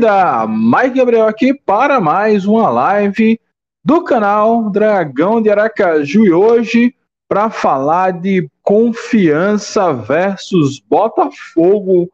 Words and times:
Torcida! 0.00 0.46
Mike 0.46 0.96
Gabriel 0.96 1.28
aqui 1.28 1.52
para 1.52 2.00
mais 2.00 2.46
uma 2.46 2.70
live 2.70 3.38
do 3.84 4.02
canal 4.02 4.70
Dragão 4.70 5.42
de 5.42 5.50
Aracaju 5.50 6.24
e 6.24 6.32
hoje 6.32 6.94
para 7.28 7.50
falar 7.50 8.12
de 8.12 8.48
confiança 8.62 9.92
versus 9.92 10.80
Botafogo, 10.80 12.08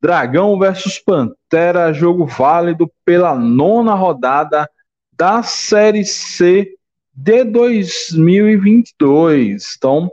Dragão 0.00 0.58
versus 0.58 0.98
Pantera, 0.98 1.92
jogo 1.92 2.26
válido 2.26 2.90
pela 3.04 3.36
nona 3.36 3.94
rodada 3.94 4.68
da 5.16 5.40
Série 5.42 6.04
C 6.04 6.74
de 7.14 7.44
2022. 7.44 9.74
Então, 9.76 10.10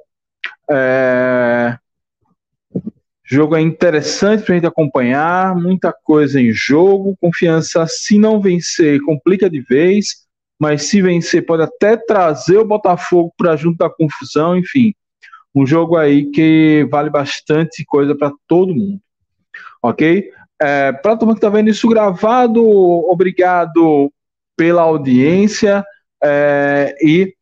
é, 0.70 1.76
Jogo 3.28 3.56
é 3.56 3.62
interessante 3.62 4.44
para 4.44 4.54
a 4.54 4.58
gente 4.58 4.68
acompanhar, 4.68 5.56
muita 5.56 5.92
coisa 5.92 6.40
em 6.40 6.52
jogo. 6.52 7.18
Confiança, 7.20 7.88
se 7.88 8.20
não 8.20 8.40
vencer, 8.40 9.02
complica 9.02 9.50
de 9.50 9.60
vez, 9.62 10.26
mas 10.60 10.84
se 10.84 11.02
vencer, 11.02 11.44
pode 11.44 11.64
até 11.64 11.98
trazer 11.98 12.60
o 12.60 12.66
Botafogo 12.66 13.34
para 13.36 13.56
junto 13.56 13.80
da 13.80 13.90
confusão. 13.90 14.56
Enfim, 14.56 14.94
um 15.56 15.66
jogo 15.66 15.98
aí 15.98 16.30
que 16.30 16.88
vale 16.92 17.10
bastante 17.10 17.84
coisa 17.84 18.16
para 18.16 18.32
todo 18.48 18.76
mundo. 18.76 19.02
Ok? 19.82 20.30
É, 20.62 20.92
para 20.92 21.18
todo 21.18 21.28
mundo 21.28 21.36
que 21.36 21.46
está 21.46 21.50
vendo 21.50 21.70
isso 21.72 21.90
gravado, 21.90 22.64
obrigado 22.64 24.12
pela 24.56 24.84
audiência 24.84 25.84
é, 26.24 26.96
e 27.02 27.34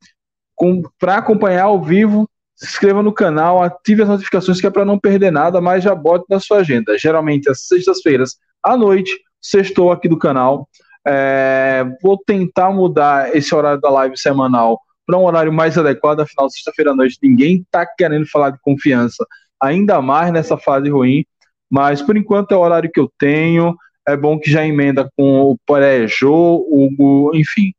para 0.97 1.17
acompanhar 1.17 1.63
ao 1.63 1.83
vivo 1.83 2.27
se 2.55 2.65
inscreva 2.65 3.01
no 3.01 3.13
canal, 3.13 3.61
ative 3.61 4.03
as 4.03 4.09
notificações 4.09 4.61
que 4.61 4.67
é 4.67 4.69
para 4.69 4.85
não 4.85 4.99
perder 4.99 5.31
nada, 5.31 5.59
mas 5.59 5.83
já 5.83 5.93
bote 5.95 6.25
na 6.29 6.39
sua 6.39 6.57
agenda. 6.57 6.97
Geralmente 6.97 7.49
às 7.49 7.67
sextas-feiras 7.67 8.35
à 8.63 8.77
noite, 8.77 9.11
sextou 9.41 9.91
aqui 9.91 10.07
do 10.07 10.17
canal. 10.17 10.67
É, 11.05 11.83
vou 12.01 12.17
tentar 12.17 12.71
mudar 12.71 13.35
esse 13.35 13.53
horário 13.53 13.81
da 13.81 13.89
live 13.89 14.17
semanal 14.17 14.79
para 15.05 15.17
um 15.17 15.25
horário 15.25 15.51
mais 15.51 15.77
adequado, 15.77 16.21
afinal, 16.21 16.49
sexta-feira 16.49 16.91
à 16.91 16.95
noite 16.95 17.17
ninguém 17.21 17.57
está 17.57 17.85
querendo 17.85 18.25
falar 18.25 18.51
de 18.51 18.59
confiança, 18.61 19.25
ainda 19.61 20.01
mais 20.01 20.31
nessa 20.31 20.57
fase 20.57 20.89
ruim, 20.89 21.25
mas 21.69 22.01
por 22.01 22.15
enquanto 22.15 22.53
é 22.53 22.55
o 22.55 22.61
horário 22.61 22.89
que 22.91 22.99
eu 22.99 23.11
tenho. 23.17 23.75
É 24.07 24.17
bom 24.17 24.37
que 24.37 24.51
já 24.51 24.65
emenda 24.65 25.09
com 25.15 25.41
o 25.41 25.57
Porejô, 25.65 26.65
o 26.69 27.31
enfim. 27.33 27.71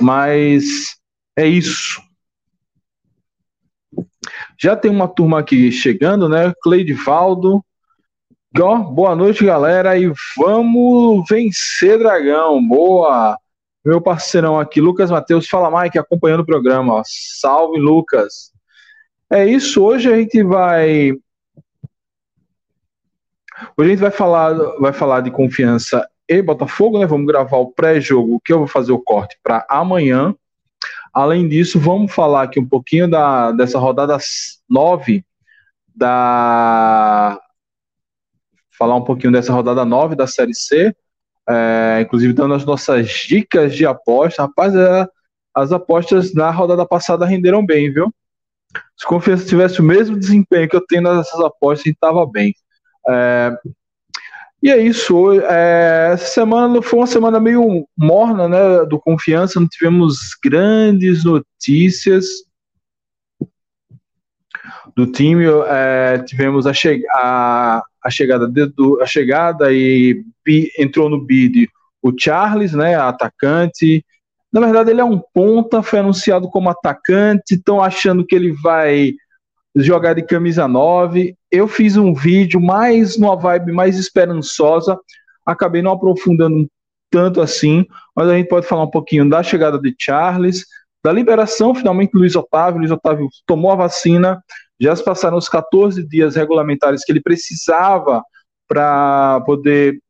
Mas 0.00 0.96
é 1.36 1.46
isso. 1.46 2.02
Já 4.62 4.76
tem 4.76 4.90
uma 4.90 5.08
turma 5.08 5.38
aqui 5.38 5.72
chegando, 5.72 6.28
né? 6.28 6.52
Cleidivaldo. 6.62 7.64
Ó, 8.60 8.76
boa 8.78 9.16
noite, 9.16 9.44
galera. 9.44 9.98
E 9.98 10.12
vamos 10.36 11.24
vencer, 11.28 11.98
Dragão. 11.98 12.62
Boa. 12.66 13.38
Meu 13.82 14.02
parceirão 14.02 14.60
aqui, 14.60 14.78
Lucas 14.78 15.10
Matheus. 15.10 15.48
Fala, 15.48 15.82
Mike, 15.82 15.98
acompanhando 15.98 16.40
o 16.40 16.46
programa. 16.46 17.00
Salve, 17.06 17.78
Lucas. 17.78 18.52
É 19.32 19.46
isso. 19.46 19.82
Hoje 19.82 20.12
a 20.12 20.18
gente 20.18 20.42
vai. 20.42 21.12
Hoje 23.76 23.88
a 23.88 23.88
gente 23.88 24.00
vai 24.00 24.10
falar, 24.10 24.52
vai 24.78 24.92
falar 24.92 25.22
de 25.22 25.30
confiança 25.30 26.06
e 26.28 26.42
Botafogo, 26.42 26.98
né? 26.98 27.06
Vamos 27.06 27.26
gravar 27.26 27.56
o 27.56 27.72
pré-jogo, 27.72 28.40
que 28.44 28.52
eu 28.52 28.58
vou 28.58 28.66
fazer 28.66 28.92
o 28.92 29.02
corte 29.02 29.38
para 29.42 29.64
amanhã. 29.70 30.34
Além 31.12 31.48
disso, 31.48 31.78
vamos 31.80 32.12
falar 32.12 32.42
aqui 32.42 32.60
um 32.60 32.66
pouquinho 32.66 33.08
da, 33.08 33.52
dessa 33.52 33.78
rodada 33.78 34.16
9 34.68 35.24
da 35.94 37.40
falar 38.78 38.96
um 38.96 39.04
pouquinho 39.04 39.32
dessa 39.32 39.52
rodada 39.52 39.84
9 39.84 40.16
da 40.16 40.26
Série 40.26 40.54
C, 40.54 40.94
é, 41.46 41.98
inclusive 42.00 42.32
dando 42.32 42.54
as 42.54 42.64
nossas 42.64 43.10
dicas 43.10 43.74
de 43.74 43.84
aposta. 43.84 44.42
Rapaz, 44.42 44.74
é, 44.74 45.06
as 45.54 45.70
apostas 45.72 46.32
na 46.32 46.50
rodada 46.50 46.86
passada 46.86 47.26
renderam 47.26 47.64
bem, 47.64 47.92
viu? 47.92 48.10
Se 48.96 49.04
Confiança 49.06 49.46
tivesse 49.46 49.80
o 49.80 49.84
mesmo 49.84 50.18
desempenho 50.18 50.68
que 50.68 50.76
eu 50.76 50.86
tenho 50.86 51.02
nessas 51.02 51.40
apostas, 51.40 51.86
estava 51.86 52.24
bem. 52.24 52.54
É, 53.08 53.52
e 54.62 54.70
é 54.70 54.78
isso. 54.78 55.40
É, 55.40 56.10
essa 56.12 56.26
semana 56.26 56.82
foi 56.82 56.98
uma 56.98 57.06
semana 57.06 57.40
meio 57.40 57.86
morna, 57.96 58.48
né? 58.48 58.84
Do 58.84 59.00
confiança, 59.00 59.58
não 59.58 59.66
tivemos 59.66 60.36
grandes 60.42 61.24
notícias 61.24 62.26
do 64.94 65.06
time. 65.06 65.44
É, 65.66 66.18
tivemos 66.26 66.66
a, 66.66 66.74
che 66.74 67.02
a, 67.14 67.82
a 68.04 68.10
chegada 68.10 68.46
de, 68.46 68.66
do, 68.66 69.00
a 69.00 69.06
chegada 69.06 69.72
e 69.72 70.22
bi, 70.44 70.70
entrou 70.78 71.08
no 71.08 71.24
bid 71.24 71.68
o 72.02 72.12
Charles, 72.18 72.74
né? 72.74 72.96
Atacante. 72.96 74.04
Na 74.52 74.60
verdade, 74.60 74.90
ele 74.90 75.00
é 75.00 75.04
um 75.04 75.20
ponta, 75.32 75.82
foi 75.82 76.00
anunciado 76.00 76.50
como 76.50 76.68
atacante. 76.68 77.54
Estão 77.54 77.82
achando 77.82 78.26
que 78.26 78.34
ele 78.34 78.52
vai 78.52 79.14
jogar 79.74 80.14
de 80.14 80.22
camisa 80.22 80.66
9. 80.66 81.36
Eu 81.50 81.68
fiz 81.68 81.96
um 81.96 82.12
vídeo 82.12 82.60
mais 82.60 83.16
numa 83.18 83.36
vibe 83.36 83.72
mais 83.72 83.98
esperançosa, 83.98 84.98
acabei 85.44 85.82
não 85.82 85.92
aprofundando 85.92 86.68
tanto 87.10 87.40
assim, 87.40 87.84
mas 88.14 88.28
a 88.28 88.36
gente 88.36 88.48
pode 88.48 88.66
falar 88.66 88.84
um 88.84 88.90
pouquinho 88.90 89.28
da 89.28 89.42
chegada 89.42 89.78
de 89.78 89.94
Charles, 89.98 90.64
da 91.02 91.12
liberação 91.12 91.74
finalmente 91.74 92.12
do 92.12 92.18
Luiz 92.18 92.36
Otávio. 92.36 92.78
Luiz 92.78 92.90
Otávio 92.90 93.28
tomou 93.46 93.72
a 93.72 93.76
vacina, 93.76 94.42
já 94.78 94.94
se 94.94 95.04
passaram 95.04 95.36
os 95.36 95.48
14 95.48 96.06
dias 96.06 96.36
regulamentares 96.36 97.04
que 97.04 97.10
ele 97.10 97.20
precisava 97.20 98.22
para 98.68 99.40
poder 99.40 100.00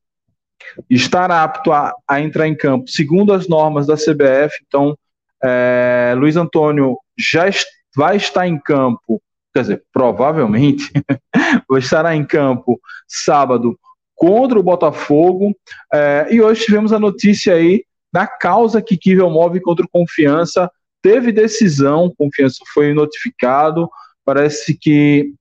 estar 0.88 1.30
apto 1.30 1.72
a, 1.72 1.94
a, 2.06 2.20
entrar 2.20 2.46
em 2.46 2.54
campo, 2.54 2.88
segundo 2.88 3.32
as 3.32 3.48
normas 3.48 3.86
da 3.86 3.94
CBF. 3.94 4.54
Então, 4.66 4.96
é, 5.42 6.14
Luiz 6.16 6.36
Antônio 6.36 6.98
já 7.18 7.48
vai 7.96 8.16
estar 8.16 8.46
em 8.46 8.58
campo 8.58 9.20
quer 9.52 9.62
dizer, 9.62 9.84
provavelmente, 9.92 10.90
estará 11.78 12.14
em 12.14 12.24
campo 12.24 12.80
sábado 13.08 13.78
contra 14.14 14.58
o 14.58 14.62
Botafogo. 14.62 15.56
É, 15.92 16.28
e 16.30 16.40
hoje 16.40 16.64
tivemos 16.64 16.92
a 16.92 16.98
notícia 16.98 17.54
aí 17.54 17.84
da 18.12 18.26
causa 18.26 18.82
que 18.82 18.96
Kivel 18.96 19.30
move 19.30 19.60
contra 19.60 19.84
o 19.84 19.88
Confiança. 19.88 20.70
Teve 21.02 21.32
decisão, 21.32 22.12
Confiança 22.16 22.62
foi 22.74 22.92
notificado. 22.92 23.88
Parece 24.24 24.76
que 24.76 25.32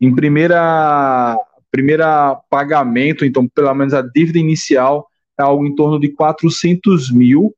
em 0.00 0.14
primeira, 0.14 1.36
primeira 1.70 2.34
pagamento, 2.48 3.24
então 3.24 3.46
pelo 3.46 3.74
menos 3.74 3.92
a 3.92 4.00
dívida 4.00 4.38
inicial 4.38 5.06
é 5.38 5.42
algo 5.42 5.66
em 5.66 5.74
torno 5.74 6.00
de 6.00 6.08
400 6.08 7.10
mil. 7.10 7.54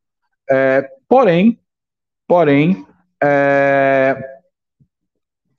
É, 0.51 0.89
porém, 1.09 1.59
porém, 2.27 2.85
é, 3.23 4.17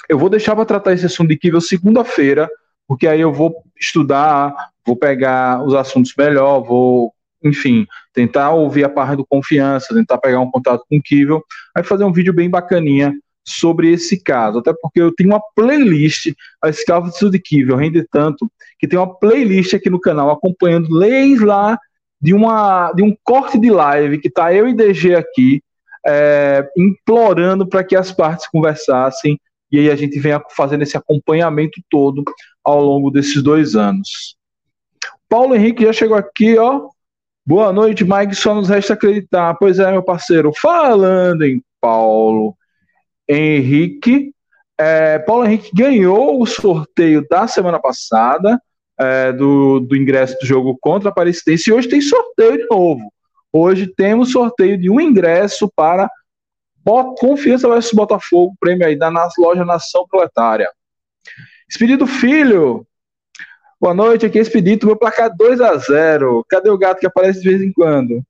eu 0.10 0.18
vou 0.18 0.28
deixar 0.28 0.56
para 0.56 0.66
tratar 0.66 0.94
esse 0.94 1.06
assunto 1.06 1.30
de 1.30 1.38
Kivel 1.38 1.62
segunda-feira, 1.62 2.50
porque 2.88 3.08
aí 3.08 3.22
eu 3.22 3.32
vou 3.32 3.64
estudar, 3.80 4.56
vou 4.84 4.96
pegar 4.96 5.64
os 5.64 5.76
assuntos 5.76 6.14
melhor, 6.18 6.62
vou, 6.62 7.14
enfim, 7.44 7.86
tentar 8.12 8.50
ouvir 8.50 8.84
a 8.84 8.90
parte 8.90 9.18
do 9.18 9.26
confiança, 9.26 9.94
tentar 9.94 10.18
pegar 10.18 10.40
um 10.40 10.50
contato 10.50 10.84
com 10.90 10.98
o 10.98 11.02
Kivel, 11.02 11.44
aí 11.78 11.84
fazer 11.84 12.04
um 12.04 12.12
vídeo 12.12 12.34
bem 12.34 12.50
bacaninha 12.50 13.14
sobre 13.46 13.92
esse 13.92 14.22
caso, 14.22 14.60
até 14.60 14.74
porque 14.82 15.00
eu 15.00 15.14
tenho 15.14 15.30
uma 15.30 15.42
playlist, 15.56 16.34
esse 16.66 16.86
caso 16.86 17.30
de 17.30 17.40
Kivel 17.40 17.78
rende 17.78 18.04
tanto, 18.12 18.52
que 18.80 18.88
tem 18.88 18.98
uma 18.98 19.14
playlist 19.14 19.76
aqui 19.76 19.90
no 19.90 20.00
canal 20.00 20.32
acompanhando 20.32 20.92
leis 20.92 21.40
lá 21.40 21.78
de, 22.20 22.34
uma, 22.34 22.92
de 22.94 23.04
um 23.04 23.16
corte 23.24 23.60
de 23.60 23.70
live 23.70 24.20
que 24.20 24.30
tá 24.30 24.54
eu 24.54 24.68
e 24.68 24.74
DG 24.74 25.16
aqui, 25.16 25.62
é, 26.06 26.68
implorando 26.76 27.68
para 27.68 27.84
que 27.84 27.96
as 27.96 28.12
partes 28.12 28.48
conversassem 28.48 29.40
e 29.72 29.80
aí 29.80 29.92
a 29.92 29.96
gente 29.96 30.20
venha 30.20 30.42
fazendo 30.56 30.84
esse 30.84 30.98
acompanhamento 30.98 31.82
todo 31.90 32.24
ao 32.64 32.82
longo 32.84 33.12
desses 33.12 33.42
dois 33.42 33.76
anos. 33.76 34.38
Paulo 35.28 35.56
Henrique 35.56 35.86
já 35.86 35.94
chegou 35.94 36.18
aqui, 36.18 36.58
ó. 36.58 36.90
Boa 37.46 37.72
noite, 37.72 38.04
Mike. 38.04 38.36
Só 38.36 38.54
nos 38.56 38.70
resta 38.70 38.94
acreditar. 38.94 39.56
Pois 39.56 39.80
é, 39.80 39.92
meu 39.92 40.04
parceiro. 40.04 40.52
Falando 40.60 41.44
em 41.44 41.64
Paulo 41.80 42.56
Henrique, 43.28 44.34
é, 44.78 45.20
Paulo 45.20 45.46
Henrique 45.46 45.72
ganhou 45.74 46.42
o 46.42 46.46
sorteio 46.46 47.26
da 47.30 47.48
semana 47.48 47.80
passada 47.80 48.60
é, 49.00 49.32
do, 49.32 49.80
do 49.80 49.96
ingresso 49.96 50.38
do 50.40 50.46
jogo 50.46 50.78
contra 50.82 51.10
a 51.10 51.12
Aparecidense 51.12 51.70
e 51.70 51.74
hoje 51.74 51.88
tem 51.88 52.02
sorteio 52.02 52.58
de 52.58 52.68
novo. 52.70 53.12
Hoje 53.52 53.88
temos 53.88 54.32
sorteio 54.32 54.78
de 54.78 54.90
um 54.90 55.00
ingresso 55.00 55.72
para 55.76 56.10
Confiança 57.16 57.68
vs 57.68 57.92
Botafogo, 57.92 58.56
prêmio 58.60 58.86
aí 58.86 58.98
da 58.98 59.10
loja 59.38 59.64
Nação 59.64 60.08
Proletária. 60.08 60.70
Expedito 61.70 62.08
Filho, 62.08 62.86
boa 63.80 63.94
noite, 63.94 64.26
aqui 64.26 64.40
é 64.40 64.42
Expedito, 64.42 64.88
meu 64.88 64.96
placar 64.96 65.36
2 65.36 65.62
a 65.62 65.78
0 65.78 66.44
Cadê 66.50 66.70
o 66.70 66.78
gato 66.78 67.00
que 67.00 67.06
aparece 67.06 67.42
de 67.42 67.50
vez 67.50 67.62
em 67.62 67.72
quando? 67.72 68.24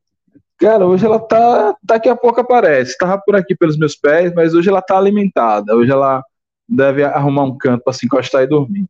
Cara, 0.58 0.86
hoje 0.86 1.06
ela 1.06 1.20
tá, 1.20 1.74
daqui 1.82 2.10
a 2.10 2.16
pouco 2.16 2.42
aparece, 2.42 2.98
tava 2.98 3.18
por 3.26 3.36
aqui 3.36 3.56
pelos 3.56 3.78
meus 3.78 3.96
pés, 3.96 4.34
mas 4.34 4.54
hoje 4.54 4.68
ela 4.68 4.82
tá 4.82 4.98
alimentada, 4.98 5.74
hoje 5.74 5.90
ela 5.90 6.22
deve 6.68 7.04
arrumar 7.04 7.44
um 7.44 7.58
canto 7.58 7.84
para 7.84 7.94
se 7.94 8.06
encostar 8.06 8.44
e 8.44 8.48
dormir. 8.48 8.86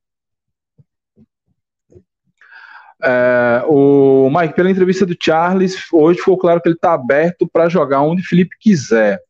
É, 3.01 3.63
o 3.67 4.29
Mike, 4.29 4.55
pela 4.55 4.69
entrevista 4.69 5.05
do 5.05 5.15
Charles, 5.21 5.77
hoje 5.93 6.19
ficou 6.19 6.37
claro 6.37 6.59
que 6.59 6.67
ele 6.67 6.75
está 6.75 6.93
aberto 6.93 7.47
para 7.47 7.69
jogar 7.69 8.01
onde 8.01 8.23
Felipe 8.23 8.57
quiser. 8.59 9.21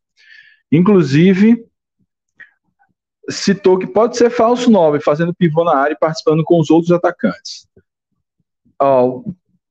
Inclusive, 0.72 1.66
citou 3.30 3.78
que 3.78 3.88
pode 3.88 4.18
ser 4.18 4.30
falso 4.30 4.70
9, 4.70 5.00
fazendo 5.00 5.34
pivô 5.34 5.64
na 5.64 5.76
área 5.76 5.94
e 5.94 6.00
participando 6.00 6.44
com 6.44 6.60
os 6.60 6.70
outros 6.70 6.92
atacantes. 6.92 7.68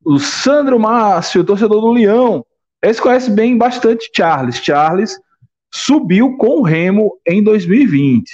O 0.05 0.19
Sandro 0.19 0.79
Márcio, 0.79 1.45
torcedor 1.45 1.81
do 1.81 1.93
Leão, 1.93 2.45
esse 2.83 3.01
conhece 3.01 3.31
bem 3.31 3.57
bastante 3.59 4.11
Charles. 4.15 4.57
Charles 4.57 5.19
subiu 5.73 6.37
com 6.37 6.61
o 6.61 6.63
Remo 6.63 7.19
em 7.27 7.43
2020, 7.43 8.25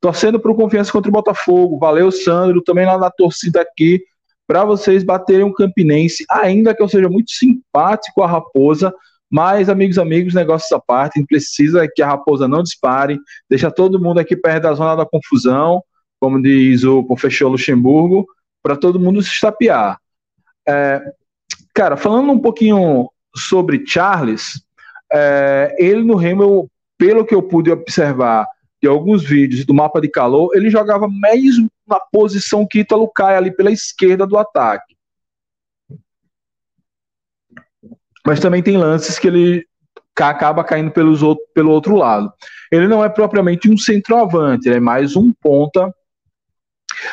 torcendo 0.00 0.40
para 0.40 0.50
o 0.50 0.56
Confiança 0.56 0.92
contra 0.92 1.08
o 1.08 1.12
Botafogo. 1.12 1.78
Valeu, 1.78 2.10
Sandro, 2.10 2.62
também 2.62 2.84
lá 2.84 2.98
na 2.98 3.10
torcida 3.10 3.60
aqui, 3.60 4.02
para 4.46 4.64
vocês 4.64 5.04
baterem 5.04 5.44
um 5.44 5.52
Campinense, 5.52 6.24
ainda 6.28 6.74
que 6.74 6.82
eu 6.82 6.88
seja 6.88 7.08
muito 7.08 7.30
simpático 7.30 8.22
a 8.22 8.26
Raposa, 8.26 8.92
mas, 9.32 9.70
amigos, 9.70 9.98
amigos, 9.98 10.34
negócios 10.34 10.70
à 10.72 10.78
parte, 10.78 11.16
a 11.16 11.20
gente 11.20 11.28
precisa 11.28 11.88
que 11.88 12.02
a 12.02 12.06
raposa 12.06 12.46
não 12.46 12.62
dispare, 12.62 13.18
deixa 13.48 13.70
todo 13.70 13.98
mundo 13.98 14.20
aqui 14.20 14.36
perto 14.36 14.64
da 14.64 14.74
zona 14.74 14.94
da 14.94 15.06
confusão, 15.06 15.82
como 16.20 16.40
diz 16.40 16.84
o 16.84 17.02
professor 17.02 17.48
Luxemburgo, 17.48 18.26
para 18.62 18.76
todo 18.76 19.00
mundo 19.00 19.22
se 19.22 19.30
estapear. 19.30 19.98
É, 20.68 21.00
cara, 21.72 21.96
falando 21.96 22.30
um 22.30 22.38
pouquinho 22.38 23.08
sobre 23.34 23.82
Charles, 23.86 24.62
é, 25.10 25.74
ele 25.78 26.04
no 26.04 26.16
Remo, 26.16 26.70
pelo 26.98 27.24
que 27.24 27.34
eu 27.34 27.42
pude 27.42 27.70
observar 27.70 28.46
de 28.82 28.86
alguns 28.86 29.24
vídeos 29.24 29.64
do 29.64 29.72
mapa 29.72 29.98
de 29.98 30.10
calor, 30.10 30.50
ele 30.54 30.68
jogava 30.68 31.08
mesmo 31.08 31.70
na 31.88 31.98
posição 31.98 32.66
que 32.68 32.80
Ítalo 32.80 33.08
cai 33.08 33.34
ali 33.34 33.50
pela 33.50 33.70
esquerda 33.70 34.26
do 34.26 34.36
ataque. 34.36 34.94
Mas 38.26 38.40
também 38.40 38.62
tem 38.62 38.76
lances 38.76 39.18
que 39.18 39.26
ele 39.26 39.66
acaba 40.20 40.62
caindo 40.62 40.90
pelos 40.90 41.22
outro, 41.22 41.44
pelo 41.54 41.70
outro 41.70 41.96
lado. 41.96 42.32
Ele 42.70 42.86
não 42.86 43.04
é 43.04 43.08
propriamente 43.08 43.70
um 43.70 43.76
centroavante, 43.76 44.68
ele 44.68 44.76
é 44.76 44.80
mais 44.80 45.16
um 45.16 45.32
ponta. 45.32 45.92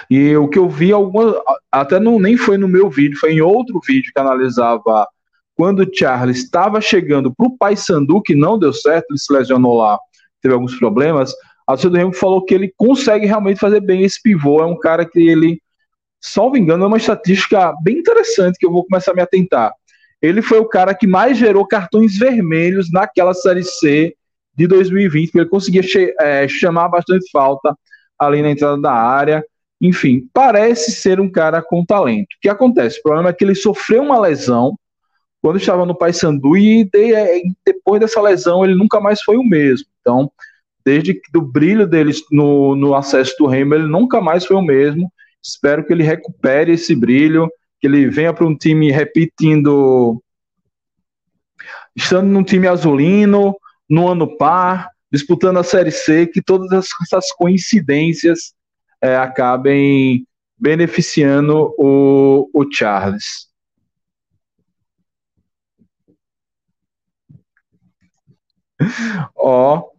E 0.09 0.35
o 0.35 0.47
que 0.47 0.59
eu 0.59 0.69
vi 0.69 0.91
algumas, 0.91 1.33
até 1.71 1.99
não 1.99 2.19
nem 2.19 2.37
foi 2.37 2.57
no 2.57 2.67
meu 2.67 2.89
vídeo, 2.89 3.17
foi 3.17 3.33
em 3.33 3.41
outro 3.41 3.79
vídeo 3.85 4.11
que 4.13 4.19
analisava 4.19 5.07
quando 5.55 5.79
o 5.79 5.89
Charles 5.91 6.37
estava 6.37 6.79
chegando 6.79 7.33
para 7.33 7.47
o 7.47 7.57
Paysandu, 7.57 8.21
que 8.21 8.35
não 8.35 8.59
deu 8.59 8.71
certo, 8.71 9.07
ele 9.09 9.19
se 9.19 9.33
lesionou 9.33 9.77
lá, 9.77 9.97
teve 10.41 10.53
alguns 10.53 10.77
problemas. 10.77 11.33
A 11.67 11.75
do 11.75 11.91
Remo 11.91 12.13
falou 12.13 12.43
que 12.45 12.53
ele 12.53 12.73
consegue 12.77 13.25
realmente 13.25 13.59
fazer 13.59 13.79
bem 13.79 14.03
esse 14.03 14.21
pivô. 14.21 14.61
É 14.61 14.65
um 14.65 14.77
cara 14.77 15.05
que 15.05 15.19
ele, 15.19 15.61
salvo 16.21 16.57
engano, 16.57 16.83
é 16.83 16.87
uma 16.87 16.97
estatística 16.97 17.73
bem 17.83 17.97
interessante 17.97 18.57
que 18.57 18.65
eu 18.65 18.71
vou 18.71 18.85
começar 18.85 19.11
a 19.11 19.15
me 19.15 19.21
atentar 19.21 19.73
ele 20.21 20.41
foi 20.41 20.59
o 20.59 20.67
cara 20.67 20.93
que 20.93 21.07
mais 21.07 21.37
gerou 21.37 21.65
cartões 21.65 22.17
vermelhos 22.17 22.91
naquela 22.91 23.33
Série 23.33 23.63
C 23.63 24.15
de 24.55 24.67
2020, 24.67 25.27
porque 25.27 25.39
ele 25.39 25.49
conseguia 25.49 25.81
é, 26.19 26.47
chamar 26.47 26.89
bastante 26.89 27.29
falta 27.31 27.75
ali 28.17 28.41
na 28.41 28.51
entrada 28.51 28.81
da 28.81 28.91
área. 28.91 29.43
Enfim, 29.81 30.27
parece 30.33 30.91
ser 30.91 31.21
um 31.21 31.31
cara 31.31 31.61
com 31.61 31.85
talento. 31.85 32.33
O 32.35 32.41
que 32.41 32.49
acontece? 32.49 32.99
O 32.99 33.03
problema 33.03 33.29
é 33.29 33.33
que 33.33 33.43
ele 33.43 33.55
sofreu 33.55 34.03
uma 34.03 34.19
lesão 34.19 34.77
quando 35.41 35.57
estava 35.57 35.85
no 35.85 35.95
Paysandu 35.95 36.57
e 36.57 36.89
é, 36.93 37.41
depois 37.65 38.01
dessa 38.01 38.21
lesão 38.21 38.65
ele 38.65 38.75
nunca 38.75 38.99
mais 38.99 39.21
foi 39.21 39.37
o 39.37 39.43
mesmo. 39.43 39.87
Então, 40.01 40.29
desde 40.83 41.21
do 41.31 41.41
brilho 41.41 41.87
dele 41.87 42.11
no, 42.29 42.75
no 42.75 42.93
acesso 42.93 43.35
do 43.39 43.47
Remo, 43.47 43.75
ele 43.75 43.87
nunca 43.87 44.19
mais 44.19 44.45
foi 44.45 44.57
o 44.57 44.61
mesmo. 44.61 45.09
Espero 45.41 45.85
que 45.85 45.93
ele 45.93 46.03
recupere 46.03 46.73
esse 46.73 46.93
brilho 46.93 47.49
que 47.79 47.87
ele 47.87 48.09
venha 48.09 48.33
para 48.33 48.45
um 48.45 48.55
time 48.55 48.91
repetindo, 48.91 50.21
estando 51.95 52.27
num 52.27 52.43
time 52.43 52.67
azulino, 52.67 53.55
no 53.89 54.07
ano 54.07 54.37
par, 54.37 54.89
disputando 55.11 55.57
a 55.57 55.63
Série 55.63 55.91
C, 55.91 56.27
que 56.27 56.41
todas 56.41 56.71
essas 57.01 57.31
coincidências 57.33 58.53
é, 59.01 59.15
acabem 59.15 60.27
beneficiando 60.57 61.73
o, 61.77 62.49
o 62.53 62.65
Charles. 62.71 63.47
Ó, 69.35 69.89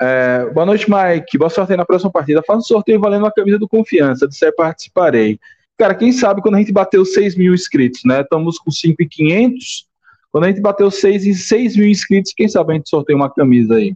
é, 0.00 0.50
boa 0.50 0.66
noite, 0.66 0.86
Mike. 0.90 1.38
Boa 1.38 1.50
sorte 1.50 1.72
aí 1.72 1.76
na 1.76 1.84
próxima 1.84 2.10
partida. 2.10 2.42
Faça 2.46 2.58
um 2.58 2.62
sorteio 2.62 3.00
valendo 3.00 3.26
a 3.26 3.32
camisa 3.32 3.58
do 3.58 3.68
Confiança. 3.68 4.26
De 4.26 4.36
ser 4.36 4.52
participarei. 4.52 5.38
Cara, 5.76 5.94
quem 5.94 6.12
sabe 6.12 6.40
quando 6.40 6.54
a 6.54 6.58
gente 6.58 6.72
bateu 6.72 7.04
6 7.04 7.36
mil 7.36 7.52
inscritos, 7.52 8.02
né? 8.04 8.20
Estamos 8.20 8.58
com 8.58 8.70
5,500. 8.70 9.88
Quando 10.30 10.44
a 10.44 10.48
gente 10.48 10.60
bateu 10.60 10.90
6 10.90 11.26
em 11.26 11.34
6 11.34 11.76
mil 11.76 11.88
inscritos, 11.88 12.32
quem 12.32 12.48
sabe 12.48 12.72
a 12.72 12.76
gente 12.76 12.88
sorteia 12.88 13.16
uma 13.16 13.32
camisa 13.32 13.74
aí. 13.76 13.94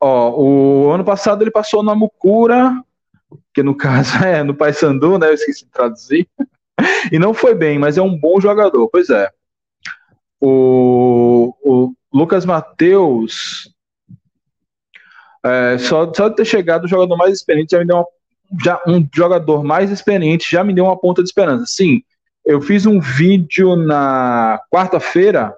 Ó, 0.00 0.42
o 0.42 0.90
ano 0.90 1.04
passado 1.04 1.42
ele 1.42 1.50
passou 1.50 1.82
na 1.82 1.94
Mucura, 1.94 2.82
que 3.54 3.62
no 3.62 3.76
caso 3.76 4.16
é 4.24 4.42
no 4.42 4.54
Paysandu, 4.54 5.18
né? 5.18 5.28
Eu 5.28 5.34
esqueci 5.34 5.64
de 5.64 5.70
traduzir. 5.70 6.28
e 7.12 7.18
não 7.18 7.32
foi 7.32 7.54
bem, 7.54 7.78
mas 7.78 7.96
é 7.96 8.02
um 8.02 8.16
bom 8.16 8.40
jogador. 8.40 8.88
Pois 8.88 9.08
é. 9.08 9.30
O, 10.40 11.54
o 11.62 11.94
Lucas 12.12 12.44
Mateus 12.44 13.73
é, 15.44 15.76
só, 15.76 16.10
só 16.14 16.28
de 16.28 16.36
ter 16.36 16.44
chegado 16.46 16.84
o 16.84 16.88
jogador 16.88 17.16
mais 17.16 17.34
experiente 17.34 17.72
já 17.72 17.78
me 17.78 17.86
deu 17.86 17.96
uma, 17.96 18.06
já, 18.64 18.80
um 18.86 19.06
jogador 19.14 19.62
mais 19.62 19.90
experiente 19.90 20.50
já 20.50 20.64
me 20.64 20.72
deu 20.72 20.84
uma 20.84 20.98
ponta 20.98 21.22
de 21.22 21.28
esperança. 21.28 21.66
Sim, 21.68 22.02
eu 22.46 22.62
fiz 22.62 22.86
um 22.86 22.98
vídeo 22.98 23.76
na 23.76 24.58
quarta-feira 24.72 25.54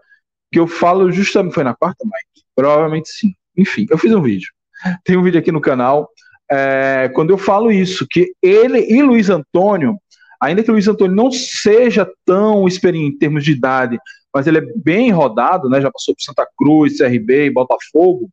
que 0.50 0.58
eu 0.58 0.66
falo 0.66 1.10
justamente. 1.12 1.54
Foi 1.54 1.62
na 1.62 1.74
quarta, 1.74 2.04
Mike? 2.04 2.46
Provavelmente 2.54 3.08
sim. 3.08 3.32
Enfim, 3.56 3.86
eu 3.88 3.96
fiz 3.96 4.12
um 4.12 4.22
vídeo. 4.22 4.48
Tem 5.04 5.16
um 5.16 5.22
vídeo 5.22 5.38
aqui 5.38 5.52
no 5.52 5.60
canal. 5.60 6.08
É, 6.50 7.08
quando 7.14 7.30
eu 7.30 7.38
falo 7.38 7.70
isso, 7.70 8.06
que 8.08 8.32
ele 8.42 8.80
e 8.92 9.02
Luiz 9.02 9.30
Antônio, 9.30 9.96
ainda 10.40 10.62
que 10.62 10.70
Luiz 10.70 10.86
Antônio 10.88 11.14
não 11.14 11.30
seja 11.30 12.08
tão 12.24 12.66
experiente 12.66 13.14
em 13.14 13.18
termos 13.18 13.44
de 13.44 13.52
idade, 13.52 13.98
mas 14.34 14.46
ele 14.46 14.58
é 14.58 14.66
bem 14.76 15.10
rodado, 15.10 15.68
né? 15.68 15.80
Já 15.80 15.90
passou 15.90 16.14
por 16.14 16.22
Santa 16.22 16.46
Cruz, 16.56 16.98
CRB, 16.98 17.50
Botafogo, 17.50 18.28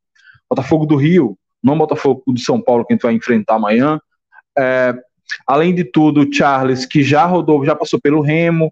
Botafogo 0.49 0.85
do 0.85 0.95
Rio 0.95 1.37
no 1.63 1.75
Botafogo 1.75 2.23
de 2.33 2.43
São 2.43 2.61
Paulo, 2.61 2.85
que 2.85 2.93
a 2.93 2.95
gente 2.95 3.03
vai 3.03 3.13
enfrentar 3.13 3.55
amanhã. 3.55 3.99
É, 4.57 4.93
além 5.47 5.73
de 5.73 5.83
tudo, 5.83 6.21
o 6.21 6.33
Charles, 6.33 6.85
que 6.85 7.01
já 7.01 7.25
rodou, 7.25 7.65
já 7.65 7.75
passou 7.75 7.99
pelo 8.01 8.21
Remo, 8.21 8.71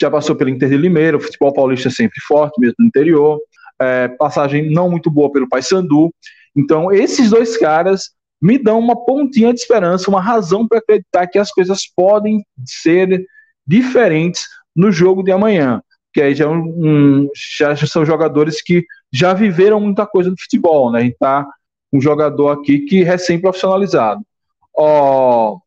já 0.00 0.10
passou 0.10 0.34
pelo 0.36 0.50
Inter 0.50 0.68
de 0.68 0.76
Limeira, 0.76 1.16
o 1.16 1.20
futebol 1.20 1.52
paulista 1.52 1.88
é 1.88 1.90
sempre 1.90 2.20
forte, 2.26 2.58
mesmo 2.60 2.76
no 2.78 2.86
interior. 2.86 3.38
É, 3.80 4.08
passagem 4.08 4.70
não 4.70 4.90
muito 4.90 5.10
boa 5.10 5.30
pelo 5.30 5.48
Paysandu. 5.48 6.10
Então, 6.56 6.92
esses 6.92 7.30
dois 7.30 7.56
caras 7.56 8.10
me 8.40 8.58
dão 8.58 8.78
uma 8.78 8.96
pontinha 9.04 9.52
de 9.52 9.60
esperança, 9.60 10.08
uma 10.08 10.20
razão 10.20 10.66
para 10.66 10.78
acreditar 10.78 11.26
que 11.26 11.38
as 11.38 11.50
coisas 11.50 11.82
podem 11.94 12.42
ser 12.64 13.26
diferentes 13.66 14.46
no 14.74 14.90
jogo 14.90 15.22
de 15.22 15.30
amanhã. 15.30 15.82
Que 16.12 16.22
aí 16.22 16.34
já, 16.34 16.46
é 16.46 16.48
um, 16.48 17.28
já 17.58 17.76
são 17.76 18.04
jogadores 18.04 18.62
que 18.62 18.84
já 19.12 19.34
viveram 19.34 19.80
muita 19.80 20.06
coisa 20.06 20.30
no 20.30 20.36
futebol, 20.40 20.90
né? 20.90 21.00
A 21.00 21.02
gente 21.02 21.16
tá 21.18 21.46
um 21.92 22.00
jogador 22.00 22.50
aqui 22.50 22.80
que 22.80 23.02
é 23.02 23.04
recém-profissionalizado. 23.04 24.22
Ó, 24.74 25.58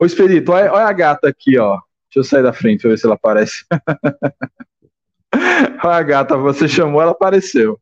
Ô, 0.00 0.04
Expedito, 0.04 0.52
olha, 0.52 0.72
olha, 0.72 0.86
a 0.86 0.92
gata 0.92 1.28
aqui, 1.28 1.58
ó. 1.58 1.80
Deixa 2.08 2.18
eu 2.18 2.24
sair 2.24 2.42
da 2.42 2.52
frente 2.52 2.86
ver 2.86 2.98
se 2.98 3.06
ela 3.06 3.14
aparece. 3.14 3.64
olha 5.84 5.96
a 5.96 6.02
gata, 6.02 6.36
você 6.36 6.68
chamou, 6.68 7.00
ela 7.00 7.12
apareceu. 7.12 7.80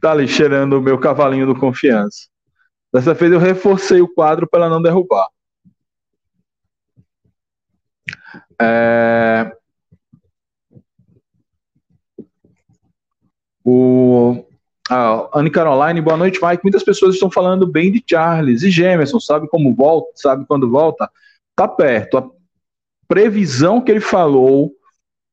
Tá 0.00 0.12
ali 0.12 0.28
cheirando 0.28 0.74
o 0.74 0.82
meu 0.82 0.98
cavalinho 0.98 1.46
do 1.46 1.58
confiança. 1.58 2.28
Dessa 2.92 3.14
vez 3.14 3.32
eu 3.32 3.38
reforcei 3.38 4.00
o 4.00 4.12
quadro 4.12 4.48
para 4.48 4.66
ela 4.66 4.74
não 4.74 4.82
derrubar. 4.82 5.28
É... 8.60 9.52
O 13.64 14.47
ah, 14.88 15.28
Anne 15.34 15.50
Caroline, 15.50 16.00
boa 16.00 16.16
noite, 16.16 16.40
Mike. 16.42 16.62
Muitas 16.64 16.82
pessoas 16.82 17.14
estão 17.14 17.30
falando 17.30 17.66
bem 17.66 17.92
de 17.92 18.02
Charles 18.08 18.62
e 18.62 18.70
Gemerson, 18.70 19.20
sabe 19.20 19.48
como 19.48 19.74
volta, 19.74 20.10
sabe 20.14 20.46
quando 20.46 20.70
volta? 20.70 21.10
Tá 21.54 21.68
perto. 21.68 22.18
A 22.18 22.26
previsão 23.06 23.80
que 23.80 23.90
ele 23.90 24.00
falou 24.00 24.72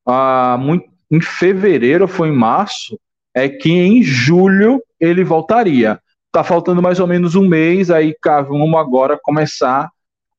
ah, 0.06 0.58
muito, 0.60 0.86
em 1.10 1.20
fevereiro, 1.20 2.06
foi 2.06 2.28
em 2.28 2.36
março, 2.36 2.98
é 3.34 3.48
que 3.48 3.70
em 3.70 4.02
julho 4.02 4.82
ele 5.00 5.24
voltaria. 5.24 6.00
Tá 6.30 6.44
faltando 6.44 6.82
mais 6.82 7.00
ou 7.00 7.06
menos 7.06 7.34
um 7.34 7.46
mês, 7.46 7.90
aí 7.90 8.14
vamos 8.24 8.74
agora 8.78 9.18
começar 9.22 9.90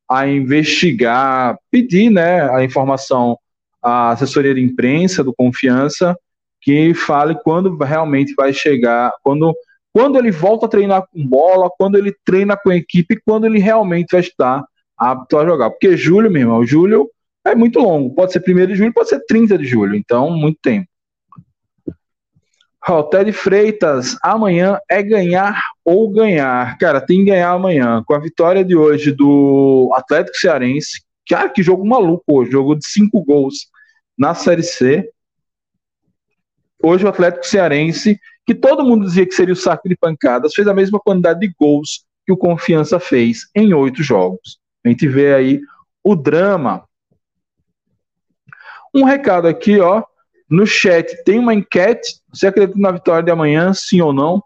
a 0.09 0.27
investigar, 0.27 1.57
pedir 1.71 2.09
né, 2.09 2.49
a 2.51 2.63
informação 2.63 3.37
à 3.81 4.11
assessoria 4.11 4.53
de 4.53 4.61
imprensa 4.61 5.23
do 5.23 5.33
Confiança 5.33 6.15
que 6.67 6.93
fale 6.93 7.33
quando 7.33 7.77
realmente 7.77 8.33
vai 8.35 8.51
chegar, 8.51 9.13
quando, 9.23 9.55
quando 9.93 10.19
ele 10.19 10.31
volta 10.31 10.65
a 10.65 10.69
treinar 10.69 11.07
com 11.07 11.25
bola, 11.25 11.71
quando 11.77 11.97
ele 11.97 12.13
treina 12.25 12.57
com 12.57 12.69
a 12.69 12.75
equipe, 12.75 13.21
quando 13.25 13.45
ele 13.45 13.57
realmente 13.57 14.11
vai 14.11 14.19
estar 14.19 14.65
apto 14.97 15.37
a 15.37 15.45
jogar. 15.45 15.69
Porque 15.69 15.95
julho, 15.95 16.29
meu 16.29 16.41
irmão, 16.41 16.65
julho 16.65 17.09
é 17.45 17.55
muito 17.55 17.79
longo. 17.79 18.13
Pode 18.13 18.33
ser 18.33 18.43
1 18.45 18.67
de 18.67 18.75
julho, 18.75 18.93
pode 18.93 19.07
ser 19.07 19.23
30 19.25 19.57
de 19.57 19.63
julho, 19.63 19.95
então 19.95 20.29
muito 20.31 20.59
tempo. 20.61 20.89
Ó, 22.85 23.01
Ted 23.03 23.31
Freitas, 23.31 24.17
amanhã 24.21 24.77
é 24.89 25.01
ganhar 25.01 25.63
ou 25.85 26.11
ganhar. 26.11 26.77
Cara, 26.77 26.99
tem 26.99 27.19
que 27.19 27.31
ganhar 27.31 27.51
amanhã. 27.51 28.03
Com 28.05 28.13
a 28.13 28.19
vitória 28.19 28.65
de 28.65 28.75
hoje 28.75 29.13
do 29.13 29.89
Atlético 29.93 30.35
Cearense, 30.35 31.01
cara, 31.29 31.47
que 31.47 31.63
jogo 31.63 31.87
maluco 31.87 32.25
hoje, 32.27 32.51
jogo 32.51 32.75
de 32.75 32.85
cinco 32.85 33.23
gols 33.23 33.67
na 34.17 34.35
Série 34.35 34.63
C. 34.63 35.09
Hoje 36.87 37.03
o 37.03 37.09
Atlético 37.09 37.45
Cearense, 37.45 38.17
que 38.45 38.55
todo 38.55 38.85
mundo 38.85 39.05
dizia 39.05 39.25
que 39.25 39.35
seria 39.35 39.51
o 39.51 39.57
saco 39.57 39.89
de 39.89 39.97
pancadas, 39.97 40.53
fez 40.53 40.65
a 40.69 40.73
mesma 40.73 40.97
quantidade 40.97 41.41
de 41.41 41.53
gols 41.59 42.05
que 42.25 42.31
o 42.31 42.37
Confiança 42.37 42.97
fez 42.97 43.49
em 43.53 43.73
oito 43.73 44.01
jogos. 44.01 44.57
A 44.85 44.87
gente 44.87 45.05
vê 45.05 45.33
aí 45.33 45.59
o 46.01 46.15
drama. 46.15 46.85
Um 48.95 49.03
recado 49.03 49.49
aqui, 49.49 49.81
ó. 49.81 50.01
No 50.49 50.65
chat 50.65 51.25
tem 51.25 51.37
uma 51.39 51.53
enquete. 51.53 52.21
Você 52.33 52.47
acredita 52.47 52.79
na 52.79 52.91
vitória 52.91 53.21
de 53.21 53.31
amanhã, 53.31 53.73
sim 53.73 53.99
ou 53.99 54.13
não? 54.13 54.41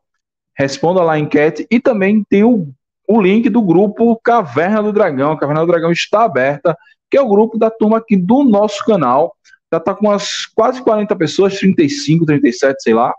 Responda 0.58 1.04
lá 1.04 1.14
a 1.14 1.20
enquete. 1.20 1.68
E 1.70 1.80
também 1.80 2.24
tem 2.28 2.44
o, 2.44 2.74
o 3.08 3.22
link 3.22 3.50
do 3.50 3.62
grupo 3.62 4.20
Caverna 4.24 4.82
do 4.82 4.92
Dragão. 4.92 5.34
A 5.34 5.40
Caverna 5.40 5.62
do 5.62 5.72
Dragão 5.72 5.92
está 5.92 6.24
aberta, 6.24 6.76
que 7.08 7.18
é 7.18 7.22
o 7.22 7.30
grupo 7.30 7.56
da 7.56 7.70
turma 7.70 8.00
aqui 8.00 8.18
do 8.18 8.44
nosso 8.44 8.84
canal 8.84 9.36
já 9.72 9.78
está 9.78 9.96
com 9.96 10.08
umas 10.08 10.46
quase 10.48 10.82
40 10.82 11.16
pessoas, 11.16 11.58
35, 11.58 12.26
37, 12.26 12.84
sei 12.84 12.94
lá. 12.94 13.14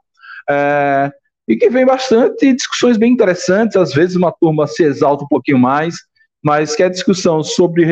É, 0.48 1.10
e 1.48 1.56
que 1.56 1.70
vem 1.70 1.86
bastante 1.86 2.52
discussões 2.52 2.96
bem 2.96 3.12
interessantes, 3.12 3.76
às 3.76 3.92
vezes 3.92 4.16
uma 4.16 4.32
turma 4.32 4.66
se 4.66 4.84
exalta 4.84 5.24
um 5.24 5.28
pouquinho 5.28 5.58
mais, 5.58 5.96
mas 6.42 6.76
que 6.76 6.82
é 6.82 6.88
discussão 6.88 7.42
sobre 7.42 7.84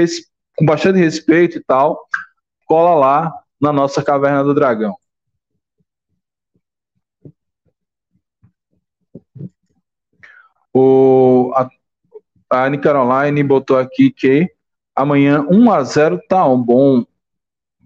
com 0.56 0.64
bastante 0.64 0.98
respeito 0.98 1.58
e 1.58 1.64
tal, 1.64 1.98
cola 2.66 2.94
lá 2.94 3.32
na 3.60 3.72
nossa 3.72 4.02
Caverna 4.02 4.44
do 4.44 4.54
Dragão. 4.54 4.94
O, 10.72 11.52
a, 11.54 11.68
a 12.50 12.66
Anne 12.66 12.78
Caroline 12.78 13.42
botou 13.42 13.76
aqui 13.76 14.10
que 14.10 14.48
amanhã 14.94 15.44
1 15.50 15.72
a 15.72 15.82
0 15.82 16.20
tá 16.28 16.44
bom 16.56 17.04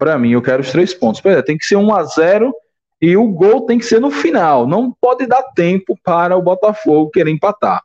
para 0.04 0.18
mim, 0.18 0.32
eu 0.32 0.42
quero 0.42 0.60
os 0.60 0.70
três 0.70 0.92
pontos. 0.92 1.22
Pera, 1.22 1.42
tem 1.42 1.56
que 1.56 1.64
ser 1.64 1.76
1 1.76 1.94
a 1.94 2.04
0 2.04 2.54
e 3.00 3.16
o 3.16 3.26
gol 3.26 3.64
tem 3.64 3.78
que 3.78 3.86
ser 3.86 4.00
no 4.02 4.10
final. 4.10 4.66
Não 4.66 4.92
pode 4.92 5.26
dar 5.26 5.42
tempo 5.54 5.98
para 6.04 6.36
o 6.36 6.42
Botafogo 6.42 7.10
querer 7.10 7.30
empatar. 7.30 7.82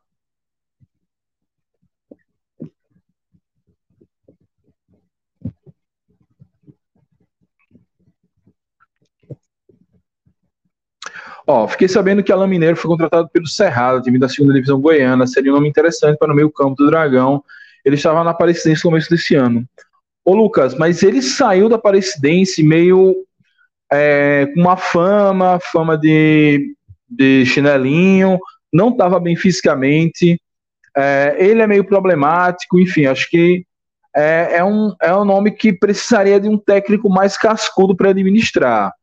Ó, 11.47 11.67
fiquei 11.69 11.87
sabendo 11.87 12.21
que 12.21 12.33
Alain 12.33 12.49
Mineiro 12.49 12.75
foi 12.75 12.91
contratado 12.91 13.29
pelo 13.29 13.47
Cerrado, 13.47 14.01
time 14.01 14.19
da 14.19 14.27
segunda 14.27 14.53
divisão 14.53 14.81
goiana. 14.81 15.25
Seria 15.25 15.53
um 15.53 15.55
nome 15.55 15.69
interessante 15.69 16.17
para 16.17 16.33
o 16.33 16.35
meio 16.35 16.51
campo 16.51 16.75
do 16.75 16.87
Dragão. 16.87 17.41
Ele 17.85 17.95
estava 17.95 18.25
na 18.25 18.31
Aparecidense 18.31 18.83
no 18.83 18.91
começo 18.91 19.09
desse 19.09 19.35
ano. 19.35 19.65
Ô 20.29 20.35
Lucas, 20.35 20.75
mas 20.75 21.01
ele 21.01 21.23
saiu 21.23 21.67
da 21.67 21.77
Aparecidense 21.77 22.61
meio 22.61 23.15
é, 23.91 24.45
com 24.53 24.61
uma 24.61 24.77
fama, 24.77 25.59
fama 25.59 25.97
de, 25.97 26.75
de 27.09 27.43
chinelinho, 27.47 28.37
não 28.71 28.89
estava 28.89 29.19
bem 29.19 29.35
fisicamente, 29.35 30.39
é, 30.95 31.35
ele 31.39 31.63
é 31.63 31.65
meio 31.65 31.83
problemático, 31.83 32.79
enfim, 32.79 33.07
acho 33.07 33.27
que 33.27 33.65
é, 34.15 34.57
é, 34.57 34.63
um, 34.63 34.93
é 35.01 35.15
um 35.15 35.25
nome 35.25 35.49
que 35.49 35.73
precisaria 35.73 36.39
de 36.39 36.47
um 36.47 36.59
técnico 36.59 37.09
mais 37.09 37.35
cascudo 37.35 37.95
para 37.95 38.11
administrar. 38.11 38.93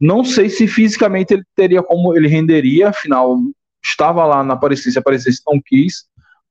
Não 0.00 0.22
sei 0.22 0.48
se 0.48 0.68
fisicamente 0.68 1.34
ele 1.34 1.42
teria 1.56 1.82
como 1.82 2.16
ele 2.16 2.28
renderia, 2.28 2.90
afinal, 2.90 3.36
estava 3.84 4.24
lá 4.24 4.44
na 4.44 4.54
Aparecidense, 4.54 4.98
a 4.98 5.00
Aparecidense 5.00 5.42
não 5.44 5.60
quis, 5.60 6.04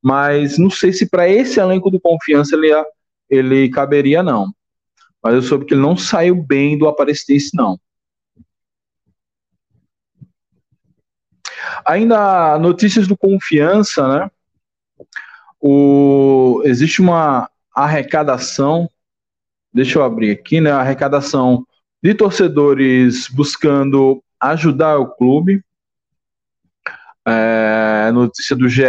mas 0.03 0.57
não 0.57 0.69
sei 0.69 0.91
se 0.91 1.09
para 1.09 1.29
esse 1.29 1.57
elenco 1.57 1.89
do 1.89 2.01
confiança 2.01 2.53
ele 2.53 2.67
ia 2.67 2.83
ele 3.29 3.69
caberia, 3.69 4.23
não. 4.23 4.53
Mas 5.21 5.33
eu 5.33 5.41
soube 5.41 5.65
que 5.65 5.73
ele 5.73 5.81
não 5.81 5.97
saiu 5.97 6.35
bem 6.35 6.77
do 6.77 6.87
Aparecidense, 6.87 7.51
não. 7.53 7.79
Ainda 11.85 12.57
notícias 12.57 13.07
do 13.07 13.17
Confiança, 13.17 14.07
né? 14.07 14.31
O, 15.59 16.61
existe 16.63 17.01
uma 17.01 17.49
arrecadação, 17.75 18.89
deixa 19.73 19.99
eu 19.99 20.03
abrir 20.03 20.31
aqui, 20.31 20.61
né? 20.61 20.71
Arrecadação 20.71 21.65
de 22.01 22.13
torcedores 22.13 23.27
buscando 23.27 24.23
ajudar 24.39 24.97
o 24.97 25.13
clube. 25.15 25.61
É, 27.27 28.09
notícia 28.13 28.55
do 28.55 28.69
GE. 28.69 28.83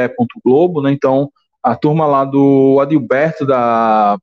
Globo, 0.44 0.80
né? 0.80 0.92
Então, 0.92 1.30
a 1.62 1.74
turma 1.74 2.06
lá 2.06 2.24
do 2.24 2.78
Adilberto 2.80 3.44
da 3.44 4.18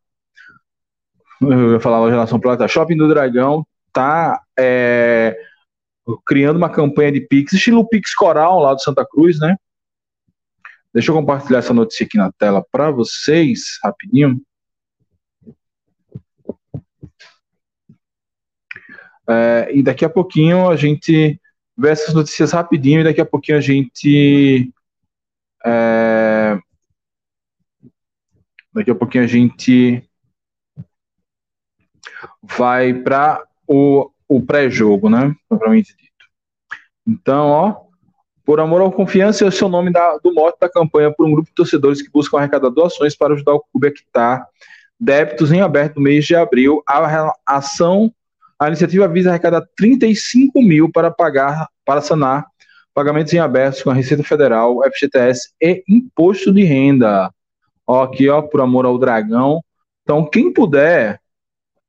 eu 1.42 1.74
ia 1.74 1.80
falar 1.80 2.00
loja 2.00 2.16
Nação 2.16 2.40
Plata, 2.40 2.68
Shopping 2.68 2.98
do 2.98 3.08
Dragão 3.08 3.66
tá 3.94 4.42
é, 4.58 5.36
criando 6.26 6.58
uma 6.58 6.70
campanha 6.70 7.12
de 7.12 7.22
Pix, 7.22 7.54
estilo 7.54 7.88
Pix 7.88 8.14
Coral 8.14 8.60
lá 8.60 8.74
do 8.74 8.82
Santa 8.82 9.06
Cruz, 9.06 9.40
né? 9.40 9.56
Deixa 10.94 11.12
eu 11.12 11.16
compartilhar 11.16 11.60
essa 11.60 11.74
notícia 11.74 12.06
aqui 12.06 12.18
na 12.18 12.32
tela 12.32 12.64
para 12.72 12.92
vocês, 12.92 13.80
rapidinho. 13.84 14.42
É, 19.30 19.70
e 19.74 19.84
daqui 19.84 20.06
a 20.06 20.10
pouquinho 20.10 20.70
a 20.70 20.76
gente 20.76 21.40
vê 21.78 21.90
essas 21.90 22.14
notícias 22.14 22.54
rapidinho 22.54 23.02
e 23.02 23.04
daqui 23.04 23.20
a 23.20 23.26
pouquinho 23.26 23.58
a 23.58 23.62
gente. 23.62 24.72
É, 25.66 26.58
daqui 28.74 28.92
a 28.92 28.96
pouquinho 28.96 29.24
a 29.24 29.28
gente 29.28 30.07
vai 32.42 32.94
para 32.94 33.44
o, 33.68 34.10
o 34.28 34.42
pré-jogo, 34.42 35.10
né? 35.10 35.36
Propriamente 35.48 35.96
dito. 35.96 36.26
Então, 37.06 37.48
ó, 37.48 37.76
por 38.46 38.60
amor 38.60 38.82
à 38.82 38.92
confiança, 38.92 39.46
é 39.46 39.66
o 39.66 39.70
nome 39.70 39.92
da, 39.92 40.18
do 40.24 40.34
mote 40.34 40.58
da 40.60 40.70
campanha 40.70 41.12
por 41.12 41.26
um 41.28 41.32
grupo 41.32 41.50
de 41.50 41.56
torcedores 41.56 42.02
que 42.02 42.10
buscam 42.10 42.38
arrecadar 42.38 42.70
doações 42.70 43.16
para 43.16 43.34
ajudar 43.34 43.54
o 43.54 43.64
clube 43.72 43.88
a 43.88 43.92
quitar 43.92 44.48
débitos 45.00 45.52
em 45.52 45.62
aberto 45.62 45.98
no 45.98 46.04
mês 46.04 46.26
de 46.26 46.36
abril. 46.36 46.82
A 46.88 47.34
ação, 47.46 48.12
a 48.58 48.68
iniciativa 48.68 49.08
visa 49.08 49.30
arrecadar 49.30 49.68
35 49.76 50.62
mil 50.62 50.92
para 50.92 51.12
pagar, 51.12 51.68
para 51.86 52.02
sanar 52.02 52.48
pagamentos 52.94 53.32
em 53.34 53.38
aberto 53.38 53.84
com 53.84 53.92
a 53.92 53.94
Receita 53.94 54.24
Federal, 54.24 54.82
FGTS 54.92 55.50
e 55.62 55.84
Imposto 55.88 56.52
de 56.52 56.64
Renda. 56.64 57.32
Ó, 57.86 58.04
aqui, 58.04 58.28
ó, 58.28 58.42
por 58.42 58.60
amor 58.60 58.86
ao 58.86 58.98
dragão. 58.98 59.62
Então, 60.04 60.26
quem 60.26 60.52
puder 60.52 61.20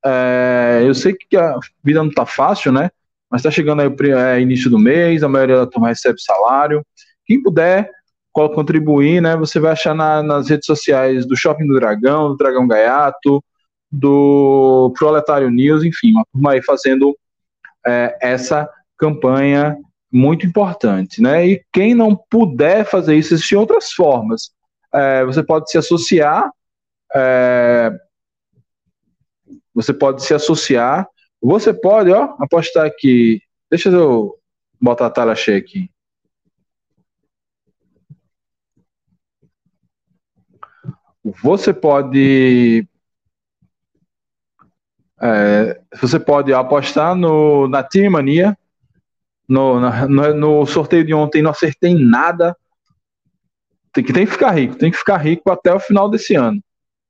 é, 0.09 0.83
eu 0.85 0.95
sei 0.95 1.15
que 1.15 1.37
a 1.37 1.59
vida 1.85 2.01
não 2.01 2.09
está 2.09 2.25
fácil, 2.25 2.73
né? 2.73 2.91
Mas 3.31 3.41
está 3.41 3.51
chegando 3.51 3.83
aí 3.83 3.89
o 3.89 4.19
é, 4.19 4.41
início 4.41 4.71
do 4.71 4.79
mês, 4.79 5.23
a 5.23 5.29
maioria 5.29 5.57
da 5.57 5.67
turma 5.67 5.89
recebe 5.89 6.21
salário. 6.21 6.85
Quem 7.27 7.43
puder 7.43 7.91
contribuir, 8.33 9.21
né, 9.21 9.37
você 9.37 9.59
vai 9.59 9.73
achar 9.73 9.95
na, 9.95 10.23
nas 10.23 10.49
redes 10.49 10.67
sociais 10.67 11.27
do 11.27 11.37
Shopping 11.37 11.67
do 11.67 11.75
Dragão, 11.75 12.29
do 12.29 12.37
Dragão 12.37 12.69
Gaiato, 12.69 13.43
do 13.91 14.95
Proletário 14.97 15.51
News, 15.51 15.83
enfim, 15.83 16.13
uma 16.13 16.25
turma 16.33 16.53
aí 16.53 16.63
fazendo 16.63 17.19
é, 17.85 18.17
essa 18.23 18.69
campanha 18.97 19.77
muito 20.13 20.47
importante, 20.47 21.21
né? 21.21 21.47
E 21.47 21.63
quem 21.73 21.95
não 21.95 22.17
puder 22.31 22.85
fazer 22.85 23.17
isso, 23.17 23.35
existem 23.35 23.59
outras 23.59 23.93
formas. 23.93 24.51
É, 24.95 25.25
você 25.25 25.43
pode 25.43 25.71
se 25.71 25.77
associar, 25.77 26.51
é, 27.15 27.91
você 29.79 29.95
pode 29.95 30.25
se 30.25 30.35
associar, 30.35 31.09
você 31.41 31.73
pode, 31.73 32.11
ó, 32.11 32.35
apostar 32.41 32.85
aqui. 32.85 33.41
Deixa 33.71 33.89
eu 33.89 34.37
botar 34.81 35.07
a 35.07 35.11
tela 35.11 35.37
cheia 35.37 35.57
aqui. 35.57 35.89
Você 41.23 41.73
pode 41.73 42.89
é, 45.21 45.81
você 46.01 46.19
pode 46.19 46.53
apostar 46.53 47.15
no, 47.15 47.69
na 47.69 47.85
Team 47.85 48.11
Mania. 48.11 48.59
No, 49.49 49.79
no, 50.09 50.35
no, 50.35 50.67
sorteio 50.67 51.05
de 51.05 51.15
ontem 51.15 51.41
não 51.41 51.53
acertei 51.53 51.95
nada. 51.95 52.57
Tem 53.93 54.03
que, 54.03 54.13
tem 54.13 54.27
que 54.27 54.33
ficar 54.33 54.51
rico, 54.51 54.75
tem 54.75 54.91
que 54.91 54.99
ficar 54.99 55.19
rico 55.19 55.49
até 55.53 55.73
o 55.73 55.79
final 55.79 56.11
desse 56.11 56.35
ano. 56.35 56.61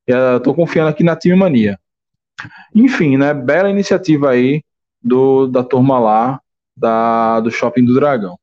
Estou 0.06 0.54
confiando 0.54 0.90
aqui 0.90 1.02
na 1.02 1.16
Team 1.16 1.38
Mania. 1.38 1.80
Enfim, 2.75 3.16
né? 3.16 3.35
Bela 3.35 3.71
iniciativa 3.71 4.30
aí 4.30 4.62
do, 5.02 5.47
da 5.47 5.64
turma 5.64 5.99
lá 5.99 6.40
da, 6.76 7.40
do 7.40 7.50
Shopping 7.50 7.85
do 7.85 7.95
Dragão. 7.95 8.38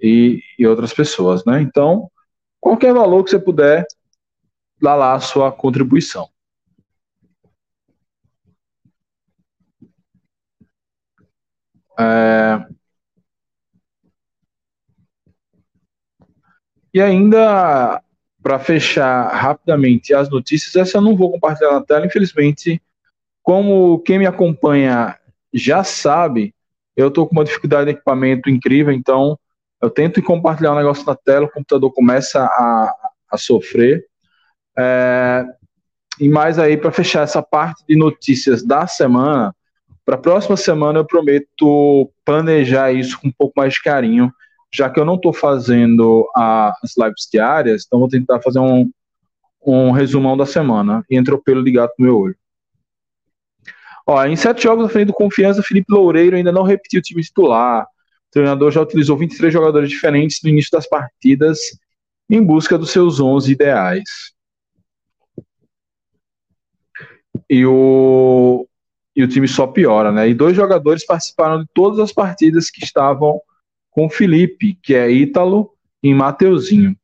E, 0.00 0.42
e 0.58 0.66
outras 0.66 0.92
pessoas, 0.92 1.44
né? 1.44 1.62
Então, 1.62 2.10
qualquer 2.60 2.92
valor 2.92 3.24
que 3.24 3.30
você 3.30 3.38
puder, 3.38 3.86
dá 4.80 4.94
lá 4.94 5.14
a 5.14 5.20
sua 5.20 5.52
contribuição. 5.52 6.28
É... 11.98 12.66
E 16.92 17.00
ainda, 17.00 18.00
para 18.44 18.58
fechar 18.58 19.26
rapidamente 19.28 20.12
as 20.12 20.28
notícias, 20.28 20.76
essa 20.76 20.98
eu 20.98 21.02
não 21.02 21.16
vou 21.16 21.32
compartilhar 21.32 21.72
na 21.72 21.80
tela, 21.80 22.04
infelizmente, 22.04 22.80
como 23.42 23.98
quem 24.00 24.18
me 24.18 24.26
acompanha 24.26 25.18
já 25.50 25.82
sabe, 25.82 26.54
eu 26.94 27.08
estou 27.08 27.26
com 27.26 27.34
uma 27.34 27.44
dificuldade 27.44 27.86
de 27.86 27.92
equipamento 27.92 28.50
incrível, 28.50 28.92
então 28.92 29.38
eu 29.80 29.88
tento 29.88 30.22
compartilhar 30.22 30.72
um 30.72 30.76
negócio 30.76 31.06
na 31.06 31.14
tela, 31.14 31.46
o 31.46 31.50
computador 31.50 31.90
começa 31.94 32.44
a, 32.44 32.94
a 33.30 33.38
sofrer. 33.38 34.04
É, 34.76 35.46
e 36.20 36.28
mais 36.28 36.58
aí, 36.58 36.76
para 36.76 36.92
fechar 36.92 37.22
essa 37.22 37.42
parte 37.42 37.82
de 37.88 37.96
notícias 37.96 38.62
da 38.62 38.86
semana, 38.86 39.56
para 40.04 40.16
a 40.16 40.20
próxima 40.20 40.56
semana 40.56 40.98
eu 40.98 41.04
prometo 41.06 42.12
planejar 42.26 42.92
isso 42.92 43.18
com 43.18 43.28
um 43.28 43.32
pouco 43.32 43.54
mais 43.56 43.72
de 43.72 43.82
carinho, 43.82 44.30
já 44.74 44.90
que 44.90 44.98
eu 44.98 45.04
não 45.04 45.14
estou 45.14 45.32
fazendo 45.32 46.28
as 46.34 46.96
lives 46.98 47.28
diárias, 47.32 47.84
então 47.86 48.00
vou 48.00 48.08
tentar 48.08 48.42
fazer 48.42 48.58
um, 48.58 48.90
um 49.64 49.92
resumão 49.92 50.36
da 50.36 50.44
semana. 50.44 51.04
E 51.08 51.16
entrou 51.16 51.40
pelo 51.40 51.62
de 51.62 51.70
gato 51.70 51.94
no 51.96 52.06
meu 52.06 52.18
olho. 52.18 52.36
Ó, 54.04 54.22
em 54.26 54.34
sete 54.34 54.64
jogos 54.64 54.86
à 54.86 54.88
frente 54.88 55.06
do 55.06 55.12
Confiança, 55.12 55.62
Felipe 55.62 55.92
Loureiro 55.92 56.36
ainda 56.36 56.50
não 56.50 56.64
repetiu 56.64 56.98
o 56.98 57.02
time 57.02 57.22
titular. 57.22 57.84
O 57.84 58.32
treinador 58.32 58.72
já 58.72 58.82
utilizou 58.82 59.16
23 59.16 59.52
jogadores 59.52 59.88
diferentes 59.88 60.40
no 60.42 60.50
início 60.50 60.72
das 60.72 60.88
partidas 60.88 61.60
em 62.28 62.42
busca 62.42 62.76
dos 62.76 62.90
seus 62.90 63.20
11 63.20 63.52
ideais. 63.52 64.02
E 67.48 67.64
o, 67.64 68.66
e 69.14 69.22
o 69.22 69.28
time 69.28 69.46
só 69.46 69.68
piora, 69.68 70.10
né? 70.10 70.28
E 70.28 70.34
dois 70.34 70.56
jogadores 70.56 71.06
participaram 71.06 71.62
de 71.62 71.68
todas 71.72 72.00
as 72.00 72.12
partidas 72.12 72.70
que 72.70 72.84
estavam 72.84 73.40
com 73.94 74.10
Felipe, 74.10 74.76
que 74.82 74.92
é 74.92 75.08
Ítalo 75.08 75.72
e 76.02 76.12
Mateuzinho. 76.12 76.96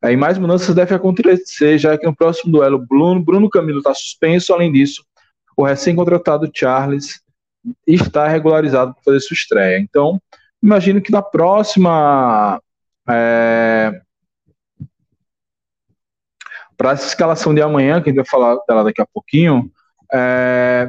Aí 0.00 0.16
mais 0.16 0.38
mudanças 0.38 0.72
devem 0.72 0.96
acontecer, 0.96 1.78
já 1.78 1.98
que 1.98 2.06
no 2.06 2.14
próximo 2.14 2.52
duelo 2.52 2.78
Bruno, 2.78 3.20
Bruno 3.20 3.50
Camilo 3.50 3.78
está 3.78 3.92
suspenso. 3.92 4.54
Além 4.54 4.70
disso, 4.70 5.04
o 5.56 5.64
recém-contratado 5.64 6.48
Charles 6.54 7.20
está 7.84 8.28
regularizado 8.28 8.94
para 8.94 9.02
fazer 9.02 9.20
sua 9.20 9.34
estreia. 9.34 9.80
Então, 9.80 10.22
imagino 10.62 11.02
que 11.02 11.10
na 11.10 11.20
próxima. 11.20 12.62
É, 13.08 14.00
para 16.76 16.92
essa 16.92 17.08
escalação 17.08 17.52
de 17.52 17.62
amanhã, 17.62 18.00
que 18.00 18.10
a 18.10 18.12
gente 18.12 18.22
vai 18.22 18.26
falar 18.26 18.56
dela 18.68 18.84
daqui 18.84 19.00
a 19.00 19.06
pouquinho, 19.06 19.72
é, 20.12 20.88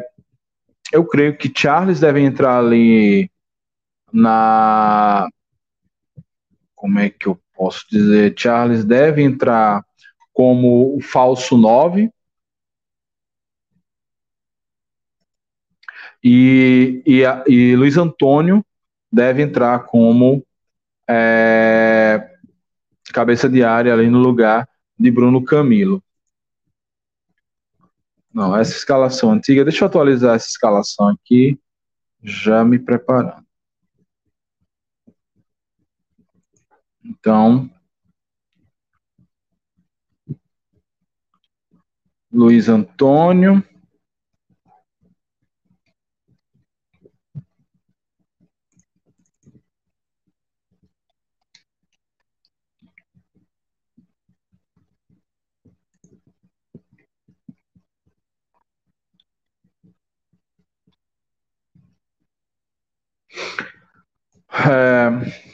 eu 0.91 1.04
creio 1.06 1.36
que 1.36 1.52
Charles 1.56 2.00
deve 2.00 2.19
entrar 2.19 2.60
ali 2.60 3.32
na. 4.12 5.28
Como 6.76 7.00
é 7.00 7.10
que 7.10 7.28
eu 7.28 7.39
posso 7.56 7.86
dizer? 7.89 8.34
Charles 8.38 8.86
deve 8.86 9.24
entrar 9.24 9.84
como 10.34 10.96
o 10.96 11.02
falso 11.02 11.58
9. 11.58 12.12
E, 16.24 17.02
e, 17.06 17.24
e 17.48 17.76
Luiz 17.76 17.98
Antônio 17.98 18.63
deve 19.12 19.41
entrar 19.41 19.86
como 19.86 20.46
é, 21.10 22.30
cabeça 23.13 23.48
de 23.48 23.63
área 23.63 23.93
ali 23.93 24.10
no 24.10 24.20
lugar 24.20 24.67
de 25.00 25.10
Bruno 25.10 25.43
Camilo. 25.43 26.04
Não, 28.34 28.56
essa 28.56 28.74
escalação 28.74 29.32
antiga. 29.32 29.63
Deixa 29.63 29.84
eu 29.84 29.88
atualizar 29.88 30.36
essa 30.36 30.48
escalação 30.48 31.08
aqui, 31.10 31.60
já 32.22 32.63
me 32.63 32.78
preparando. 32.78 33.46
Então, 37.08 37.70
Luiz 42.32 42.67
Antônio. 42.67 43.63
É, 64.50 65.46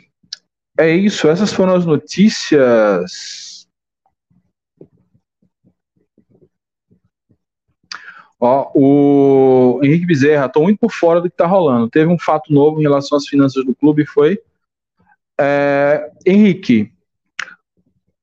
é 0.77 0.89
isso, 0.89 1.27
essas 1.27 1.53
foram 1.53 1.75
as 1.75 1.85
notícias. 1.85 3.67
Ó, 8.39 8.71
o 8.75 9.79
Henrique 9.83 10.05
Bezerra, 10.05 10.47
estou 10.47 10.63
muito 10.63 10.79
por 10.79 10.91
fora 10.91 11.21
do 11.21 11.29
que 11.29 11.33
está 11.33 11.47
rolando. 11.47 11.89
Teve 11.89 12.11
um 12.11 12.19
fato 12.19 12.51
novo 12.51 12.79
em 12.79 12.83
relação 12.83 13.17
às 13.17 13.27
finanças 13.27 13.63
do 13.65 13.73
clube, 13.73 14.05
foi. 14.05 14.37
É, 15.39 16.11
Henrique, 16.25 16.91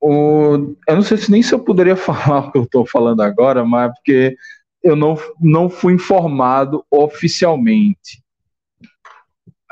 o, 0.01 0.75
eu 0.87 0.95
não 0.97 1.03
sei 1.03 1.17
se 1.17 1.31
nem 1.31 1.43
se 1.43 1.55
eu 1.55 1.59
poderia 1.61 1.97
falar 1.97 2.49
o 2.49 2.53
que 2.53 2.59
eu 2.59 2.65
estou 2.65 2.87
falando 2.87 3.23
agora, 3.23 3.65
mas 3.65 3.93
porque 3.95 4.37
eu 4.83 4.97
não, 4.97 5.17
não 5.41 5.71
fui 5.71 5.95
informado 5.95 6.85
oficialmente. 6.91 8.23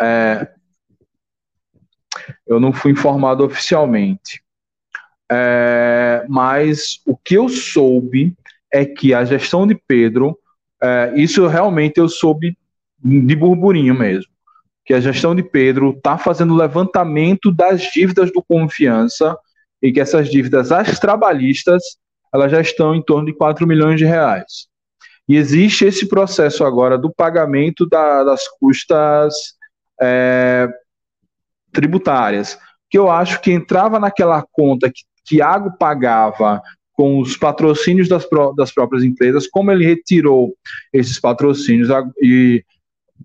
É, 0.01 0.51
eu 2.49 2.59
não 2.59 2.73
fui 2.73 2.93
informado 2.93 3.45
oficialmente. 3.45 4.43
É, 5.31 6.25
mas 6.29 7.01
o 7.07 7.17
que 7.17 7.35
eu 7.35 7.49
soube 7.49 8.35
é 8.73 8.85
que 8.85 9.13
a 9.13 9.25
gestão 9.25 9.67
de 9.67 9.75
Pedro, 9.75 10.39
é, 10.83 11.13
isso 11.17 11.47
realmente 11.47 11.99
eu 11.99 12.09
soube 12.09 12.57
de 13.03 13.37
burburinho 13.37 13.95
mesmo, 13.95 14.33
que 14.85 14.95
a 14.95 15.01
gestão 15.01 15.35
de 15.35 15.43
Pedro 15.43 15.91
está 15.91 16.17
fazendo 16.17 16.57
levantamento 16.57 17.53
das 17.53 17.83
dívidas 17.93 18.33
do 18.33 18.43
Confiança 18.43 19.37
e 19.83 19.93
que 19.93 20.01
essas 20.01 20.31
dívidas, 20.31 20.73
as 20.73 20.99
trabalhistas, 20.99 21.83
elas 22.33 22.51
já 22.51 22.61
estão 22.61 22.95
em 22.95 23.03
torno 23.03 23.27
de 23.27 23.35
4 23.35 23.67
milhões 23.67 23.99
de 23.99 24.05
reais. 24.05 24.67
E 25.29 25.37
existe 25.37 25.85
esse 25.85 26.09
processo 26.09 26.65
agora 26.65 26.97
do 26.97 27.13
pagamento 27.13 27.87
da, 27.87 28.25
das 28.25 28.49
custas 28.59 29.35
é, 30.01 30.69
tributárias, 31.73 32.59
que 32.91 32.99
eu 32.99 33.11
acho 33.11 33.41
que 33.41 33.53
entrava 33.53 33.99
naquela 33.99 34.45
conta 34.53 34.91
que 34.91 35.03
Tiago 35.25 35.77
pagava 35.79 36.63
com 36.93 37.21
os 37.21 37.37
patrocínios 37.37 38.09
das, 38.09 38.27
das 38.57 38.73
próprias 38.73 39.05
empresas, 39.05 39.47
como 39.47 39.71
ele 39.71 39.85
retirou 39.85 40.55
esses 40.93 41.21
patrocínios 41.21 41.89
e, 42.21 42.65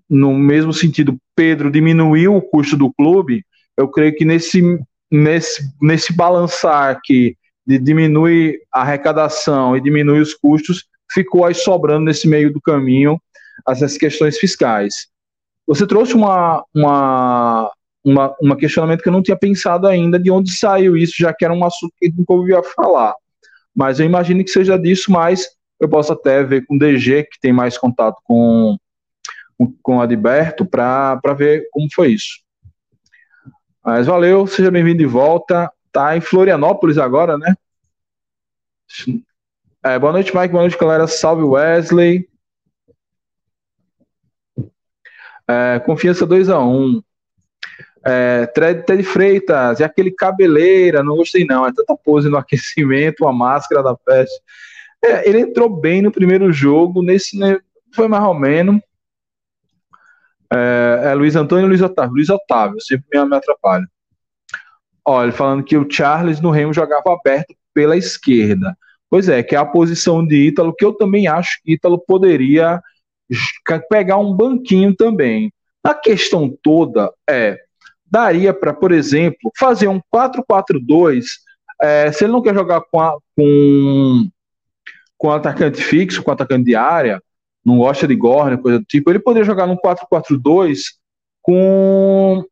no 0.08 0.34
mesmo 0.34 0.72
sentido, 0.72 1.16
Pedro 1.34 1.70
diminuiu 1.70 2.36
o 2.36 2.42
custo 2.42 2.76
do 2.76 2.92
clube, 2.92 3.44
eu 3.76 3.88
creio 3.88 4.14
que 4.14 4.24
nesse 4.24 4.62
nesse, 5.14 5.62
nesse 5.80 6.12
balançar 6.12 6.90
aqui 6.90 7.36
de 7.66 7.78
diminuir 7.78 8.60
a 8.72 8.82
arrecadação 8.82 9.76
e 9.76 9.80
diminuir 9.80 10.20
os 10.20 10.34
custos, 10.34 10.84
ficou 11.10 11.44
aí 11.44 11.54
sobrando 11.54 12.04
nesse 12.04 12.28
meio 12.28 12.52
do 12.52 12.60
caminho 12.60 13.18
essas 13.68 13.96
questões 13.96 14.36
fiscais. 14.38 15.06
Você 15.66 15.86
trouxe 15.86 16.14
uma, 16.14 16.64
uma, 16.74 17.70
uma, 18.04 18.34
uma 18.40 18.56
questionamento 18.56 19.02
que 19.02 19.08
eu 19.08 19.12
não 19.12 19.22
tinha 19.22 19.36
pensado 19.36 19.86
ainda 19.86 20.18
de 20.18 20.30
onde 20.30 20.52
saiu 20.52 20.96
isso, 20.96 21.14
já 21.18 21.32
que 21.32 21.44
era 21.44 21.54
um 21.54 21.64
assunto 21.64 21.94
que 21.98 22.12
nunca 22.12 22.32
ouvia 22.32 22.62
falar. 22.62 23.14
Mas 23.74 23.98
eu 23.98 24.06
imagino 24.06 24.44
que 24.44 24.50
seja 24.50 24.78
disso, 24.78 25.10
mas 25.10 25.48
eu 25.80 25.88
posso 25.88 26.12
até 26.12 26.44
ver 26.44 26.66
com 26.66 26.76
o 26.76 26.78
DG, 26.78 27.24
que 27.24 27.40
tem 27.40 27.52
mais 27.52 27.78
contato 27.78 28.20
com, 28.24 28.76
com 29.82 29.96
o 29.96 30.00
Adberto, 30.00 30.66
para 30.66 31.18
ver 31.36 31.66
como 31.72 31.88
foi 31.92 32.12
isso. 32.12 32.44
Mas 33.82 34.06
valeu, 34.06 34.46
seja 34.46 34.70
bem-vindo 34.70 34.98
de 34.98 35.06
volta. 35.06 35.70
Tá 35.90 36.16
em 36.16 36.20
Florianópolis 36.20 36.98
agora, 36.98 37.38
né? 37.38 37.54
É, 39.82 39.98
boa 39.98 40.12
noite, 40.12 40.34
Mike. 40.34 40.48
Boa 40.48 40.62
noite, 40.62 40.78
galera. 40.78 41.06
Salve, 41.06 41.42
Wesley. 41.42 42.28
É, 45.46 45.78
confiança 45.80 46.26
2x1. 46.26 47.02
É, 48.06 48.46
Ted 48.46 49.02
Freitas, 49.02 49.80
e 49.80 49.84
aquele 49.84 50.10
cabeleira, 50.10 51.02
não 51.02 51.16
gostei 51.16 51.44
não. 51.44 51.66
É 51.66 51.72
tanta 51.72 51.96
pose 51.96 52.28
no 52.28 52.36
aquecimento, 52.38 53.24
uma 53.24 53.32
máscara 53.32 53.82
da 53.82 53.94
peste. 53.94 54.40
É, 55.02 55.28
ele 55.28 55.40
entrou 55.40 55.68
bem 55.68 56.02
no 56.02 56.12
primeiro 56.12 56.52
jogo, 56.52 57.02
nesse 57.02 57.38
né, 57.38 57.58
foi 57.94 58.08
mais 58.08 58.24
ou 58.24 58.34
menos. 58.34 58.80
É, 60.52 61.00
é 61.10 61.14
Luiz 61.14 61.34
Antônio 61.36 61.66
e 61.66 61.68
Luiz 61.68 61.82
Otávio. 61.82 62.14
Luiz 62.14 62.30
Otávio, 62.30 62.80
sempre 62.80 63.06
me, 63.12 63.28
me 63.28 63.36
atrapalha. 63.36 63.86
Olha, 65.06 65.32
falando 65.32 65.64
que 65.64 65.76
o 65.76 65.86
Charles 65.90 66.40
no 66.40 66.50
Remo 66.50 66.72
jogava 66.72 67.12
aberto 67.12 67.54
pela 67.74 67.96
esquerda. 67.96 68.76
Pois 69.10 69.28
é, 69.28 69.42
que 69.42 69.54
é 69.54 69.58
a 69.58 69.66
posição 69.66 70.26
de 70.26 70.48
Ítalo, 70.48 70.74
que 70.74 70.84
eu 70.84 70.92
também 70.92 71.28
acho 71.28 71.60
que 71.62 71.74
Ítalo 71.74 71.98
poderia 71.98 72.80
pegar 73.88 74.16
um 74.16 74.34
banquinho 74.34 74.94
também. 74.94 75.52
A 75.82 75.94
questão 75.94 76.56
toda 76.62 77.12
é, 77.28 77.58
daria 78.14 78.54
para, 78.54 78.72
por 78.72 78.92
exemplo, 78.92 79.50
fazer 79.58 79.88
um 79.88 80.00
4-4-2, 80.14 81.24
é, 81.82 82.12
se 82.12 82.22
ele 82.22 82.32
não 82.32 82.40
quer 82.40 82.54
jogar 82.54 82.80
com, 82.82 83.00
a, 83.00 83.18
com, 83.36 84.28
com 85.18 85.32
atacante 85.32 85.82
fixo, 85.82 86.22
com 86.22 86.30
atacante 86.30 86.64
de 86.64 86.76
área, 86.76 87.20
não 87.64 87.78
gosta 87.78 88.06
de 88.06 88.14
Gorne, 88.14 88.62
coisa 88.62 88.78
do 88.78 88.84
tipo, 88.84 89.10
ele 89.10 89.18
poderia 89.18 89.44
jogar 89.44 89.66
num 89.66 89.76
4-4-2 89.76 90.78
com, 91.42 92.44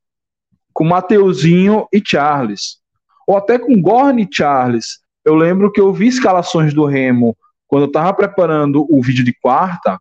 com 0.74 0.84
Mateuzinho 0.84 1.86
e 1.92 2.02
Charles. 2.04 2.78
Ou 3.24 3.36
até 3.36 3.56
com 3.56 3.80
Gorne 3.80 4.24
e 4.24 4.34
Charles. 4.34 4.98
Eu 5.24 5.36
lembro 5.36 5.70
que 5.70 5.80
eu 5.80 5.92
vi 5.92 6.08
escalações 6.08 6.74
do 6.74 6.84
Remo 6.86 7.36
quando 7.68 7.84
eu 7.84 7.86
estava 7.86 8.12
preparando 8.12 8.84
o 8.90 9.00
vídeo 9.00 9.24
de 9.24 9.32
quarta, 9.32 9.96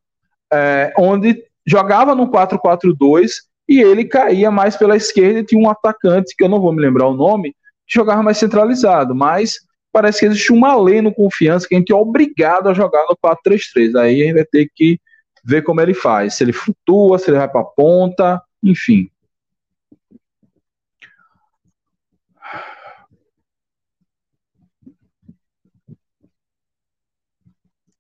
é, 0.52 0.92
onde 0.98 1.44
jogava 1.68 2.16
no 2.16 2.32
4-4-2 2.32 3.51
e 3.72 3.82
ele 3.82 4.04
caía 4.04 4.52
mais 4.52 4.76
pela 4.76 4.98
esquerda 4.98 5.40
e 5.40 5.46
tinha 5.46 5.62
um 5.62 5.70
atacante, 5.70 6.36
que 6.36 6.44
eu 6.44 6.50
não 6.50 6.60
vou 6.60 6.74
me 6.74 6.82
lembrar 6.82 7.08
o 7.08 7.16
nome, 7.16 7.56
que 7.88 7.96
jogava 7.96 8.22
mais 8.22 8.38
centralizado, 8.38 9.16
mas 9.16 9.60
parece 9.94 10.20
que 10.20 10.26
existe 10.26 10.52
uma 10.52 10.76
lei 10.76 11.02
no 11.02 11.14
confiança 11.14 11.68
que 11.68 11.76
a 11.76 11.78
gente 11.78 11.92
é 11.92 11.96
obrigado 11.96 12.68
a 12.68 12.74
jogar 12.74 13.06
no 13.10 13.16
4-3-3. 13.16 13.96
Aí 13.96 14.22
a 14.22 14.26
gente 14.26 14.34
vai 14.34 14.46
ter 14.46 14.70
que 14.74 15.00
ver 15.44 15.62
como 15.64 15.82
ele 15.82 15.94
faz, 15.94 16.36
se 16.36 16.44
ele 16.44 16.54
flutua, 16.54 17.18
se 17.18 17.30
ele 17.30 17.38
vai 17.38 17.50
para 17.50 17.62
a 17.62 17.66
ponta, 17.66 18.42
enfim. 18.64 19.10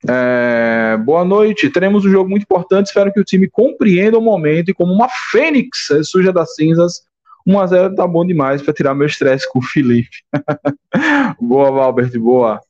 É, 0.09 0.97
boa 0.97 1.23
noite. 1.23 1.69
Teremos 1.69 2.05
um 2.05 2.09
jogo 2.09 2.29
muito 2.29 2.43
importante. 2.43 2.87
Espero 2.87 3.11
que 3.13 3.19
o 3.19 3.23
time 3.23 3.49
compreenda 3.49 4.17
o 4.17 4.21
momento 4.21 4.69
e, 4.69 4.73
como 4.73 4.93
uma 4.93 5.07
fênix 5.09 5.89
suja 6.03 6.33
das 6.33 6.55
cinzas, 6.55 7.01
1x0 7.47 7.95
tá 7.95 8.07
bom 8.07 8.25
demais 8.25 8.61
para 8.61 8.73
tirar 8.73 8.95
meu 8.95 9.07
estresse 9.07 9.49
com 9.49 9.59
o 9.59 9.63
Felipe. 9.63 10.17
boa, 11.39 11.71
Valbert, 11.71 12.17
boa. 12.19 12.61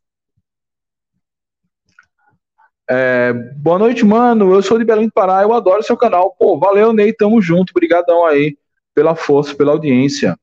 É, 2.90 3.32
boa 3.56 3.80
noite, 3.80 4.04
mano. 4.04 4.54
Eu 4.54 4.62
sou 4.62 4.78
de 4.78 4.84
Belém 4.84 5.08
do 5.08 5.14
Pará. 5.14 5.42
Eu 5.42 5.54
adoro 5.54 5.84
seu 5.84 5.96
canal. 5.96 6.36
Pô, 6.38 6.60
valeu, 6.60 6.92
Ney. 6.92 7.14
Tamo 7.14 7.42
junto. 7.42 7.72
Obrigadão 7.72 8.26
aí 8.26 8.58
pela 8.94 9.16
força, 9.16 9.56
pela 9.56 9.72
audiência. 9.72 10.38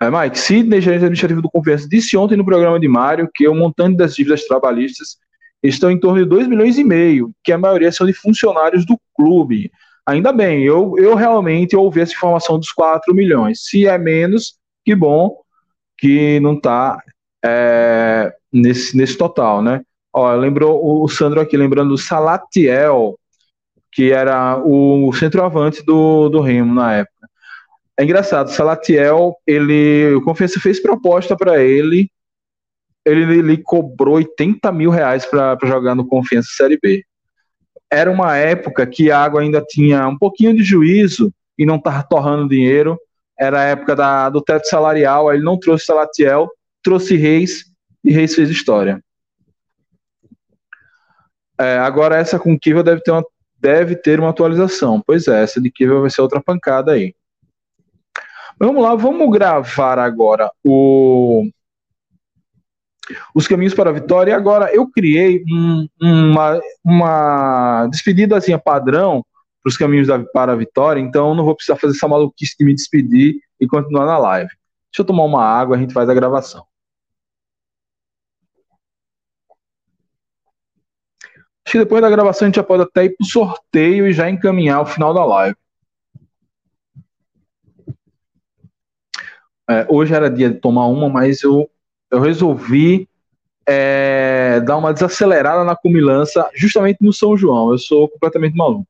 É, 0.00 0.10
Mike, 0.10 0.38
Sidney, 0.38 0.80
gerente 0.80 1.04
administrativo 1.04 1.42
do 1.42 1.50
Confiança, 1.50 1.88
disse 1.88 2.16
ontem 2.16 2.36
no 2.36 2.44
programa 2.44 2.78
de 2.78 2.86
Mário 2.86 3.28
que 3.34 3.48
o 3.48 3.54
montante 3.54 3.96
das 3.96 4.14
dívidas 4.14 4.44
trabalhistas 4.44 5.16
estão 5.62 5.90
em 5.90 5.98
torno 5.98 6.22
de 6.22 6.28
2 6.28 6.46
milhões 6.48 6.78
e 6.78 6.84
meio, 6.84 7.30
que 7.42 7.52
a 7.52 7.58
maioria 7.58 7.90
são 7.90 8.06
de 8.06 8.12
funcionários 8.12 8.84
do 8.84 8.98
clube. 9.14 9.70
Ainda 10.06 10.32
bem, 10.32 10.62
eu, 10.62 10.94
eu 10.98 11.14
realmente 11.14 11.74
ouvi 11.76 12.00
essa 12.00 12.12
informação 12.12 12.58
dos 12.58 12.70
4 12.70 13.14
milhões. 13.14 13.64
Se 13.64 13.86
é 13.86 13.98
menos, 13.98 14.54
que 14.84 14.94
bom 14.94 15.36
que 15.98 16.38
não 16.40 16.54
está 16.54 17.02
é, 17.44 18.32
nesse, 18.52 18.96
nesse 18.96 19.16
total, 19.16 19.62
né? 19.62 19.80
Lembrou 20.38 21.02
o 21.02 21.08
Sandro 21.08 21.40
aqui, 21.40 21.56
lembrando 21.56 21.92
o 21.92 21.98
Salatiel, 21.98 23.18
que 23.92 24.12
era 24.12 24.58
o 24.64 25.12
centroavante 25.12 25.84
do, 25.84 26.28
do 26.28 26.40
Remo 26.40 26.74
na 26.74 26.94
época. 26.94 27.15
É 27.98 28.04
engraçado, 28.04 28.50
Salatiel, 28.50 29.36
ele, 29.46 30.14
o 30.14 30.22
Confiança 30.22 30.60
fez 30.60 30.80
proposta 30.80 31.34
para 31.34 31.62
ele, 31.62 32.10
ele, 33.06 33.38
ele 33.38 33.56
cobrou 33.56 34.16
80 34.16 34.70
mil 34.72 34.90
reais 34.90 35.24
para 35.24 35.56
jogar 35.64 35.94
no 35.94 36.06
Confiança 36.06 36.48
Série 36.54 36.78
B. 36.78 37.04
Era 37.90 38.10
uma 38.10 38.36
época 38.36 38.86
que 38.86 39.10
a 39.10 39.20
água 39.20 39.40
ainda 39.40 39.62
tinha 39.62 40.06
um 40.08 40.18
pouquinho 40.18 40.54
de 40.54 40.62
juízo 40.62 41.32
e 41.56 41.64
não 41.64 41.76
estava 41.76 42.02
torrando 42.02 42.48
dinheiro. 42.48 42.98
Era 43.38 43.60
a 43.60 43.64
época 43.64 43.94
da, 43.94 44.28
do 44.28 44.42
teto 44.42 44.66
salarial, 44.66 45.28
aí 45.28 45.36
ele 45.36 45.44
não 45.44 45.58
trouxe 45.58 45.86
Salatiel, 45.86 46.50
trouxe 46.82 47.16
Reis 47.16 47.64
e 48.04 48.10
Reis 48.10 48.34
fez 48.34 48.50
história. 48.50 49.00
É, 51.58 51.78
agora 51.78 52.16
essa 52.16 52.38
com 52.38 52.58
Kiva 52.58 52.82
deve 52.82 53.00
ter, 53.02 53.12
uma, 53.12 53.24
deve 53.58 53.96
ter 53.96 54.20
uma 54.20 54.30
atualização. 54.30 55.02
Pois 55.06 55.28
é, 55.28 55.42
essa 55.42 55.60
de 55.60 55.70
Kiva 55.70 56.00
vai 56.00 56.10
ser 56.10 56.22
outra 56.22 56.42
pancada 56.42 56.92
aí. 56.92 57.14
Vamos 58.58 58.82
lá, 58.82 58.94
vamos 58.94 59.30
gravar 59.30 59.98
agora 59.98 60.50
o 60.64 61.48
os 63.34 63.46
caminhos 63.46 63.74
para 63.74 63.90
a 63.90 63.92
vitória. 63.92 64.30
E 64.30 64.34
agora 64.34 64.74
eu 64.74 64.90
criei 64.90 65.44
um, 65.50 65.86
uma, 66.00 66.60
uma 66.84 67.86
despedidazinha 67.88 68.58
padrão 68.58 69.24
para 69.62 69.70
os 69.70 69.76
caminhos 69.76 70.06
da, 70.06 70.18
para 70.18 70.52
a 70.52 70.56
vitória, 70.56 71.00
então 71.00 71.34
não 71.34 71.44
vou 71.44 71.54
precisar 71.54 71.76
fazer 71.76 71.96
essa 71.96 72.08
maluquice 72.08 72.54
de 72.58 72.64
me 72.64 72.74
despedir 72.74 73.36
e 73.60 73.66
continuar 73.66 74.06
na 74.06 74.18
live. 74.18 74.48
Deixa 74.48 75.02
eu 75.02 75.04
tomar 75.04 75.24
uma 75.24 75.44
água, 75.44 75.76
a 75.76 75.78
gente 75.78 75.92
faz 75.92 76.08
a 76.08 76.14
gravação. 76.14 76.64
Acho 81.66 81.72
que 81.72 81.78
depois 81.78 82.00
da 82.00 82.08
gravação 82.08 82.46
a 82.46 82.48
gente 82.48 82.56
já 82.56 82.62
pode 82.62 82.84
até 82.84 83.06
ir 83.06 83.16
para 83.16 83.24
o 83.24 83.28
sorteio 83.28 84.06
e 84.06 84.12
já 84.12 84.30
encaminhar 84.30 84.80
o 84.82 84.86
final 84.86 85.12
da 85.12 85.24
live. 85.24 85.56
É, 89.68 89.86
hoje 89.88 90.14
era 90.14 90.30
dia 90.30 90.50
de 90.50 90.60
tomar 90.60 90.86
uma, 90.86 91.08
mas 91.08 91.42
eu, 91.42 91.68
eu 92.10 92.20
resolvi 92.20 93.08
é, 93.66 94.60
dar 94.60 94.76
uma 94.76 94.92
desacelerada 94.92 95.64
na 95.64 95.74
comilança 95.74 96.48
justamente 96.54 96.98
no 97.00 97.12
São 97.12 97.36
João. 97.36 97.72
Eu 97.72 97.78
sou 97.78 98.08
completamente 98.08 98.56
maluco. 98.56 98.86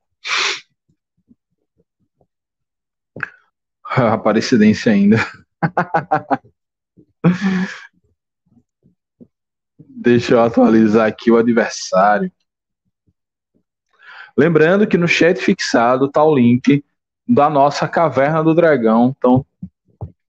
Aparecidência 3.84 4.92
ainda. 4.92 5.16
Deixa 9.78 10.34
eu 10.34 10.40
atualizar 10.42 11.08
aqui 11.08 11.30
o 11.30 11.36
adversário. 11.36 12.30
Lembrando 14.36 14.86
que 14.86 14.98
no 14.98 15.08
chat 15.08 15.40
fixado 15.40 16.04
está 16.06 16.22
o 16.22 16.34
link 16.34 16.84
da 17.26 17.48
nossa 17.48 17.88
Caverna 17.88 18.44
do 18.44 18.54
Dragão. 18.54 19.14
Então, 19.16 19.44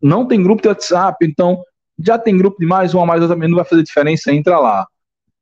não 0.02 0.28
tem 0.28 0.42
grupo 0.42 0.62
de 0.62 0.68
WhatsApp, 0.68 1.26
então 1.26 1.64
já 2.00 2.18
tem 2.18 2.38
grupo 2.38 2.60
de 2.60 2.66
mais, 2.66 2.94
um 2.94 3.02
a 3.02 3.06
mais, 3.06 3.28
também 3.28 3.50
não 3.50 3.56
vai 3.56 3.66
fazer 3.66 3.84
diferença, 3.84 4.32
entra 4.32 4.60
lá. 4.60 4.88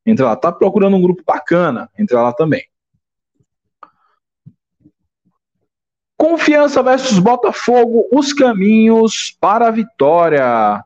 Entra 0.06 0.28
lá. 0.28 0.36
Tá 0.36 0.52
procurando 0.52 0.96
um 0.96 1.02
grupo 1.02 1.24
bacana, 1.26 1.90
entra 1.98 2.22
lá 2.22 2.32
também. 2.32 2.64
Confiança 6.18 6.82
versus 6.82 7.20
Botafogo, 7.20 8.08
os 8.12 8.32
caminhos 8.32 9.36
para 9.40 9.68
a 9.68 9.72
vitória. 9.72 10.84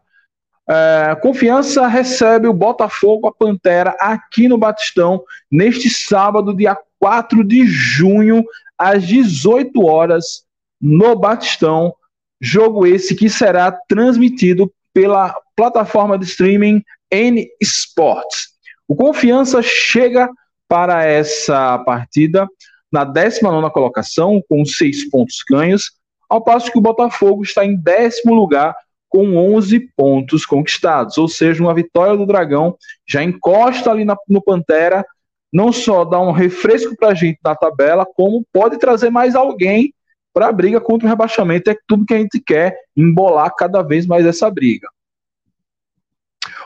É, 0.67 1.15
Confiança 1.21 1.85
recebe 1.87 2.47
o 2.47 2.53
Botafogo, 2.53 3.27
a 3.27 3.33
Pantera, 3.33 3.95
aqui 3.99 4.47
no 4.47 4.57
Batistão, 4.57 5.23
neste 5.51 5.89
sábado, 5.89 6.55
dia 6.55 6.77
4 6.99 7.43
de 7.43 7.65
junho, 7.65 8.43
às 8.77 9.05
18 9.05 9.85
horas, 9.85 10.43
no 10.81 11.15
Batistão 11.15 11.93
Jogo 12.41 12.85
esse 12.85 13.15
que 13.15 13.29
será 13.29 13.71
transmitido 13.71 14.71
pela 14.93 15.35
plataforma 15.55 16.17
de 16.17 16.25
streaming 16.25 16.83
N 17.11 17.47
Sports. 17.61 18.49
O 18.87 18.95
Confiança 18.95 19.61
chega 19.61 20.29
para 20.67 21.03
essa 21.03 21.77
partida 21.79 22.47
na 22.91 23.03
19 23.03 23.69
colocação, 23.71 24.41
com 24.47 24.65
seis 24.65 25.09
pontos 25.09 25.37
ganhos, 25.49 25.91
ao 26.29 26.43
passo 26.43 26.71
que 26.71 26.77
o 26.77 26.81
Botafogo 26.81 27.43
está 27.43 27.65
em 27.65 27.75
décimo 27.75 28.33
lugar 28.33 28.75
com 29.09 29.35
11 29.55 29.91
pontos 29.97 30.45
conquistados, 30.45 31.17
ou 31.17 31.27
seja, 31.27 31.63
uma 31.63 31.73
vitória 31.73 32.15
do 32.15 32.27
Dragão 32.27 32.77
já 33.07 33.23
encosta 33.23 33.89
ali 33.89 34.05
na, 34.05 34.15
no 34.27 34.41
Pantera, 34.41 35.03
não 35.51 35.73
só 35.73 36.05
dá 36.05 36.19
um 36.19 36.31
refresco 36.31 36.95
para 36.95 37.09
a 37.09 37.13
gente 37.15 37.39
na 37.43 37.55
tabela, 37.55 38.05
como 38.05 38.45
pode 38.53 38.77
trazer 38.77 39.09
mais 39.09 39.35
alguém 39.35 39.91
para 40.39 40.47
a 40.47 40.53
briga 40.53 40.79
contra 40.79 41.05
o 41.05 41.09
rebaixamento, 41.09 41.69
é 41.69 41.75
tudo 41.85 42.05
que 42.05 42.13
a 42.13 42.17
gente 42.17 42.39
quer, 42.39 42.73
embolar 42.95 43.53
cada 43.57 43.81
vez 43.81 44.07
mais 44.07 44.25
essa 44.25 44.49
briga. 44.49 44.87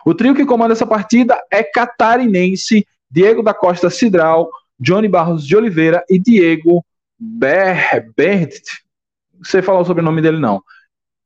O 0.05 0.13
trio 0.13 0.35
que 0.35 0.45
comanda 0.45 0.73
essa 0.73 0.85
partida 0.85 1.43
é 1.51 1.63
catarinense, 1.63 2.85
Diego 3.09 3.41
da 3.41 3.51
Costa 3.51 3.89
Cidral, 3.89 4.47
Johnny 4.79 5.07
Barros 5.07 5.43
de 5.43 5.57
Oliveira 5.57 6.05
e 6.07 6.19
Diego 6.19 6.85
Ber 7.17 8.11
Você 9.41 9.63
falou 9.63 9.81
o 9.81 9.85
sobrenome 9.85 10.21
dele, 10.21 10.37
não. 10.37 10.61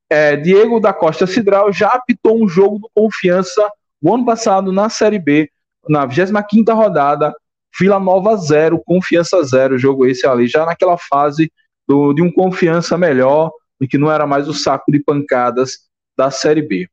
É, 0.10 0.38
Diego 0.38 0.80
da 0.80 0.94
Costa 0.94 1.28
Cidral 1.28 1.74
já 1.74 1.90
apitou 1.90 2.42
um 2.42 2.48
jogo 2.48 2.80
do 2.80 2.90
confiança 2.96 3.70
o 4.02 4.16
ano 4.16 4.24
passado 4.24 4.72
na 4.72 4.88
Série 4.88 5.20
B, 5.20 5.52
na 5.90 6.06
25 6.06 6.74
rodada, 6.74 7.36
Vila 7.78 8.00
Nova 8.00 8.38
0, 8.38 8.82
Confiança 8.86 9.44
0, 9.44 9.78
jogo 9.78 10.06
esse 10.06 10.26
ali, 10.26 10.48
já 10.48 10.66
naquela 10.66 10.98
fase 10.98 11.52
do, 11.88 12.13
de 12.13 12.21
um 12.21 12.32
confiança 12.32 12.97
melhor, 12.97 13.52
e 13.80 13.88
que 13.88 13.97
não 13.97 14.12
era 14.12 14.26
mais 14.26 14.47
o 14.47 14.54
saco 14.54 14.91
de 14.91 15.00
pancadas 15.00 15.88
da 16.17 16.32
Série 16.32 16.62
B. 16.62 16.89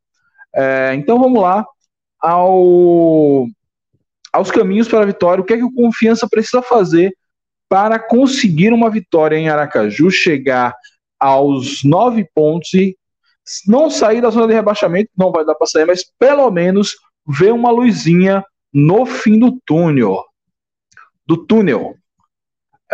É, 0.55 0.95
então 0.95 1.19
vamos 1.19 1.41
lá 1.41 1.67
ao, 2.21 3.47
aos 4.33 4.51
caminhos 4.51 4.89
para 4.89 5.01
a 5.01 5.07
vitória. 5.07 5.43
O 5.43 5.45
que 5.45 5.55
é 5.55 5.57
que 5.57 5.65
o 5.65 5.73
Confiança 5.73 6.29
precisa 6.29 6.63
fazer 6.63 7.17
para 7.69 7.99
conseguir 7.99 8.73
uma 8.73 8.91
vitória 8.91 9.37
em 9.37 9.49
Aracaju, 9.49 10.11
chegar 10.11 10.75
aos 11.19 11.83
nove 11.83 12.29
pontos 12.35 12.73
e 12.75 12.97
não 13.67 13.91
sair 13.91 14.21
da 14.21 14.31
zona 14.31 14.47
de 14.47 14.55
rebaixamento, 14.55 15.11
não 15.17 15.33
vai 15.33 15.45
dar 15.45 15.55
para 15.55 15.67
sair, 15.67 15.85
mas 15.85 16.05
pelo 16.19 16.51
menos 16.51 16.97
ver 17.27 17.53
uma 17.53 17.71
luzinha 17.71 18.45
no 18.73 19.07
fim 19.07 19.39
do 19.39 19.59
túnel. 19.67 20.23
Do 21.27 21.37
túnel. 21.47 21.97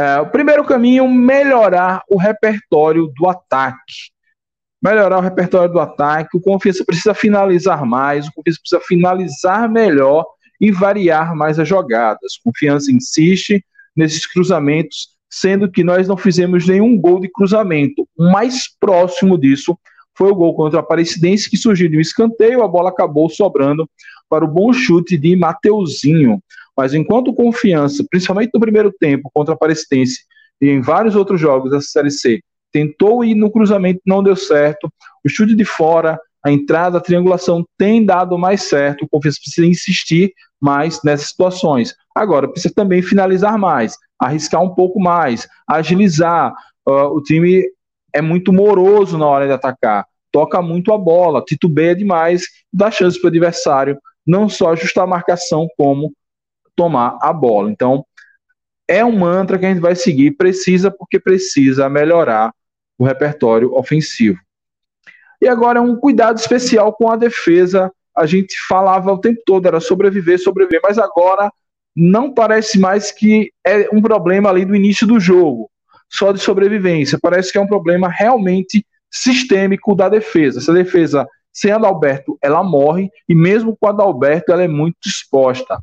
É, 0.00 0.18
o 0.18 0.26
primeiro 0.26 0.64
caminho, 0.64 1.06
melhorar 1.06 2.02
o 2.08 2.16
repertório 2.16 3.12
do 3.14 3.28
ataque. 3.28 4.08
Melhorar 4.82 5.18
o 5.18 5.20
repertório 5.20 5.70
do 5.70 5.78
ataque. 5.78 6.38
O 6.38 6.40
Confiança 6.40 6.82
precisa 6.86 7.12
finalizar 7.12 7.84
mais, 7.84 8.26
o 8.26 8.32
Confiança 8.32 8.60
precisa 8.62 8.80
finalizar 8.80 9.68
melhor 9.68 10.24
e 10.58 10.72
variar 10.72 11.36
mais 11.36 11.58
as 11.58 11.68
jogadas. 11.68 12.38
Confiança 12.42 12.90
insiste 12.90 13.62
nesses 13.94 14.24
cruzamentos, 14.24 15.08
sendo 15.28 15.70
que 15.70 15.84
nós 15.84 16.08
não 16.08 16.16
fizemos 16.16 16.66
nenhum 16.66 16.98
gol 16.98 17.20
de 17.20 17.28
cruzamento. 17.30 18.08
O 18.16 18.32
mais 18.32 18.74
próximo 18.80 19.36
disso 19.36 19.78
foi 20.16 20.30
o 20.30 20.34
gol 20.34 20.54
contra 20.54 20.78
a 20.78 20.82
Aparecidense, 20.82 21.50
que 21.50 21.58
surgiu 21.58 21.90
de 21.90 21.98
um 21.98 22.00
escanteio, 22.00 22.62
a 22.62 22.68
bola 22.68 22.88
acabou 22.88 23.28
sobrando 23.28 23.86
para 24.30 24.46
o 24.46 24.48
bom 24.48 24.72
chute 24.72 25.18
de 25.18 25.36
Mateuzinho. 25.36 26.42
Mas 26.76 26.94
enquanto 26.94 27.34
confiança, 27.34 28.04
principalmente 28.10 28.50
no 28.54 28.60
primeiro 28.60 28.92
tempo 28.92 29.30
contra 29.32 29.54
a 29.54 29.56
Aparecidense 29.56 30.20
e 30.60 30.68
em 30.68 30.80
vários 30.80 31.16
outros 31.16 31.40
jogos 31.40 31.70
da 31.70 31.80
Série 31.80 32.10
C, 32.10 32.40
tentou 32.72 33.24
ir 33.24 33.34
no 33.34 33.50
cruzamento, 33.50 34.00
não 34.06 34.22
deu 34.22 34.36
certo. 34.36 34.90
O 35.24 35.28
chute 35.28 35.54
de 35.54 35.64
fora, 35.64 36.18
a 36.44 36.50
entrada, 36.50 36.98
a 36.98 37.00
triangulação 37.00 37.64
tem 37.76 38.04
dado 38.04 38.38
mais 38.38 38.62
certo. 38.64 39.04
O 39.04 39.08
confiança 39.08 39.38
precisa 39.42 39.66
insistir 39.66 40.32
mais 40.60 41.02
nessas 41.02 41.28
situações. 41.28 41.94
Agora, 42.14 42.48
precisa 42.48 42.72
também 42.74 43.02
finalizar 43.02 43.58
mais, 43.58 43.96
arriscar 44.20 44.62
um 44.62 44.74
pouco 44.74 45.00
mais, 45.00 45.48
agilizar. 45.66 46.52
Uh, 46.86 47.14
o 47.14 47.22
time 47.22 47.64
é 48.12 48.20
muito 48.20 48.52
moroso 48.52 49.16
na 49.16 49.26
hora 49.26 49.46
de 49.46 49.52
atacar, 49.52 50.04
toca 50.32 50.60
muito 50.60 50.92
a 50.92 50.98
bola, 50.98 51.42
titubeia 51.42 51.94
demais, 51.94 52.42
dá 52.72 52.90
chance 52.90 53.18
para 53.18 53.28
o 53.28 53.30
adversário 53.30 53.98
não 54.26 54.48
só 54.48 54.72
ajustar 54.72 55.04
a 55.04 55.08
marcação, 55.08 55.66
como 55.76 56.12
tomar 56.80 57.18
a 57.20 57.30
bola. 57.30 57.70
Então, 57.70 58.06
é 58.88 59.04
um 59.04 59.12
mantra 59.12 59.58
que 59.58 59.66
a 59.66 59.68
gente 59.68 59.82
vai 59.82 59.94
seguir, 59.94 60.30
precisa 60.30 60.90
porque 60.90 61.20
precisa 61.20 61.90
melhorar 61.90 62.54
o 62.98 63.04
repertório 63.04 63.74
ofensivo. 63.74 64.38
E 65.42 65.46
agora 65.46 65.78
é 65.78 65.82
um 65.82 65.94
cuidado 65.94 66.38
especial 66.38 66.94
com 66.94 67.10
a 67.10 67.16
defesa. 67.16 67.92
A 68.16 68.24
gente 68.24 68.54
falava 68.66 69.12
o 69.12 69.18
tempo 69.18 69.42
todo, 69.44 69.66
era 69.66 69.78
sobreviver, 69.78 70.42
sobreviver, 70.42 70.80
mas 70.82 70.98
agora 70.98 71.52
não 71.94 72.32
parece 72.32 72.78
mais 72.78 73.12
que 73.12 73.52
é 73.62 73.86
um 73.92 74.00
problema 74.00 74.48
ali 74.48 74.64
do 74.64 74.74
início 74.74 75.06
do 75.06 75.20
jogo, 75.20 75.70
só 76.08 76.32
de 76.32 76.40
sobrevivência. 76.40 77.18
Parece 77.20 77.52
que 77.52 77.58
é 77.58 77.60
um 77.60 77.66
problema 77.66 78.08
realmente 78.08 78.86
sistêmico 79.10 79.94
da 79.94 80.08
defesa. 80.08 80.60
Essa 80.60 80.72
defesa 80.72 81.28
sem 81.52 81.72
Adalberto, 81.72 82.38
ela 82.40 82.62
morre, 82.62 83.10
e 83.28 83.34
mesmo 83.34 83.76
com 83.76 83.86
Adalberto, 83.86 84.50
ela 84.50 84.62
é 84.62 84.68
muito 84.68 84.96
exposta. 85.04 85.78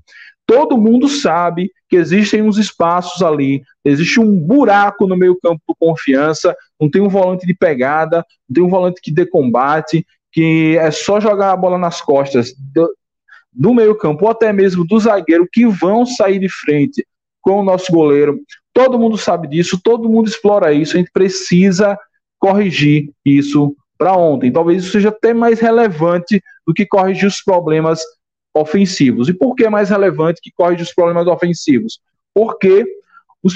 Todo 0.48 0.78
mundo 0.78 1.10
sabe 1.10 1.70
que 1.90 1.98
existem 1.98 2.42
uns 2.42 2.58
espaços 2.58 3.22
ali, 3.22 3.62
existe 3.84 4.18
um 4.18 4.34
buraco 4.34 5.06
no 5.06 5.18
meio-campo 5.18 5.62
do 5.68 5.76
confiança, 5.78 6.56
não 6.80 6.90
tem 6.90 7.02
um 7.02 7.10
volante 7.10 7.46
de 7.46 7.54
pegada, 7.54 8.26
não 8.50 8.54
tem 8.54 8.64
um 8.64 8.70
volante 8.70 9.02
que 9.02 9.12
dê 9.12 9.26
combate, 9.26 10.08
que 10.32 10.78
é 10.78 10.90
só 10.90 11.20
jogar 11.20 11.52
a 11.52 11.58
bola 11.58 11.78
nas 11.78 12.00
costas 12.00 12.54
do, 12.74 12.90
do 13.52 13.74
meio-campo, 13.74 14.24
ou 14.24 14.32
até 14.32 14.54
mesmo 14.54 14.88
do 14.88 14.98
zagueiro, 14.98 15.50
que 15.52 15.68
vão 15.68 16.06
sair 16.06 16.40
de 16.40 16.48
frente 16.48 17.06
com 17.42 17.60
o 17.60 17.64
nosso 17.64 17.92
goleiro. 17.92 18.40
Todo 18.74 18.98
mundo 18.98 19.18
sabe 19.18 19.50
disso, 19.50 19.82
todo 19.84 20.10
mundo 20.10 20.30
explora 20.30 20.72
isso, 20.72 20.96
a 20.96 21.00
gente 21.00 21.12
precisa 21.12 21.98
corrigir 22.40 23.12
isso 23.26 23.76
para 23.98 24.16
ontem. 24.16 24.52
Talvez 24.52 24.84
isso 24.84 24.94
seja 24.94 25.10
até 25.10 25.34
mais 25.34 25.60
relevante 25.60 26.42
do 26.66 26.74
que 26.74 26.86
corrigir 26.86 27.28
os 27.28 27.42
problemas 27.42 28.00
ofensivos. 28.60 29.30
E 29.30 29.34
por 29.34 29.56
que 29.56 29.70
mais 29.70 29.90
relevante 29.90 30.42
que 30.42 30.52
corrigir 30.52 30.84
os 30.84 30.94
problemas 30.94 31.28
ofensivos? 31.28 32.00
Porque 32.34 32.86
os, 33.44 33.56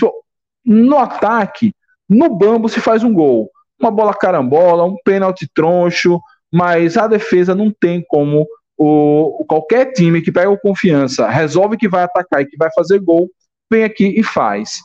no 0.65 0.97
ataque, 0.97 1.73
no 2.07 2.29
bambo 2.29 2.69
se 2.69 2.79
faz 2.79 3.03
um 3.03 3.13
gol. 3.13 3.49
Uma 3.79 3.91
bola 3.91 4.13
carambola, 4.13 4.85
um 4.85 4.95
pênalti 5.03 5.49
troncho, 5.53 6.19
mas 6.51 6.97
a 6.97 7.07
defesa 7.07 7.55
não 7.55 7.71
tem 7.71 8.03
como 8.07 8.47
o, 8.77 9.45
qualquer 9.47 9.93
time 9.93 10.21
que 10.21 10.31
pega 10.31 10.55
confiança, 10.57 11.27
resolve 11.27 11.77
que 11.77 11.87
vai 11.87 12.03
atacar 12.03 12.41
e 12.41 12.45
que 12.45 12.57
vai 12.57 12.69
fazer 12.73 12.99
gol, 12.99 13.29
vem 13.71 13.83
aqui 13.83 14.07
e 14.07 14.23
faz. 14.23 14.79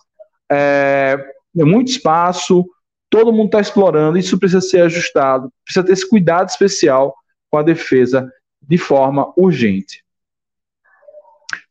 É, 0.51 1.17
é 1.59 1.65
muito 1.65 1.89
espaço, 1.89 2.65
todo 3.11 3.33
mundo 3.33 3.47
está 3.47 3.61
explorando, 3.61 4.19
isso 4.19 4.39
precisa 4.39 4.61
ser 4.61 4.83
ajustado, 4.83 5.51
precisa 5.65 5.85
ter 5.85 5.93
esse 5.93 6.09
cuidado 6.09 6.49
especial 6.49 7.15
com 7.51 7.59
a 7.59 7.63
defesa 7.63 8.31
de 8.63 8.79
forma 8.79 9.33
urgente. 9.37 10.05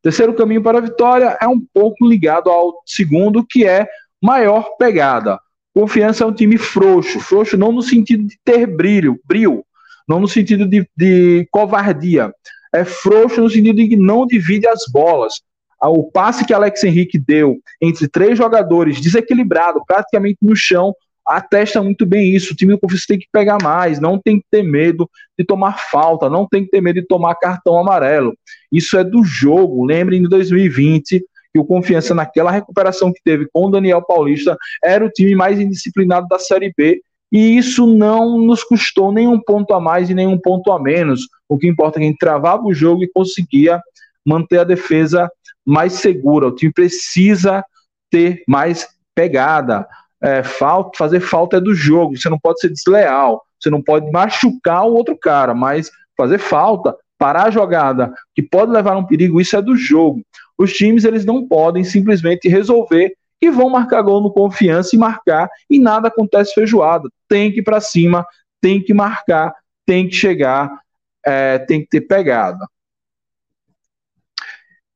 Terceiro 0.06 0.36
caminho 0.36 0.62
para 0.62 0.78
a 0.78 0.82
vitória 0.82 1.36
é 1.42 1.48
um 1.48 1.60
pouco 1.60 2.08
ligado 2.08 2.52
ao 2.52 2.80
segundo, 2.86 3.44
que 3.44 3.66
é 3.66 3.88
maior 4.22 4.76
pegada. 4.78 5.40
Confiança 5.74 6.24
é 6.24 6.28
um 6.28 6.32
time 6.32 6.60
frouxo, 6.60 7.20
frouxo 7.20 7.58
não 7.58 7.72
no 7.72 7.82
sentido 7.82 8.24
de 8.24 8.38
ter 8.46 8.68
brilho, 8.68 9.20
brilho, 9.26 9.66
não 10.08 10.20
no 10.20 10.28
sentido 10.28 10.68
de, 10.68 10.88
de 10.96 11.48
covardia, 11.50 12.32
é 12.72 12.86
frouxo 12.86 13.42
no 13.42 13.50
sentido 13.50 13.78
de 13.78 13.88
que 13.88 13.96
não 13.96 14.28
divide 14.28 14.68
as 14.68 14.84
bolas. 14.94 15.42
O 15.82 16.04
passe 16.12 16.46
que 16.46 16.54
Alex 16.54 16.84
Henrique 16.84 17.18
deu 17.18 17.58
entre 17.82 18.08
três 18.08 18.38
jogadores 18.38 19.02
desequilibrado, 19.02 19.84
praticamente 19.88 20.38
no 20.40 20.56
chão, 20.56 20.94
atesta 21.28 21.82
muito 21.82 22.06
bem 22.06 22.36
isso. 22.36 22.54
O 22.54 22.56
time 22.56 22.74
do 22.74 22.80
Confiança 22.80 23.06
tem 23.08 23.20
que 23.20 23.28
pegar 23.32 23.58
mais, 23.62 24.00
não 24.00 24.20
tem 24.20 24.40
que 24.40 24.46
ter 24.52 24.64
medo 24.64 25.10
de 25.38 25.46
tomar 25.46 25.80
falta, 25.92 26.30
não 26.30 26.48
tem 26.48 26.64
que 26.64 26.72
ter 26.72 26.82
medo 26.82 27.02
de 27.02 27.08
tomar 27.08 27.36
cartão 27.36 27.78
amarelo. 27.78 28.36
Isso 28.72 28.98
é 28.98 29.04
do 29.04 29.24
jogo. 29.24 29.86
Lembrem 29.86 30.22
de 30.22 30.30
2020 30.30 31.24
que 31.54 31.60
o 31.60 31.66
Confiança, 31.66 32.14
naquela 32.14 32.52
recuperação 32.52 33.14
que 33.14 33.22
teve 33.24 33.48
com 33.52 33.68
o 33.68 33.72
Daniel 33.72 34.02
Paulista, 34.02 34.58
era 34.84 35.06
o 35.06 35.10
time 35.10 35.36
mais 35.36 35.60
indisciplinado 35.60 36.28
da 36.28 36.38
Série 36.38 36.74
B. 36.76 37.02
E 37.32 37.58
isso 37.58 37.88
não 37.88 38.38
nos 38.40 38.64
custou 38.64 39.12
nenhum 39.12 39.40
ponto 39.40 39.74
a 39.74 39.80
mais 39.80 40.10
e 40.10 40.14
nenhum 40.14 40.38
ponto 40.38 40.72
a 40.72 40.82
menos. 40.82 41.28
O 41.50 41.58
que 41.58 41.68
importa 41.68 41.98
é 41.98 42.00
que 42.00 42.06
a 42.06 42.10
gente 42.10 42.20
travava 42.20 42.64
o 42.66 42.74
jogo 42.74 43.04
e 43.04 43.12
conseguia 43.12 43.82
manter 44.26 44.60
a 44.60 44.64
defesa 44.64 45.30
mais 45.66 45.94
segura. 45.94 46.48
O 46.48 46.56
time 46.56 46.72
precisa 46.72 47.64
ter 48.12 48.44
mais 48.48 48.88
pegada 49.14 49.88
é, 50.26 50.42
falta, 50.42 50.98
fazer 50.98 51.20
falta 51.20 51.58
é 51.58 51.62
do 51.62 51.76
jogo, 51.76 52.18
você 52.18 52.28
não 52.30 52.40
pode 52.40 52.60
ser 52.60 52.70
desleal, 52.70 53.44
você 53.60 53.70
não 53.70 53.82
pode 53.82 54.10
machucar 54.12 54.84
o 54.84 54.94
outro 54.94 55.16
cara, 55.16 55.54
mas 55.54 55.92
fazer 56.18 56.40
falta, 56.40 56.98
parar 57.16 57.46
a 57.46 57.52
jogada, 57.52 58.12
que 58.34 58.42
pode 58.42 58.72
levar 58.72 58.98
um 58.98 59.06
perigo, 59.06 59.40
isso 59.40 59.56
é 59.56 59.62
do 59.62 59.78
jogo. 59.78 60.24
Os 60.58 60.74
times 60.74 61.06
eles 61.06 61.26
não 61.26 61.48
podem 61.48 61.84
simplesmente 61.84 62.50
resolver 62.50 63.14
que 63.40 63.52
vão 63.52 63.70
marcar 63.70 64.02
gol 64.02 64.20
no 64.20 64.34
confiança 64.34 64.96
e 64.96 65.00
marcar 65.00 65.48
e 65.70 65.80
nada 65.80 66.08
acontece 66.08 66.56
feijoada. 66.56 67.08
Tem 67.30 67.52
que 67.52 67.60
ir 67.60 67.64
para 67.64 67.80
cima, 67.80 68.26
tem 68.60 68.82
que 68.82 68.94
marcar, 68.96 69.54
tem 69.86 70.08
que 70.08 70.16
chegar, 70.16 70.80
é, 71.24 71.60
tem 71.60 71.82
que 71.82 71.88
ter 71.88 72.02
pegada. 72.02 72.66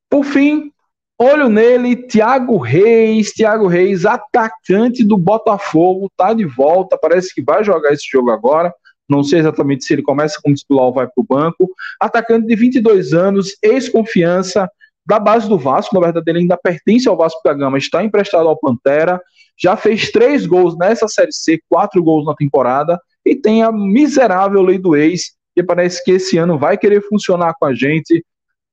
Por 0.09 0.23
fim, 0.23 0.71
olho 1.19 1.49
nele, 1.49 1.95
Thiago 1.95 2.57
Reis, 2.57 3.33
Thiago 3.33 3.67
Reis, 3.67 4.05
atacante 4.05 5.03
do 5.03 5.17
Botafogo, 5.17 6.09
tá 6.15 6.33
de 6.33 6.45
volta, 6.45 6.97
parece 6.97 7.35
que 7.35 7.41
vai 7.41 7.63
jogar 7.63 7.91
esse 7.91 8.07
jogo 8.09 8.31
agora. 8.31 8.73
Não 9.07 9.23
sei 9.23 9.39
exatamente 9.39 9.83
se 9.83 9.93
ele 9.93 10.03
começa 10.03 10.39
como 10.41 10.55
titular 10.55 10.85
ou 10.85 10.93
vai 10.93 11.07
para 11.07 11.21
o 11.21 11.23
banco. 11.23 11.69
Atacante 11.99 12.47
de 12.47 12.55
22 12.55 13.13
anos, 13.13 13.57
ex-confiança 13.61 14.69
da 15.05 15.19
base 15.19 15.49
do 15.49 15.57
Vasco, 15.57 15.95
na 15.95 16.01
verdade 16.01 16.29
ele 16.29 16.39
ainda 16.39 16.55
pertence 16.55 17.09
ao 17.09 17.17
Vasco 17.17 17.41
da 17.43 17.53
Gama, 17.53 17.79
está 17.79 18.03
emprestado 18.03 18.47
ao 18.47 18.59
Pantera, 18.59 19.19
já 19.57 19.75
fez 19.75 20.11
três 20.11 20.45
gols 20.45 20.77
nessa 20.77 21.07
Série 21.07 21.33
C, 21.33 21.59
quatro 21.67 22.01
gols 22.03 22.25
na 22.25 22.35
temporada, 22.35 22.99
e 23.25 23.35
tem 23.35 23.63
a 23.63 23.71
miserável 23.71 24.61
lei 24.61 24.77
do 24.77 24.95
ex, 24.95 25.31
que 25.55 25.63
parece 25.63 26.03
que 26.03 26.11
esse 26.11 26.37
ano 26.37 26.59
vai 26.59 26.77
querer 26.77 27.01
funcionar 27.01 27.55
com 27.59 27.65
a 27.65 27.73
gente. 27.73 28.23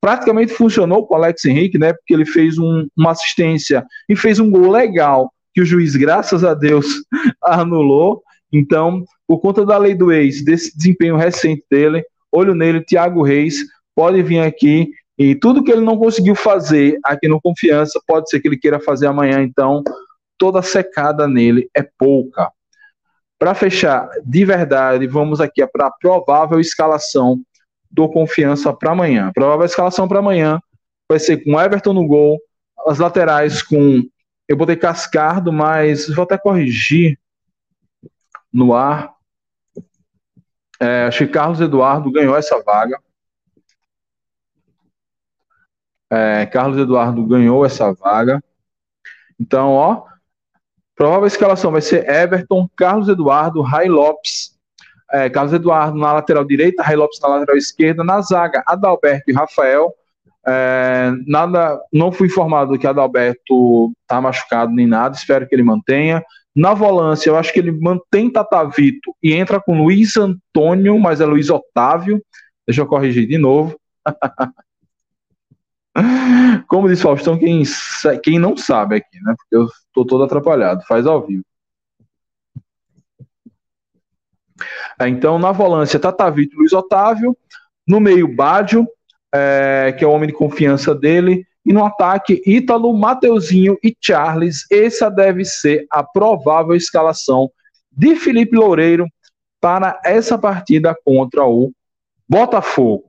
Praticamente 0.07 0.53
funcionou 0.53 1.05
com 1.05 1.15
o 1.15 1.17
Alex 1.17 1.45
Henrique, 1.47 1.79
né? 1.79 1.93
Porque 1.93 2.15
ele 2.15 2.25
fez 2.25 2.57
um, 2.59 2.87
uma 2.97 3.11
assistência 3.11 3.85
e 4.09 4.15
fez 4.15 4.39
um 4.39 4.49
gol 4.49 4.71
legal 4.71 5.33
que 5.53 5.61
o 5.61 5.65
juiz, 5.65 5.97
graças 5.97 6.45
a 6.45 6.55
Deus, 6.55 6.87
anulou. 7.43 8.23
Então, 8.53 9.03
por 9.27 9.41
conta 9.41 9.67
da 9.67 9.77
lei 9.77 9.97
do 9.97 10.13
ex, 10.13 10.45
desse 10.45 10.77
desempenho 10.77 11.17
recente 11.17 11.65
dele, 11.69 12.05
olho 12.31 12.55
nele, 12.55 12.85
Thiago 12.85 13.21
Reis 13.21 13.57
pode 13.97 14.23
vir 14.23 14.39
aqui 14.39 14.93
e 15.19 15.35
tudo 15.35 15.65
que 15.65 15.73
ele 15.73 15.81
não 15.81 15.99
conseguiu 15.99 16.37
fazer 16.37 17.01
aqui 17.03 17.27
no 17.27 17.41
Confiança, 17.41 18.01
pode 18.07 18.31
ser 18.31 18.39
que 18.39 18.47
ele 18.47 18.57
queira 18.57 18.79
fazer 18.79 19.09
amanhã, 19.09 19.43
então 19.43 19.83
toda 20.39 20.63
secada 20.63 21.27
nele 21.27 21.69
é 21.77 21.85
pouca. 21.99 22.49
Para 23.41 23.57
fechar, 23.57 24.09
de 24.25 24.45
verdade, 24.45 25.05
vamos 25.09 25.41
aqui 25.41 25.67
para 25.67 25.89
a 25.89 25.93
provável 26.01 26.61
escalação 26.61 27.43
do 27.91 28.09
Confiança 28.09 28.73
para 28.73 28.93
amanhã. 28.93 29.29
A 29.29 29.33
provável 29.33 29.65
escalação 29.65 30.07
para 30.09 30.19
amanhã 30.19 30.61
vai 31.09 31.19
ser 31.19 31.43
com 31.45 31.61
Everton 31.61 31.93
no 31.93 32.07
gol, 32.07 32.39
as 32.87 32.99
laterais 32.99 33.63
com. 33.63 34.03
Eu 34.49 34.57
botei 34.57 34.77
Cascardo, 34.77 35.53
mas 35.53 36.09
vou 36.09 36.23
até 36.23 36.39
corrigir 36.39 37.19
no 38.53 38.75
ar. 38.75 39.15
É, 40.79 41.05
acho 41.07 41.27
que 41.27 41.33
Carlos 41.33 41.61
Eduardo 41.61 42.11
ganhou 42.11 42.37
essa 42.37 42.63
vaga. 42.63 43.01
É, 46.11 46.47
Carlos 46.47 46.79
Eduardo 46.79 47.27
ganhou 47.27 47.65
essa 47.65 47.93
vaga. 47.93 48.41
Então, 49.41 49.73
ó, 49.73 50.07
Provável 50.97 51.27
escalação 51.27 51.71
vai 51.71 51.83
ser 51.83 52.09
Everton, 52.09 52.67
Carlos 52.75 53.07
Eduardo, 53.07 53.61
Rai 53.61 53.87
Lopes, 53.87 54.56
é, 55.13 55.31
Carlos 55.31 55.53
Eduardo 55.53 55.99
na 55.99 56.13
lateral 56.13 56.45
direita, 56.45 56.83
Rai 56.83 56.97
Lopes 56.97 57.21
na 57.21 57.29
lateral 57.29 57.57
esquerda, 57.57 58.03
na 58.03 58.21
zaga, 58.21 58.63
Adalberto 58.67 59.31
e 59.31 59.35
Rafael. 59.35 59.93
É, 60.47 61.13
nada, 61.27 61.81
não 61.93 62.13
fui 62.13 62.29
informado 62.29 62.79
que 62.79 62.87
Adalberto 62.87 63.93
está 64.03 64.21
machucado 64.21 64.73
nem 64.73 64.87
nada, 64.87 65.17
espero 65.17 65.47
que 65.47 65.55
ele 65.55 65.63
mantenha. 65.63 66.23
Na 66.55 66.73
volância, 66.73 67.29
eu 67.29 67.37
acho 67.37 67.53
que 67.53 67.59
ele 67.59 67.73
mantém 67.73 68.31
Tatavito 68.31 69.15
e 69.23 69.35
entra 69.35 69.61
com 69.61 69.83
Luiz 69.83 70.17
Antônio, 70.17 70.99
mas 70.99 71.21
é 71.21 71.27
Luiz 71.27 71.51
Otávio. 71.51 72.23
Deixa 72.67 72.81
eu 72.81 72.87
corrigir 72.87 73.27
de 73.29 73.37
novo. 73.37 73.79
Como 76.69 76.89
diz 76.89 77.03
Faustão, 77.03 77.39
quem, 77.39 77.63
quem 78.23 78.39
não 78.39 78.57
sabe 78.57 78.97
aqui, 78.97 79.21
né? 79.23 79.35
Porque 79.37 79.57
eu 79.57 79.67
estou 79.67 80.07
todo 80.07 80.25
atrapalhado, 80.25 80.83
faz 80.87 81.07
ao 81.07 81.27
vivo. 81.27 81.45
É, 84.39 84.46
então, 85.01 85.39
na 85.39 85.53
volância, 85.53 86.01
Tatavito 86.01 86.57
Luiz 86.57 86.73
Otávio. 86.73 87.37
No 87.87 88.01
meio, 88.01 88.27
Bádio, 88.27 88.87
é, 89.33 89.95
que 89.97 90.05
é 90.05 90.07
o 90.07 90.11
homem 90.11 90.29
de 90.29 90.33
confiança 90.35 90.95
dele. 90.95 91.47
E 91.65 91.73
no 91.73 91.85
ataque, 91.85 92.43
Ítalo, 92.47 92.97
Mateuzinho 92.97 93.77
e 93.83 93.95
Charles. 94.01 94.65
Essa 94.71 95.11
deve 95.11 95.45
ser 95.45 95.87
a 95.91 96.03
provável 96.03 96.75
escalação 96.75 97.51
de 97.91 98.15
Felipe 98.17 98.57
Loureiro 98.57 99.07
para 99.61 100.01
essa 100.05 100.39
partida 100.39 100.97
contra 101.05 101.45
o 101.45 101.73
Botafogo. 102.29 103.05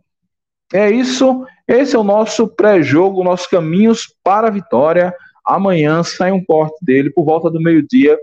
É 0.73 0.89
isso. 0.89 1.45
Esse 1.67 1.95
é 1.95 1.99
o 1.99 2.03
nosso 2.03 2.47
pré-jogo, 2.47 3.23
nossos 3.23 3.47
caminhos 3.47 4.07
para 4.23 4.47
a 4.47 4.51
vitória. 4.51 5.13
Amanhã 5.45 6.03
sai 6.03 6.31
um 6.31 6.43
corte 6.43 6.77
dele 6.81 7.09
por 7.09 7.25
volta 7.25 7.49
do 7.49 7.61
meio-dia. 7.61 8.17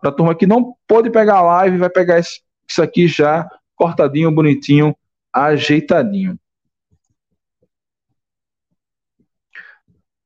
Para 0.00 0.10
a 0.10 0.14
turma 0.14 0.34
que 0.34 0.46
não 0.46 0.74
pôde 0.86 1.10
pegar 1.10 1.36
a 1.36 1.42
live, 1.42 1.78
vai 1.78 1.90
pegar 1.90 2.18
isso 2.68 2.82
aqui 2.82 3.06
já 3.08 3.48
cortadinho, 3.76 4.30
bonitinho, 4.32 4.96
ajeitadinho. 5.32 6.38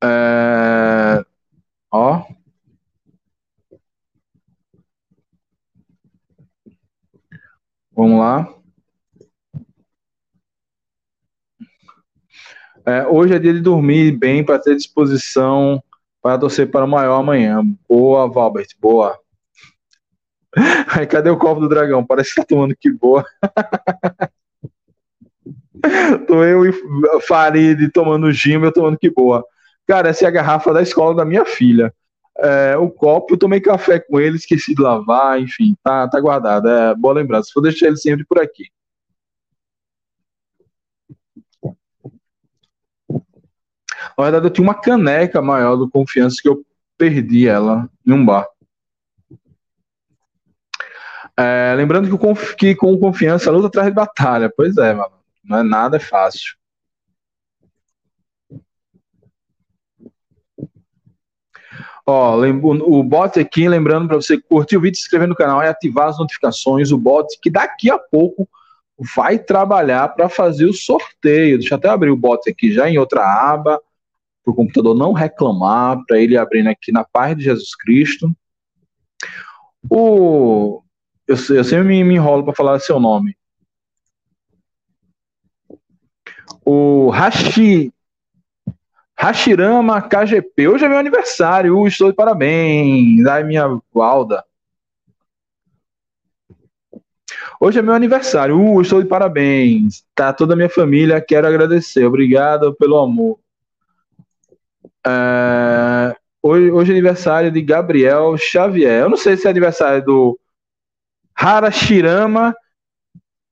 É... 0.03 1.23
Ó. 1.91 2.25
Vamos 7.91 8.19
lá. 8.19 8.59
É, 12.85 13.05
hoje 13.07 13.35
é 13.35 13.39
dia 13.39 13.53
de 13.53 13.61
dormir 13.61 14.11
bem 14.17 14.43
para 14.43 14.57
ter 14.57 14.75
disposição 14.75 15.83
para 16.21 16.37
torcer 16.39 16.69
para 16.71 16.85
o 16.85 16.87
maior 16.87 17.19
amanhã. 17.19 17.61
Boa, 17.87 18.29
Valbert, 18.29 18.69
boa. 18.79 19.19
Aí, 20.87 21.07
cadê 21.07 21.29
o 21.29 21.37
copo 21.37 21.61
do 21.61 21.69
dragão? 21.69 22.05
Parece 22.05 22.31
que 22.31 22.41
tá 22.41 22.45
tomando 22.45 22.75
que 22.75 22.91
boa. 22.91 23.25
Tô 26.27 26.43
eu 26.43 26.65
e 26.65 26.73
Farid 27.21 27.89
tomando 27.91 28.29
gin, 28.31 28.61
eu 28.61 28.71
tomando 28.71 28.97
que 28.97 29.09
boa. 29.09 29.45
Cara, 29.87 30.09
essa 30.09 30.25
é 30.25 30.27
a 30.27 30.31
garrafa 30.31 30.73
da 30.73 30.81
escola 30.81 31.15
da 31.15 31.23
minha 31.23 31.45
filha. 31.45 31.93
É, 32.37 32.77
o 32.77 32.89
copo, 32.89 33.33
eu 33.33 33.37
tomei 33.37 33.59
café 33.59 33.99
com 33.99 34.19
ele, 34.19 34.37
esqueci 34.37 34.75
de 34.75 34.81
lavar, 34.81 35.41
enfim, 35.41 35.75
tá, 35.83 36.07
tá 36.07 36.19
guardado. 36.19 36.69
É 36.69 36.95
boa 36.95 37.13
lembrança. 37.13 37.51
Vou 37.53 37.63
deixar 37.63 37.87
ele 37.87 37.97
sempre 37.97 38.25
por 38.25 38.39
aqui. 38.39 38.65
Na 44.17 44.23
verdade, 44.25 44.47
eu 44.47 44.49
tinha 44.49 44.63
uma 44.63 44.73
caneca 44.73 45.41
maior 45.41 45.75
do 45.75 45.89
Confiança 45.89 46.37
que 46.41 46.49
eu 46.49 46.63
perdi 46.97 47.47
ela 47.47 47.89
em 48.05 48.11
um 48.11 48.25
bar. 48.25 48.47
É, 51.39 51.73
lembrando 51.73 52.09
que, 52.09 52.25
o, 52.25 52.55
que 52.57 52.75
com 52.75 52.99
confiança 52.99 53.49
luta 53.49 53.67
atrás 53.67 53.87
de 53.87 53.93
batalha. 53.93 54.51
Pois 54.53 54.75
é, 54.75 54.93
mano. 54.93 55.13
Não 55.41 55.59
é 55.59 55.63
nada 55.63 55.97
fácil. 55.99 56.57
Ó, 62.05 62.37
o 62.37 63.03
bot 63.03 63.39
aqui, 63.39 63.69
lembrando 63.69 64.07
para 64.07 64.17
você 64.17 64.39
curtir 64.41 64.75
o 64.75 64.81
vídeo, 64.81 64.97
se 64.97 65.03
inscrever 65.03 65.27
no 65.27 65.35
canal 65.35 65.63
e 65.63 65.67
ativar 65.67 66.09
as 66.09 66.19
notificações. 66.19 66.91
O 66.91 66.97
bot 66.97 67.27
que 67.41 67.49
daqui 67.49 67.89
a 67.89 67.97
pouco 67.97 68.49
vai 69.15 69.39
trabalhar 69.39 70.09
para 70.09 70.27
fazer 70.27 70.65
o 70.65 70.73
sorteio. 70.73 71.57
Deixa 71.57 71.75
eu 71.75 71.77
até 71.77 71.87
abrir 71.87 72.09
o 72.09 72.17
bot 72.17 72.49
aqui 72.49 72.73
já 72.73 72.89
em 72.89 72.97
outra 72.97 73.23
aba 73.23 73.79
para 74.43 74.51
o 74.51 74.55
computador 74.55 74.95
não 74.95 75.13
reclamar, 75.13 76.03
para 76.05 76.19
ele 76.19 76.35
abrindo 76.35 76.67
aqui 76.67 76.91
na 76.91 77.05
paz 77.05 77.37
de 77.37 77.43
Jesus 77.43 77.75
Cristo. 77.75 78.29
O, 79.89 80.81
eu, 81.29 81.35
eu 81.55 81.63
sempre 81.63 81.87
me, 81.87 82.03
me 82.03 82.15
enrolo 82.15 82.43
para 82.43 82.55
falar 82.55 82.79
seu 82.79 82.99
nome. 82.99 83.37
O 86.65 87.09
Hashi, 87.11 87.93
Hashirama 89.15 90.01
KGP. 90.01 90.67
Hoje 90.67 90.85
é 90.85 90.89
meu 90.89 90.97
aniversário, 90.97 91.77
uh, 91.77 91.87
estou 91.87 92.09
de 92.09 92.15
parabéns. 92.15 93.25
Ai, 93.27 93.43
minha 93.43 93.79
Valda. 93.93 94.43
Hoje 97.61 97.77
é 97.77 97.81
meu 97.81 97.93
aniversário, 97.93 98.59
uh, 98.59 98.81
estou 98.81 99.01
de 99.01 99.07
parabéns. 99.07 100.03
Tá 100.15 100.33
toda 100.33 100.53
a 100.53 100.57
minha 100.57 100.69
família, 100.69 101.21
quero 101.21 101.45
agradecer. 101.45 102.05
Obrigado 102.05 102.73
pelo 102.75 102.97
amor. 102.97 103.39
Uh, 105.05 106.15
hoje, 106.41 106.71
hoje 106.71 106.91
é 106.91 106.93
aniversário 106.93 107.51
de 107.51 107.61
Gabriel 107.61 108.35
Xavier. 108.35 109.03
Eu 109.03 109.09
não 109.09 109.17
sei 109.17 109.37
se 109.37 109.45
é 109.45 109.51
aniversário 109.51 110.03
do 110.03 110.39
Harashirama 111.39 112.53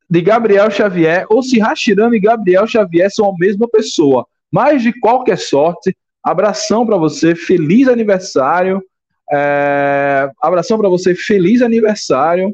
de 0.09 0.21
Gabriel 0.21 0.69
Xavier 0.69 1.25
ou 1.29 1.41
se 1.41 1.57
Hashirama 1.57 2.17
e 2.17 2.19
Gabriel 2.19 2.67
Xavier 2.67 3.09
são 3.09 3.29
a 3.29 3.33
mesma 3.38 3.67
pessoa. 3.67 4.27
Mas 4.51 4.81
de 4.81 4.91
qualquer 4.99 5.38
sorte, 5.38 5.95
abração 6.21 6.85
para 6.85 6.97
você, 6.97 7.33
feliz 7.33 7.88
aniversário. 7.88 8.83
É, 9.31 10.29
abração 10.41 10.77
para 10.77 10.89
você, 10.89 11.15
feliz 11.15 11.61
aniversário. 11.61 12.53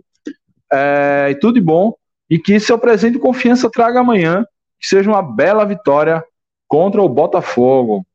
É, 0.71 1.29
e 1.31 1.35
tudo 1.35 1.55
de 1.55 1.61
bom. 1.61 1.95
E 2.29 2.37
que 2.37 2.59
seu 2.59 2.77
presente 2.77 3.13
de 3.13 3.19
confiança 3.19 3.69
traga 3.71 3.99
amanhã, 3.99 4.45
que 4.79 4.87
seja 4.87 5.09
uma 5.09 5.23
bela 5.23 5.65
vitória 5.65 6.23
contra 6.67 7.01
o 7.01 7.09
Botafogo. 7.09 8.05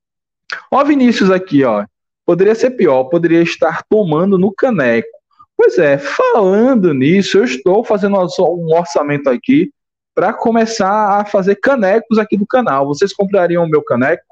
Ó, 0.71 0.85
Vinícius 0.85 1.31
aqui, 1.31 1.65
ó. 1.65 1.85
Poderia 2.25 2.55
ser 2.55 2.71
pior, 2.71 3.05
poderia 3.05 3.43
estar 3.43 3.83
tomando 3.89 4.39
no 4.39 4.53
caneco. 4.53 5.18
Pois 5.59 5.77
é, 5.77 5.99
falando 5.99 6.95
nisso, 6.95 7.37
eu 7.37 7.45
estou 7.45 7.83
fazendo 7.83 8.17
um 8.17 8.77
orçamento 8.79 9.29
aqui 9.29 9.73
para 10.15 10.33
começar 10.33 11.21
a 11.21 11.25
fazer 11.25 11.57
canecos 11.57 12.17
aqui 12.17 12.37
do 12.37 12.47
canal. 12.47 12.87
Vocês 12.87 13.13
comprariam 13.13 13.65
o 13.65 13.69
meu 13.69 13.83
caneco? 13.83 14.23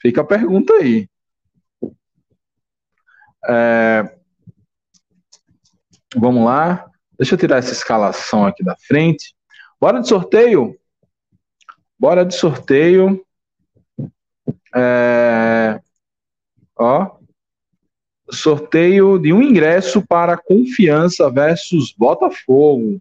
Fica 0.00 0.22
a 0.22 0.24
pergunta 0.24 0.72
aí. 0.74 1.08
É... 3.48 4.18
Vamos 6.16 6.44
lá. 6.44 6.90
Deixa 7.16 7.34
eu 7.34 7.38
tirar 7.38 7.58
essa 7.58 7.72
escalação 7.72 8.44
aqui 8.44 8.64
da 8.64 8.74
frente. 8.76 9.36
Bora 9.80 10.00
de 10.00 10.08
sorteio? 10.08 10.76
Bora 11.96 12.26
de 12.26 12.34
sorteio. 12.34 13.24
É... 14.74 15.80
Ó, 16.76 17.21
sorteio 18.32 19.18
de 19.18 19.32
um 19.32 19.42
ingresso 19.42 20.04
para 20.06 20.36
Confiança 20.36 21.30
versus 21.30 21.92
Botafogo. 21.96 23.00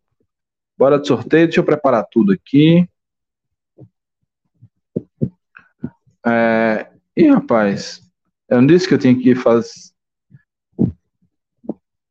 Bora 0.77 0.99
de 0.99 1.07
sorteio, 1.07 1.47
deixa 1.47 1.59
eu 1.59 1.63
preparar 1.63 2.05
tudo 2.11 2.33
aqui. 2.33 2.87
É... 6.25 6.87
Ih, 7.15 7.29
rapaz, 7.29 8.01
eu 8.49 8.57
não 8.61 8.67
disse 8.67 8.87
que 8.87 8.93
eu 8.93 8.99
tinha 8.99 9.17
que 9.17 9.35
fazer. 9.35 9.91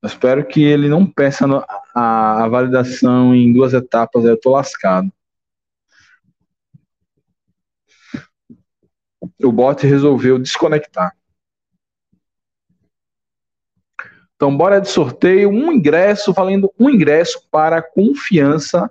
Eu 0.03 0.07
espero 0.07 0.47
que 0.47 0.63
ele 0.63 0.89
não 0.89 1.07
peça 1.07 1.47
a, 1.95 2.45
a 2.45 2.49
validação 2.49 3.35
em 3.35 3.53
duas 3.53 3.75
etapas, 3.75 4.25
eu 4.25 4.39
tô 4.41 4.53
lascado. 4.53 5.13
O 9.43 9.53
bot 9.53 9.87
resolveu 9.87 10.39
desconectar. 10.39 11.15
Então, 14.41 14.57
bora 14.57 14.81
de 14.81 14.89
sorteio, 14.89 15.51
um 15.51 15.71
ingresso, 15.71 16.33
valendo 16.33 16.73
um 16.81 16.89
ingresso 16.89 17.47
para 17.51 17.83
Confiança 17.83 18.91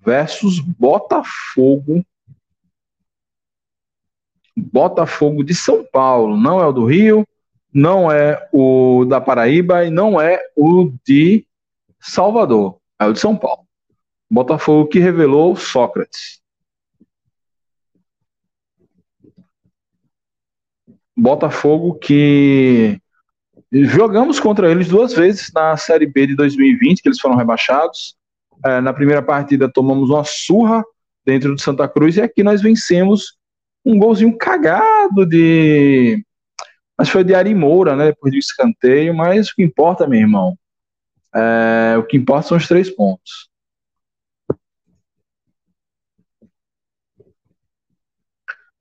versus 0.00 0.58
Botafogo. 0.58 2.04
Botafogo 4.56 5.44
de 5.44 5.54
São 5.54 5.84
Paulo, 5.84 6.36
não 6.36 6.60
é 6.60 6.66
o 6.66 6.72
do 6.72 6.84
Rio, 6.84 7.24
não 7.72 8.10
é 8.10 8.48
o 8.52 9.04
da 9.04 9.20
Paraíba 9.20 9.84
e 9.84 9.90
não 9.90 10.20
é 10.20 10.42
o 10.56 10.92
de 11.06 11.46
Salvador, 12.00 12.80
é 12.98 13.06
o 13.06 13.12
de 13.12 13.20
São 13.20 13.36
Paulo. 13.36 13.68
Botafogo 14.28 14.88
que 14.88 14.98
revelou 14.98 15.54
Sócrates. 15.54 16.42
Botafogo 21.16 21.94
que 21.94 23.00
Jogamos 23.70 24.40
contra 24.40 24.70
eles 24.70 24.88
duas 24.88 25.12
vezes 25.12 25.50
na 25.54 25.76
Série 25.76 26.06
B 26.06 26.28
de 26.28 26.36
2020, 26.36 27.02
que 27.02 27.08
eles 27.08 27.20
foram 27.20 27.36
rebaixados. 27.36 28.16
É, 28.64 28.80
na 28.80 28.92
primeira 28.92 29.22
partida 29.22 29.70
tomamos 29.70 30.10
uma 30.10 30.24
surra 30.24 30.82
dentro 31.24 31.54
do 31.54 31.60
Santa 31.60 31.86
Cruz 31.86 32.16
e 32.16 32.22
aqui 32.22 32.42
nós 32.42 32.62
vencemos 32.62 33.36
um 33.84 33.98
golzinho 33.98 34.36
cagado 34.36 35.26
de. 35.26 36.24
Mas 36.96 37.10
foi 37.10 37.22
de 37.22 37.34
Ari 37.34 37.54
Moura, 37.54 37.94
né? 37.94 38.06
Depois 38.06 38.32
do 38.32 38.38
escanteio, 38.38 39.14
mas 39.14 39.50
o 39.50 39.54
que 39.54 39.62
importa, 39.62 40.06
meu 40.06 40.18
irmão, 40.18 40.58
é, 41.34 41.96
o 41.98 42.04
que 42.04 42.16
importa 42.16 42.48
são 42.48 42.56
os 42.56 42.66
três 42.66 42.90
pontos. 42.90 43.48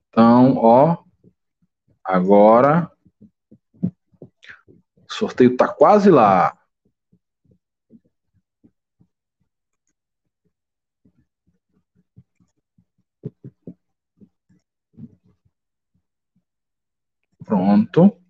Então, 0.09 0.57
ó, 0.57 0.97
agora 2.03 2.89
sorteio 5.18 5.51
está 5.51 5.68
quase 5.68 6.09
lá. 6.11 6.55
Pronto. 17.43 18.26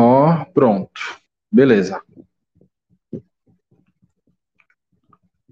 Ó, 0.00 0.46
pronto. 0.54 1.18
Beleza. 1.52 2.00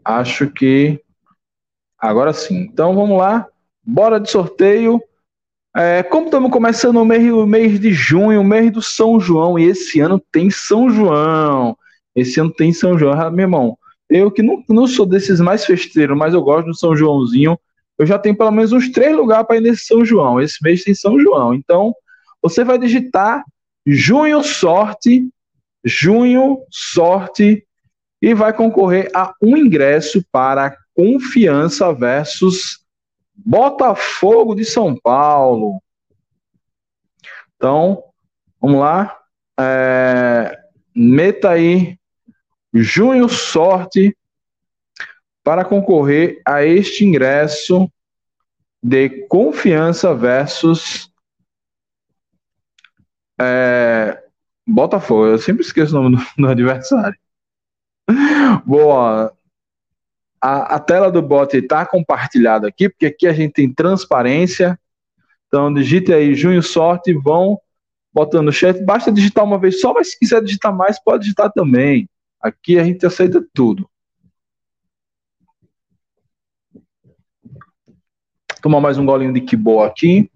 Acho 0.03 0.51
que 0.51 0.99
agora 1.99 2.33
sim. 2.33 2.61
Então 2.61 2.95
vamos 2.95 3.19
lá. 3.19 3.47
Bora 3.85 4.19
de 4.19 4.31
sorteio. 4.31 5.03
É, 5.77 6.03
como 6.03 6.27
estamos 6.27 6.51
começando 6.51 6.97
o 6.97 7.05
mês, 7.05 7.31
o 7.31 7.47
mês 7.47 7.79
de 7.79 7.93
junho, 7.93 8.41
o 8.41 8.45
mês 8.45 8.73
do 8.73 8.81
São 8.81 9.21
João, 9.21 9.59
e 9.59 9.65
esse 9.65 10.01
ano 10.01 10.19
tem 10.33 10.51
São 10.51 10.89
João. 10.89 11.77
Esse 12.17 12.41
ano 12.41 12.51
tem 12.51 12.73
São 12.73 12.99
João. 12.99 13.21
Ah, 13.21 13.31
meu 13.31 13.45
irmão, 13.45 13.79
eu 14.09 14.31
que 14.31 14.43
não, 14.43 14.65
não 14.67 14.87
sou 14.87 15.05
desses 15.05 15.41
mais 15.41 15.67
festeiros, 15.67 16.17
mas 16.17 16.33
eu 16.33 16.41
gosto 16.41 16.69
do 16.69 16.75
São 16.75 16.97
Joãozinho. 16.97 17.59
Eu 17.99 18.07
já 18.07 18.19
tenho 18.19 18.37
pelo 18.37 18.51
menos 18.51 18.73
uns 18.73 18.91
três 18.91 19.15
lugares 19.15 19.47
para 19.47 19.57
ir 19.59 19.61
nesse 19.61 19.85
São 19.85 20.03
João. 20.07 20.41
Esse 20.41 20.57
mês 20.63 20.83
tem 20.85 20.95
São 20.95 21.21
João. 21.21 21.53
Então, 21.53 21.95
você 22.43 22.65
vai 22.65 22.79
digitar 22.79 23.45
Junho 23.91 24.45
Sorte, 24.45 25.27
Junho 25.83 26.63
Sorte, 26.71 27.67
e 28.21 28.35
vai 28.35 28.53
concorrer 28.53 29.11
a 29.15 29.33
um 29.41 29.57
ingresso 29.57 30.23
para 30.31 30.77
Confiança 30.95 31.91
versus 31.95 32.85
Botafogo 33.35 34.55
de 34.55 34.67
São 34.67 34.95
Paulo. 34.95 35.83
Então, 37.57 38.03
vamos 38.61 38.81
lá. 38.81 39.17
É, 39.59 40.59
meta 40.95 41.51
aí 41.51 41.97
Junho 42.75 43.27
Sorte 43.27 44.15
para 45.43 45.65
concorrer 45.65 46.43
a 46.45 46.63
este 46.63 47.07
ingresso 47.07 47.91
de 48.83 49.27
Confiança 49.29 50.15
versus 50.15 51.11
é, 53.41 54.23
Botafogo, 54.67 55.27
eu 55.27 55.39
sempre 55.39 55.63
esqueço 55.63 55.97
o 55.97 56.03
nome 56.03 56.17
do, 56.17 56.43
do 56.43 56.49
adversário. 56.49 57.19
Boa. 58.67 59.33
A, 60.41 60.77
a, 60.77 60.79
tela 60.79 61.11
do 61.11 61.23
bot 61.23 61.57
está 61.57 61.85
compartilhada 61.87 62.69
aqui, 62.69 62.89
porque 62.89 63.07
aqui 63.07 63.27
a 63.27 63.33
gente 63.33 63.55
tem 63.55 63.73
transparência. 63.73 64.79
Então, 65.47 65.73
digite 65.73 66.13
aí 66.13 66.35
Junho 66.35 66.63
Sorte, 66.63 67.13
vão 67.13 67.59
botando 68.13 68.47
no 68.47 68.53
chat. 68.53 68.83
Basta 68.85 69.11
digitar 69.11 69.45
uma 69.45 69.59
vez 69.59 69.81
só, 69.81 69.95
mas 69.95 70.11
se 70.11 70.19
quiser 70.19 70.43
digitar 70.43 70.75
mais, 70.75 71.03
pode 71.03 71.23
digitar 71.23 71.51
também. 71.51 72.09
Aqui 72.41 72.79
a 72.79 72.85
gente 72.85 73.05
aceita 73.05 73.45
tudo. 73.55 73.89
Tomar 78.61 78.81
mais 78.81 78.99
um 78.99 79.07
golinho 79.07 79.33
de 79.33 79.41
que 79.41 79.57
boa 79.57 79.87
aqui. 79.87 80.31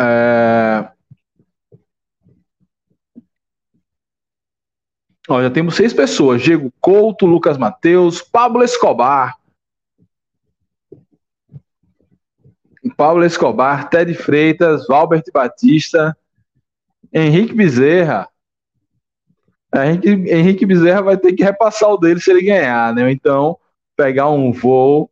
É... 0.00 0.88
Ó, 5.28 5.42
já 5.42 5.50
temos 5.50 5.76
seis 5.76 5.92
pessoas: 5.92 6.42
Diego 6.42 6.72
Couto, 6.80 7.26
Lucas 7.26 7.58
Mateus, 7.58 8.22
Pablo 8.22 8.64
Escobar. 8.64 9.38
Pablo 12.96 13.24
Escobar, 13.24 13.90
Ted 13.90 14.14
Freitas, 14.14 14.86
Valbert 14.86 15.24
Batista, 15.32 16.16
Henrique 17.12 17.54
Bezerra. 17.54 18.26
Henrique, 19.74 20.08
Henrique 20.08 20.66
Bezerra 20.66 21.02
vai 21.02 21.16
ter 21.16 21.34
que 21.34 21.44
repassar 21.44 21.90
o 21.90 21.98
dele 21.98 22.20
se 22.20 22.30
ele 22.30 22.42
ganhar, 22.42 22.94
né? 22.94 23.10
Então, 23.12 23.56
pegar 23.96 24.30
um 24.30 24.50
voo 24.50 25.10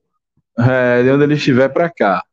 é, 0.59 1.03
de 1.03 1.11
onde 1.11 1.25
ele 1.25 1.35
estiver 1.35 1.69
para 1.69 1.91
cá. 1.91 2.25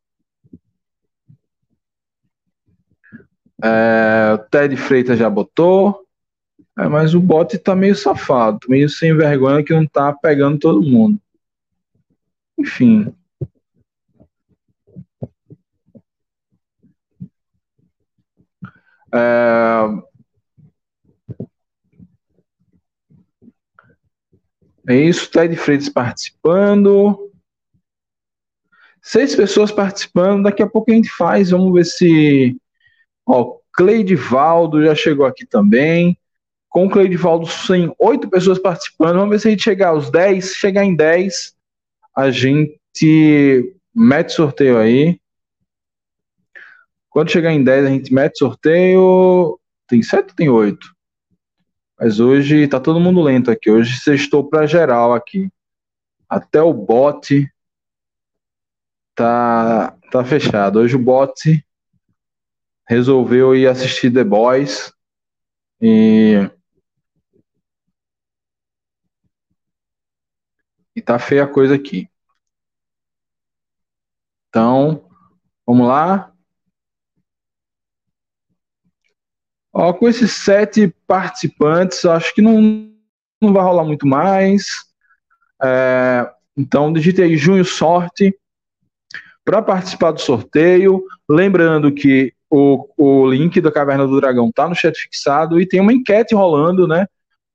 É, 3.64 4.34
o 4.34 4.38
Ted 4.50 4.76
Freitas 4.78 5.18
já 5.18 5.30
botou. 5.30 6.06
É, 6.78 6.88
mas 6.88 7.14
o 7.14 7.22
bot 7.22 7.58
tá 7.58 7.76
meio 7.76 7.96
safado, 7.96 8.60
meio 8.68 8.90
sem 8.90 9.16
vergonha 9.16 9.64
que 9.64 9.74
não 9.74 9.86
tá 9.88 10.12
pegando 10.14 10.60
todo 10.60 10.82
mundo. 10.82 11.20
Enfim. 12.58 13.14
É, 19.14 19.86
é 24.88 24.96
isso, 24.98 25.32
Ted 25.32 25.56
Freitas 25.56 25.90
participando. 25.90 27.32
Seis 29.02 29.36
pessoas 29.36 29.72
participando, 29.72 30.44
daqui 30.44 30.64
a 30.64 30.68
pouco 30.68 30.92
a 30.92 30.96
gente 30.96 31.10
faz, 31.10 31.52
vamos 31.52 31.72
ver 31.74 31.86
se. 31.86 32.58
Ó, 33.26 33.58
Cleidivaldo 33.74 34.84
já 34.84 34.96
chegou 34.96 35.26
aqui 35.26 35.46
também. 35.46 36.18
Com 36.70 36.86
o 36.86 36.90
Cleidivaldo, 36.90 37.48
tem 37.68 37.94
oito 38.00 38.30
pessoas 38.30 38.60
participando. 38.60 39.16
Vamos 39.16 39.30
ver 39.30 39.40
se 39.40 39.48
a 39.48 39.52
gente 39.52 39.64
chegar 39.64 39.90
aos 39.90 40.10
dez. 40.10 40.54
Chegar 40.54 40.84
em 40.84 40.96
dez, 40.96 41.56
a 42.16 42.30
gente 42.32 43.76
mete 43.94 44.34
sorteio 44.34 44.78
aí. 44.78 45.20
Quando 47.16 47.32
chegar 47.32 47.54
em 47.54 47.64
10, 47.64 47.86
a 47.86 47.90
gente 47.90 48.14
mete 48.14 48.38
sorteio. 48.38 49.58
Tem 49.88 50.04
7 50.04 50.32
ou 50.32 50.36
tem 50.36 50.50
8? 50.50 50.86
Mas 51.98 52.20
hoje 52.20 52.68
tá 52.68 52.78
todo 52.78 53.00
mundo 53.00 53.22
lento 53.22 53.50
aqui. 53.50 53.72
Hoje 53.72 53.98
estou 54.14 54.44
para 54.44 54.68
geral 54.68 55.14
aqui. 55.14 55.50
Até 56.28 56.62
o 56.62 56.74
bot 56.74 57.50
tá, 59.16 59.96
tá 60.12 60.26
fechado. 60.26 60.80
Hoje 60.80 60.98
o 60.98 61.00
bot 61.00 61.66
resolveu 62.88 63.56
ir 63.56 63.68
assistir 63.68 64.12
The 64.12 64.24
Boys 64.24 64.94
e 65.82 66.50
e 70.96 71.02
tá 71.02 71.20
feia 71.20 71.44
a 71.44 71.48
coisa 71.48 71.76
aqui. 71.76 72.10
Então, 74.50 75.10
vamos 75.66 75.88
lá. 75.88 76.34
Ó, 79.74 79.92
com 79.92 80.08
esses 80.08 80.32
sete 80.32 80.88
participantes, 81.06 82.06
acho 82.06 82.34
que 82.34 82.42
não, 82.42 82.62
não 83.42 83.52
vai 83.52 83.62
rolar 83.62 83.84
muito 83.84 84.08
mais. 84.08 84.68
É, 85.62 86.34
então, 86.56 86.94
digite 86.94 87.22
aí 87.22 87.36
junho 87.36 87.66
sorte 87.66 88.34
para 89.44 89.62
participar 89.62 90.12
do 90.12 90.22
sorteio. 90.22 91.04
Lembrando 91.28 91.94
que 91.94 92.35
o, 92.50 92.88
o 92.98 93.28
link 93.30 93.60
da 93.60 93.72
Caverna 93.72 94.08
do 94.08 94.20
Dragão 94.20 94.50
está 94.50 94.68
no 94.68 94.76
chat 94.76 94.98
fixado 94.98 95.60
e 95.60 95.68
tem 95.68 95.82
uma 95.82 95.94
enquete 95.94 96.36
rolando, 96.36 96.88
né? 96.88 97.08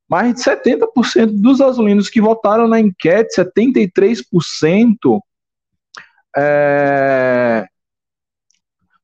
Mais 0.08 0.34
de 0.34 0.40
70% 0.40 1.40
dos 1.40 1.60
azulinos 1.60 2.08
que 2.08 2.20
votaram 2.20 2.66
na 2.66 2.80
enquete, 2.80 3.40
73%, 3.40 5.20
é, 6.36 7.66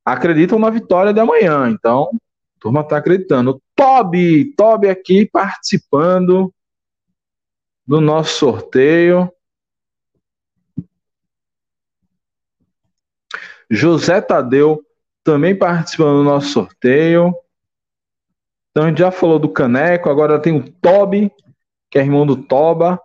acreditam 0.04 0.58
na 0.58 0.70
vitória 0.70 1.12
de 1.12 1.20
amanhã. 1.20 1.68
Então, 1.70 2.10
a 2.12 2.60
turma 2.60 2.80
está 2.80 2.96
acreditando. 2.96 3.62
Toby, 3.74 4.54
Toby 4.56 4.88
aqui 4.88 5.26
participando 5.26 6.52
do 7.86 8.00
nosso 8.00 8.38
sorteio. 8.38 9.30
José 13.70 14.20
Tadeu 14.20 14.85
também 15.26 15.56
participando 15.56 16.18
do 16.18 16.24
nosso 16.24 16.48
sorteio. 16.48 17.34
Então 18.70 18.84
a 18.84 18.88
gente 18.88 18.98
já 18.98 19.10
falou 19.10 19.38
do 19.40 19.48
Caneco, 19.48 20.08
agora 20.08 20.38
tem 20.38 20.56
o 20.56 20.62
Toby, 20.62 21.32
que 21.90 21.98
é 21.98 22.02
irmão 22.02 22.24
do 22.24 22.36
Toba. 22.36 23.00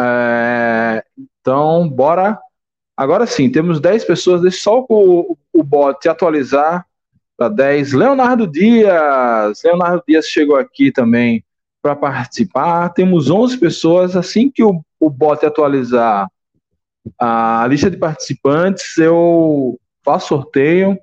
É, 0.00 1.04
então, 1.16 1.86
bora. 1.88 2.38
Agora 2.96 3.26
sim, 3.26 3.50
temos 3.50 3.80
10 3.80 4.04
pessoas. 4.04 4.40
Deixa 4.40 4.62
só 4.62 4.84
o, 4.88 5.36
o 5.52 5.62
bot 5.62 6.08
atualizar 6.08 6.86
para 7.36 7.48
10. 7.48 7.92
Leonardo 7.92 8.46
Dias. 8.46 9.62
Leonardo 9.62 10.02
Dias 10.08 10.26
chegou 10.26 10.56
aqui 10.56 10.90
também 10.90 11.44
para 11.82 11.94
participar. 11.94 12.88
Temos 12.90 13.28
11 13.28 13.58
pessoas. 13.58 14.16
Assim 14.16 14.50
que 14.50 14.64
o, 14.64 14.80
o 14.98 15.10
bot 15.10 15.44
atualizar 15.44 16.30
a 17.18 17.66
lista 17.68 17.90
de 17.90 17.98
participantes, 17.98 18.96
eu 18.96 19.78
faço 20.04 20.28
sorteio. 20.28 20.98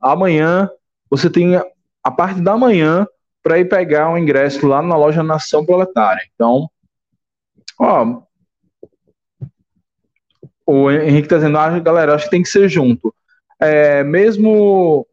Amanhã 0.00 0.70
você 1.10 1.28
tem 1.28 1.56
a 1.56 2.10
parte 2.10 2.40
da 2.40 2.56
manhã 2.56 3.06
para 3.42 3.58
ir 3.58 3.68
pegar 3.68 4.08
o 4.08 4.12
um 4.12 4.18
ingresso 4.18 4.66
lá 4.66 4.82
na 4.82 4.96
loja 4.96 5.22
Nação 5.22 5.64
Proletária. 5.64 6.22
Então, 6.34 6.70
ó, 7.78 8.22
o 10.66 10.90
Henrique 10.90 11.26
está 11.26 11.36
dizendo, 11.36 11.58
ah, 11.58 11.78
galera, 11.78 12.14
acho 12.14 12.26
que 12.26 12.30
tem 12.30 12.42
que 12.42 12.48
ser 12.48 12.68
junto. 12.68 13.14
É, 13.58 14.04
mesmo 14.04 15.06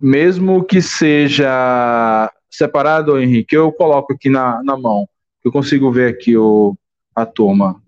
mesmo 0.00 0.64
que 0.64 0.82
seja 0.82 2.30
separado, 2.50 3.18
Henrique, 3.18 3.54
eu 3.54 3.72
coloco 3.72 4.12
aqui 4.12 4.28
na, 4.28 4.62
na 4.62 4.76
mão. 4.76 5.08
Eu 5.44 5.52
consigo 5.52 5.92
ver 5.92 6.12
aqui 6.12 6.36
o, 6.36 6.76
a 7.14 7.24
turma 7.24 7.80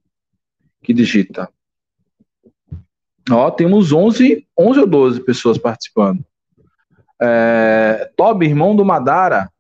que 0.81 0.95
digita. 0.95 1.51
Ó, 3.31 3.51
temos 3.51 3.93
11, 3.93 4.47
11 4.59 4.81
ou 4.81 4.87
12 4.87 5.21
pessoas 5.21 5.59
participando. 5.59 6.25
É, 7.21 8.11
Toby, 8.17 8.47
irmão 8.47 8.77
do 8.77 8.85
Madara. 8.85 9.51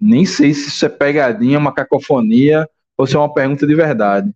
Nem 0.00 0.24
sei 0.24 0.52
se 0.52 0.68
isso 0.68 0.84
é 0.84 0.88
pegadinha, 0.88 1.58
uma 1.58 1.72
cacofonia 1.72 2.68
ou 2.96 3.06
se 3.06 3.16
é 3.16 3.18
uma 3.18 3.32
pergunta 3.32 3.66
de 3.66 3.74
verdade 3.74 4.30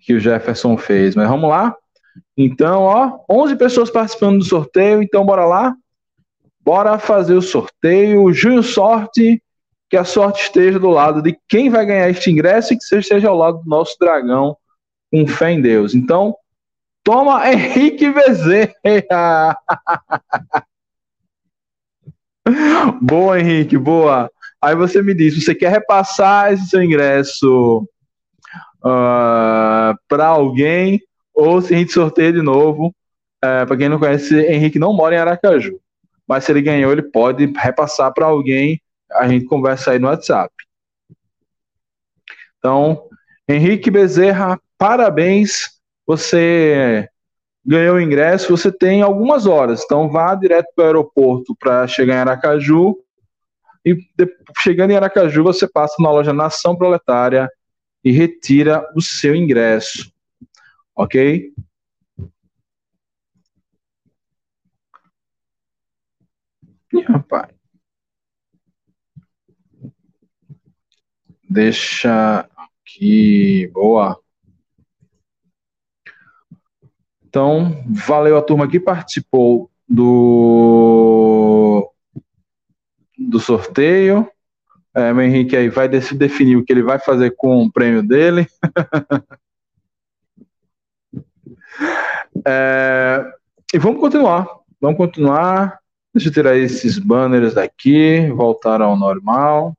que 0.00 0.14
o 0.14 0.20
Jefferson 0.20 0.76
fez. 0.76 1.14
Mas 1.14 1.28
vamos 1.28 1.50
lá. 1.50 1.76
Então, 2.36 2.82
ó, 2.82 3.18
11 3.30 3.56
pessoas 3.56 3.90
participando 3.90 4.38
do 4.38 4.44
sorteio, 4.44 5.02
então 5.02 5.24
bora 5.24 5.44
lá. 5.44 5.74
Bora 6.60 6.98
fazer 6.98 7.34
o 7.34 7.42
sorteio. 7.42 8.32
Junho 8.32 8.62
Sorte, 8.62 9.42
que 9.90 9.96
a 9.96 10.04
sorte 10.04 10.42
esteja 10.42 10.78
do 10.78 10.88
lado 10.88 11.20
de 11.22 11.38
quem 11.48 11.68
vai 11.68 11.84
ganhar 11.84 12.08
este 12.08 12.30
ingresso 12.30 12.72
e 12.72 12.78
que 12.78 12.84
você 12.84 12.98
esteja 12.98 13.28
ao 13.28 13.36
lado 13.36 13.58
do 13.58 13.68
nosso 13.68 13.96
dragão 14.00 14.56
com 15.10 15.26
fé 15.26 15.52
em 15.52 15.60
Deus. 15.60 15.94
Então, 15.94 16.34
toma 17.08 17.50
Henrique 17.50 18.12
Bezerra. 18.12 19.56
boa, 23.00 23.40
Henrique, 23.40 23.78
boa. 23.78 24.30
Aí 24.60 24.76
você 24.76 25.00
me 25.00 25.14
diz, 25.14 25.42
você 25.42 25.54
quer 25.54 25.70
repassar 25.70 26.52
esse 26.52 26.66
seu 26.66 26.82
ingresso 26.82 27.88
uh, 28.84 28.88
ah, 28.88 29.94
para 30.06 30.26
alguém 30.26 31.00
ou 31.32 31.62
se 31.62 31.74
a 31.74 31.78
gente 31.78 31.92
sorteia 31.92 32.30
de 32.30 32.42
novo. 32.42 32.94
É, 33.42 33.64
para 33.64 33.78
quem 33.78 33.88
não 33.88 33.98
conhece, 33.98 34.38
Henrique 34.42 34.78
não 34.78 34.92
mora 34.92 35.14
em 35.14 35.18
Aracaju, 35.18 35.80
mas 36.26 36.44
se 36.44 36.52
ele 36.52 36.60
ganhou, 36.60 36.92
ele 36.92 37.02
pode 37.02 37.46
repassar 37.56 38.12
para 38.12 38.26
alguém. 38.26 38.82
A 39.12 39.26
gente 39.26 39.46
conversa 39.46 39.92
aí 39.92 39.98
no 39.98 40.08
WhatsApp. 40.08 40.52
Então, 42.58 43.08
Henrique 43.48 43.90
Bezerra, 43.90 44.60
parabéns. 44.76 45.77
Você 46.08 47.06
ganhou 47.64 47.96
o 47.96 48.00
ingresso. 48.00 48.56
Você 48.56 48.72
tem 48.72 49.02
algumas 49.02 49.44
horas, 49.44 49.82
então 49.84 50.08
vá 50.08 50.34
direto 50.34 50.68
para 50.74 50.84
o 50.84 50.86
aeroporto 50.86 51.54
para 51.54 51.86
chegar 51.86 52.14
em 52.14 52.18
Aracaju. 52.18 52.96
E 53.84 53.94
chegando 54.58 54.92
em 54.92 54.96
Aracaju, 54.96 55.44
você 55.44 55.68
passa 55.68 56.02
na 56.02 56.10
loja 56.10 56.32
Nação 56.32 56.74
Proletária 56.74 57.50
e 58.02 58.10
retira 58.10 58.88
o 58.96 59.02
seu 59.02 59.34
ingresso. 59.34 60.10
Ok? 60.96 61.52
E, 66.90 67.00
rapaz. 67.02 67.52
Deixa 71.50 72.48
aqui. 72.56 73.68
Boa. 73.74 74.18
Então, 77.28 77.84
valeu 77.86 78.38
a 78.38 78.42
turma 78.42 78.66
que 78.66 78.80
participou 78.80 79.70
do, 79.86 81.92
do 83.18 83.38
sorteio. 83.38 84.26
É, 84.94 85.12
o 85.12 85.20
Henrique 85.20 85.54
aí 85.54 85.68
vai 85.68 85.88
definir 85.88 86.56
o 86.56 86.64
que 86.64 86.72
ele 86.72 86.82
vai 86.82 86.98
fazer 86.98 87.34
com 87.36 87.64
o 87.64 87.70
prêmio 87.70 88.02
dele. 88.02 88.46
É, 92.46 93.24
e 93.72 93.78
vamos 93.78 94.00
continuar. 94.00 94.46
Vamos 94.80 94.96
continuar. 94.96 95.78
Deixa 96.14 96.28
eu 96.28 96.32
tirar 96.32 96.56
esses 96.56 96.98
banners 96.98 97.54
daqui, 97.54 98.28
voltar 98.30 98.80
ao 98.80 98.96
normal. 98.96 99.76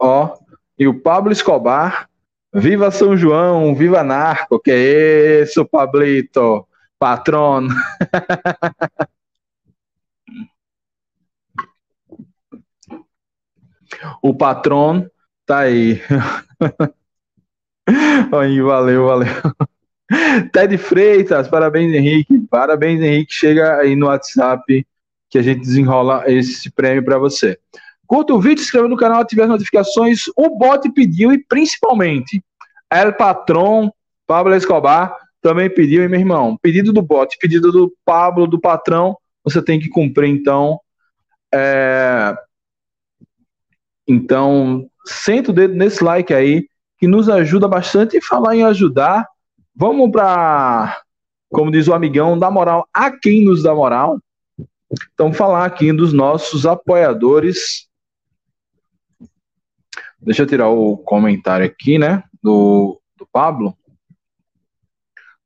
Ó, 0.00 0.34
e 0.78 0.88
o 0.88 0.98
Pablo 0.98 1.30
Escobar, 1.30 2.08
viva 2.52 2.90
São 2.90 3.16
João, 3.16 3.74
viva 3.74 4.02
Narco, 4.02 4.58
que 4.58 4.70
é 4.70 5.42
isso, 5.42 5.64
Pablito, 5.66 6.66
patrono. 6.98 7.68
O 14.22 14.34
patrão 14.34 15.10
tá 15.44 15.60
aí. 15.60 16.00
aí, 18.32 18.60
valeu, 18.60 19.06
valeu. 19.06 19.28
Ted 20.52 20.76
Freitas, 20.78 21.48
parabéns, 21.48 21.94
Henrique. 21.94 22.38
Parabéns, 22.48 23.00
Henrique. 23.00 23.32
Chega 23.32 23.76
aí 23.76 23.94
no 23.94 24.06
WhatsApp 24.06 24.86
que 25.28 25.38
a 25.38 25.42
gente 25.42 25.60
desenrola 25.60 26.24
esse 26.26 26.70
prêmio 26.70 27.04
para 27.04 27.18
você. 27.18 27.58
Curta 28.10 28.34
o 28.34 28.40
vídeo, 28.40 28.58
se 28.58 28.64
inscreva 28.64 28.88
no 28.88 28.96
canal, 28.96 29.20
ative 29.20 29.42
as 29.42 29.48
notificações. 29.48 30.24
O 30.34 30.58
bot 30.58 30.90
pediu 30.90 31.32
e 31.32 31.38
principalmente 31.38 32.42
El 32.92 33.12
Patron, 33.12 33.88
Pablo 34.26 34.52
Escobar, 34.52 35.16
também 35.40 35.70
pediu, 35.70 36.02
e 36.02 36.08
meu 36.08 36.18
irmão, 36.18 36.58
pedido 36.60 36.92
do 36.92 37.02
bot, 37.02 37.38
pedido 37.38 37.70
do 37.70 37.94
Pablo, 38.04 38.48
do 38.48 38.60
patrão, 38.60 39.16
você 39.44 39.62
tem 39.62 39.78
que 39.78 39.88
cumprir, 39.88 40.28
então. 40.28 40.80
É... 41.54 42.34
Então, 44.08 44.90
senta 45.06 45.52
o 45.52 45.54
dedo 45.54 45.76
nesse 45.76 46.02
like 46.02 46.34
aí, 46.34 46.66
que 46.98 47.06
nos 47.06 47.28
ajuda 47.28 47.68
bastante. 47.68 48.16
E 48.16 48.20
falar 48.20 48.56
em 48.56 48.64
ajudar, 48.64 49.24
vamos 49.72 50.10
para, 50.10 51.00
como 51.48 51.70
diz 51.70 51.86
o 51.86 51.94
amigão, 51.94 52.36
dar 52.36 52.50
moral 52.50 52.88
a 52.92 53.08
quem 53.12 53.44
nos 53.44 53.62
dá 53.62 53.72
moral. 53.72 54.18
Então, 55.14 55.32
falar 55.32 55.64
aqui 55.64 55.92
dos 55.92 56.12
nossos 56.12 56.66
apoiadores. 56.66 57.88
Deixa 60.20 60.42
eu 60.42 60.46
tirar 60.46 60.68
o 60.68 60.98
comentário 60.98 61.64
aqui, 61.64 61.98
né? 61.98 62.22
Do, 62.42 63.00
do 63.16 63.26
Pablo. 63.26 63.76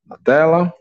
Na 0.07 0.19
tela. 0.19 0.75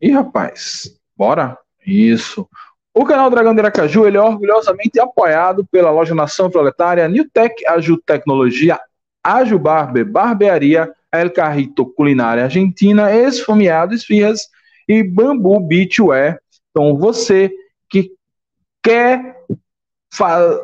E 0.00 0.10
rapaz, 0.10 0.98
bora? 1.16 1.58
Isso. 1.84 2.48
O 2.94 3.04
canal 3.04 3.28
Dragão 3.28 3.54
de 3.54 3.60
Aracaju 3.60 4.06
ele 4.06 4.16
é 4.16 4.20
orgulhosamente 4.20 5.00
apoiado 5.00 5.66
pela 5.66 5.90
loja 5.90 6.14
Nação 6.14 6.48
Proletária, 6.48 7.08
Newtec 7.08 7.66
Aju 7.66 7.96
Tecnologia, 7.96 8.78
Aju 9.22 9.58
Barber, 9.58 10.04
Barbearia, 10.04 10.92
El 11.10 11.32
Carrito 11.32 11.86
Culinária 11.86 12.44
Argentina, 12.44 13.12
Esfomeado 13.12 13.94
Esfirras 13.94 14.48
e 14.88 15.02
Bambu 15.02 15.58
Beachwear. 15.58 16.38
Então, 16.70 16.96
você 16.96 17.50
que 17.88 18.12
quer 18.82 19.44
fa 20.14 20.60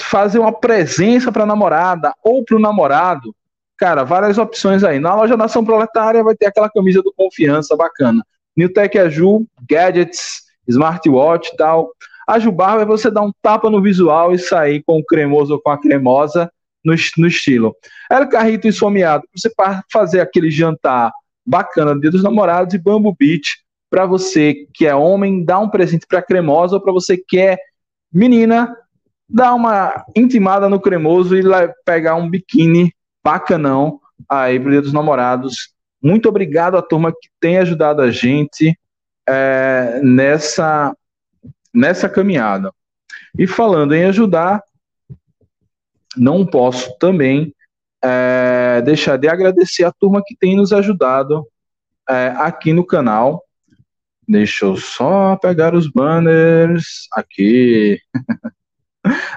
fazer 0.00 0.38
uma 0.38 0.52
presença 0.52 1.32
para 1.32 1.42
a 1.42 1.46
namorada 1.46 2.14
ou 2.22 2.44
para 2.44 2.56
o 2.56 2.60
namorado, 2.60 3.34
cara, 3.76 4.04
várias 4.04 4.38
opções 4.38 4.84
aí. 4.84 4.98
Na 4.98 5.14
loja 5.14 5.36
Nação 5.36 5.64
Proletária 5.64 6.22
vai 6.22 6.34
ter 6.34 6.46
aquela 6.46 6.70
camisa 6.70 7.02
do 7.02 7.12
confiança 7.12 7.76
bacana. 7.76 8.24
Newtec 8.56 8.98
Aju, 8.98 9.46
gadgets, 9.68 10.42
smartwatch 10.68 11.50
e 11.52 11.56
tal. 11.56 11.90
A 12.28 12.38
Jubar 12.38 12.78
é 12.80 12.84
você 12.84 13.10
dar 13.10 13.22
um 13.22 13.32
tapa 13.42 13.68
no 13.68 13.82
visual 13.82 14.32
e 14.32 14.38
sair 14.38 14.82
com 14.86 14.98
o 14.98 15.04
cremoso 15.04 15.54
ou 15.54 15.60
com 15.60 15.70
a 15.70 15.80
cremosa 15.80 16.50
no, 16.84 16.94
no 17.18 17.26
estilo. 17.26 17.74
El 18.10 18.28
Carrito 18.28 18.68
Esfomeado, 18.68 19.24
você 19.34 19.50
fazer 19.90 20.20
aquele 20.20 20.50
jantar 20.50 21.10
bacana 21.44 21.98
Dia 21.98 22.10
dos 22.10 22.22
Namorados 22.22 22.74
e 22.74 22.78
Bamboo 22.78 23.16
Beach 23.18 23.62
para 23.90 24.06
você 24.06 24.66
que 24.72 24.86
é 24.86 24.94
homem, 24.94 25.44
dar 25.44 25.58
um 25.58 25.68
presente 25.68 26.06
para 26.06 26.22
cremosa 26.22 26.76
ou 26.76 26.80
para 26.80 26.92
você 26.92 27.16
que 27.16 27.38
é 27.38 27.58
menina, 28.12 28.74
dar 29.32 29.54
uma 29.54 30.04
intimada 30.14 30.68
no 30.68 30.78
cremoso 30.78 31.34
e 31.36 31.42
pegar 31.84 32.16
um 32.16 32.28
biquíni 32.28 32.94
bacanão 33.24 33.98
aí 34.28 34.58
Dia 34.58 34.82
dos 34.82 34.92
Namorados. 34.92 35.72
Muito 36.02 36.28
obrigado 36.28 36.76
à 36.76 36.82
turma 36.82 37.12
que 37.12 37.28
tem 37.40 37.58
ajudado 37.58 38.02
a 38.02 38.10
gente 38.10 38.78
é, 39.26 40.00
nessa, 40.02 40.94
nessa 41.72 42.08
caminhada. 42.08 42.72
E 43.38 43.46
falando 43.46 43.94
em 43.94 44.04
ajudar, 44.04 44.62
não 46.16 46.44
posso 46.44 46.96
também 46.98 47.54
é, 48.04 48.82
deixar 48.82 49.16
de 49.16 49.28
agradecer 49.28 49.84
a 49.84 49.92
turma 49.92 50.22
que 50.24 50.36
tem 50.36 50.56
nos 50.56 50.72
ajudado 50.72 51.46
é, 52.08 52.34
aqui 52.36 52.72
no 52.72 52.84
canal. 52.84 53.42
Deixa 54.28 54.66
eu 54.66 54.76
só 54.76 55.36
pegar 55.36 55.74
os 55.74 55.90
banners 55.90 57.06
aqui. 57.12 57.98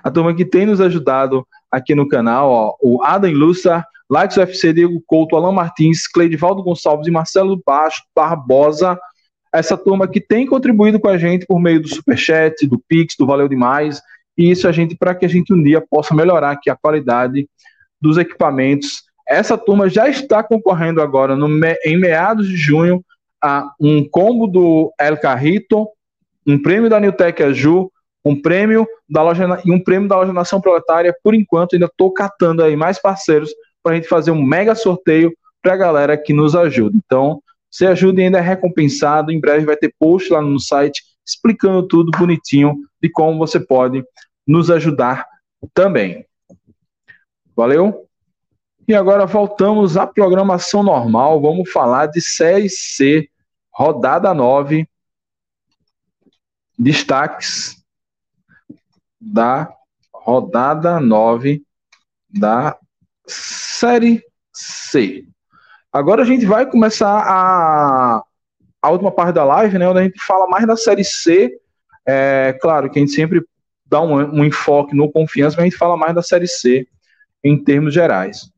a 0.04 0.12
turma 0.12 0.34
que 0.34 0.46
tem 0.46 0.66
nos 0.66 0.80
ajudado 0.80 1.46
aqui 1.72 1.96
no 1.96 2.08
canal, 2.08 2.50
ó, 2.50 2.76
o 2.82 3.04
Adam 3.04 3.32
Lussa, 3.32 3.86
Likes 4.10 4.38
UFC, 4.38 4.74
Diego 4.74 5.02
Couto, 5.06 5.36
Alan 5.36 5.52
Martins, 5.52 6.08
Cleidivaldo 6.08 6.64
Gonçalves 6.64 7.08
e 7.08 7.12
Marcelo 7.12 7.62
Barbosa, 8.16 9.00
essa 9.54 9.78
turma 9.78 10.08
que 10.08 10.20
tem 10.20 10.46
contribuído 10.46 11.00
com 11.00 11.08
a 11.08 11.18
gente 11.18 11.46
por 11.46 11.60
meio 11.60 11.82
do 11.82 11.88
Superchat, 11.88 12.68
do 12.68 12.82
Pix, 12.88 13.16
do 13.18 13.26
Valeu 13.26 13.48
Demais, 13.48 14.02
e 14.38 14.52
isso 14.52 14.68
a 14.68 14.72
gente, 14.72 14.96
para 14.96 15.16
que 15.16 15.26
a 15.26 15.30
gente 15.30 15.54
um 15.54 15.64
dia 15.64 15.82
possa 15.82 16.14
melhorar 16.14 16.52
aqui 16.52 16.70
a 16.70 16.76
qualidade 16.76 17.48
dos 18.00 18.18
equipamentos. 18.18 19.04
Essa 19.28 19.58
turma 19.58 19.90
já 19.90 20.08
está 20.10 20.44
concorrendo 20.44 21.02
agora, 21.02 21.36
no, 21.36 21.48
em 21.86 21.98
meados 21.98 22.48
de 22.48 22.58
junho, 22.58 23.04
a 23.42 23.72
um 23.80 24.08
combo 24.08 24.46
do 24.46 24.94
El 25.00 25.18
Carrito, 25.18 25.88
um 26.46 26.62
prêmio 26.62 26.90
da 26.90 27.00
Newtec 27.00 27.42
Aju, 27.42 27.92
um 28.26 28.42
prêmio 28.42 28.88
da 29.08 29.22
loja 29.22 29.46
e 29.64 29.72
um 29.72 29.80
prêmio 29.80 30.10
da 30.10 30.16
loja 30.16 30.34
Nação 30.34 30.60
Proletária. 30.60 31.16
Por 31.24 31.36
enquanto, 31.36 31.74
ainda 31.74 31.86
estou 31.86 32.12
catando 32.12 32.64
aí 32.64 32.76
mais 32.76 33.00
parceiros 33.00 33.52
para 33.84 33.94
a 33.94 33.96
gente 33.96 34.08
fazer 34.08 34.32
um 34.32 34.44
mega 34.44 34.74
sorteio 34.74 35.32
para 35.62 35.74
a 35.74 35.78
galera 35.78 36.18
que 36.18 36.34
nos 36.34 36.56
ajuda. 36.56 36.98
Então, 37.06 37.42
se 37.70 37.86
ajuda 37.86 38.22
ainda 38.22 38.40
é 38.40 38.42
recompensado. 38.42 39.32
Em 39.32 39.40
breve 39.40 39.66
vai 39.66 39.78
ter 39.78 39.94
post 40.00 40.34
lá 40.34 40.42
no 40.42 40.60
site 40.60 41.04
explicando 41.26 41.88
tudo 41.88 42.18
bonitinho 42.18 42.76
de 43.02 43.10
como 43.10 43.38
você 43.38 43.60
pode 43.60 44.04
nos 44.46 44.72
ajudar 44.72 45.28
também. 45.74 46.26
Valeu? 47.56 48.08
E 48.88 48.94
agora 48.94 49.26
voltamos 49.26 49.98
à 49.98 50.06
programação 50.06 50.84
normal. 50.84 51.42
Vamos 51.42 51.72
falar 51.72 52.08
de 52.08 52.22
Série 52.22 52.70
C, 52.70 53.28
rodada 53.72 54.34
9. 54.34 54.88
Destaques 56.78 57.85
da 59.26 59.70
rodada 60.14 61.00
9 61.00 61.64
da 62.30 62.78
Série 63.28 64.24
C. 64.54 65.26
Agora 65.92 66.22
a 66.22 66.26
gente 66.26 66.46
vai 66.46 66.70
começar 66.70 67.24
a, 67.26 68.22
a 68.82 68.90
última 68.90 69.12
parte 69.12 69.34
da 69.34 69.44
live, 69.44 69.78
né, 69.80 69.88
onde 69.88 70.00
a 70.00 70.04
gente 70.04 70.22
fala 70.22 70.48
mais 70.48 70.68
da 70.68 70.78
Série 70.78 71.04
C. 71.04 71.52
É 72.08 72.54
claro 72.62 72.90
que 72.90 73.00
a 73.00 73.02
gente 73.02 73.14
sempre 73.14 73.44
dá 73.86 74.02
um, 74.02 74.14
um 74.14 74.46
enfoque 74.46 74.96
no 74.96 75.12
confiança, 75.12 75.56
mas 75.56 75.64
a 75.64 75.70
gente 75.70 75.78
fala 75.78 75.98
mais 75.98 76.14
da 76.14 76.22
Série 76.22 76.48
C 76.48 76.88
em 77.44 77.62
termos 77.62 77.94
gerais. 77.94 78.52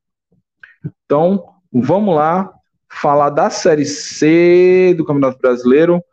Então, 1.05 1.45
vamos 1.71 2.15
lá 2.15 2.51
falar 2.89 3.29
da 3.29 3.49
Série 3.49 3.85
C 3.85 4.93
do 4.97 5.05
Campeonato 5.05 5.39
Brasileiro. 5.39 6.03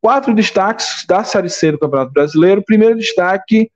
Quatro 0.00 0.34
destaques 0.34 1.04
da 1.08 1.24
Série 1.24 1.48
C 1.48 1.72
do 1.72 1.78
Campeonato 1.78 2.12
Brasileiro. 2.12 2.62
Primeiro 2.62 2.96
destaque: 2.96 3.70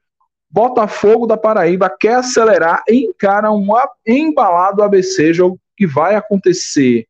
Botafogo 0.50 1.26
da 1.26 1.36
Paraíba 1.36 1.90
quer 1.90 2.16
acelerar 2.16 2.82
e 2.88 3.04
encara 3.06 3.52
um 3.52 3.66
embalado 4.06 4.82
ABC, 4.82 5.32
jogo 5.34 5.58
que 5.76 5.86
vai 5.86 6.14
acontecer 6.14 7.06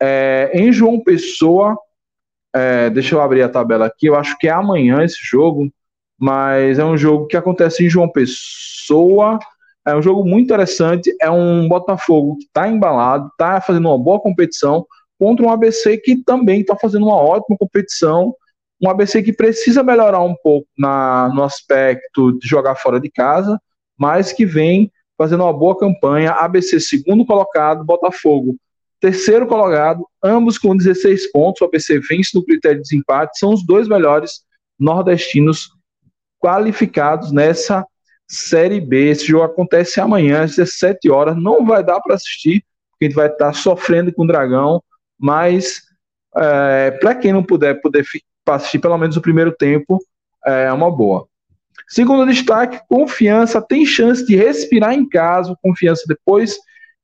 é, 0.00 0.50
em 0.54 0.72
João 0.72 1.02
Pessoa. 1.02 1.76
É, 2.54 2.88
deixa 2.90 3.14
eu 3.14 3.20
abrir 3.20 3.42
a 3.42 3.48
tabela 3.48 3.86
aqui, 3.86 4.06
eu 4.06 4.16
acho 4.16 4.38
que 4.38 4.48
é 4.48 4.50
amanhã 4.50 5.02
esse 5.02 5.18
jogo, 5.22 5.70
mas 6.18 6.78
é 6.78 6.84
um 6.84 6.96
jogo 6.96 7.26
que 7.26 7.36
acontece 7.36 7.84
em 7.84 7.90
João 7.90 8.08
Pessoa. 8.08 9.38
É 9.86 9.94
um 9.94 10.02
jogo 10.02 10.24
muito 10.24 10.46
interessante. 10.46 11.14
É 11.20 11.30
um 11.30 11.68
Botafogo 11.68 12.36
que 12.36 12.44
está 12.44 12.68
embalado, 12.68 13.28
está 13.28 13.60
fazendo 13.60 13.88
uma 13.88 13.98
boa 13.98 14.20
competição 14.20 14.86
contra 15.18 15.44
um 15.44 15.50
ABC 15.50 15.98
que 15.98 16.22
também 16.22 16.60
está 16.60 16.76
fazendo 16.76 17.06
uma 17.06 17.16
ótima 17.16 17.56
competição. 17.58 18.34
Um 18.80 18.90
ABC 18.90 19.22
que 19.22 19.32
precisa 19.32 19.82
melhorar 19.82 20.22
um 20.22 20.34
pouco 20.42 20.68
na, 20.78 21.30
no 21.34 21.42
aspecto 21.42 22.38
de 22.38 22.46
jogar 22.46 22.76
fora 22.76 23.00
de 23.00 23.10
casa, 23.10 23.60
mas 23.98 24.32
que 24.32 24.46
vem 24.46 24.90
fazendo 25.16 25.42
uma 25.42 25.52
boa 25.52 25.76
campanha. 25.76 26.32
ABC 26.32 26.78
segundo 26.78 27.26
colocado, 27.26 27.84
Botafogo 27.84 28.56
terceiro 29.00 29.46
colocado, 29.46 30.06
ambos 30.22 30.58
com 30.58 30.76
16 30.76 31.30
pontos. 31.30 31.60
O 31.60 31.64
ABC 31.64 31.98
vence 32.00 32.30
no 32.34 32.44
critério 32.44 32.78
de 32.78 32.88
desempate. 32.88 33.38
São 33.38 33.52
os 33.52 33.64
dois 33.64 33.88
melhores 33.88 34.42
nordestinos 34.78 35.70
qualificados 36.40 37.32
nessa 37.32 37.84
Série 38.28 38.80
B. 38.80 39.10
Esse 39.10 39.26
jogo 39.26 39.44
acontece 39.44 40.00
amanhã 40.00 40.42
às 40.42 40.56
17 40.56 41.10
horas. 41.10 41.36
Não 41.36 41.64
vai 41.64 41.82
dar 41.82 42.00
para 42.00 42.14
assistir, 42.14 42.64
porque 42.90 43.06
a 43.06 43.08
gente 43.08 43.16
vai 43.16 43.28
estar 43.28 43.52
sofrendo 43.54 44.12
com 44.12 44.24
o 44.24 44.26
Dragão. 44.26 44.82
Mas 45.18 45.82
é, 46.36 46.90
para 46.92 47.14
quem 47.14 47.32
não 47.32 47.42
puder, 47.42 47.80
poder 47.80 48.04
assistir 48.54 48.78
pelo 48.78 48.98
menos 48.98 49.16
o 49.16 49.22
primeiro 49.22 49.52
tempo, 49.52 49.98
é 50.44 50.72
uma 50.72 50.90
boa. 50.90 51.26
Segundo 51.88 52.26
destaque, 52.26 52.80
confiança 52.88 53.62
tem 53.62 53.86
chance 53.86 54.24
de 54.26 54.36
respirar 54.36 54.92
em 54.92 55.08
casa, 55.08 55.56
confiança 55.62 56.04
depois 56.06 56.56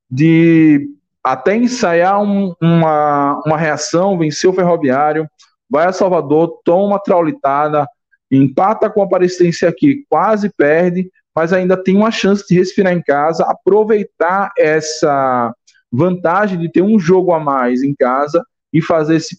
de 0.09 0.87
até 1.23 1.55
ensaiar 1.55 2.21
um, 2.21 2.53
uma, 2.61 3.41
uma 3.45 3.57
reação, 3.57 4.17
venceu 4.17 4.51
o 4.51 4.53
Ferroviário, 4.53 5.27
vai 5.67 5.87
a 5.87 5.91
Salvador, 5.91 6.59
toma 6.63 6.83
uma 6.83 6.99
traulitada, 6.99 7.87
empata 8.31 8.89
com 8.89 9.01
a 9.01 9.05
Aparecidense 9.05 9.65
aqui, 9.65 10.05
quase 10.07 10.51
perde, 10.55 11.09
mas 11.35 11.51
ainda 11.51 11.75
tem 11.75 11.97
uma 11.97 12.11
chance 12.11 12.45
de 12.47 12.55
respirar 12.55 12.93
em 12.93 13.01
casa, 13.01 13.43
aproveitar 13.43 14.51
essa 14.57 15.53
vantagem 15.91 16.59
de 16.59 16.71
ter 16.71 16.83
um 16.83 16.99
jogo 16.99 17.33
a 17.33 17.39
mais 17.39 17.81
em 17.81 17.95
casa 17.95 18.43
e 18.71 18.81
fazer 18.81 19.15
esse, 19.15 19.37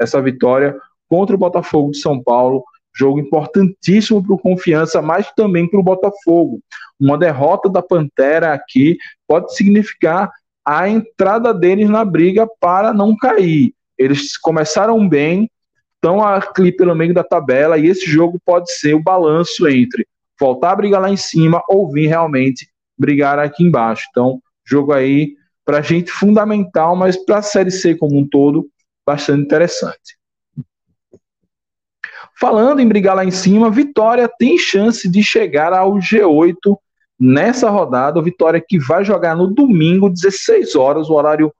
essa 0.00 0.22
vitória 0.22 0.74
contra 1.10 1.34
o 1.34 1.38
Botafogo 1.38 1.90
de 1.90 1.98
São 1.98 2.22
Paulo. 2.22 2.64
Jogo 2.94 3.20
importantíssimo 3.20 4.24
para 4.24 4.34
o 4.34 4.38
Confiança, 4.38 5.02
mas 5.02 5.30
também 5.32 5.68
para 5.68 5.80
o 5.80 5.82
Botafogo. 5.82 6.60
Uma 6.98 7.18
derrota 7.18 7.68
da 7.68 7.82
Pantera 7.82 8.54
aqui 8.54 8.96
pode 9.26 9.54
significar 9.54 10.30
a 10.64 10.88
entrada 10.88 11.52
deles 11.52 11.90
na 11.90 12.04
briga 12.04 12.48
para 12.60 12.92
não 12.92 13.16
cair. 13.16 13.74
Eles 13.98 14.36
começaram 14.36 15.08
bem, 15.08 15.50
estão 15.94 16.24
ali 16.24 16.72
pelo 16.72 16.94
meio 16.94 17.12
da 17.12 17.24
tabela, 17.24 17.76
e 17.76 17.86
esse 17.86 18.06
jogo 18.06 18.40
pode 18.44 18.72
ser 18.72 18.94
o 18.94 19.02
balanço 19.02 19.68
entre 19.68 20.06
voltar 20.38 20.72
a 20.72 20.76
brigar 20.76 21.02
lá 21.02 21.10
em 21.10 21.16
cima 21.16 21.62
ou 21.68 21.90
vir 21.90 22.06
realmente 22.06 22.66
brigar 22.98 23.38
aqui 23.38 23.62
embaixo. 23.62 24.06
Então, 24.10 24.40
jogo 24.64 24.92
aí 24.92 25.34
para 25.64 25.78
a 25.78 25.82
gente 25.82 26.10
fundamental, 26.10 26.96
mas 26.96 27.16
para 27.16 27.38
a 27.38 27.42
Série 27.42 27.70
C 27.70 27.94
como 27.94 28.18
um 28.18 28.26
todo, 28.26 28.68
bastante 29.06 29.42
interessante. 29.42 30.19
Falando 32.40 32.80
em 32.80 32.88
brigar 32.88 33.14
lá 33.14 33.24
em 33.24 33.30
cima, 33.30 33.70
Vitória 33.70 34.26
tem 34.38 34.56
chance 34.56 35.06
de 35.06 35.22
chegar 35.22 35.74
ao 35.74 35.96
G8 35.96 36.76
nessa 37.18 37.68
rodada. 37.68 38.22
Vitória 38.22 38.64
que 38.66 38.78
vai 38.78 39.04
jogar 39.04 39.36
no 39.36 39.46
domingo, 39.46 40.08
16 40.08 40.74
horas, 40.74 41.10
o 41.10 41.12
horário 41.12 41.52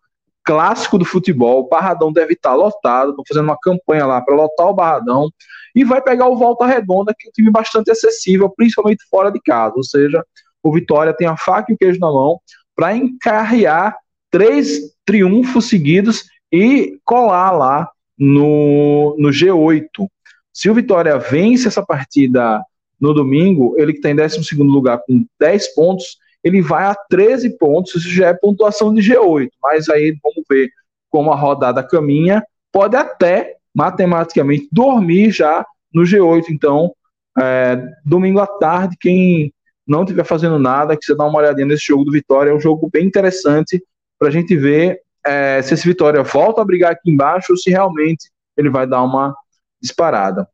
clássico 0.43 0.97
do 0.97 1.05
futebol. 1.05 1.61
O 1.61 1.69
Barradão 1.69 2.11
deve 2.11 2.33
estar 2.33 2.55
lotado. 2.55 3.11
Estou 3.11 3.25
fazendo 3.29 3.45
uma 3.45 3.59
campanha 3.61 4.07
lá 4.07 4.23
para 4.23 4.35
lotar 4.35 4.69
o 4.69 4.75
Barradão. 4.75 5.29
E 5.75 5.85
vai 5.85 6.01
pegar 6.01 6.29
o 6.29 6.37
Volta 6.37 6.65
Redonda, 6.65 7.15
que 7.17 7.27
é 7.27 7.29
um 7.29 7.33
time 7.33 7.51
bastante 7.51 7.91
acessível, 7.91 8.49
principalmente 8.49 9.05
fora 9.11 9.31
de 9.31 9.41
casa. 9.41 9.75
Ou 9.77 9.85
seja, 9.85 10.25
o 10.63 10.73
Vitória 10.73 11.13
tem 11.13 11.27
a 11.27 11.37
faca 11.37 11.71
e 11.71 11.75
o 11.75 11.79
queijo 11.79 12.01
na 12.01 12.11
mão 12.11 12.41
para 12.75 12.97
encarrear 12.97 13.97
três 14.31 14.95
triunfos 15.05 15.69
seguidos 15.69 16.25
e 16.51 16.99
colar 17.05 17.51
lá 17.51 17.91
no, 18.19 19.15
no 19.19 19.29
G8. 19.29 20.09
Se 20.53 20.69
o 20.69 20.75
Vitória 20.75 21.19
vence 21.19 21.69
essa 21.69 21.85
partida 21.85 22.63
no 23.01 23.15
domingo, 23.15 23.75
ele 23.79 23.93
que 23.93 23.99
está 23.99 24.11
em 24.11 24.17
12 24.17 24.55
lugar 24.57 25.01
com 25.07 25.25
10 25.39 25.75
pontos, 25.75 26.19
ele 26.43 26.61
vai 26.61 26.85
a 26.85 26.95
13 27.09 27.57
pontos, 27.59 27.95
isso 27.95 28.11
já 28.11 28.29
é 28.29 28.35
pontuação 28.35 28.93
de 28.93 29.01
G8, 29.01 29.49
mas 29.63 29.89
aí 29.89 30.17
vamos 30.23 30.43
ver 30.49 30.71
como 31.09 31.33
a 31.33 31.37
rodada 31.37 31.83
caminha, 31.83 32.43
pode 32.73 32.97
até 32.97 33.57
matematicamente 33.75 34.69
dormir 34.71 35.31
já 35.31 35.65
no 35.93 36.03
G8, 36.03 36.45
então 36.51 36.93
é, 37.39 37.83
domingo 38.05 38.41
à 38.41 38.47
tarde, 38.47 38.97
quem 38.99 39.53
não 39.87 40.03
estiver 40.03 40.25
fazendo 40.25 40.59
nada, 40.59 40.97
que 40.97 41.05
você 41.05 41.15
dá 41.15 41.25
uma 41.25 41.39
olhadinha 41.39 41.67
nesse 41.67 41.87
jogo 41.87 42.05
do 42.05 42.13
Vitória, 42.13 42.51
é 42.51 42.55
um 42.55 42.61
jogo 42.61 42.89
bem 42.93 43.07
interessante 43.07 43.83
para 44.19 44.29
a 44.29 44.31
gente 44.31 44.57
ver 44.57 45.01
é, 45.27 45.61
se 45.63 45.75
esse 45.75 45.87
Vitória 45.87 46.23
volta 46.23 46.63
a 46.63 46.65
brigar 46.65 46.93
aqui 46.93 47.11
embaixo 47.11 47.53
ou 47.53 47.57
se 47.57 47.71
realmente 47.71 48.31
ele 48.57 48.71
vai 48.71 48.87
dar 48.87 49.03
uma 49.03 49.35
disparada. 49.81 50.49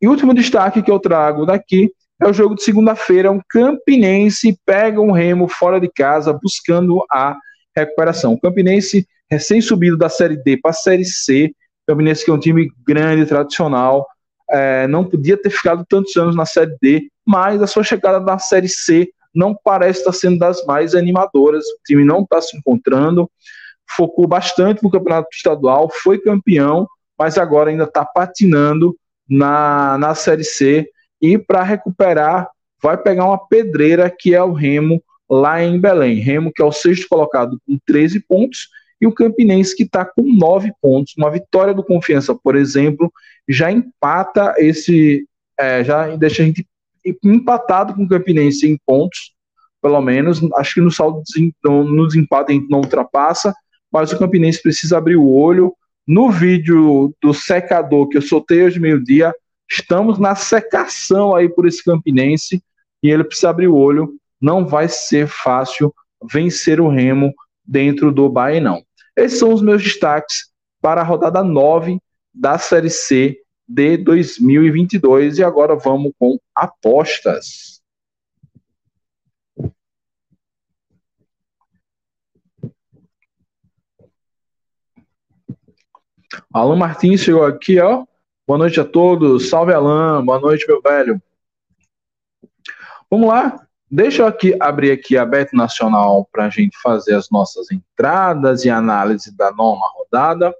E 0.00 0.08
o 0.08 0.10
último 0.10 0.34
destaque 0.34 0.82
que 0.82 0.90
eu 0.90 0.98
trago 0.98 1.46
daqui 1.46 1.92
é 2.20 2.26
o 2.28 2.32
jogo 2.32 2.54
de 2.54 2.62
segunda-feira. 2.62 3.30
Um 3.30 3.40
Campinense 3.48 4.58
pega 4.66 5.00
um 5.00 5.12
remo 5.12 5.48
fora 5.48 5.80
de 5.80 5.88
casa 5.88 6.32
buscando 6.32 7.04
a 7.10 7.36
recuperação. 7.76 8.32
O 8.32 8.40
Campinense, 8.40 9.06
recém-subido 9.30 9.96
da 9.96 10.08
Série 10.08 10.36
D 10.36 10.56
para 10.56 10.70
a 10.70 10.74
Série 10.74 11.04
C. 11.04 11.52
O 11.86 11.92
Campinense 11.92 12.24
que 12.24 12.30
é 12.30 12.34
um 12.34 12.40
time 12.40 12.70
grande, 12.86 13.26
tradicional. 13.26 14.06
É, 14.50 14.86
não 14.88 15.04
podia 15.04 15.36
ter 15.40 15.50
ficado 15.50 15.84
tantos 15.88 16.16
anos 16.16 16.34
na 16.34 16.46
Série 16.46 16.76
D, 16.80 17.08
mas 17.24 17.62
a 17.62 17.66
sua 17.66 17.84
chegada 17.84 18.18
na 18.18 18.38
Série 18.38 18.68
C 18.68 19.08
não 19.34 19.54
parece 19.54 20.00
estar 20.00 20.12
sendo 20.12 20.38
das 20.38 20.64
mais 20.64 20.94
animadoras. 20.94 21.64
O 21.64 21.78
time 21.86 22.04
não 22.04 22.22
está 22.22 22.40
se 22.40 22.56
encontrando. 22.56 23.30
Focou 23.90 24.26
bastante 24.26 24.82
no 24.82 24.90
campeonato 24.90 25.28
estadual, 25.32 25.88
foi 25.90 26.18
campeão, 26.18 26.86
mas 27.18 27.36
agora 27.36 27.70
ainda 27.70 27.84
está 27.84 28.04
patinando 28.04 28.96
na, 29.28 29.98
na 29.98 30.14
Série 30.14 30.44
C 30.44 30.88
e 31.20 31.36
para 31.36 31.62
recuperar 31.62 32.48
vai 32.82 32.96
pegar 32.96 33.24
uma 33.24 33.38
pedreira 33.38 34.08
que 34.08 34.34
é 34.34 34.42
o 34.42 34.52
Remo 34.52 35.02
lá 35.28 35.62
em 35.62 35.78
Belém. 35.78 36.20
Remo 36.20 36.52
que 36.54 36.62
é 36.62 36.64
o 36.64 36.72
sexto 36.72 37.08
colocado 37.08 37.60
com 37.66 37.78
13 37.84 38.20
pontos 38.20 38.68
e 39.00 39.06
o 39.06 39.12
Campinense 39.12 39.76
que 39.76 39.82
está 39.82 40.04
com 40.04 40.22
9 40.22 40.72
pontos. 40.80 41.14
Uma 41.16 41.30
vitória 41.30 41.74
do 41.74 41.84
Confiança, 41.84 42.34
por 42.34 42.56
exemplo, 42.56 43.12
já 43.48 43.70
empata 43.70 44.54
esse, 44.58 45.26
é, 45.58 45.84
já 45.84 46.16
deixa 46.16 46.42
a 46.42 46.46
gente 46.46 46.66
empatado 47.24 47.94
com 47.94 48.04
o 48.04 48.08
Campinense 48.08 48.66
em 48.66 48.78
pontos, 48.86 49.32
pelo 49.82 50.00
menos. 50.00 50.40
Acho 50.54 50.74
que 50.74 50.80
no 50.80 50.90
saldo 50.90 51.22
no 51.64 52.06
desempate 52.06 52.52
a 52.52 52.54
gente 52.54 52.70
não 52.70 52.78
ultrapassa, 52.78 53.54
mas 53.90 54.12
o 54.12 54.18
Campinense 54.18 54.62
precisa 54.62 54.98
abrir 54.98 55.16
o 55.16 55.28
olho 55.28 55.74
no 56.08 56.30
vídeo 56.30 57.14
do 57.20 57.34
secador 57.34 58.08
que 58.08 58.16
eu 58.16 58.22
soltei 58.22 58.64
hoje 58.64 58.80
meio-dia, 58.80 59.34
estamos 59.70 60.18
na 60.18 60.34
secação 60.34 61.36
aí 61.36 61.50
por 61.50 61.66
esse 61.66 61.84
campinense 61.84 62.62
e 63.02 63.10
ele 63.10 63.24
precisa 63.24 63.50
abrir 63.50 63.68
o 63.68 63.76
olho. 63.76 64.14
Não 64.40 64.66
vai 64.66 64.88
ser 64.88 65.26
fácil 65.28 65.94
vencer 66.32 66.80
o 66.80 66.88
Remo 66.88 67.34
dentro 67.62 68.10
do 68.10 68.26
Bahia, 68.30 68.58
não. 68.58 68.82
Esses 69.14 69.38
são 69.38 69.52
os 69.52 69.60
meus 69.60 69.82
destaques 69.82 70.48
para 70.80 71.02
a 71.02 71.04
rodada 71.04 71.44
9 71.44 71.98
da 72.32 72.56
Série 72.56 72.88
C 72.88 73.36
de 73.68 73.98
2022 73.98 75.36
e 75.36 75.44
agora 75.44 75.76
vamos 75.76 76.12
com 76.18 76.38
apostas. 76.54 77.67
Alan 86.52 86.76
Martins 86.76 87.20
chegou 87.20 87.44
aqui, 87.44 87.78
ó. 87.78 88.04
Boa 88.46 88.58
noite 88.58 88.80
a 88.80 88.84
todos. 88.84 89.50
Salve, 89.50 89.72
Alan. 89.72 90.24
Boa 90.24 90.40
noite, 90.40 90.66
meu 90.66 90.80
velho. 90.80 91.20
Vamos 93.10 93.28
lá. 93.28 93.66
Deixa 93.90 94.22
eu 94.22 94.26
aqui 94.26 94.56
abrir 94.60 94.90
aqui 94.90 95.16
a 95.16 95.24
Bet 95.24 95.54
Nacional 95.54 96.26
para 96.32 96.46
a 96.46 96.50
gente 96.50 96.76
fazer 96.82 97.14
as 97.14 97.30
nossas 97.30 97.70
entradas 97.70 98.64
e 98.64 98.70
análise 98.70 99.34
da 99.36 99.50
nona 99.50 99.84
rodada. 99.94 100.54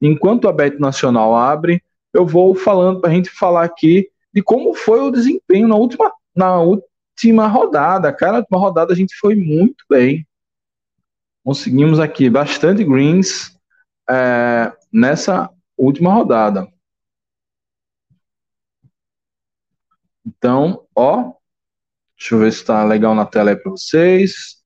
Enquanto 0.00 0.48
a 0.48 0.52
Bet 0.52 0.78
Nacional 0.78 1.36
abre, 1.36 1.82
eu 2.12 2.26
vou 2.26 2.54
falando 2.54 3.00
para 3.00 3.10
a 3.10 3.12
gente 3.12 3.30
falar 3.30 3.64
aqui 3.64 4.08
de 4.32 4.42
como 4.42 4.74
foi 4.74 5.00
o 5.00 5.10
desempenho 5.10 5.68
na 5.68 5.76
última, 5.76 6.12
na 6.34 6.60
última 6.60 7.46
rodada. 7.46 8.12
Cara, 8.12 8.32
na 8.32 8.38
última 8.38 8.58
rodada 8.58 8.92
a 8.92 8.96
gente 8.96 9.14
foi 9.16 9.34
muito 9.34 9.84
bem. 9.88 10.26
Conseguimos 11.44 11.98
aqui 11.98 12.30
bastante 12.30 12.84
greens 12.84 13.56
é, 14.08 14.72
nessa 14.92 15.50
última 15.76 16.12
rodada. 16.12 16.68
Então, 20.24 20.86
ó, 20.94 21.32
deixa 22.16 22.34
eu 22.34 22.38
ver 22.40 22.52
se 22.52 22.58
está 22.58 22.84
legal 22.84 23.14
na 23.14 23.26
tela 23.26 23.50
aí 23.50 23.56
para 23.56 23.70
vocês. 23.70 24.62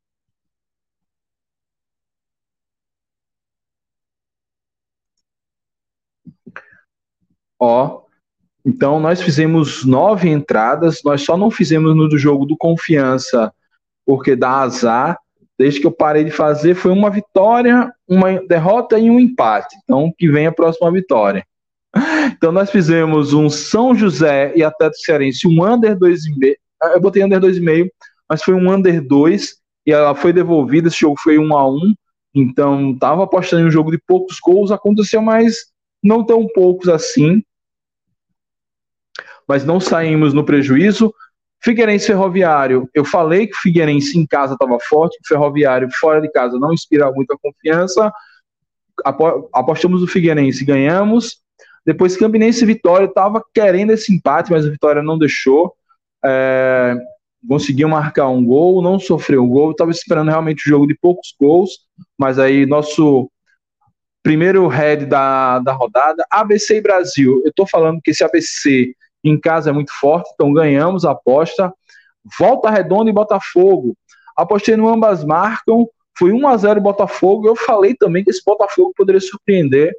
Ó, 7.59 8.05
então 8.65 9.01
nós 9.01 9.23
fizemos 9.23 9.85
nove 9.85 10.29
entradas, 10.29 11.03
nós 11.05 11.23
só 11.23 11.37
não 11.37 11.51
fizemos 11.51 11.97
no 11.97 12.09
do 12.09 12.19
jogo 12.19 12.45
do 12.45 12.57
Confiança, 12.57 13.55
porque 14.05 14.37
dá 14.37 14.61
azar, 14.61 15.19
desde 15.59 15.81
que 15.81 15.87
eu 15.87 15.93
parei 15.93 16.25
de 16.25 16.31
fazer, 16.31 16.75
foi 16.75 16.93
uma 16.93 17.11
vitória, 17.11 17.93
uma 18.07 18.41
derrota 18.47 18.99
e 18.99 19.11
um 19.11 19.19
empate. 19.19 19.77
Então, 19.83 20.13
que 20.17 20.29
vem 20.29 20.47
a 20.47 20.53
próxima 20.53 20.91
vitória. 20.93 21.45
Então, 22.27 22.53
nós 22.53 22.71
fizemos 22.71 23.33
um 23.33 23.49
São 23.49 23.95
José 23.95 24.53
e 24.55 24.63
Atlético 24.63 25.01
Cearense, 25.01 25.49
um 25.49 25.65
under 25.65 25.97
2,5. 25.97 26.55
Ah, 26.83 26.89
eu 26.89 27.01
botei 27.01 27.25
under 27.25 27.41
2,5, 27.41 27.89
mas 28.29 28.43
foi 28.43 28.55
um 28.55 28.71
under 28.71 29.01
2 29.01 29.57
e 29.87 29.93
ela 29.93 30.15
foi 30.15 30.33
devolvida. 30.33 30.89
Esse 30.89 30.99
jogo 31.01 31.17
foi 31.23 31.39
1 31.39 31.57
a 31.57 31.69
1 31.71 31.95
Então, 32.35 32.93
estava 32.93 33.25
apostando 33.25 33.63
em 33.63 33.67
um 33.67 33.71
jogo 33.71 33.91
de 33.91 33.99
poucos 34.07 34.39
gols. 34.39 34.71
Aconteceu, 34.71 35.23
mas 35.23 35.57
não 36.03 36.25
tão 36.25 36.47
poucos 36.47 36.89
assim. 36.89 37.43
Mas 39.49 39.65
não 39.65 39.81
saímos 39.81 40.35
no 40.35 40.45
prejuízo. 40.45 41.15
Figueirense 41.67 42.07
Ferroviário, 42.07 42.89
eu 42.95 43.05
falei 43.05 43.49
que 43.49 43.57
o 43.57 43.61
Figueirense 43.61 44.17
em 44.17 44.25
casa 44.25 44.53
estava 44.53 44.79
forte, 44.79 45.19
o 45.21 45.27
Ferroviário 45.27 45.89
fora 45.99 46.21
de 46.21 46.31
casa 46.31 46.57
não 46.61 46.73
inspira 46.73 47.11
muita 47.11 47.37
confiança. 47.37 48.13
Apostamos 49.53 50.01
no 50.01 50.07
Figueirense, 50.07 50.65
ganhamos. 50.65 51.43
Depois 51.85 52.17
Campinense 52.17 52.63
e 52.63 52.67
Vitória 52.67 53.07
estava 53.07 53.43
querendo 53.53 53.91
esse 53.91 54.15
empate, 54.15 54.53
mas 54.53 54.65
a 54.65 54.71
Vitória 54.71 55.03
não 55.03 55.19
deixou. 55.19 55.75
É, 56.25 56.97
conseguiu 57.49 57.89
marcar 57.89 58.29
um 58.29 58.45
gol, 58.45 58.81
não 58.81 59.01
sofreu 59.01 59.43
um 59.43 59.49
gol. 59.49 59.73
Estava 59.73 59.91
esperando 59.91 60.29
realmente 60.29 60.65
o 60.65 60.69
um 60.69 60.71
jogo 60.71 60.87
de 60.87 60.95
poucos 60.95 61.35
gols, 61.41 61.71
mas 62.17 62.39
aí 62.39 62.65
nosso 62.65 63.29
primeiro 64.23 64.69
head 64.69 65.05
da, 65.05 65.59
da 65.59 65.73
rodada, 65.73 66.25
ABC 66.31 66.77
e 66.77 66.81
Brasil. 66.81 67.43
Eu 67.45 67.51
estou 67.51 67.67
falando 67.67 68.01
que 68.01 68.13
esse 68.13 68.23
ABC 68.23 68.95
em 69.29 69.39
casa 69.39 69.71
é 69.71 69.73
muito 69.73 69.93
forte, 69.99 70.31
então 70.35 70.53
ganhamos 70.53 71.05
a 71.05 71.13
aposta. 71.13 71.73
Volta 72.39 72.71
Redonda 72.71 73.11
e 73.11 73.13
Botafogo. 73.13 73.97
Apostei 74.37 74.77
no 74.77 74.89
ambas 74.89 75.25
marcam, 75.25 75.89
foi 76.19 76.33
1 76.33 76.49
a 76.49 76.57
0 76.57 76.81
Botafogo. 76.81 77.47
Eu 77.47 77.57
falei 77.57 77.95
também 77.95 78.25
que 78.25 78.31
esse 78.31 78.43
Botafogo 78.45 78.93
poderia 78.97 79.21
surpreender. 79.21 79.95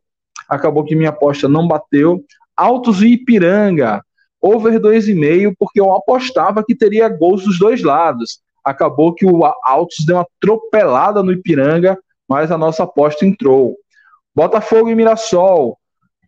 Acabou 0.49 0.83
que 0.83 0.95
minha 0.95 1.09
aposta 1.09 1.47
não 1.47 1.67
bateu. 1.67 2.23
Altos 2.55 3.01
e 3.01 3.13
Ipiranga, 3.13 4.03
over 4.41 4.79
2,5, 4.79 5.53
porque 5.59 5.79
eu 5.79 5.93
apostava 5.93 6.63
que 6.63 6.75
teria 6.75 7.09
gols 7.09 7.43
dos 7.43 7.59
dois 7.59 7.83
lados. 7.83 8.39
Acabou 8.63 9.13
que 9.13 9.25
o 9.25 9.45
Altos 9.63 10.05
deu 10.05 10.17
uma 10.17 10.23
atropelada 10.23 11.23
no 11.23 11.31
Ipiranga, 11.31 11.97
mas 12.27 12.51
a 12.51 12.57
nossa 12.57 12.83
aposta 12.83 13.25
entrou. 13.25 13.75
Botafogo 14.35 14.89
e 14.89 14.95
Mirassol. 14.95 15.77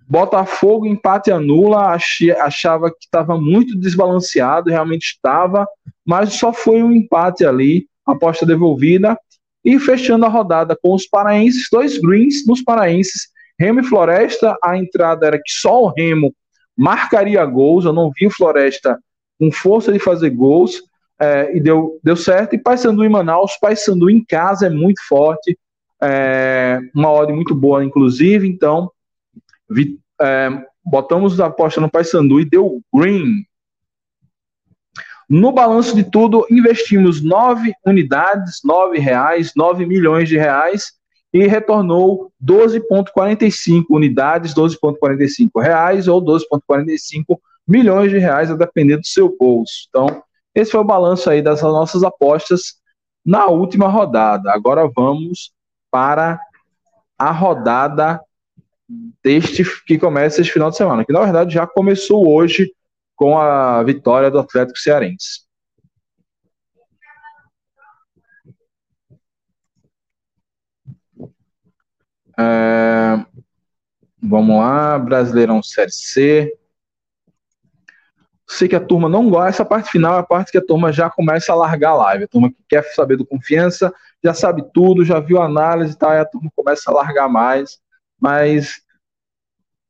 Botafogo 0.10 0.88
empate 0.88 1.32
anula, 1.32 1.96
achava 2.40 2.90
que 2.90 3.06
estava 3.06 3.40
muito 3.40 3.78
desbalanceado, 3.78 4.72
realmente 4.72 5.04
estava, 5.04 5.68
mas 6.04 6.34
só 6.34 6.52
foi 6.52 6.82
um 6.82 6.92
empate 6.92 7.46
ali, 7.46 7.86
aposta 8.04 8.44
devolvida. 8.44 9.16
E 9.64 9.78
fechando 9.78 10.26
a 10.26 10.30
rodada 10.30 10.76
com 10.82 10.96
os 10.96 11.06
paraenses, 11.06 11.68
dois 11.72 12.00
greens 12.00 12.48
nos 12.48 12.64
paraenses, 12.64 13.28
Remo 13.60 13.82
e 13.82 13.84
Floresta, 13.84 14.58
a 14.64 14.76
entrada 14.76 15.28
era 15.28 15.38
que 15.38 15.52
só 15.52 15.84
o 15.84 15.94
Remo 15.96 16.34
marcaria 16.76 17.46
gols, 17.46 17.86
eu 17.86 17.94
não 17.94 18.10
vi 18.10 18.26
o 18.26 18.32
Floresta 18.32 18.98
com 19.38 19.52
força 19.52 19.92
de 19.92 20.00
fazer 20.00 20.32
gols, 20.32 20.82
é, 21.22 21.56
e 21.56 21.60
deu, 21.60 22.00
deu 22.04 22.16
certo. 22.16 22.56
E 22.56 22.58
Paysandu 22.58 23.04
em 23.04 23.10
Manaus, 23.10 23.58
Paysandu 23.62 24.10
em 24.10 24.24
casa 24.24 24.66
é 24.66 24.70
muito 24.70 25.06
forte, 25.08 25.56
é, 26.02 26.80
uma 26.96 27.12
odd 27.12 27.32
muito 27.32 27.54
boa, 27.54 27.84
inclusive, 27.84 28.48
então 28.48 28.90
vi, 29.70 30.00
é, 30.22 30.50
botamos 30.84 31.40
a 31.40 31.48
aposta 31.48 31.80
no 31.80 31.90
Paysandu 31.90 32.40
e 32.40 32.46
deu 32.46 32.82
green. 32.94 33.46
No 35.30 35.52
balanço 35.52 35.96
de 35.96 36.04
tudo, 36.04 36.46
investimos 36.50 37.22
nove 37.22 37.72
unidades, 37.86 38.62
nove 38.64 38.98
reais, 38.98 39.52
nove 39.56 39.86
milhões 39.86 40.28
de 40.28 40.38
reais 40.38 40.94
e 41.32 41.46
retornou 41.46 42.32
12,45 42.44 43.86
unidades, 43.92 44.54
12,45 44.54 45.62
reais 45.62 46.08
ou 46.08 46.20
12,45 46.20 47.40
milhões 47.68 48.10
de 48.10 48.18
reais, 48.18 48.50
a 48.50 48.56
depender 48.56 48.98
do 48.98 49.06
seu 49.06 49.36
bolso. 49.38 49.86
Então, 49.90 50.24
esse 50.56 50.72
foi 50.72 50.80
o 50.80 50.86
balanço 50.86 51.30
aí 51.30 51.42
das 51.42 51.62
nossas 51.62 52.04
apostas 52.04 52.80
na 53.24 53.46
última 53.46 53.88
rodada. 53.88 54.52
Agora 54.52 54.90
vamos 54.94 55.52
para 55.92 56.40
a 57.18 57.32
rodada 57.32 58.20
deste 59.24 59.64
que 59.86 60.00
começa 60.00 60.42
este 60.42 60.52
final 60.54 60.72
de 60.72 60.78
semana, 60.78 61.06
que 61.06 61.14
na 61.14 61.22
verdade 61.22 61.54
já 61.54 61.68
começou 61.68 62.28
hoje 62.28 62.74
com 63.16 63.38
a 63.38 63.84
vitória 63.84 64.32
do 64.32 64.40
Atlético 64.40 64.80
Cearense. 64.80 65.48
É, 72.40 73.26
vamos 74.22 74.58
lá, 74.58 74.98
Brasileirão 74.98 75.62
Série 75.62 75.92
C. 75.92 76.56
Sei 78.48 78.68
que 78.68 78.76
a 78.76 78.80
turma 78.80 79.08
não 79.08 79.30
gosta, 79.30 79.50
essa 79.50 79.66
parte 79.66 79.92
final 79.92 80.16
é 80.16 80.20
a 80.20 80.24
parte 80.24 80.52
que 80.52 80.58
a 80.58 80.66
turma 80.66 80.92
já 80.92 81.10
começa 81.10 81.52
a 81.52 81.56
largar 81.56 81.92
a 81.92 81.96
live. 81.96 82.24
A 82.24 82.28
turma 82.28 82.50
que 82.50 82.64
quer 82.68 82.84
saber 82.96 83.18
do 83.18 83.26
confiança, 83.26 83.94
já 84.24 84.34
sabe 84.34 84.64
tudo, 84.74 85.06
já 85.06 85.20
viu 85.20 85.40
a 85.40 85.46
análise 85.46 85.94
e 85.94 85.98
tal, 85.98 86.14
e 86.14 86.18
a 86.18 86.26
turma 86.26 86.50
começa 86.56 86.90
a 86.90 86.94
largar 86.94 87.30
mais. 87.30 87.80
Mas 88.20 88.82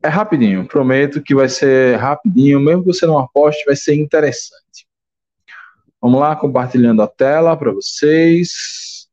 é 0.01 0.07
rapidinho, 0.07 0.67
prometo 0.67 1.21
que 1.21 1.35
vai 1.35 1.49
ser 1.49 1.97
rapidinho, 1.97 2.59
mesmo 2.59 2.83
que 2.83 2.93
você 2.93 3.05
não 3.05 3.19
aposte, 3.19 3.65
vai 3.65 3.75
ser 3.75 3.95
interessante. 3.95 4.87
Vamos 6.01 6.21
lá, 6.21 6.35
compartilhando 6.35 7.01
a 7.01 7.07
tela 7.07 7.57
para 7.57 7.73
vocês. 7.73 9.09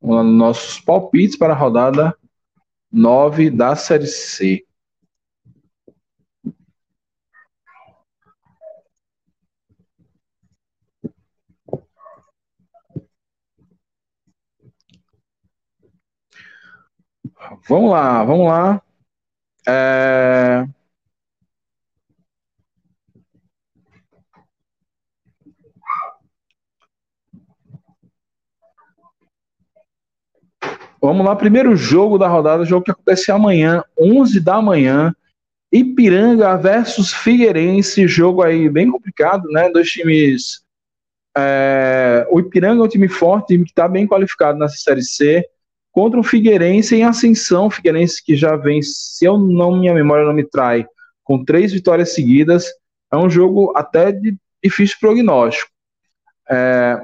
Vamos 0.00 0.16
lá 0.16 0.22
nos 0.24 0.38
nossos 0.38 0.80
palpites 0.80 1.36
para 1.36 1.52
a 1.52 1.56
rodada 1.56 2.16
9 2.90 3.50
da 3.50 3.76
Série 3.76 4.06
C. 4.06 4.65
Vamos 17.68 17.90
lá, 17.90 18.22
vamos 18.22 18.46
lá. 18.46 18.80
É... 19.68 20.64
Vamos 31.00 31.26
lá, 31.26 31.34
primeiro 31.34 31.76
jogo 31.76 32.18
da 32.18 32.28
rodada, 32.28 32.64
jogo 32.64 32.84
que 32.84 32.90
acontece 32.90 33.30
amanhã, 33.32 33.82
11 33.98 34.40
da 34.40 34.62
manhã. 34.62 35.14
Ipiranga 35.72 36.56
versus 36.56 37.12
Figueirense, 37.12 38.06
jogo 38.06 38.42
aí 38.42 38.68
bem 38.68 38.90
complicado, 38.90 39.48
né? 39.50 39.68
Dois 39.70 39.90
times. 39.90 40.64
É... 41.36 42.26
o 42.30 42.38
Ipiranga 42.38 42.80
é 42.80 42.84
um 42.84 42.88
time 42.88 43.08
forte, 43.08 43.48
time 43.48 43.64
que 43.64 43.72
está 43.72 43.88
bem 43.88 44.06
qualificado 44.06 44.56
nessa 44.56 44.76
Série 44.76 45.02
C, 45.02 45.44
contra 45.96 46.20
o 46.20 46.22
Figueirense 46.22 46.94
em 46.94 47.04
ascensão. 47.04 47.70
Figueirense 47.70 48.22
que 48.22 48.36
já 48.36 48.54
vem, 48.54 48.82
se 48.82 49.24
eu 49.24 49.38
não 49.38 49.78
minha 49.78 49.94
memória 49.94 50.26
não 50.26 50.34
me 50.34 50.44
trai, 50.44 50.86
com 51.24 51.42
três 51.42 51.72
vitórias 51.72 52.12
seguidas. 52.12 52.66
É 53.10 53.16
um 53.16 53.30
jogo 53.30 53.72
até 53.74 54.12
de 54.12 54.36
difícil 54.62 54.98
prognóstico. 55.00 55.70
É, 56.50 57.00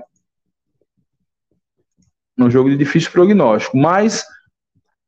um 2.38 2.50
jogo 2.50 2.68
de 2.68 2.76
difícil 2.76 3.10
prognóstico, 3.10 3.78
mas 3.78 4.26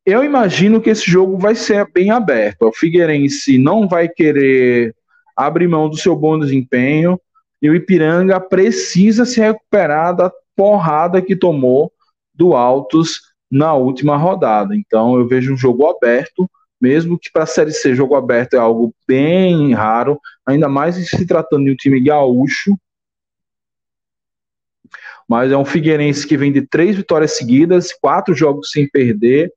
eu 0.06 0.24
imagino 0.24 0.80
que 0.80 0.88
esse 0.88 1.04
jogo 1.10 1.36
vai 1.36 1.54
ser 1.54 1.86
bem 1.92 2.10
aberto. 2.10 2.62
O 2.62 2.72
Figueirense 2.72 3.58
não 3.58 3.86
vai 3.86 4.08
querer 4.08 4.96
abrir 5.36 5.68
mão 5.68 5.90
do 5.90 5.98
seu 5.98 6.16
bom 6.16 6.38
desempenho 6.38 7.20
e 7.60 7.68
o 7.68 7.74
Ipiranga 7.74 8.40
precisa 8.40 9.26
se 9.26 9.40
recuperar 9.40 10.16
da 10.16 10.32
porrada 10.56 11.20
que 11.20 11.36
tomou 11.36 11.92
do 12.32 12.54
Altos 12.54 13.33
na 13.54 13.74
última 13.74 14.16
rodada. 14.16 14.74
Então 14.74 15.16
eu 15.16 15.26
vejo 15.26 15.54
um 15.54 15.56
jogo 15.56 15.86
aberto, 15.86 16.50
mesmo 16.80 17.18
que 17.18 17.30
para 17.32 17.44
a 17.44 17.46
Série 17.46 17.72
C 17.72 17.94
jogo 17.94 18.14
aberto 18.14 18.54
é 18.54 18.58
algo 18.58 18.94
bem 19.06 19.72
raro, 19.72 20.18
ainda 20.44 20.68
mais 20.68 20.96
se 21.08 21.26
tratando 21.26 21.64
de 21.64 21.70
um 21.70 21.76
time 21.76 22.00
gaúcho 22.00 22.76
mas 25.28 25.50
é 25.50 25.56
um 25.56 25.64
Figueirense 25.64 26.26
que 26.26 26.36
vem 26.36 26.52
de 26.52 26.62
três 26.62 26.96
vitórias 26.96 27.36
seguidas, 27.36 27.92
quatro 27.92 28.34
jogos 28.34 28.70
sem 28.70 28.88
perder, 28.88 29.52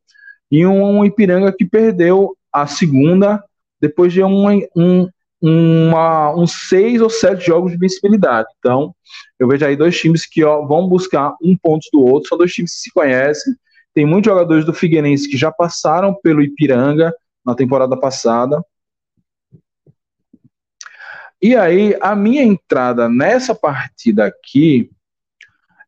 e 0.49 0.65
um 0.65 1.03
Ipiranga 1.03 1.51
que 1.51 1.65
perdeu 1.65 2.35
a 2.51 2.65
segunda 2.65 3.43
depois 3.79 4.13
de 4.13 4.23
um, 4.23 4.61
um, 4.75 5.09
uma, 5.41 6.33
uns 6.35 6.67
seis 6.69 7.01
ou 7.01 7.09
sete 7.09 7.45
jogos 7.45 7.71
de 7.71 7.77
vencibilidade. 7.77 8.47
Então, 8.59 8.95
eu 9.37 9.47
vejo 9.47 9.65
aí 9.65 9.75
dois 9.75 9.99
times 9.99 10.25
que 10.25 10.43
ó, 10.43 10.65
vão 10.65 10.87
buscar 10.87 11.35
um 11.41 11.55
ponto 11.55 11.85
do 11.91 12.01
outro, 12.01 12.29
são 12.29 12.37
dois 12.37 12.53
times 12.53 12.73
que 12.73 12.79
se 12.79 12.91
conhecem. 12.91 13.53
Tem 13.97 14.05
muitos 14.05 14.29
jogadores 14.29 14.63
do 14.63 14.75
Figueirense 14.75 15.27
que 15.27 15.35
já 15.35 15.51
passaram 15.51 16.13
pelo 16.13 16.43
Ipiranga 16.43 17.11
na 17.43 17.55
temporada 17.55 17.97
passada. 17.97 18.63
E 21.41 21.55
aí, 21.55 21.97
a 21.99 22.15
minha 22.15 22.43
entrada 22.43 23.09
nessa 23.09 23.55
partida 23.55 24.27
aqui, 24.27 24.91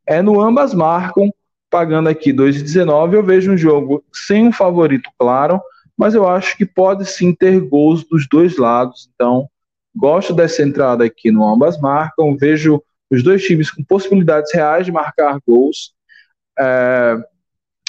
é 0.04 0.20
no 0.20 0.40
ambas 0.40 0.74
marcam, 0.74 1.32
pagando 1.70 2.08
aqui 2.08 2.32
2,19. 2.32 3.14
Eu 3.14 3.22
vejo 3.22 3.52
um 3.52 3.56
jogo 3.56 4.04
sem 4.12 4.48
um 4.48 4.52
favorito 4.52 5.08
claro, 5.16 5.60
mas 5.96 6.12
eu 6.12 6.28
acho 6.28 6.56
que 6.56 6.66
pode 6.66 7.06
sim 7.06 7.32
ter 7.32 7.60
gols 7.60 8.02
dos 8.02 8.28
dois 8.28 8.56
lados. 8.56 9.08
Então, 9.14 9.48
gosto 9.94 10.34
dessa 10.34 10.64
entrada 10.64 11.04
aqui 11.04 11.30
no 11.30 11.46
ambas 11.46 11.80
marcam. 11.80 12.36
Vejo 12.36 12.82
os 13.08 13.22
dois 13.22 13.44
times 13.44 13.70
com 13.70 13.84
possibilidades 13.84 14.52
reais 14.52 14.84
de 14.84 14.90
marcar 14.90 15.38
gols. 15.46 15.92
É, 16.58 17.16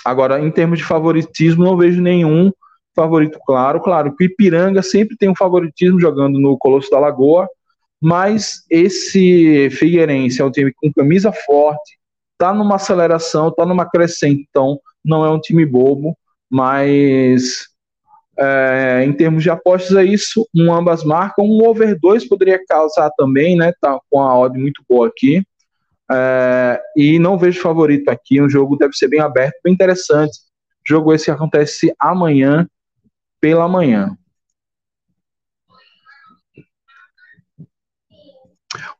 agora, 0.05 0.39
em 0.39 0.51
termos 0.51 0.79
de 0.79 0.85
favoritismo, 0.85 1.63
não 1.63 1.77
vejo 1.77 2.01
nenhum 2.01 2.51
favorito 2.95 3.39
claro. 3.45 3.79
Claro 3.81 4.15
que 4.15 4.23
o 4.23 4.27
Ipiranga 4.27 4.81
sempre 4.81 5.15
tem 5.17 5.29
um 5.29 5.35
favoritismo 5.35 5.99
jogando 5.99 6.39
no 6.39 6.57
Colosso 6.57 6.89
da 6.89 6.99
Lagoa, 6.99 7.47
mas 8.01 8.63
esse 8.69 9.69
Figueirense 9.71 10.41
é 10.41 10.45
um 10.45 10.51
time 10.51 10.73
com 10.73 10.91
camisa 10.91 11.31
forte, 11.31 11.99
tá 12.37 12.53
numa 12.53 12.75
aceleração, 12.75 13.51
tá 13.51 13.65
numa 13.65 13.85
crescente, 13.87 14.45
então 14.49 14.79
não 15.05 15.23
é 15.23 15.29
um 15.29 15.39
time 15.39 15.65
bobo, 15.65 16.17
mas 16.49 17.67
é, 18.37 19.03
em 19.05 19.13
termos 19.13 19.43
de 19.43 19.51
apostas 19.51 19.95
é 19.95 20.03
isso, 20.03 20.47
um 20.55 20.73
ambas 20.73 21.03
marcam, 21.03 21.45
um 21.45 21.63
over 21.63 21.97
2 21.99 22.27
poderia 22.27 22.59
causar 22.67 23.11
também, 23.11 23.55
né, 23.55 23.71
tá 23.79 23.99
com 24.09 24.19
a 24.19 24.37
odd 24.37 24.57
muito 24.57 24.83
boa 24.89 25.07
aqui, 25.07 25.43
é, 26.11 26.81
e 26.95 27.19
não 27.19 27.37
vejo 27.37 27.61
favorito 27.61 28.09
aqui, 28.09 28.41
um 28.41 28.49
jogo 28.49 28.75
deve 28.75 28.93
ser 28.93 29.07
bem 29.07 29.19
aberto, 29.19 29.55
bem 29.63 29.73
interessante, 29.73 30.37
Jogo 30.83 31.13
esse 31.13 31.25
que 31.25 31.31
acontece 31.31 31.93
amanhã 31.99 32.67
pela 33.39 33.67
manhã. 33.67 34.17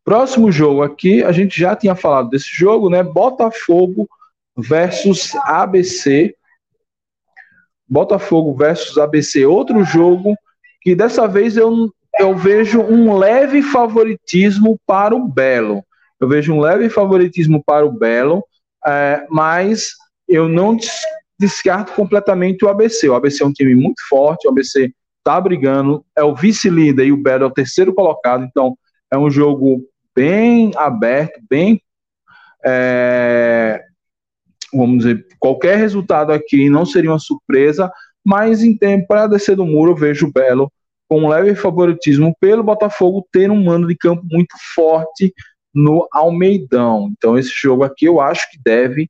Próximo 0.03 0.51
jogo 0.51 0.84
aqui, 0.84 1.24
a 1.24 1.32
gente 1.32 1.59
já 1.59 1.76
tinha 1.76 1.95
falado 1.95 2.30
desse 2.30 2.49
jogo, 2.49 2.89
né? 2.89 3.03
Botafogo 3.03 4.07
versus 4.57 5.36
ABC. 5.36 6.36
Botafogo 7.88 8.53
versus 8.53 8.97
ABC, 8.97 9.45
outro 9.45 9.84
jogo 9.84 10.36
que 10.82 10.95
dessa 10.95 11.28
vez 11.28 11.57
eu, 11.57 11.93
eu 12.20 12.36
vejo 12.36 12.82
um 12.82 13.18
leve 13.18 13.62
favoritismo 13.62 14.80
para 14.86 15.16
o 15.16 15.28
Belo. 15.28 15.84
Eu 16.22 16.28
vejo 16.28 16.53
um 16.53 16.61
leve 16.61 16.88
favoritismo 16.88 17.63
para 17.65 17.84
o 17.84 17.91
Belo, 17.91 18.45
é, 18.86 19.26
mas 19.28 19.93
eu 20.30 20.47
não 20.47 20.78
descarto 21.39 21.93
completamente 21.93 22.63
o 22.63 22.69
ABC. 22.69 23.09
O 23.09 23.15
ABC 23.15 23.41
é 23.41 23.45
um 23.47 23.51
time 23.51 23.74
muito 23.74 23.99
forte, 24.07 24.47
o 24.47 24.51
ABC 24.51 24.93
está 25.17 25.41
brigando, 25.41 26.05
é 26.15 26.24
o 26.24 26.36
vice-líder 26.36 27.07
e 27.07 27.11
o 27.11 27.22
Belo 27.22 27.45
é 27.45 27.47
o 27.47 27.51
terceiro 27.51 27.91
colocado, 27.93 28.43
então 28.43 28.78
é 29.11 29.17
um 29.17 29.32
jogo 29.32 29.84
bem 30.15 30.72
aberto, 30.76 31.39
bem. 31.49 31.82
É, 32.63 33.84
vamos 34.72 34.99
dizer, 34.99 35.26
qualquer 35.39 35.78
resultado 35.78 36.32
aqui 36.32 36.69
não 36.69 36.86
seria 36.86 37.09
uma 37.09 37.19
surpresa, 37.19 37.91
mas 38.24 38.63
em 38.63 38.78
tempo 38.78 39.07
para 39.07 39.26
descer 39.26 39.55
do 39.55 39.65
muro 39.65 39.93
eu 39.93 39.95
vejo 39.95 40.28
o 40.28 40.32
Belo 40.32 40.72
com 41.09 41.24
um 41.24 41.28
leve 41.28 41.55
favoritismo 41.55 42.34
pelo 42.39 42.63
Botafogo 42.63 43.28
ter 43.32 43.49
um 43.49 43.63
mando 43.63 43.88
de 43.88 43.97
campo 43.97 44.24
muito 44.32 44.55
forte 44.76 45.34
no 45.74 46.07
Almeidão. 46.11 47.11
Então 47.17 47.38
esse 47.38 47.51
jogo 47.53 47.84
aqui 47.84 48.05
eu 48.05 48.19
acho 48.19 48.49
que 48.51 48.59
deve 48.63 49.09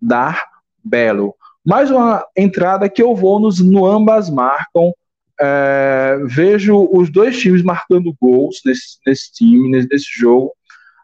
dar 0.00 0.44
Belo. 0.84 1.34
Mais 1.64 1.90
uma 1.90 2.24
entrada 2.36 2.88
que 2.88 3.02
eu 3.02 3.14
vou 3.14 3.38
nos, 3.38 3.60
no 3.60 3.86
ambas 3.86 4.28
marcam. 4.28 4.92
É, 5.40 6.18
vejo 6.24 6.88
os 6.92 7.10
dois 7.10 7.38
times 7.38 7.62
marcando 7.62 8.14
gols 8.20 8.60
nesse, 8.64 8.98
nesse 9.06 9.32
time, 9.32 9.70
nesse, 9.70 9.88
nesse 9.88 10.08
jogo. 10.10 10.52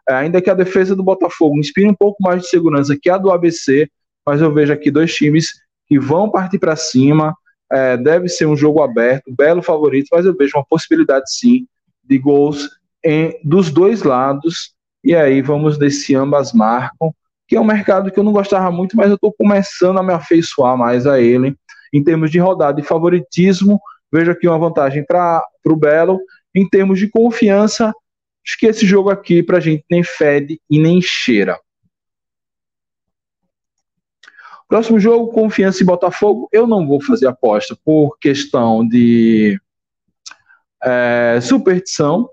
É, 0.07 0.13
ainda 0.13 0.41
que 0.41 0.49
a 0.49 0.55
defesa 0.55 0.95
do 0.95 1.03
Botafogo 1.03 1.57
inspire 1.57 1.87
um 1.87 1.95
pouco 1.95 2.21
mais 2.21 2.41
de 2.41 2.49
segurança 2.49 2.97
que 2.99 3.09
a 3.09 3.17
do 3.17 3.31
ABC, 3.31 3.89
mas 4.25 4.41
eu 4.41 4.53
vejo 4.53 4.73
aqui 4.73 4.91
dois 4.91 5.13
times 5.13 5.49
que 5.87 5.99
vão 5.99 6.29
partir 6.29 6.59
para 6.59 6.75
cima. 6.75 7.35
É, 7.71 7.95
deve 7.95 8.27
ser 8.27 8.45
um 8.45 8.57
jogo 8.57 8.81
aberto, 8.81 9.33
belo 9.33 9.61
favorito, 9.61 10.07
mas 10.11 10.25
eu 10.25 10.35
vejo 10.35 10.57
uma 10.57 10.65
possibilidade 10.65 11.31
sim 11.31 11.67
de 12.03 12.17
gols 12.17 12.67
em, 13.05 13.39
dos 13.43 13.71
dois 13.71 14.03
lados. 14.03 14.73
E 15.03 15.15
aí 15.15 15.41
vamos 15.41 15.77
desse 15.77 16.15
ambas 16.15 16.53
marcam 16.53 17.13
que 17.49 17.55
é 17.55 17.59
um 17.59 17.65
mercado 17.65 18.11
que 18.11 18.19
eu 18.19 18.23
não 18.23 18.31
gostava 18.31 18.71
muito, 18.71 18.95
mas 18.95 19.09
eu 19.09 19.15
estou 19.15 19.33
começando 19.33 19.97
a 19.97 20.03
me 20.03 20.13
afeiçoar 20.13 20.77
mais 20.77 21.07
a 21.07 21.19
ele. 21.19 21.57
Em 21.91 22.03
termos 22.03 22.29
de 22.29 22.37
rodada 22.37 22.79
e 22.79 22.83
favoritismo, 22.83 23.81
vejo 24.13 24.29
aqui 24.29 24.47
uma 24.47 24.59
vantagem 24.59 25.03
para 25.03 25.43
o 25.65 25.75
Belo. 25.75 26.19
Em 26.53 26.69
termos 26.69 26.99
de 26.99 27.09
confiança, 27.09 27.87
acho 27.87 28.57
que 28.59 28.67
esse 28.67 28.85
jogo 28.85 29.09
aqui 29.09 29.41
para 29.41 29.57
a 29.57 29.59
gente 29.59 29.83
nem 29.89 30.03
fede 30.03 30.61
e 30.69 30.79
nem 30.79 31.01
cheira. 31.01 31.59
Próximo 34.67 34.99
jogo, 34.99 35.33
Confiança 35.33 35.81
e 35.81 35.85
Botafogo. 35.85 36.47
Eu 36.51 36.67
não 36.67 36.87
vou 36.87 37.01
fazer 37.01 37.25
aposta 37.25 37.75
por 37.83 38.15
questão 38.19 38.87
de 38.87 39.59
é, 40.83 41.39
superstição. 41.41 42.29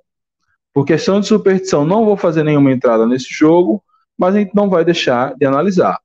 Por 0.76 0.84
questão 0.84 1.20
de 1.20 1.26
superstição, 1.26 1.86
não 1.86 2.04
vou 2.04 2.18
fazer 2.18 2.42
nenhuma 2.42 2.70
entrada 2.70 3.06
nesse 3.06 3.32
jogo 3.32 3.82
mas 4.16 4.34
a 4.34 4.38
gente 4.38 4.54
não 4.54 4.68
vai 4.68 4.84
deixar 4.84 5.34
de 5.34 5.44
analisar. 5.44 6.00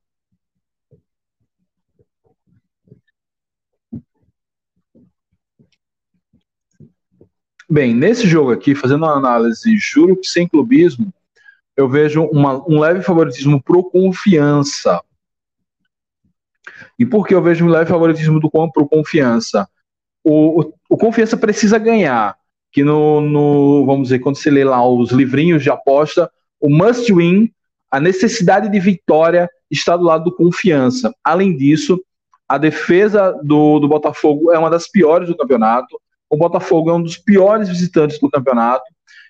Bem, 7.69 7.95
nesse 7.95 8.27
jogo 8.27 8.51
aqui, 8.51 8.75
fazendo 8.75 9.05
uma 9.05 9.15
análise, 9.15 9.77
juro 9.77 10.17
que 10.17 10.27
sem 10.27 10.45
clubismo, 10.45 11.13
eu 11.77 11.87
vejo 11.87 12.23
uma, 12.25 12.61
um 12.69 12.79
leve 12.81 13.01
favoritismo 13.01 13.63
pro 13.63 13.89
confiança. 13.89 15.01
E 16.99 17.05
por 17.05 17.25
que 17.25 17.33
eu 17.33 17.41
vejo 17.41 17.65
um 17.65 17.69
leve 17.69 17.89
favoritismo 17.89 18.41
do 18.41 18.49
pro 18.49 18.89
confiança? 18.89 19.69
O, 20.21 20.61
o, 20.61 20.73
o 20.89 20.97
confiança 20.97 21.37
precisa 21.37 21.77
ganhar. 21.77 22.37
Que 22.71 22.83
no, 22.83 23.21
no, 23.21 23.85
vamos 23.85 24.03
dizer, 24.03 24.19
quando 24.19 24.37
você 24.37 24.49
lê 24.49 24.63
lá 24.63 24.85
os 24.87 25.11
livrinhos 25.11 25.63
de 25.63 25.69
aposta, 25.69 26.31
o 26.59 26.69
must 26.69 27.11
win 27.13 27.51
a 27.91 27.99
necessidade 27.99 28.69
de 28.69 28.79
vitória 28.79 29.49
está 29.69 29.97
do 29.97 30.05
lado 30.05 30.23
do 30.23 30.35
confiança. 30.35 31.13
Além 31.21 31.57
disso, 31.57 32.01
a 32.47 32.57
defesa 32.57 33.37
do, 33.43 33.79
do 33.79 33.87
Botafogo 33.87 34.51
é 34.51 34.57
uma 34.57 34.69
das 34.69 34.89
piores 34.89 35.27
do 35.27 35.35
campeonato. 35.35 35.99
O 36.29 36.37
Botafogo 36.37 36.89
é 36.89 36.93
um 36.93 37.03
dos 37.03 37.17
piores 37.17 37.67
visitantes 37.67 38.17
do 38.17 38.29
campeonato. 38.29 38.85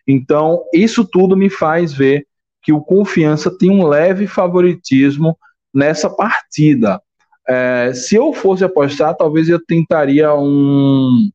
Então, 0.07 0.63
isso 0.71 1.03
tudo 1.03 1.35
me 1.35 1.49
faz 1.49 1.91
ver 1.91 2.27
que 2.61 2.71
o 2.71 2.81
Confiança 2.81 3.49
tem 3.49 3.71
um 3.71 3.87
leve 3.87 4.27
favoritismo 4.27 5.35
nessa 5.73 6.07
partida. 6.07 7.01
É, 7.47 7.91
se 7.95 8.15
eu 8.15 8.31
fosse 8.31 8.63
apostar, 8.63 9.15
talvez 9.15 9.49
eu 9.49 9.59
tentaria 9.65 10.35
um, 10.35 11.31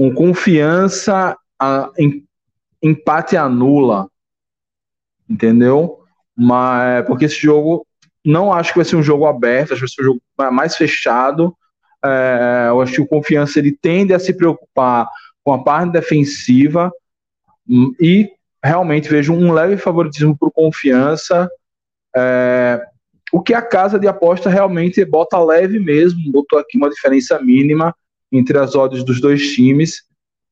um 0.00 0.14
Confiança 0.14 1.36
a, 1.58 1.90
em, 1.98 2.24
empate 2.82 3.36
anula 3.36 4.08
entendeu? 5.30 6.00
Mas 6.36 7.06
porque 7.06 7.26
esse 7.26 7.40
jogo 7.40 7.86
não 8.24 8.52
acho 8.52 8.72
que 8.72 8.78
vai 8.78 8.84
ser 8.84 8.96
um 8.96 9.02
jogo 9.02 9.26
aberto, 9.26 9.72
acho 9.72 9.80
que 9.80 9.86
vai 9.86 9.88
ser 9.88 10.02
um 10.02 10.04
jogo 10.04 10.20
mais 10.52 10.76
fechado. 10.76 11.56
É, 12.04 12.66
eu 12.68 12.80
acho 12.80 12.94
que 12.94 13.00
o 13.00 13.06
confiança 13.06 13.58
ele 13.58 13.76
tende 13.80 14.12
a 14.12 14.18
se 14.18 14.32
preocupar 14.32 15.06
com 15.44 15.52
a 15.52 15.62
parte 15.62 15.92
defensiva 15.92 16.90
hum, 17.68 17.94
e 18.00 18.30
realmente 18.62 19.08
vejo 19.08 19.32
um 19.32 19.52
leve 19.52 19.76
favoritismo 19.76 20.36
o 20.40 20.50
confiança. 20.50 21.48
É, 22.16 22.82
o 23.32 23.40
que 23.40 23.54
a 23.54 23.62
casa 23.62 23.98
de 23.98 24.08
aposta 24.08 24.50
realmente 24.50 25.04
bota 25.04 25.38
leve 25.38 25.78
mesmo, 25.78 26.32
botou 26.32 26.58
aqui 26.58 26.76
uma 26.76 26.90
diferença 26.90 27.38
mínima 27.40 27.94
entre 28.32 28.58
as 28.58 28.74
odds 28.74 29.04
dos 29.04 29.20
dois 29.20 29.52
times, 29.52 30.02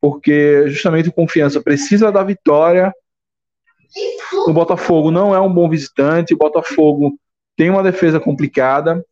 porque 0.01 0.68
justamente 0.68 1.09
o 1.09 1.12
confiança 1.12 1.61
precisa 1.61 2.11
da 2.11 2.22
vitória 2.22 2.93
o 4.47 4.53
Botafogo 4.53 5.11
não 5.11 5.35
é 5.35 5.41
um 5.41 5.53
bom 5.53 5.68
visitante, 5.68 6.35
o 6.35 6.39
Botafogo 6.39 7.18
tem 7.57 7.70
uma 7.70 7.83
defesa 7.83 8.20
complicada. 8.20 9.05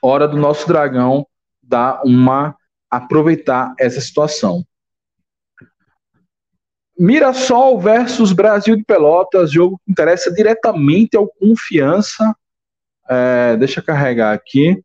Hora 0.00 0.28
do 0.28 0.36
nosso 0.36 0.66
Dragão 0.66 1.26
dar 1.62 2.02
uma 2.04 2.56
aproveitar 2.90 3.74
essa 3.78 4.00
situação. 4.00 4.64
Mirassol 6.96 7.80
versus 7.80 8.32
Brasil 8.32 8.76
de 8.76 8.84
Pelotas, 8.84 9.50
jogo 9.50 9.80
que 9.84 9.90
interessa 9.90 10.32
diretamente 10.32 11.16
ao 11.16 11.26
Confiança. 11.26 12.36
É, 13.08 13.56
deixa 13.56 13.80
eu 13.80 13.84
carregar 13.84 14.32
aqui. 14.32 14.80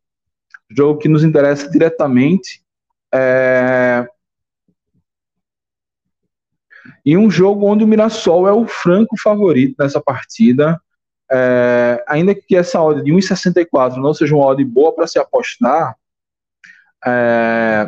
Jogo 0.69 0.99
que 0.99 1.07
nos 1.07 1.23
interessa 1.23 1.69
diretamente. 1.69 2.61
É, 3.13 4.07
e 7.05 7.17
um 7.17 7.29
jogo 7.29 7.65
onde 7.65 7.83
o 7.83 7.87
Mirassol 7.87 8.47
é 8.47 8.51
o 8.51 8.67
franco 8.67 9.17
favorito 9.19 9.75
nessa 9.79 10.01
partida. 10.01 10.79
É, 11.31 12.03
ainda 12.07 12.33
que 12.33 12.55
essa 12.55 12.81
odd 12.81 13.03
de 13.03 13.11
1,64 13.11 13.97
não 13.97 14.13
seja 14.13 14.35
uma 14.35 14.45
odd 14.45 14.63
boa 14.63 14.93
para 14.93 15.07
se 15.07 15.19
apostar, 15.19 15.95
é, 17.05 17.87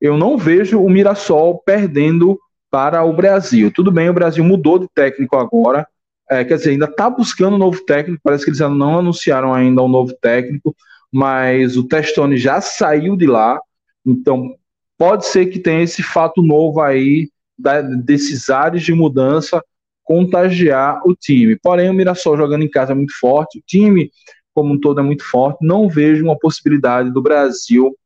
eu 0.00 0.16
não 0.16 0.38
vejo 0.38 0.80
o 0.80 0.88
Mirassol 0.88 1.58
perdendo 1.58 2.38
para 2.70 3.02
o 3.04 3.12
Brasil. 3.12 3.72
Tudo 3.72 3.90
bem, 3.90 4.08
o 4.08 4.14
Brasil 4.14 4.44
mudou 4.44 4.78
de 4.78 4.88
técnico 4.94 5.36
agora, 5.36 5.86
é, 6.30 6.44
quer 6.44 6.56
dizer, 6.56 6.70
ainda 6.70 6.86
está 6.86 7.08
buscando 7.10 7.54
um 7.54 7.58
novo 7.58 7.84
técnico, 7.84 8.20
parece 8.22 8.44
que 8.44 8.50
eles 8.50 8.60
não 8.60 8.98
anunciaram 8.98 9.52
ainda 9.52 9.82
um 9.82 9.88
novo 9.88 10.14
técnico, 10.20 10.74
mas 11.14 11.76
o 11.76 11.86
Testoni 11.86 12.36
já 12.36 12.60
saiu 12.60 13.16
de 13.16 13.24
lá, 13.24 13.60
então 14.04 14.56
pode 14.98 15.26
ser 15.26 15.46
que 15.46 15.60
tenha 15.60 15.84
esse 15.84 16.02
fato 16.02 16.42
novo 16.42 16.80
aí 16.80 17.28
da, 17.56 17.80
desses 17.82 18.50
ares 18.50 18.82
de 18.82 18.92
mudança 18.92 19.62
contagiar 20.02 21.00
o 21.06 21.14
time. 21.14 21.56
Porém, 21.62 21.88
o 21.88 21.94
Mirassol 21.94 22.36
jogando 22.36 22.64
em 22.64 22.68
casa 22.68 22.90
é 22.90 22.96
muito 22.96 23.16
forte, 23.16 23.60
o 23.60 23.62
time 23.64 24.10
como 24.52 24.74
um 24.74 24.80
todo 24.80 24.98
é 24.98 25.04
muito 25.04 25.22
forte. 25.22 25.64
Não 25.64 25.88
vejo 25.88 26.24
uma 26.24 26.36
possibilidade 26.36 27.12
do 27.12 27.22
Brasil 27.22 27.96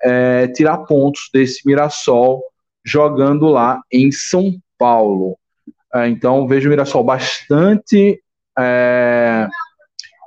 é, 0.00 0.46
tirar 0.46 0.78
pontos 0.78 1.30
desse 1.34 1.66
Mirassol 1.66 2.44
jogando 2.84 3.48
lá 3.48 3.80
em 3.92 4.12
São 4.12 4.54
Paulo. 4.78 5.36
É, 5.92 6.06
então, 6.06 6.46
vejo 6.46 6.68
o 6.68 6.70
Mirassol 6.70 7.02
bastante, 7.02 8.22
é, 8.56 9.48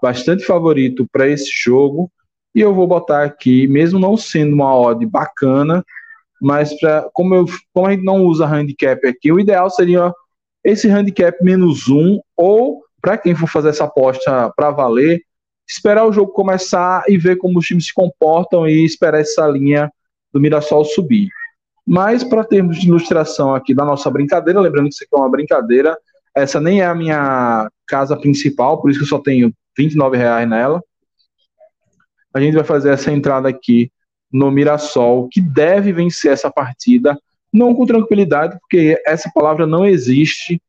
bastante 0.01 0.43
favorito 0.43 1.07
para 1.09 1.29
esse 1.29 1.49
jogo. 1.49 2.11
E 2.55 2.61
eu 2.61 2.73
vou 2.73 2.87
botar 2.87 3.23
aqui, 3.23 3.67
mesmo 3.67 3.99
não 3.99 4.15
sendo 4.15 4.53
uma 4.53 4.73
odd 4.73 5.05
bacana, 5.05 5.83
mas 6.41 6.73
pra, 6.79 7.09
como, 7.13 7.35
eu, 7.35 7.45
como 7.73 7.87
a 7.87 7.91
gente 7.91 8.05
não 8.05 8.23
usa 8.23 8.45
handicap 8.45 9.05
aqui, 9.05 9.29
o 9.29 9.39
ideal 9.39 9.69
seria 9.69 10.13
esse 10.63 10.87
handicap 10.87 11.37
menos 11.43 11.89
um, 11.89 12.19
ou 12.35 12.81
para 13.01 13.17
quem 13.17 13.35
for 13.35 13.47
fazer 13.47 13.69
essa 13.69 13.83
aposta 13.83 14.51
para 14.55 14.71
valer, 14.71 15.21
esperar 15.67 16.05
o 16.05 16.13
jogo 16.13 16.31
começar 16.31 17.03
e 17.07 17.17
ver 17.17 17.35
como 17.35 17.59
os 17.59 17.65
times 17.65 17.87
se 17.87 17.93
comportam 17.93 18.67
e 18.67 18.85
esperar 18.85 19.19
essa 19.19 19.45
linha 19.47 19.91
do 20.31 20.39
Mirassol 20.39 20.85
subir. 20.85 21.29
Mas 21.85 22.23
para 22.23 22.43
termos 22.43 22.77
de 22.79 22.87
ilustração 22.87 23.53
aqui 23.53 23.75
da 23.75 23.85
nossa 23.85 24.09
brincadeira, 24.09 24.59
lembrando 24.59 24.87
que 24.87 24.95
isso 24.95 25.03
aqui 25.03 25.13
é 25.13 25.17
uma 25.17 25.29
brincadeira, 25.29 25.97
essa 26.33 26.59
nem 26.59 26.81
é 26.81 26.85
a 26.85 26.95
minha 26.95 27.69
casa 27.85 28.17
principal, 28.17 28.81
por 28.81 28.89
isso 28.89 28.99
que 28.99 29.05
eu 29.05 29.09
só 29.09 29.19
tenho 29.19 29.53
29 29.77 30.17
reais 30.17 30.49
nela. 30.49 30.81
A 32.35 32.41
gente 32.41 32.55
vai 32.55 32.65
fazer 32.65 32.91
essa 32.91 33.13
entrada 33.13 33.47
aqui 33.47 33.89
no 34.29 34.51
Mirassol, 34.51 35.29
que 35.29 35.39
deve 35.39 35.93
vencer 35.93 36.33
essa 36.33 36.51
partida, 36.51 37.17
não 37.51 37.73
com 37.73 37.85
tranquilidade, 37.85 38.59
porque 38.59 39.01
essa 39.05 39.31
palavra 39.33 39.65
não 39.65 39.85
existe 39.85 40.61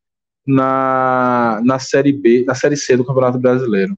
na, 0.45 1.59
na 1.65 1.77
Série 1.77 2.13
B, 2.13 2.45
na 2.47 2.55
Série 2.55 2.77
C 2.77 2.95
do 2.95 3.03
Campeonato 3.03 3.37
Brasileiro. 3.37 3.97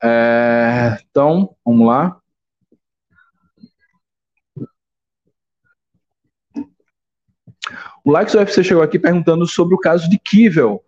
É, 0.00 0.98
então, 1.10 1.56
vamos 1.64 1.88
lá. 1.88 2.20
O 8.04 8.12
Likes 8.12 8.34
UFC 8.34 8.62
chegou 8.62 8.84
aqui 8.84 9.00
perguntando 9.00 9.48
sobre 9.48 9.74
o 9.74 9.78
caso 9.78 10.08
de 10.08 10.16
Kivel. 10.16 10.84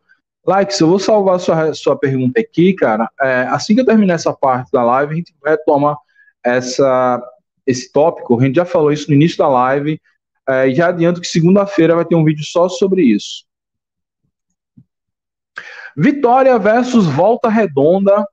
Likes, 0.46 0.80
eu 0.80 0.88
vou 0.88 0.98
salvar 0.98 1.38
sua, 1.38 1.72
sua 1.72 1.96
pergunta 1.96 2.40
aqui, 2.40 2.72
cara. 2.72 3.08
É, 3.20 3.46
assim 3.50 3.74
que 3.74 3.80
eu 3.80 3.86
terminar 3.86 4.14
essa 4.14 4.32
parte 4.32 4.70
da 4.72 4.82
live, 4.82 5.12
a 5.12 5.16
gente 5.16 5.34
retoma 5.44 5.96
essa, 6.44 7.22
esse 7.66 7.92
tópico. 7.92 8.38
A 8.38 8.44
gente 8.44 8.56
já 8.56 8.64
falou 8.64 8.92
isso 8.92 9.08
no 9.08 9.14
início 9.14 9.38
da 9.38 9.48
live. 9.48 10.00
É, 10.48 10.70
já 10.74 10.88
adianto 10.88 11.20
que 11.20 11.28
segunda-feira 11.28 11.94
vai 11.94 12.04
ter 12.04 12.16
um 12.16 12.24
vídeo 12.24 12.44
só 12.44 12.68
sobre 12.68 13.02
isso. 13.02 13.44
Vitória 15.96 16.58
versus 16.58 17.06
Volta 17.06 17.48
Redonda. 17.48 18.26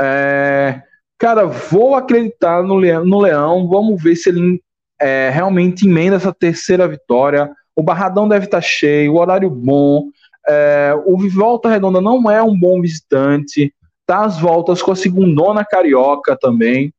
É, 0.00 0.80
cara, 1.18 1.44
vou 1.44 1.94
acreditar 1.94 2.62
no 2.62 2.76
Leão, 2.76 3.04
no 3.04 3.20
Leão. 3.20 3.68
Vamos 3.68 4.02
ver 4.02 4.16
se 4.16 4.30
ele 4.30 4.62
é, 4.98 5.28
realmente 5.30 5.86
emenda 5.86 6.16
essa 6.16 6.32
terceira 6.32 6.88
vitória. 6.88 7.50
O 7.76 7.82
Barradão 7.82 8.28
deve 8.28 8.46
estar 8.46 8.60
cheio, 8.60 9.12
o 9.12 9.18
horário 9.18 9.50
bom. 9.50 10.08
É, 10.48 10.92
o 11.04 11.16
Volta 11.28 11.68
Redonda 11.68 12.00
não 12.00 12.30
é 12.30 12.42
um 12.42 12.58
bom 12.58 12.80
visitante. 12.80 13.72
Tá 14.06 14.24
às 14.24 14.40
voltas 14.40 14.82
com 14.82 14.92
a 14.92 14.96
segundona 14.96 15.64
carioca 15.64 16.36
também. 16.36 16.92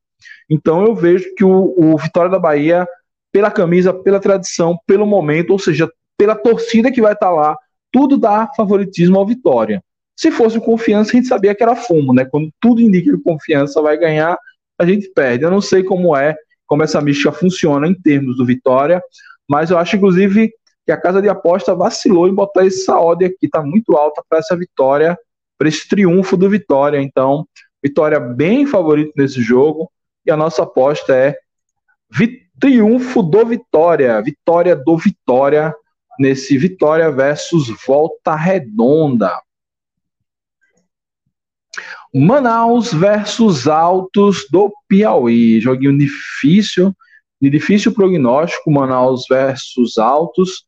Então 0.48 0.84
eu 0.84 0.94
vejo 0.94 1.34
que 1.34 1.44
o, 1.44 1.74
o 1.76 1.96
Vitória 1.98 2.30
da 2.30 2.38
Bahia, 2.38 2.86
pela 3.32 3.50
camisa, 3.50 3.92
pela 3.92 4.20
tradição, 4.20 4.78
pelo 4.86 5.06
momento, 5.06 5.50
ou 5.50 5.58
seja, 5.58 5.90
pela 6.16 6.34
torcida 6.34 6.90
que 6.90 7.02
vai 7.02 7.12
estar 7.12 7.30
lá, 7.30 7.56
tudo 7.90 8.16
dá 8.16 8.48
favoritismo 8.56 9.18
ao 9.18 9.26
Vitória. 9.26 9.82
Se 10.16 10.30
fosse 10.30 10.60
confiança, 10.60 11.10
a 11.10 11.14
gente 11.14 11.26
sabia 11.26 11.54
que 11.54 11.62
era 11.62 11.74
fumo, 11.74 12.14
né? 12.14 12.24
Quando 12.24 12.50
tudo 12.60 12.80
indica 12.80 13.10
que 13.10 13.22
confiança 13.22 13.82
vai 13.82 13.96
ganhar, 13.98 14.38
a 14.78 14.86
gente 14.86 15.10
perde. 15.14 15.44
Eu 15.44 15.50
não 15.50 15.60
sei 15.60 15.82
como 15.82 16.16
é, 16.16 16.34
como 16.66 16.82
essa 16.82 17.00
mística 17.00 17.32
funciona 17.32 17.86
em 17.86 17.94
termos 17.94 18.36
do 18.36 18.46
Vitória, 18.46 19.02
mas 19.48 19.70
eu 19.70 19.78
acho, 19.78 19.96
inclusive, 19.96 20.52
que 20.84 20.92
a 20.92 21.00
casa 21.00 21.22
de 21.22 21.28
aposta 21.28 21.74
vacilou 21.74 22.28
em 22.28 22.34
botar 22.34 22.66
essa 22.66 22.98
odd 22.98 23.24
aqui, 23.24 23.48
tá 23.48 23.62
muito 23.62 23.96
alta 23.96 24.22
para 24.28 24.38
essa 24.38 24.56
vitória, 24.56 25.18
para 25.58 25.68
esse 25.68 25.88
triunfo 25.88 26.36
do 26.36 26.50
Vitória. 26.50 27.00
Então, 27.00 27.46
Vitória 27.82 28.18
bem 28.18 28.66
favorito 28.66 29.12
nesse 29.16 29.42
jogo, 29.42 29.90
e 30.24 30.30
a 30.30 30.36
nossa 30.36 30.62
aposta 30.62 31.14
é 31.14 31.36
triunfo 32.60 33.22
do 33.22 33.44
Vitória, 33.44 34.20
vitória 34.22 34.76
do 34.76 34.96
Vitória 34.96 35.74
nesse 36.18 36.56
Vitória 36.56 37.10
versus 37.10 37.68
Volta 37.84 38.36
Redonda. 38.36 39.32
Manaus 42.14 42.92
versus 42.92 43.66
Altos 43.66 44.46
do 44.50 44.70
Piauí. 44.86 45.60
Joguinho 45.60 45.96
difícil, 45.96 46.94
de 47.40 47.48
difícil 47.48 47.92
prognóstico, 47.92 48.70
Manaus 48.70 49.24
versus 49.28 49.96
Altos, 49.96 50.64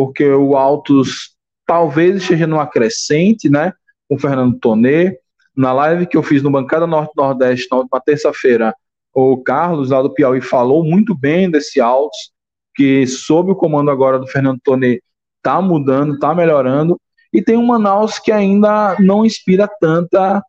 porque 0.00 0.26
o 0.26 0.56
Altos 0.56 1.36
talvez 1.66 2.16
esteja 2.16 2.46
numa 2.46 2.66
crescente, 2.66 3.50
né? 3.50 3.74
Com 4.08 4.14
o 4.14 4.18
Fernando 4.18 4.58
Tonê. 4.58 5.18
Na 5.54 5.74
live 5.74 6.06
que 6.06 6.16
eu 6.16 6.22
fiz 6.22 6.42
no 6.42 6.50
Bancada 6.50 6.86
Norte-Nordeste 6.86 7.68
na 7.70 7.76
última 7.76 8.00
terça-feira, 8.00 8.74
o 9.12 9.36
Carlos, 9.42 9.90
lá 9.90 10.00
do 10.00 10.14
Piauí, 10.14 10.40
falou 10.40 10.82
muito 10.82 11.14
bem 11.14 11.50
desse 11.50 11.82
Altos, 11.82 12.32
que 12.74 13.06
sob 13.06 13.50
o 13.50 13.54
comando 13.54 13.90
agora 13.90 14.18
do 14.18 14.26
Fernando 14.26 14.58
Tonê, 14.64 15.02
tá 15.42 15.60
mudando, 15.60 16.18
tá 16.18 16.34
melhorando. 16.34 16.98
E 17.30 17.42
tem 17.42 17.58
um 17.58 17.66
Manaus 17.66 18.18
que 18.18 18.32
ainda 18.32 18.96
não 18.98 19.26
inspira 19.26 19.68
tanta 19.78 20.42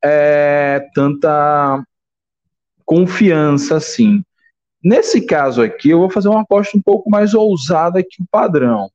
é, 0.00 0.86
tanta 0.94 1.82
confiança 2.84 3.78
assim. 3.78 4.22
Nesse 4.82 5.24
caso 5.24 5.62
aqui, 5.62 5.90
eu 5.90 5.98
vou 5.98 6.10
fazer 6.10 6.28
uma 6.28 6.40
aposta 6.40 6.76
um 6.76 6.82
pouco 6.82 7.08
mais 7.08 7.34
ousada 7.34 8.02
que 8.02 8.20
o 8.20 8.26
padrão. 8.30 8.90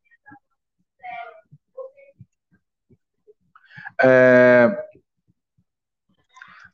É, 4.01 4.85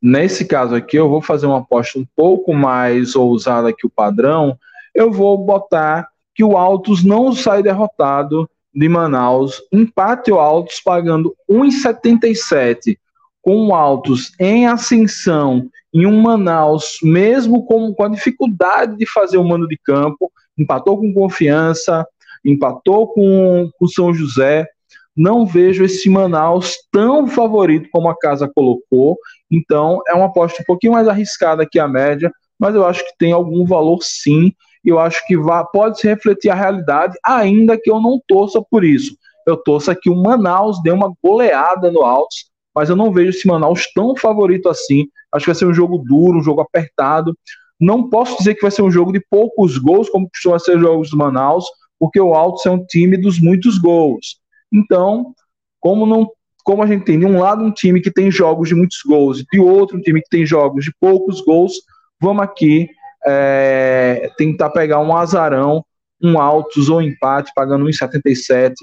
nesse 0.02 0.46
caso 0.46 0.76
aqui, 0.76 0.98
eu 0.98 1.08
vou 1.08 1.22
fazer 1.22 1.46
uma 1.46 1.60
aposta 1.60 2.00
um 2.00 2.06
pouco 2.16 2.54
mais 2.54 3.16
ousada 3.16 3.72
que 3.72 3.86
o 3.86 3.90
padrão. 3.90 4.58
Eu 4.96 5.12
vou 5.12 5.38
botar 5.38 6.10
que 6.34 6.44
o 6.44 6.58
Altos 6.58 7.04
não 7.04 7.32
sai 7.34 7.62
derrotado 7.62 8.50
de 8.74 8.90
Manaus, 8.90 9.62
empate 9.72 10.32
o 10.32 10.40
Altos 10.40 10.82
pagando 10.82 11.36
1,77 11.48 12.98
com 13.44 13.76
Altos 13.76 14.32
em 14.40 14.66
ascensão 14.66 15.70
em 15.94 16.06
um 16.06 16.22
Manaus, 16.22 16.98
mesmo 17.04 17.66
com, 17.66 17.94
com 17.94 18.04
a 18.04 18.10
dificuldade 18.10 18.98
de 18.98 19.06
fazer 19.06 19.38
o 19.38 19.44
mando 19.44 19.68
de 19.68 19.78
campo, 19.78 20.32
empatou 20.58 20.98
com 20.98 21.14
confiança, 21.14 22.06
empatou 22.44 23.08
com 23.14 23.70
o 23.80 23.88
São 23.88 24.14
José. 24.14 24.68
Não 25.16 25.46
vejo 25.46 25.84
esse 25.84 26.10
Manaus 26.10 26.76
tão 26.92 27.28
favorito 27.28 27.88
como 27.92 28.10
a 28.10 28.18
casa 28.18 28.52
colocou. 28.54 29.18
Então, 29.52 30.02
é 30.08 30.14
uma 30.14 30.26
aposta 30.26 30.64
um 30.64 30.66
pouquinho 30.66 30.94
mais 30.94 31.08
arriscada 31.08 31.68
que 31.70 31.78
a 31.78 31.88
média, 31.88 32.32
mas 32.58 32.74
eu 32.74 32.86
acho 32.86 33.06
que 33.06 33.18
tem 33.20 33.32
algum 33.32 33.66
valor 33.66 34.00
sim. 34.02 34.52
Eu 34.84 34.98
acho 34.98 35.26
que 35.28 35.38
vai, 35.38 35.64
pode 35.72 36.00
se 36.00 36.08
refletir 36.08 36.50
a 36.50 36.56
realidade, 36.56 37.16
ainda 37.24 37.80
que 37.80 37.90
eu 37.90 38.02
não 38.02 38.20
torça 38.28 38.62
por 38.62 38.84
isso. 38.84 39.16
Eu 39.46 39.58
torço 39.58 39.96
que 39.96 40.10
o 40.10 40.16
Manaus 40.16 40.82
dê 40.82 40.92
uma 40.92 41.14
goleada 41.24 41.92
no 41.92 42.02
Altos 42.02 42.53
mas 42.76 42.90
eu 42.90 42.96
não 42.96 43.12
vejo 43.12 43.30
esse 43.30 43.48
Manaus 43.48 43.86
tão 43.94 44.16
favorito 44.16 44.70
assim. 44.70 45.08
Acho 45.34 45.46
que 45.46 45.52
vai 45.52 45.56
ser 45.56 45.66
um 45.66 45.74
jogo 45.74 45.98
duro, 45.98 46.40
um 46.40 46.44
jogo 46.44 46.62
apertado. 46.62 47.38
Não 47.80 48.10
posso 48.10 48.38
dizer 48.38 48.56
que 48.56 48.62
vai 48.62 48.72
ser 48.72 48.82
um 48.82 48.92
jogo 48.92 49.12
de 49.12 49.20
poucos 49.30 49.78
gols, 49.78 50.10
como 50.10 50.30
costuma 50.30 50.60
ser 50.60 50.78
os 50.78 50.82
jogos 50.82 51.10
do 51.10 51.18
Manaus, 51.18 51.66
porque 52.00 52.20
o 52.20 52.34
Altos 52.34 52.66
é 52.66 52.72
um 52.72 52.84
time 52.86 53.18
dos 53.18 53.40
muitos 53.40 53.78
gols. 53.78 54.38
Então, 54.72 55.34
como 55.80 56.06
não 56.06 56.30
como 56.64 56.82
a 56.82 56.88
gente 56.88 57.04
tem 57.04 57.20
de 57.20 57.26
um 57.26 57.40
lado 57.40 57.62
um 57.62 57.74
time 57.74 58.00
que 58.00 58.10
tem 58.10 58.32
jogos 58.32 58.70
de 58.70 58.76
muitos 58.76 59.00
gols 59.06 59.42
e 59.42 59.46
de 59.52 59.60
outro 59.60 59.98
um 59.98 60.02
time 60.02 60.22
que 60.22 60.30
tem 60.30 60.46
jogos 60.46 60.86
de 60.86 60.94
poucos 60.98 61.42
gols, 61.42 61.74
vamos 62.22 62.42
aqui 62.42 62.88
é, 63.26 64.32
tentar 64.38 64.70
pegar 64.70 65.00
um 65.00 65.16
azarão, 65.16 65.84
um 66.22 66.40
altos 66.40 66.88
ou 66.88 67.02
empate, 67.02 67.52
pagando 67.54 67.86
1,77. 67.86 68.74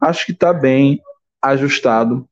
Acho 0.00 0.24
que 0.24 0.32
está 0.32 0.52
bem 0.52 0.98
ajustado 1.42 2.26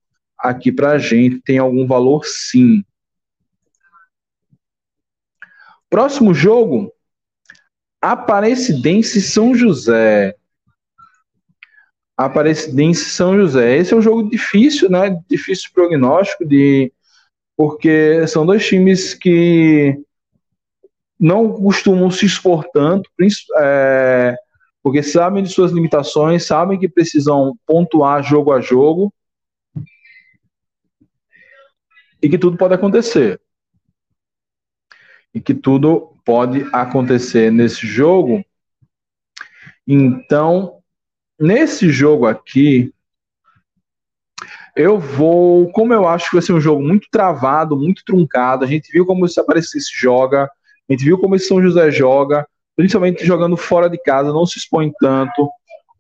aqui 0.45 0.71
para 0.71 0.91
a 0.91 0.99
gente 0.99 1.41
tem 1.41 1.57
algum 1.57 1.87
valor 1.87 2.27
sim. 2.27 2.85
Próximo 5.89 6.35
jogo, 6.35 6.93
Aparecidense 8.01 9.23
São 9.23 9.55
José. 9.55 10.37
Aparecidense 12.15 13.07
São 13.07 13.35
José. 13.35 13.79
Esse 13.79 13.95
é 13.95 13.97
um 13.97 14.03
jogo 14.03 14.29
difícil, 14.29 14.91
né? 14.91 15.19
Difícil 15.29 15.71
prognóstico 15.73 16.45
de 16.45 16.93
porque 17.57 18.27
são 18.27 18.45
dois 18.45 18.66
times 18.66 19.15
que 19.15 19.97
não 21.19 21.53
costumam 21.53 22.11
se 22.11 22.27
expor 22.27 22.65
tanto, 22.75 23.09
é, 23.59 24.37
porque 24.83 25.03
sabem 25.03 25.43
de 25.43 25.49
suas 25.49 25.71
limitações, 25.71 26.45
sabem 26.45 26.79
que 26.79 26.89
precisam 26.89 27.57
pontuar 27.65 28.23
jogo 28.25 28.53
a 28.53 28.61
jogo 28.61 29.15
e 32.25 32.29
que 32.31 32.39
tudo 32.39 32.57
pode 32.57 32.73
acontecer. 32.73 33.39
E 35.35 35.41
que 35.43 35.53
tudo 35.53 36.17
pode 36.25 36.67
acontecer 36.73 37.53
nesse 37.53 37.87
jogo. 37.87 38.43
Então, 39.87 40.79
nesse 41.39 41.91
jogo 41.91 42.27
aqui, 42.27 42.95
eu 44.75 44.99
vou, 44.99 45.71
como 45.73 45.93
eu 45.93 46.09
acho 46.09 46.31
que 46.31 46.37
vai 46.37 46.43
ser 46.43 46.55
um 46.55 46.61
jogo 46.61 46.83
muito 46.83 47.09
travado, 47.11 47.77
muito 47.77 48.03
truncado. 48.07 48.65
A 48.65 48.67
gente 48.67 48.91
viu 48.91 49.05
como 49.05 49.27
esse 49.27 49.39
Aparecidense 49.39 49.91
joga, 49.95 50.45
a 50.89 50.93
gente 50.93 51.05
viu 51.05 51.19
como 51.19 51.37
esse 51.37 51.47
São 51.47 51.63
José 51.63 51.91
joga, 51.91 52.49
principalmente 52.75 53.27
jogando 53.27 53.55
fora 53.55 53.91
de 53.91 53.99
casa, 53.99 54.33
não 54.33 54.47
se 54.47 54.59
expõe 54.59 54.91
tanto. 54.99 55.51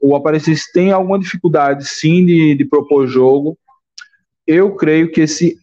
O 0.00 0.16
Aparecidense 0.16 0.72
tem 0.72 0.90
alguma 0.90 1.18
dificuldade, 1.18 1.84
sim, 1.86 2.24
de, 2.24 2.54
de 2.54 2.64
propor 2.64 3.06
jogo. 3.06 3.58
eu 4.46 4.74
creio 4.74 5.12
que 5.12 5.20
esse 5.20 5.62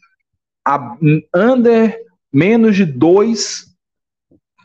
under 1.36 1.98
menos 2.32 2.76
de 2.76 2.86
2 2.86 3.72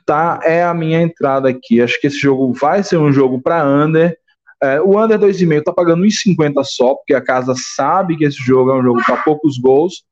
tá, 0.04 0.40
é 0.44 0.62
a 0.62 0.72
minha 0.72 1.02
entrada 1.02 1.48
aqui. 1.48 1.82
Acho 1.82 2.00
que 2.00 2.06
esse 2.06 2.18
jogo 2.18 2.52
vai 2.52 2.82
ser 2.82 2.96
um 2.96 3.12
jogo 3.12 3.40
para 3.40 3.66
under. 3.66 4.16
É, 4.62 4.80
o 4.80 5.02
under 5.02 5.18
2,5 5.18 5.64
tá 5.64 5.72
pagando 5.72 6.04
1,50 6.04 6.64
só, 6.64 6.94
porque 6.94 7.12
a 7.12 7.20
casa 7.20 7.54
sabe 7.56 8.16
que 8.16 8.24
esse 8.24 8.38
jogo 8.38 8.70
é 8.70 8.78
um 8.78 8.82
jogo 8.82 9.02
para 9.04 9.22
poucos 9.22 9.58
gols. 9.58 10.04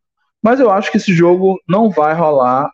Mas 0.43 0.61
eu 0.61 0.71
acho 0.71 0.91
que 0.91 0.99
esse 0.99 1.15
jogo 1.15 1.59
não 1.67 1.91
vai 1.91 2.13
rolar. 2.15 2.71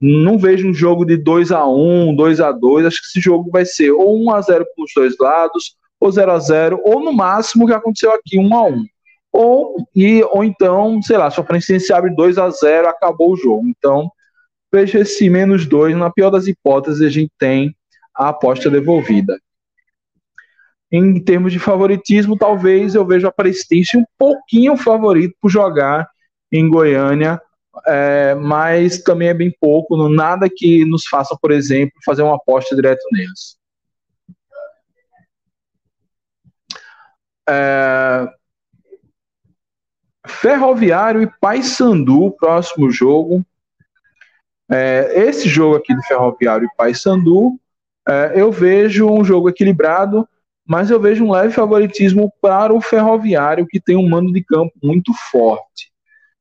Não 0.00 0.38
vejo 0.38 0.68
um 0.68 0.74
jogo 0.74 1.04
de 1.04 1.16
2 1.16 1.52
a 1.52 1.66
1 1.66 2.14
2 2.16 2.40
a 2.40 2.52
2 2.52 2.84
Acho 2.84 3.00
que 3.00 3.06
esse 3.06 3.20
jogo 3.20 3.50
vai 3.50 3.64
ser 3.64 3.92
ou 3.92 4.22
1 4.24 4.30
a 4.34 4.40
0 4.42 4.66
para 4.74 4.84
os 4.84 4.92
dois 4.94 5.16
lados, 5.18 5.76
ou 5.98 6.12
0 6.12 6.32
a 6.32 6.38
0 6.38 6.80
ou 6.84 7.02
no 7.02 7.12
máximo 7.12 7.64
o 7.64 7.66
que 7.66 7.72
aconteceu 7.72 8.12
aqui, 8.12 8.38
1 8.38 8.54
a 8.54 8.64
1 8.64 8.84
ou, 9.36 9.86
e, 9.94 10.22
ou 10.24 10.42
então, 10.42 11.02
sei 11.02 11.18
lá, 11.18 11.30
sua 11.30 11.44
frente 11.44 11.92
abre 11.92 12.14
2 12.14 12.38
a 12.38 12.48
0 12.48 12.88
acabou 12.88 13.32
o 13.32 13.36
jogo. 13.36 13.68
Então, 13.68 14.10
veja 14.72 15.00
esse 15.00 15.28
menos 15.28 15.66
2, 15.66 15.94
na 15.94 16.10
pior 16.10 16.30
das 16.30 16.46
hipóteses, 16.46 17.02
a 17.02 17.10
gente 17.10 17.30
tem 17.38 17.76
a 18.16 18.30
aposta 18.30 18.70
devolvida. 18.70 19.38
Em 20.90 21.22
termos 21.22 21.52
de 21.52 21.58
favoritismo, 21.58 22.38
talvez 22.38 22.94
eu 22.94 23.04
veja 23.04 23.28
a 23.28 23.32
Prestige 23.32 23.98
um 23.98 24.04
pouquinho 24.16 24.74
favorito 24.74 25.36
por 25.38 25.50
jogar 25.50 26.08
em 26.50 26.66
Goiânia, 26.66 27.38
é, 27.86 28.34
mas 28.36 29.02
também 29.02 29.28
é 29.28 29.34
bem 29.34 29.54
pouco, 29.60 29.98
não, 29.98 30.08
nada 30.08 30.48
que 30.48 30.82
nos 30.86 31.06
faça, 31.06 31.36
por 31.38 31.50
exemplo, 31.50 31.92
fazer 32.06 32.22
uma 32.22 32.36
aposta 32.36 32.74
direto 32.74 33.02
neles. 33.12 33.58
É, 37.48 38.26
Ferroviário 40.26 41.22
e 41.22 41.30
Paysandu, 41.40 42.32
próximo 42.32 42.90
jogo. 42.90 43.44
É, 44.70 45.12
esse 45.28 45.48
jogo 45.48 45.76
aqui 45.76 45.94
do 45.94 46.02
Ferroviário 46.02 46.66
e 46.66 46.76
Paysandu, 46.76 47.58
é, 48.08 48.32
eu 48.34 48.50
vejo 48.50 49.08
um 49.08 49.24
jogo 49.24 49.48
equilibrado, 49.48 50.28
mas 50.66 50.90
eu 50.90 51.00
vejo 51.00 51.24
um 51.24 51.30
leve 51.30 51.52
favoritismo 51.52 52.32
para 52.40 52.74
o 52.74 52.80
Ferroviário, 52.80 53.66
que 53.66 53.80
tem 53.80 53.96
um 53.96 54.08
mando 54.08 54.32
de 54.32 54.42
campo 54.42 54.72
muito 54.82 55.12
forte. 55.30 55.90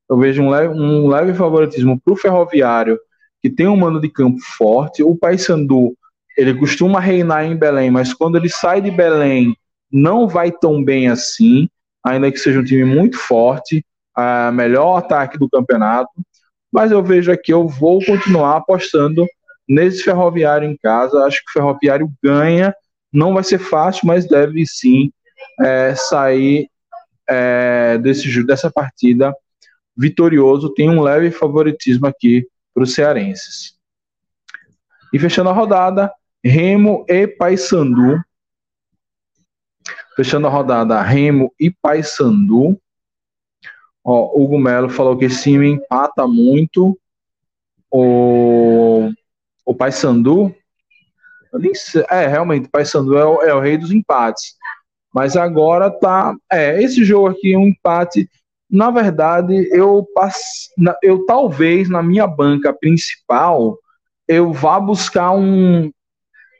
Eu 0.10 0.18
vejo 0.18 0.42
um 0.42 0.50
leve, 0.50 0.74
um 0.74 1.08
leve 1.08 1.34
favoritismo 1.34 2.00
para 2.00 2.14
o 2.14 2.18
Ferroviário, 2.18 3.00
que 3.42 3.50
tem 3.50 3.68
um 3.68 3.76
mando 3.76 4.02
de 4.02 4.10
campo 4.10 4.40
forte. 4.58 5.04
O 5.04 5.16
Paysandu, 5.16 5.96
ele 6.38 6.54
costuma 6.56 7.00
reinar 7.00 7.46
em 7.46 7.56
Belém, 7.56 7.92
mas 7.92 8.14
quando 8.14 8.38
ele 8.38 8.50
sai 8.50 8.82
de 8.82 8.90
Belém, 8.90 9.56
não 9.92 10.28
vai 10.28 10.52
tão 10.52 10.84
bem 10.84 11.08
assim 11.08 11.70
ainda 12.06 12.32
que 12.32 12.38
seja 12.38 12.60
um 12.60 12.64
time 12.64 12.86
muito 12.86 13.18
forte, 13.18 13.84
a 14.16 14.52
melhor 14.52 14.98
ataque 14.98 15.40
do 15.40 15.50
campeonato. 15.50 16.12
Mas 16.72 16.92
eu 16.92 17.04
vejo 17.04 17.32
aqui, 17.32 17.52
eu 17.52 17.68
vou 17.68 18.04
continuar 18.06 18.58
apostando 18.58 19.26
nesse 19.68 20.04
Ferroviário 20.04 20.70
em 20.70 20.78
casa. 20.78 21.24
Acho 21.26 21.38
que 21.38 21.50
o 21.50 21.54
Ferroviário 21.54 22.12
ganha. 22.24 22.74
Não 23.12 23.34
vai 23.34 23.44
ser 23.44 23.58
fácil, 23.58 24.08
mas 24.08 24.28
deve 24.28 24.66
sim 24.68 25.12
é, 25.62 25.96
sair 25.96 26.70
é, 27.28 27.98
desse, 27.98 28.46
dessa 28.46 28.70
partida 28.70 29.34
vitorioso. 29.98 30.74
Tem 30.74 30.90
um 30.90 31.02
leve 31.02 31.32
favoritismo 31.32 32.06
aqui 32.06 32.48
para 32.74 32.84
os 32.84 32.94
cearenses. 32.94 33.74
E 35.12 35.18
fechando 35.18 35.50
a 35.50 35.54
rodada, 35.54 36.12
Remo 36.44 37.06
e 37.08 37.26
Paysandu 37.26 38.22
Fechando 40.16 40.48
a 40.48 40.50
rodada, 40.50 41.02
Remo 41.02 41.54
e 41.60 41.70
Paysandu. 41.70 42.80
Ó, 44.02 44.32
Hugo 44.34 44.58
Melo 44.58 44.88
falou 44.88 45.18
que 45.18 45.28
time 45.28 45.68
empata 45.68 46.26
muito. 46.26 46.98
O, 47.92 49.12
o 49.66 49.76
Paysandu. 49.76 50.56
É, 52.10 52.28
realmente, 52.28 52.70
Paysandu 52.70 53.18
é, 53.18 53.26
o, 53.26 53.42
é 53.42 53.54
o 53.54 53.60
rei 53.60 53.78
dos 53.78 53.92
empates. 53.92 54.56
Mas 55.14 55.36
agora 55.36 55.92
tá. 55.92 56.34
É, 56.52 56.82
esse 56.82 57.04
jogo 57.04 57.28
aqui 57.28 57.54
é 57.54 57.58
um 57.58 57.68
empate. 57.68 58.30
Na 58.70 58.92
verdade, 58.92 59.68
eu, 59.72 60.08
eu 61.04 61.26
talvez 61.26 61.90
na 61.90 62.02
minha 62.02 62.26
banca 62.26 62.74
principal 62.74 63.78
eu 64.28 64.52
vá 64.54 64.80
buscar 64.80 65.32
um, 65.32 65.92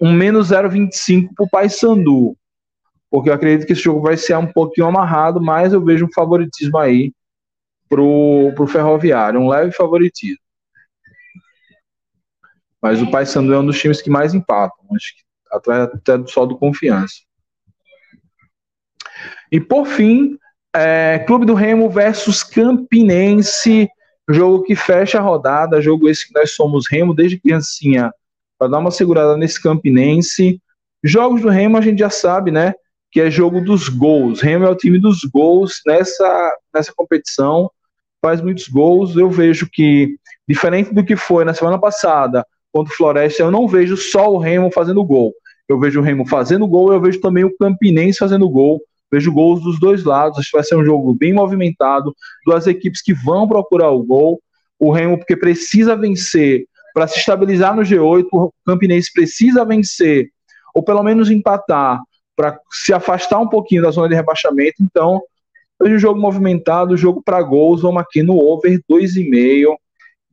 um 0.02 0.12
menos 0.12 0.52
0,25 0.52 1.30
para 1.36 1.46
o 1.46 1.50
Paysandu 1.50 2.38
porque 3.16 3.30
eu 3.30 3.34
acredito 3.34 3.66
que 3.66 3.72
esse 3.72 3.82
jogo 3.82 4.02
vai 4.02 4.18
ser 4.18 4.36
um 4.36 4.46
pouquinho 4.46 4.88
amarrado, 4.88 5.40
mas 5.40 5.72
eu 5.72 5.82
vejo 5.82 6.06
um 6.06 6.12
favoritismo 6.12 6.78
aí 6.78 7.14
pro, 7.88 8.52
pro 8.54 8.68
Ferroviário, 8.68 9.40
um 9.40 9.48
leve 9.48 9.72
favoritismo. 9.72 10.44
Mas 12.82 13.02
o 13.02 13.10
Paysandu 13.10 13.54
é 13.54 13.60
um 13.60 13.66
dos 13.66 13.80
times 13.80 14.02
que 14.02 14.10
mais 14.10 14.34
empatam, 14.34 14.86
acho 14.94 15.16
que 15.16 15.24
atrás 15.50 15.84
até 15.94 16.28
só 16.28 16.46
do 16.46 16.58
confiança. 16.58 17.16
E 19.50 19.62
por 19.62 19.86
fim, 19.86 20.38
é, 20.76 21.20
Clube 21.20 21.46
do 21.46 21.54
Remo 21.54 21.90
versus 21.90 22.44
Campinense, 22.44 23.88
jogo 24.30 24.64
que 24.64 24.76
fecha 24.76 25.20
a 25.20 25.22
rodada, 25.22 25.82
jogo 25.82 26.10
esse 26.10 26.28
que 26.28 26.38
nós 26.38 26.52
somos 26.52 26.86
Remo 26.92 27.16
desde 27.16 27.40
criancinha, 27.40 28.12
para 28.60 28.72
dar 28.72 28.80
uma 28.80 28.92
segurada 28.92 29.38
nesse 29.38 29.64
Campinense. 29.64 30.62
Jogos 31.02 31.42
do 31.42 31.48
Remo 31.48 31.78
a 31.78 31.82
gente 31.82 32.00
já 32.00 32.10
sabe, 32.10 32.52
né? 32.52 32.74
Que 33.16 33.22
é 33.22 33.32
jogo 33.32 33.62
dos 33.62 33.88
gols. 33.88 34.42
Remo 34.42 34.66
é 34.66 34.70
o 34.70 34.76
time 34.76 35.00
dos 35.00 35.24
gols 35.24 35.80
nessa, 35.88 36.52
nessa 36.74 36.92
competição, 36.94 37.72
faz 38.22 38.42
muitos 38.42 38.68
gols. 38.68 39.16
Eu 39.16 39.30
vejo 39.30 39.70
que, 39.72 40.18
diferente 40.46 40.94
do 40.94 41.02
que 41.02 41.16
foi 41.16 41.46
na 41.46 41.54
semana 41.54 41.80
passada, 41.80 42.46
contra 42.74 42.94
o 42.94 42.98
Floresta, 42.98 43.42
eu 43.42 43.50
não 43.50 43.70
vejo 43.70 43.96
só 43.96 44.30
o 44.30 44.38
Remo 44.38 44.70
fazendo 44.70 45.02
gol. 45.02 45.34
Eu 45.66 45.80
vejo 45.80 46.02
o 46.02 46.04
Remo 46.04 46.28
fazendo 46.28 46.68
gol, 46.68 46.92
eu 46.92 47.00
vejo 47.00 47.22
também 47.22 47.46
o 47.46 47.56
Campinense 47.56 48.20
fazendo 48.20 48.50
gol. 48.50 48.82
Vejo 49.10 49.32
gols 49.32 49.64
dos 49.64 49.80
dois 49.80 50.04
lados. 50.04 50.38
Acho 50.38 50.52
que 50.52 50.58
vai 50.58 50.66
ser 50.66 50.76
um 50.76 50.84
jogo 50.84 51.14
bem 51.14 51.32
movimentado. 51.32 52.14
Duas 52.46 52.68
equipes 52.68 53.02
que 53.02 53.14
vão 53.14 53.48
procurar 53.48 53.92
o 53.92 54.04
gol. 54.04 54.42
O 54.78 54.92
Remo, 54.92 55.18
porque 55.18 55.38
precisa 55.38 55.96
vencer 55.96 56.66
para 56.94 57.08
se 57.08 57.20
estabilizar 57.20 57.74
no 57.74 57.82
G8. 57.82 58.26
O 58.34 58.52
Campinense 58.66 59.10
precisa 59.14 59.64
vencer, 59.64 60.28
ou 60.74 60.84
pelo 60.84 61.02
menos 61.02 61.32
empatar, 61.32 62.02
para 62.36 62.60
se 62.72 62.94
afastar 62.94 63.40
um 63.40 63.48
pouquinho 63.48 63.82
da 63.82 63.92
zona 63.92 64.10
de 64.10 64.16
rebaixamento. 64.16 64.82
Então, 64.82 65.22
hoje 65.80 65.96
o 65.96 66.00
jogo 66.00 66.20
movimentado, 66.20 66.98
jogo 66.98 67.22
para 67.24 67.42
gols, 67.42 67.82
vamos 67.82 68.02
aqui 68.02 68.22
no 68.22 68.38
over 68.38 68.80
2,5 68.90 69.76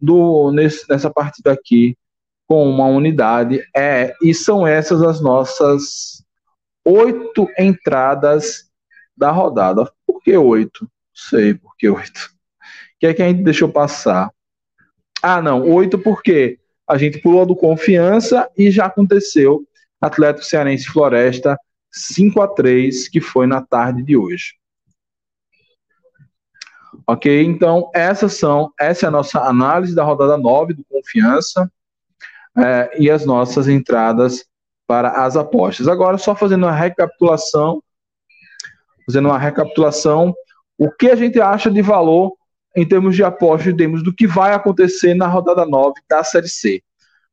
do 0.00 0.50
nesse, 0.50 0.88
nessa 0.88 1.10
partida 1.10 1.52
aqui 1.52 1.96
com 2.46 2.68
uma 2.68 2.86
unidade. 2.86 3.62
É, 3.74 4.12
e 4.22 4.34
são 4.34 4.66
essas 4.66 5.02
as 5.02 5.20
nossas 5.20 6.24
oito 6.84 7.48
entradas 7.58 8.70
da 9.16 9.30
rodada. 9.30 9.90
Por 10.06 10.20
que 10.20 10.36
oito? 10.36 10.90
Sei 11.14 11.54
por 11.54 11.76
que 11.76 11.88
oito. 11.88 12.30
Que 12.98 13.06
é 13.06 13.14
que 13.14 13.22
a 13.22 13.28
gente 13.28 13.42
deixou 13.42 13.68
passar? 13.68 14.30
Ah, 15.22 15.40
não, 15.40 15.68
oito 15.70 15.98
porque 15.98 16.58
a 16.88 16.98
gente 16.98 17.20
pulou 17.20 17.46
do 17.46 17.54
confiança 17.54 18.48
e 18.56 18.70
já 18.70 18.86
aconteceu 18.86 19.64
Atlético 20.00 20.44
Cearense 20.44 20.86
Floresta 20.86 21.56
5 21.92 22.40
a 22.40 22.48
3 22.48 23.08
que 23.08 23.20
foi 23.20 23.46
na 23.46 23.60
tarde 23.60 24.02
de 24.02 24.16
hoje. 24.16 24.54
Ok? 27.06 27.44
Então, 27.44 27.90
essas 27.94 28.34
são, 28.34 28.72
essa 28.78 29.06
é 29.06 29.08
a 29.08 29.12
nossa 29.12 29.40
análise 29.40 29.94
da 29.94 30.04
rodada 30.04 30.36
9 30.36 30.74
do 30.74 30.84
Confiança 30.84 31.70
é, 32.56 32.90
e 32.98 33.10
as 33.10 33.26
nossas 33.26 33.68
entradas 33.68 34.44
para 34.86 35.24
as 35.24 35.36
apostas. 35.36 35.88
Agora, 35.88 36.18
só 36.18 36.34
fazendo 36.34 36.64
uma 36.64 36.72
recapitulação, 36.72 37.82
fazendo 39.06 39.28
uma 39.28 39.38
recapitulação, 39.38 40.34
o 40.78 40.90
que 40.90 41.10
a 41.10 41.16
gente 41.16 41.40
acha 41.40 41.70
de 41.70 41.82
valor 41.82 42.34
em 42.74 42.86
termos 42.86 43.14
de 43.14 43.22
apostas, 43.22 43.72
em 43.72 43.76
termos 43.76 44.02
do 44.02 44.14
que 44.14 44.26
vai 44.26 44.54
acontecer 44.54 45.14
na 45.14 45.26
rodada 45.26 45.66
9 45.66 45.94
da 46.08 46.24
Série 46.24 46.48
C. 46.48 46.82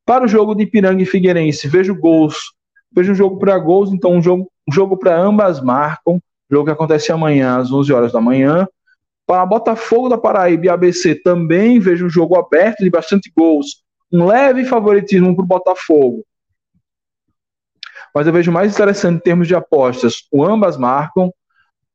Para 0.06 0.26
o 0.26 0.27
jogo 0.27 0.56
de 0.56 0.64
Ipiranga 0.64 1.02
e 1.02 1.06
Figueirense, 1.06 1.68
vejo 1.68 1.95
gols 1.95 2.53
Veja 2.91 3.11
um 3.11 3.15
jogo 3.15 3.37
para 3.37 3.57
gols, 3.57 3.91
então 3.91 4.13
um 4.13 4.21
jogo, 4.21 4.49
um 4.67 4.73
jogo 4.73 4.97
para 4.97 5.15
ambas 5.15 5.61
marcam, 5.61 6.19
jogo 6.49 6.65
que 6.65 6.71
acontece 6.71 7.11
amanhã 7.11 7.57
às 7.57 7.71
11 7.71 7.93
horas 7.93 8.11
da 8.11 8.21
manhã. 8.21 8.67
Para 9.27 9.45
Botafogo 9.45 10.09
da 10.09 10.17
Paraíba 10.17 10.65
e 10.65 10.69
ABC 10.69 11.15
também 11.15 11.79
vejo 11.79 12.07
um 12.07 12.09
jogo 12.09 12.35
aberto 12.35 12.83
de 12.83 12.89
bastante 12.89 13.31
gols, 13.35 13.83
um 14.11 14.25
leve 14.25 14.65
favoritismo 14.65 15.35
para 15.35 15.43
o 15.43 15.47
Botafogo. 15.47 16.25
Mas 18.13 18.25
eu 18.25 18.33
vejo 18.33 18.51
mais 18.51 18.73
interessante 18.73 19.17
em 19.17 19.23
termos 19.23 19.47
de 19.47 19.53
apostas, 19.53 20.27
o 20.31 20.43
ambas 20.43 20.77
marcam. 20.77 21.31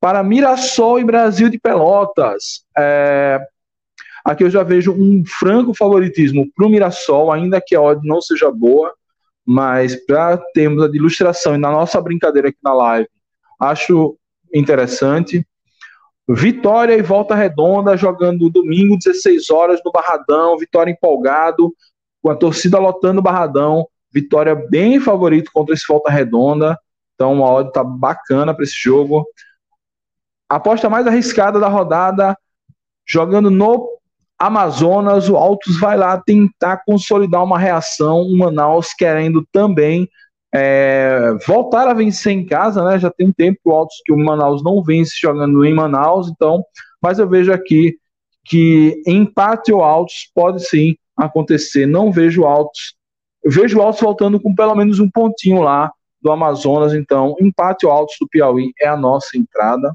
Para 0.00 0.22
Mirassol 0.22 1.00
e 1.00 1.04
Brasil 1.04 1.48
de 1.48 1.58
Pelotas, 1.58 2.64
é, 2.76 3.40
aqui 4.24 4.44
eu 4.44 4.50
já 4.50 4.62
vejo 4.62 4.92
um 4.92 5.24
franco 5.26 5.74
favoritismo 5.74 6.46
para 6.54 6.66
o 6.66 6.68
Mirassol, 6.68 7.32
ainda 7.32 7.60
que 7.60 7.74
a 7.74 7.80
odd 7.80 8.06
não 8.06 8.20
seja 8.20 8.50
boa 8.52 8.94
mas 9.46 9.94
para 10.06 10.38
termos 10.54 10.90
de 10.90 10.98
ilustração 10.98 11.54
e 11.54 11.58
na 11.58 11.70
nossa 11.70 12.00
brincadeira 12.00 12.48
aqui 12.48 12.58
na 12.62 12.72
live, 12.72 13.08
acho 13.60 14.16
interessante. 14.52 15.46
Vitória 16.26 16.94
e 16.94 17.02
Volta 17.02 17.34
Redonda 17.34 17.96
jogando 17.96 18.48
domingo, 18.48 18.96
16 18.96 19.50
horas 19.50 19.80
no 19.84 19.92
Barradão. 19.92 20.56
Vitória 20.56 20.90
empolgado, 20.90 21.74
com 22.22 22.30
a 22.30 22.36
torcida 22.36 22.78
lotando 22.78 23.20
o 23.20 23.22
Barradão. 23.22 23.86
Vitória 24.12 24.54
bem 24.54 24.98
favorito 25.00 25.50
contra 25.52 25.74
esse 25.74 25.84
Volta 25.86 26.10
Redonda. 26.10 26.78
Então, 27.14 27.34
uma 27.34 27.50
odd 27.50 27.72
tá 27.72 27.84
bacana 27.84 28.54
para 28.54 28.64
esse 28.64 28.76
jogo. 28.76 29.26
Aposta 30.48 30.88
mais 30.88 31.06
arriscada 31.06 31.60
da 31.60 31.68
rodada, 31.68 32.36
jogando 33.06 33.50
no 33.50 33.93
Amazonas, 34.46 35.28
o 35.28 35.36
Altos 35.36 35.78
vai 35.78 35.96
lá 35.96 36.20
tentar 36.20 36.82
consolidar 36.84 37.42
uma 37.42 37.58
reação. 37.58 38.22
O 38.22 38.36
Manaus 38.36 38.92
querendo 38.92 39.46
também 39.52 40.08
é, 40.54 41.36
voltar 41.46 41.88
a 41.88 41.94
vencer 41.94 42.32
em 42.32 42.46
casa, 42.46 42.84
né? 42.84 42.98
Já 42.98 43.10
tem 43.10 43.26
um 43.26 43.32
tempo 43.32 43.58
que 43.62 43.68
o 43.68 43.72
Altos 43.72 43.96
que 44.04 44.12
o 44.12 44.18
Manaus 44.18 44.62
não 44.62 44.82
vence 44.82 45.14
jogando 45.20 45.64
em 45.64 45.74
Manaus, 45.74 46.28
então, 46.28 46.64
mas 47.02 47.18
eu 47.18 47.28
vejo 47.28 47.52
aqui 47.52 47.96
que 48.44 49.02
empate 49.06 49.72
ou 49.72 49.82
Altos 49.82 50.30
pode 50.34 50.64
sim 50.68 50.96
acontecer. 51.16 51.86
Não 51.86 52.12
vejo 52.12 52.44
Altos, 52.44 52.94
vejo 53.44 53.80
Altos 53.80 54.00
voltando 54.00 54.38
com 54.38 54.54
pelo 54.54 54.74
menos 54.74 55.00
um 55.00 55.10
pontinho 55.10 55.60
lá 55.60 55.90
do 56.22 56.30
Amazonas, 56.30 56.94
então 56.94 57.34
empate 57.40 57.84
ou 57.84 57.92
Altos 57.92 58.16
do 58.20 58.28
Piauí 58.28 58.72
é 58.80 58.86
a 58.86 58.96
nossa 58.96 59.36
entrada. 59.36 59.92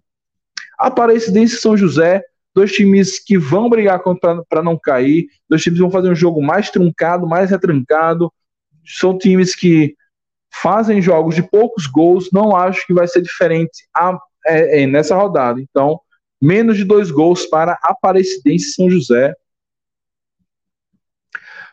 Aparecidense 0.78 1.58
São 1.58 1.78
José, 1.78 2.22
dois 2.54 2.72
times 2.72 3.24
que 3.24 3.38
vão 3.38 3.70
brigar 3.70 4.02
para 4.50 4.64
não 4.64 4.78
cair, 4.78 5.28
dois 5.50 5.62
times 5.62 5.78
que 5.78 5.84
vão 5.84 5.92
fazer 5.92 6.10
um 6.10 6.16
jogo 6.16 6.42
mais 6.42 6.70
truncado, 6.70 7.28
mais 7.28 7.50
retrancado. 7.50 8.32
São 8.86 9.18
times 9.18 9.56
que 9.56 9.96
fazem 10.52 11.02
jogos 11.02 11.36
de 11.36 11.44
poucos 11.44 11.86
gols, 11.86 12.30
não 12.34 12.56
acho 12.56 12.86
que 12.86 12.94
vai 12.94 13.08
ser 13.08 13.22
diferente 13.22 13.88
a, 13.96 14.18
é, 14.46 14.82
é, 14.82 14.88
nessa 14.88 15.16
rodada. 15.16 15.62
Então, 15.62 16.00
menos 16.42 16.78
de 16.78 16.84
dois 16.84 17.12
gols 17.12 17.46
para 17.46 17.78
Aparecidense 17.84 18.74
São 18.74 18.90
José. 18.90 19.34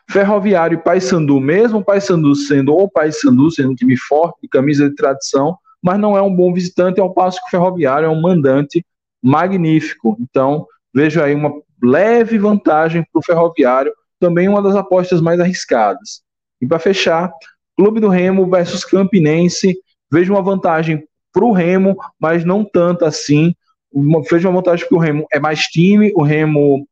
Ferroviário 0.09 0.77
e 0.77 0.81
Paysandu, 0.81 1.37
mesmo 1.39 1.83
Paysandu 1.83 2.33
sendo 2.33 2.73
ou 2.73 2.89
Paysandu 2.89 3.51
sendo 3.51 3.71
um 3.71 3.75
time 3.75 3.97
forte, 3.97 4.39
de 4.41 4.47
camisa 4.47 4.89
de 4.89 4.95
tradição, 4.95 5.57
mas 5.81 5.99
não 5.99 6.15
é 6.15 6.21
um 6.21 6.33
bom 6.33 6.53
visitante, 6.53 7.01
ao 7.01 7.13
passo 7.13 7.41
que 7.41 7.47
o 7.47 7.51
Ferroviário 7.51 8.05
é 8.05 8.09
um 8.09 8.21
mandante 8.21 8.85
magnífico. 9.27 10.17
Então, 10.19 10.65
vejo 10.93 11.21
aí 11.21 11.35
uma 11.35 11.51
leve 11.83 12.37
vantagem 12.37 13.03
para 13.11 13.19
o 13.19 13.23
Ferroviário, 13.23 13.93
também 14.19 14.47
uma 14.47 14.61
das 14.61 14.75
apostas 14.75 15.21
mais 15.21 15.39
arriscadas. 15.39 16.21
E 16.61 16.65
para 16.65 16.79
fechar, 16.79 17.31
Clube 17.75 17.99
do 17.99 18.07
Remo 18.07 18.49
versus 18.49 18.83
Campinense, 18.83 19.77
vejo 20.11 20.33
uma 20.33 20.41
vantagem 20.41 21.03
para 21.31 21.45
o 21.45 21.51
Remo, 21.51 21.95
mas 22.19 22.43
não 22.43 22.63
tanto 22.63 23.05
assim. 23.05 23.53
Uma, 23.91 24.21
vejo 24.23 24.47
uma 24.47 24.55
vantagem 24.55 24.85
porque 24.85 24.95
o 24.95 25.05
Remo 25.05 25.27
é 25.31 25.39
mais 25.39 25.61
time, 25.63 26.11
o 26.15 26.23
Remo 26.23 26.87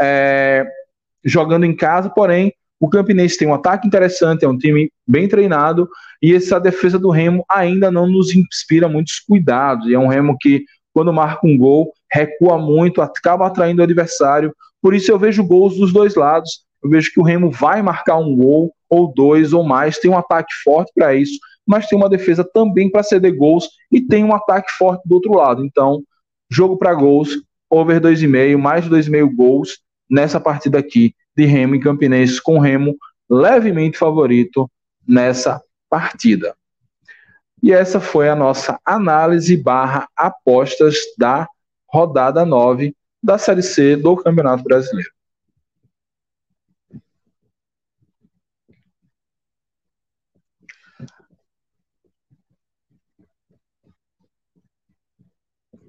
é, 0.00 0.64
jogando 1.24 1.64
em 1.64 1.76
casa, 1.76 2.08
porém 2.08 2.54
o 2.80 2.88
Campinense 2.88 3.36
tem 3.36 3.46
um 3.46 3.52
ataque 3.52 3.86
interessante, 3.86 4.42
é 4.42 4.48
um 4.48 4.56
time 4.56 4.90
bem 5.06 5.28
treinado, 5.28 5.86
e 6.22 6.34
essa 6.34 6.58
defesa 6.58 6.98
do 6.98 7.10
Remo 7.10 7.44
ainda 7.46 7.90
não 7.90 8.08
nos 8.08 8.34
inspira 8.34 8.88
muitos 8.88 9.20
cuidados. 9.20 9.86
E 9.86 9.94
é 9.94 9.98
um 9.98 10.08
Remo 10.08 10.34
que, 10.40 10.64
quando 10.92 11.12
marca 11.12 11.46
um 11.46 11.56
gol, 11.56 11.92
recua 12.10 12.58
muito, 12.58 13.00
acaba 13.00 13.46
atraindo 13.46 13.80
o 13.80 13.84
adversário. 13.84 14.54
Por 14.82 14.94
isso 14.94 15.10
eu 15.10 15.18
vejo 15.18 15.44
gols 15.44 15.76
dos 15.76 15.92
dois 15.92 16.14
lados. 16.14 16.64
Eu 16.82 16.90
vejo 16.90 17.12
que 17.12 17.20
o 17.20 17.22
Remo 17.22 17.50
vai 17.50 17.82
marcar 17.82 18.16
um 18.16 18.34
gol, 18.34 18.72
ou 18.88 19.12
dois, 19.12 19.52
ou 19.52 19.62
mais. 19.62 19.98
Tem 19.98 20.10
um 20.10 20.16
ataque 20.18 20.52
forte 20.64 20.90
para 20.94 21.14
isso, 21.14 21.38
mas 21.66 21.86
tem 21.86 21.98
uma 21.98 22.08
defesa 22.08 22.42
também 22.42 22.90
para 22.90 23.02
ceder 23.02 23.36
gols 23.36 23.68
e 23.92 24.00
tem 24.00 24.24
um 24.24 24.34
ataque 24.34 24.72
forte 24.72 25.02
do 25.06 25.14
outro 25.14 25.34
lado. 25.34 25.64
Então, 25.64 26.02
jogo 26.50 26.76
para 26.76 26.94
gols, 26.94 27.30
over 27.68 28.00
2,5, 28.00 28.56
mais 28.58 28.84
de 28.84 28.90
2,5 28.90 29.34
gols 29.34 29.78
nessa 30.10 30.40
partida 30.40 30.78
aqui 30.78 31.14
de 31.36 31.44
Remo 31.44 31.76
e 31.76 31.80
Campinense, 31.80 32.42
com 32.42 32.58
Remo 32.58 32.96
levemente 33.28 33.96
favorito 33.96 34.68
nessa 35.06 35.62
partida. 35.88 36.54
E 37.62 37.72
essa 37.72 38.00
foi 38.00 38.28
a 38.28 38.36
nossa 38.36 38.80
análise 38.84 39.56
barra 39.56 40.08
apostas 40.16 40.96
da 41.18 41.46
rodada 41.86 42.44
9 42.44 42.94
da 43.22 43.36
Série 43.36 43.62
C 43.62 43.96
do 43.96 44.16
Campeonato 44.16 44.62
Brasileiro. 44.62 45.10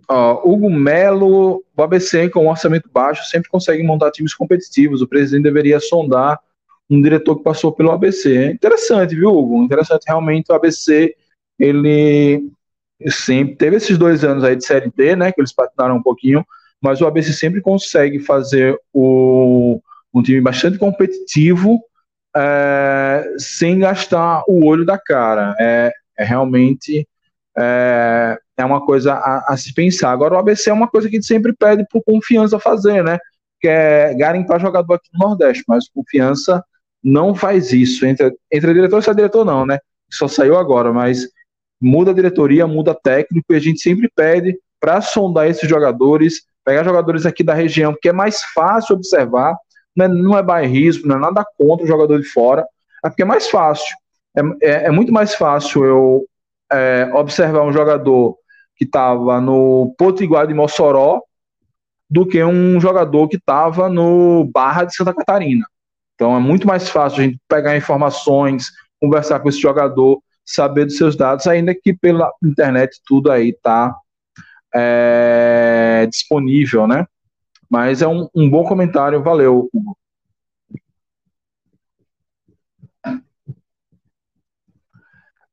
Ó, 0.09 0.41
Hugo 0.43 0.69
Melo, 0.69 1.63
o 1.77 1.81
ABC 1.81 2.29
com 2.29 2.45
um 2.45 2.49
orçamento 2.49 2.89
baixo 2.91 3.23
sempre 3.29 3.49
consegue 3.49 3.81
montar 3.81 4.11
times 4.11 4.33
competitivos. 4.33 5.01
O 5.01 5.07
presidente 5.07 5.43
deveria 5.43 5.79
sondar 5.79 6.37
um 6.89 7.01
diretor 7.01 7.37
que 7.37 7.43
passou 7.43 7.71
pelo 7.71 7.91
ABC. 7.91 8.51
Interessante, 8.51 9.15
viu, 9.15 9.29
Hugo? 9.29 9.63
Interessante 9.63 10.03
realmente 10.05 10.51
o 10.51 10.55
ABC, 10.55 11.15
ele 11.61 12.51
sempre 13.07 13.55
teve 13.55 13.75
esses 13.77 13.97
dois 13.97 14.23
anos 14.23 14.43
aí 14.43 14.55
de 14.55 14.65
série 14.65 14.91
D, 14.95 15.15
né? 15.15 15.31
Que 15.31 15.39
eles 15.39 15.53
patinaram 15.53 15.95
um 15.95 16.01
pouquinho, 16.01 16.43
mas 16.81 16.99
o 16.99 17.05
ABC 17.05 17.31
sempre 17.33 17.61
consegue 17.61 18.19
fazer 18.19 18.75
o, 18.91 19.79
um 20.11 20.23
time 20.23 20.41
bastante 20.41 20.79
competitivo 20.79 21.79
é, 22.35 23.23
sem 23.37 23.79
gastar 23.79 24.43
o 24.47 24.65
olho 24.65 24.83
da 24.83 24.97
cara. 24.97 25.55
É, 25.59 25.91
é 26.17 26.23
realmente 26.23 27.07
é, 27.55 28.37
é 28.57 28.65
uma 28.65 28.83
coisa 28.83 29.13
a, 29.13 29.53
a, 29.53 29.57
se 29.57 29.71
pensar. 29.73 30.11
Agora, 30.11 30.33
o 30.33 30.37
ABC 30.37 30.71
é 30.71 30.73
uma 30.73 30.87
coisa 30.87 31.07
que 31.07 31.15
a 31.15 31.19
gente 31.19 31.27
sempre 31.27 31.53
pede 31.53 31.85
por 31.91 32.01
confiança 32.03 32.59
fazer, 32.59 33.03
né? 33.03 33.19
Que 33.59 33.67
é 33.67 34.15
garimpar 34.15 34.59
jogador 34.59 34.95
aqui 34.95 35.09
no 35.13 35.27
Nordeste, 35.27 35.63
mas 35.67 35.87
confiança 35.87 36.63
não 37.03 37.35
faz 37.35 37.71
isso. 37.71 38.03
Entre, 38.03 38.33
entre 38.51 38.73
diretor 38.73 39.03
e 39.07 39.15
diretor, 39.15 39.45
não, 39.45 39.63
né? 39.63 39.77
Só 40.09 40.27
saiu 40.27 40.57
agora, 40.57 40.91
mas 40.91 41.27
muda 41.81 42.11
a 42.11 42.13
diretoria, 42.13 42.67
muda 42.67 42.93
técnico, 42.93 43.51
e 43.51 43.55
a 43.55 43.59
gente 43.59 43.81
sempre 43.81 44.09
pede 44.15 44.57
para 44.79 45.01
sondar 45.01 45.49
esses 45.49 45.67
jogadores, 45.67 46.43
pegar 46.63 46.83
jogadores 46.83 47.25
aqui 47.25 47.43
da 47.43 47.53
região, 47.53 47.93
porque 47.93 48.09
é 48.09 48.13
mais 48.13 48.41
fácil 48.53 48.95
observar, 48.95 49.55
não 49.95 50.05
é, 50.05 50.07
não 50.07 50.37
é 50.37 50.43
bairrismo, 50.43 51.07
não 51.07 51.17
é 51.17 51.19
nada 51.19 51.45
contra 51.57 51.83
o 51.83 51.87
jogador 51.87 52.19
de 52.19 52.27
fora, 52.27 52.65
é 53.03 53.09
porque 53.09 53.23
é 53.23 53.25
mais 53.25 53.49
fácil. 53.49 53.95
É, 54.37 54.41
é, 54.61 54.85
é 54.85 54.91
muito 54.91 55.11
mais 55.11 55.35
fácil 55.35 55.83
eu 55.83 56.25
é, 56.71 57.09
observar 57.13 57.63
um 57.63 57.73
jogador 57.73 58.37
que 58.75 58.85
estava 58.85 59.41
no 59.41 59.93
Potiguar 59.97 60.47
de 60.47 60.53
Mossoró 60.53 61.21
do 62.09 62.25
que 62.25 62.43
um 62.43 62.79
jogador 62.79 63.27
que 63.27 63.37
estava 63.37 63.89
no 63.89 64.45
Barra 64.53 64.83
de 64.83 64.95
Santa 64.95 65.13
Catarina. 65.13 65.65
Então 66.15 66.35
é 66.35 66.39
muito 66.39 66.67
mais 66.67 66.89
fácil 66.89 67.19
a 67.19 67.23
gente 67.23 67.39
pegar 67.47 67.75
informações, 67.75 68.67
conversar 68.99 69.39
com 69.39 69.49
esse 69.49 69.59
jogador, 69.59 70.21
saber 70.45 70.85
dos 70.85 70.97
seus 70.97 71.15
dados, 71.15 71.47
ainda 71.47 71.73
que 71.73 71.93
pela 71.93 72.31
internet 72.43 73.01
tudo 73.05 73.31
aí 73.31 73.49
está 73.49 73.95
é, 74.73 76.07
disponível, 76.09 76.87
né? 76.87 77.05
Mas 77.69 78.01
é 78.01 78.07
um, 78.07 78.27
um 78.35 78.49
bom 78.49 78.63
comentário, 78.63 79.23
valeu, 79.23 79.69
Hugo. 79.73 79.97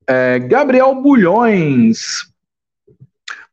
É, 0.07 0.39
Gabriel 0.39 0.95
Bulhões, 0.95 2.33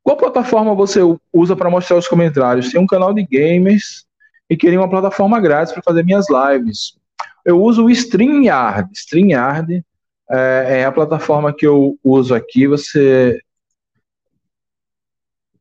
qual 0.01 0.15
plataforma 0.15 0.73
você 0.73 0.99
usa 1.33 1.55
para 1.55 1.69
mostrar 1.69 1.97
os 1.97 2.07
comentários? 2.07 2.71
Tem 2.71 2.79
um 2.79 2.87
canal 2.87 3.13
de 3.13 3.23
gamers 3.23 4.05
e 4.49 4.55
queria 4.55 4.79
uma 4.79 4.89
plataforma 4.89 5.39
grátis 5.39 5.73
para 5.73 5.83
fazer 5.83 6.03
minhas 6.03 6.27
lives. 6.29 6.97
Eu 7.43 7.61
uso 7.61 7.85
o 7.85 7.89
StreamYard. 7.89 8.89
StreamYard 8.93 9.83
é, 10.29 10.79
é 10.79 10.85
a 10.85 10.91
plataforma 10.91 11.53
que 11.53 11.65
eu 11.65 11.97
uso 12.03 12.33
aqui. 12.33 12.67
Você, 12.67 13.39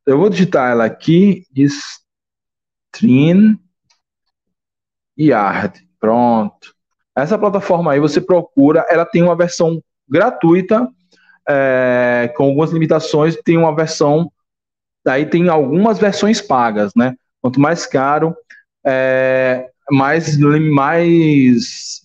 eu 0.07 0.19
vou 0.19 0.29
digitar 0.31 0.71
ela 0.71 0.85
aqui. 0.85 1.45
StreamYard. 2.95 3.59
Pronto. 5.99 6.75
Essa 7.17 7.39
plataforma 7.39 7.93
aí 7.93 8.01
você 8.01 8.21
procura. 8.21 8.85
Ela 8.89 9.07
tem 9.07 9.23
uma 9.23 9.37
versão 9.37 9.83
gratuita 10.09 10.89
é, 11.49 12.33
com 12.37 12.45
algumas 12.45 12.71
limitações, 12.71 13.37
tem 13.45 13.57
uma 13.57 13.75
versão, 13.75 14.31
daí 15.05 15.27
tem 15.27 15.49
algumas 15.49 15.99
versões 15.99 16.41
pagas, 16.41 16.93
né? 16.97 17.15
Quanto 17.41 17.61
mais 17.61 17.87
caro, 17.87 18.35
é, 18.85 19.71
mais, 19.91 20.37
mais 20.39 22.04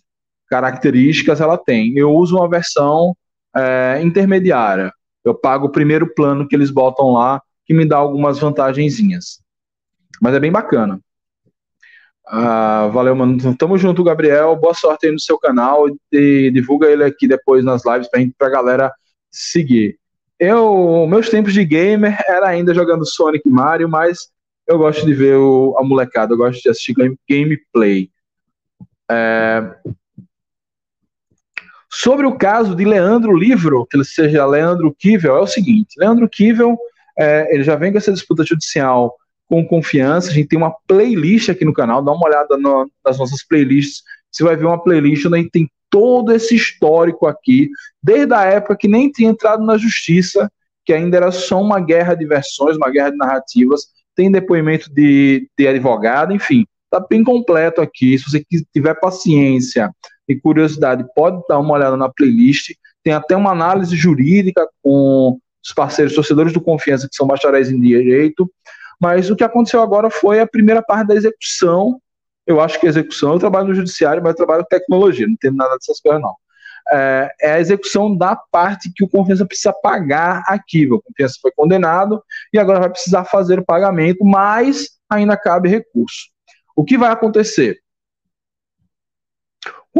características 0.49 1.39
ela 1.39 1.57
tem. 1.57 1.97
Eu 1.97 2.11
uso 2.11 2.37
uma 2.37 2.49
versão 2.49 3.15
é, 3.55 3.99
intermediária. 4.01 4.91
Eu 5.23 5.35
pago 5.35 5.67
o 5.67 5.71
primeiro 5.71 6.13
plano 6.13 6.47
que 6.47 6.55
eles 6.55 6.71
botam 6.71 7.13
lá, 7.13 7.41
que 7.65 7.73
me 7.73 7.85
dá 7.85 7.97
algumas 7.97 8.39
vantagenzinhas. 8.39 9.41
Mas 10.21 10.33
é 10.33 10.39
bem 10.39 10.51
bacana. 10.51 10.99
Ah, 12.27 12.89
valeu, 12.93 13.15
mano. 13.15 13.55
Tamo 13.55 13.77
junto, 13.77 14.03
Gabriel. 14.03 14.55
Boa 14.55 14.73
sorte 14.73 15.07
aí 15.07 15.11
no 15.11 15.19
seu 15.19 15.37
canal 15.39 15.85
e 16.11 16.51
divulga 16.51 16.87
ele 16.87 17.03
aqui 17.03 17.27
depois 17.27 17.63
nas 17.63 17.83
lives 17.85 18.07
pra, 18.09 18.19
gente, 18.19 18.35
pra 18.37 18.49
galera 18.49 18.93
seguir. 19.31 19.97
Eu, 20.39 21.05
meus 21.07 21.29
tempos 21.29 21.53
de 21.53 21.65
gamer 21.65 22.17
era 22.27 22.47
ainda 22.47 22.73
jogando 22.73 23.05
Sonic 23.05 23.47
e 23.47 23.51
Mario, 23.51 23.89
mas 23.89 24.29
eu 24.67 24.77
gosto 24.77 25.05
de 25.05 25.13
ver 25.13 25.35
o, 25.35 25.75
a 25.77 25.83
molecada, 25.83 26.33
eu 26.33 26.37
gosto 26.37 26.61
de 26.61 26.69
assistir 26.69 26.93
game, 26.93 27.17
gameplay. 27.27 28.09
É... 29.09 29.75
Sobre 31.91 32.25
o 32.25 32.37
caso 32.37 32.75
de 32.75 32.85
Leandro 32.85 33.35
Livro, 33.35 33.85
que 33.85 33.97
ele 33.97 34.05
seja 34.05 34.45
Leandro 34.45 34.95
Kivel, 34.97 35.35
é 35.35 35.41
o 35.41 35.47
seguinte: 35.47 35.95
Leandro 35.97 36.29
Kivel, 36.29 36.77
é, 37.17 37.53
ele 37.53 37.63
já 37.63 37.75
vem 37.75 37.91
com 37.91 37.97
essa 37.97 38.13
disputa 38.13 38.45
judicial 38.45 39.15
com 39.47 39.65
confiança. 39.65 40.29
A 40.29 40.33
gente 40.33 40.49
tem 40.49 40.59
uma 40.59 40.75
playlist 40.87 41.49
aqui 41.49 41.65
no 41.65 41.73
canal, 41.73 42.03
dá 42.03 42.11
uma 42.11 42.27
olhada 42.27 42.55
no, 42.55 42.89
nas 43.03 43.17
nossas 43.17 43.43
playlists. 43.43 44.03
Você 44.31 44.43
vai 44.43 44.55
ver 44.55 44.65
uma 44.65 44.81
playlist 44.81 45.25
onde 45.25 45.35
a 45.35 45.39
gente 45.39 45.49
tem 45.49 45.69
todo 45.89 46.31
esse 46.31 46.55
histórico 46.55 47.25
aqui, 47.25 47.67
desde 48.01 48.31
a 48.33 48.43
época 48.43 48.77
que 48.77 48.87
nem 48.87 49.09
tinha 49.09 49.31
entrado 49.31 49.65
na 49.65 49.75
justiça, 49.75 50.51
que 50.85 50.93
ainda 50.93 51.17
era 51.17 51.31
só 51.31 51.59
uma 51.59 51.79
guerra 51.79 52.13
de 52.13 52.27
versões, 52.27 52.77
uma 52.77 52.91
guerra 52.91 53.09
de 53.09 53.17
narrativas. 53.17 53.87
Tem 54.15 54.31
depoimento 54.31 54.93
de, 54.93 55.49
de 55.57 55.67
advogado, 55.67 56.31
enfim, 56.31 56.65
tá 56.91 56.99
bem 56.99 57.23
completo 57.23 57.81
aqui. 57.81 58.19
Se 58.19 58.29
você 58.29 58.45
tiver 58.71 58.93
paciência 58.99 59.89
e 60.29 60.39
curiosidade, 60.39 61.03
pode 61.15 61.41
dar 61.49 61.57
uma 61.57 61.73
olhada 61.73 61.97
na 61.97 62.07
playlist. 62.07 62.75
Tem 63.03 63.13
até 63.13 63.35
uma 63.35 63.51
análise 63.51 63.95
jurídica 63.95 64.69
com 64.83 65.39
os 65.65 65.73
parceiros 65.73 66.13
torcedores 66.13 66.53
do 66.53 66.61
Confiança, 66.61 67.09
que 67.09 67.15
são 67.15 67.25
bacharéis 67.25 67.71
em 67.71 67.81
direito. 67.81 68.49
Mas 69.01 69.31
o 69.31 69.35
que 69.35 69.43
aconteceu 69.43 69.81
agora 69.81 70.09
foi 70.11 70.39
a 70.39 70.47
primeira 70.47 70.83
parte 70.83 71.07
da 71.07 71.15
execução. 71.15 71.99
Eu 72.45 72.61
acho 72.61 72.79
que 72.79 72.85
a 72.85 72.89
execução, 72.89 73.33
eu 73.33 73.39
trabalho 73.39 73.69
no 73.69 73.73
judiciário, 73.73 74.21
mas 74.21 74.31
eu 74.31 74.37
trabalho 74.37 74.63
com 74.63 74.69
tecnologia, 74.69 75.25
não 75.25 75.33
entendo 75.33 75.57
nada 75.57 75.75
dessas 75.75 75.99
coisas, 75.99 76.21
não. 76.21 76.35
É, 76.91 77.31
é 77.41 77.51
a 77.53 77.59
execução 77.59 78.15
da 78.15 78.35
parte 78.35 78.91
que 78.95 79.03
o 79.03 79.09
Confiança 79.09 79.45
precisa 79.45 79.73
pagar 79.73 80.43
aqui. 80.47 80.91
O 80.91 81.01
Confiança 81.01 81.35
foi 81.41 81.51
condenado 81.55 82.21
e 82.53 82.59
agora 82.59 82.79
vai 82.79 82.89
precisar 82.89 83.25
fazer 83.25 83.59
o 83.59 83.65
pagamento, 83.65 84.23
mas 84.23 84.89
ainda 85.09 85.35
cabe 85.35 85.69
recurso. 85.69 86.29
O 86.75 86.83
que 86.83 86.97
vai 86.97 87.11
acontecer? 87.11 87.79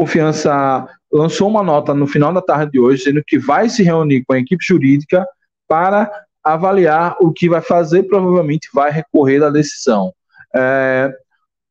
Confiança 0.00 0.88
lançou 1.12 1.46
uma 1.46 1.62
nota 1.62 1.92
no 1.92 2.06
final 2.06 2.32
da 2.32 2.40
tarde 2.40 2.72
de 2.72 2.80
hoje, 2.80 3.04
dizendo 3.04 3.22
que 3.26 3.38
vai 3.38 3.68
se 3.68 3.82
reunir 3.82 4.24
com 4.24 4.32
a 4.32 4.38
equipe 4.38 4.64
jurídica 4.66 5.26
para 5.68 6.10
avaliar 6.42 7.16
o 7.20 7.30
que 7.30 7.50
vai 7.50 7.60
fazer, 7.60 8.04
provavelmente 8.04 8.70
vai 8.72 8.90
recorrer 8.90 9.40
da 9.40 9.50
decisão. 9.50 10.10
É, 10.56 11.12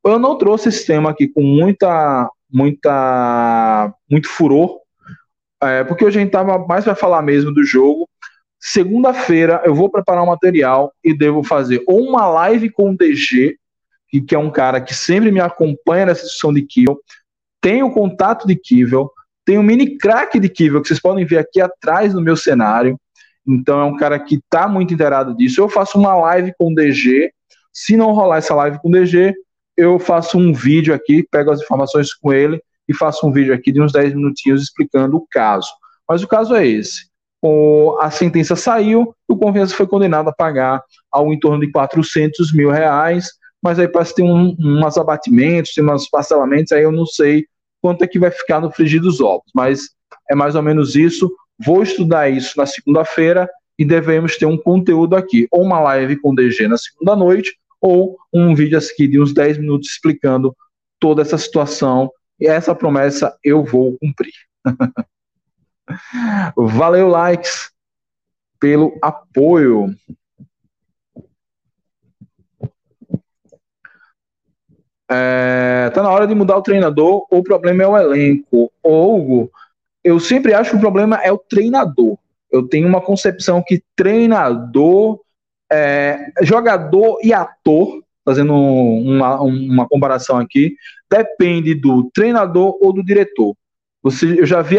eu 0.05 0.19
não 0.19 0.37
trouxe 0.37 0.69
esse 0.69 0.85
tema 0.85 1.09
aqui 1.09 1.27
com 1.27 1.41
muita, 1.41 2.29
muita, 2.53 3.91
muito 4.07 4.29
furor, 4.29 4.77
é, 5.63 5.83
porque 5.83 6.05
hoje 6.05 6.19
a 6.19 6.21
gente 6.21 6.29
estava 6.29 6.59
mais 6.67 6.83
para 6.83 6.93
falar 6.93 7.23
mesmo 7.23 7.51
do 7.51 7.63
jogo. 7.63 8.07
Segunda-feira 8.59 9.63
eu 9.65 9.73
vou 9.73 9.89
preparar 9.89 10.23
um 10.23 10.27
material 10.27 10.93
e 11.03 11.17
devo 11.17 11.41
fazer 11.41 11.81
ou 11.87 12.07
uma 12.07 12.27
live 12.27 12.69
com 12.69 12.91
o 12.91 12.95
DG, 12.95 13.57
que, 14.07 14.21
que 14.21 14.35
é 14.35 14.39
um 14.39 14.51
cara 14.51 14.79
que 14.79 14.93
sempre 14.93 15.31
me 15.31 15.39
acompanha 15.39 16.05
nessa 16.05 16.21
discussão 16.21 16.53
de 16.53 16.61
Kiel, 16.61 16.95
tem 17.61 17.83
o 17.83 17.91
contato 17.91 18.47
de 18.47 18.55
Kivel, 18.55 19.11
tem 19.45 19.57
o 19.57 19.63
mini 19.63 19.97
crack 19.97 20.39
de 20.39 20.49
Kivel, 20.49 20.81
que 20.81 20.87
vocês 20.87 21.01
podem 21.01 21.25
ver 21.25 21.37
aqui 21.37 21.59
atrás 21.61 22.13
no 22.13 22.21
meu 22.21 22.37
cenário. 22.37 22.99
Então 23.47 23.79
é 23.79 23.85
um 23.85 23.97
cara 23.97 24.19
que 24.19 24.35
está 24.35 24.67
muito 24.67 24.93
inteirado 24.93 25.35
disso. 25.35 25.59
Eu 25.59 25.69
faço 25.69 25.97
uma 25.97 26.13
live 26.15 26.53
com 26.57 26.71
o 26.71 26.75
DG. 26.75 27.31
Se 27.73 27.97
não 27.97 28.11
rolar 28.11 28.37
essa 28.37 28.53
live 28.53 28.79
com 28.79 28.89
o 28.89 28.91
DG, 28.91 29.33
eu 29.75 29.97
faço 29.97 30.37
um 30.37 30.53
vídeo 30.53 30.93
aqui, 30.93 31.25
pego 31.31 31.51
as 31.51 31.61
informações 31.61 32.13
com 32.13 32.33
ele 32.33 32.61
e 32.87 32.93
faço 32.93 33.25
um 33.25 33.31
vídeo 33.31 33.53
aqui 33.53 33.71
de 33.71 33.81
uns 33.81 33.91
10 33.91 34.13
minutinhos 34.13 34.61
explicando 34.61 35.17
o 35.17 35.25
caso. 35.31 35.69
Mas 36.07 36.21
o 36.21 36.27
caso 36.27 36.55
é 36.55 36.67
esse. 36.67 37.07
O, 37.41 37.97
a 38.01 38.11
sentença 38.11 38.55
saiu, 38.55 39.15
o 39.27 39.37
Confiança 39.37 39.73
foi 39.73 39.87
condenado 39.87 40.27
a 40.27 40.33
pagar 40.33 40.83
ao 41.11 41.31
em 41.31 41.39
torno 41.39 41.59
de 41.61 41.71
400 41.71 42.53
mil 42.53 42.69
reais, 42.69 43.29
mas 43.61 43.79
aí 43.79 43.87
parece 43.87 44.11
que 44.13 44.21
tem 44.21 44.31
um, 44.31 44.55
umas 44.59 44.97
abatimentos, 44.97 45.73
tem 45.73 45.83
uns 45.83 46.09
parcelamentos, 46.09 46.71
aí 46.71 46.83
eu 46.83 46.91
não 46.91 47.05
sei 47.05 47.45
quanto 47.81 48.03
é 48.03 48.07
que 48.07 48.19
vai 48.19 48.31
ficar 48.31 48.59
no 48.59 48.71
frigir 48.71 49.01
dos 49.01 49.19
ovos, 49.21 49.51
mas 49.53 49.89
é 50.29 50.35
mais 50.35 50.55
ou 50.55 50.61
menos 50.61 50.95
isso. 50.95 51.31
Vou 51.57 51.83
estudar 51.83 52.29
isso 52.29 52.57
na 52.57 52.65
segunda-feira 52.65 53.49
e 53.77 53.85
devemos 53.85 54.37
ter 54.37 54.45
um 54.45 54.57
conteúdo 54.57 55.15
aqui, 55.15 55.47
ou 55.51 55.63
uma 55.63 55.79
live 55.79 56.17
com 56.17 56.35
DG 56.35 56.67
na 56.67 56.77
segunda 56.77 57.15
noite, 57.15 57.57
ou 57.81 58.17
um 58.33 58.53
vídeo 58.53 58.77
aqui 58.77 59.07
de 59.07 59.19
uns 59.19 59.33
10 59.33 59.57
minutos 59.57 59.89
explicando 59.89 60.55
toda 60.99 61.21
essa 61.21 61.37
situação. 61.37 62.11
E 62.39 62.47
essa 62.47 62.75
promessa 62.75 63.35
eu 63.43 63.63
vou 63.63 63.97
cumprir. 63.99 64.33
Valeu, 66.55 67.07
likes, 67.07 67.71
pelo 68.59 68.97
apoio. 69.01 69.95
É, 75.11 75.89
tá 75.93 76.03
na 76.03 76.11
hora 76.11 76.27
de 76.27 76.35
mudar 76.35 76.57
o 76.57 76.61
treinador, 76.61 77.25
ou 77.31 77.39
o 77.39 77.43
problema 77.43 77.83
é 77.83 77.87
o 77.87 77.97
elenco. 77.97 78.71
Ou, 78.83 79.19
Hugo, 79.19 79.51
eu 80.03 80.19
sempre 80.19 80.53
acho 80.53 80.71
que 80.71 80.77
o 80.77 80.81
problema 80.81 81.17
é 81.17 81.31
o 81.31 81.37
treinador. 81.37 82.17
Eu 82.51 82.67
tenho 82.67 82.87
uma 82.87 83.01
concepção 83.01 83.63
que 83.65 83.83
treinador, 83.95 85.19
é, 85.71 86.31
jogador 86.41 87.19
e 87.23 87.33
ator, 87.33 88.01
fazendo 88.23 88.53
uma, 88.53 89.41
uma 89.41 89.87
comparação 89.87 90.37
aqui, 90.37 90.75
depende 91.09 91.73
do 91.73 92.09
treinador 92.11 92.77
ou 92.79 92.93
do 92.93 93.03
diretor. 93.03 93.55
Você, 94.03 94.39
eu 94.39 94.45
já 94.45 94.61
vi, 94.61 94.77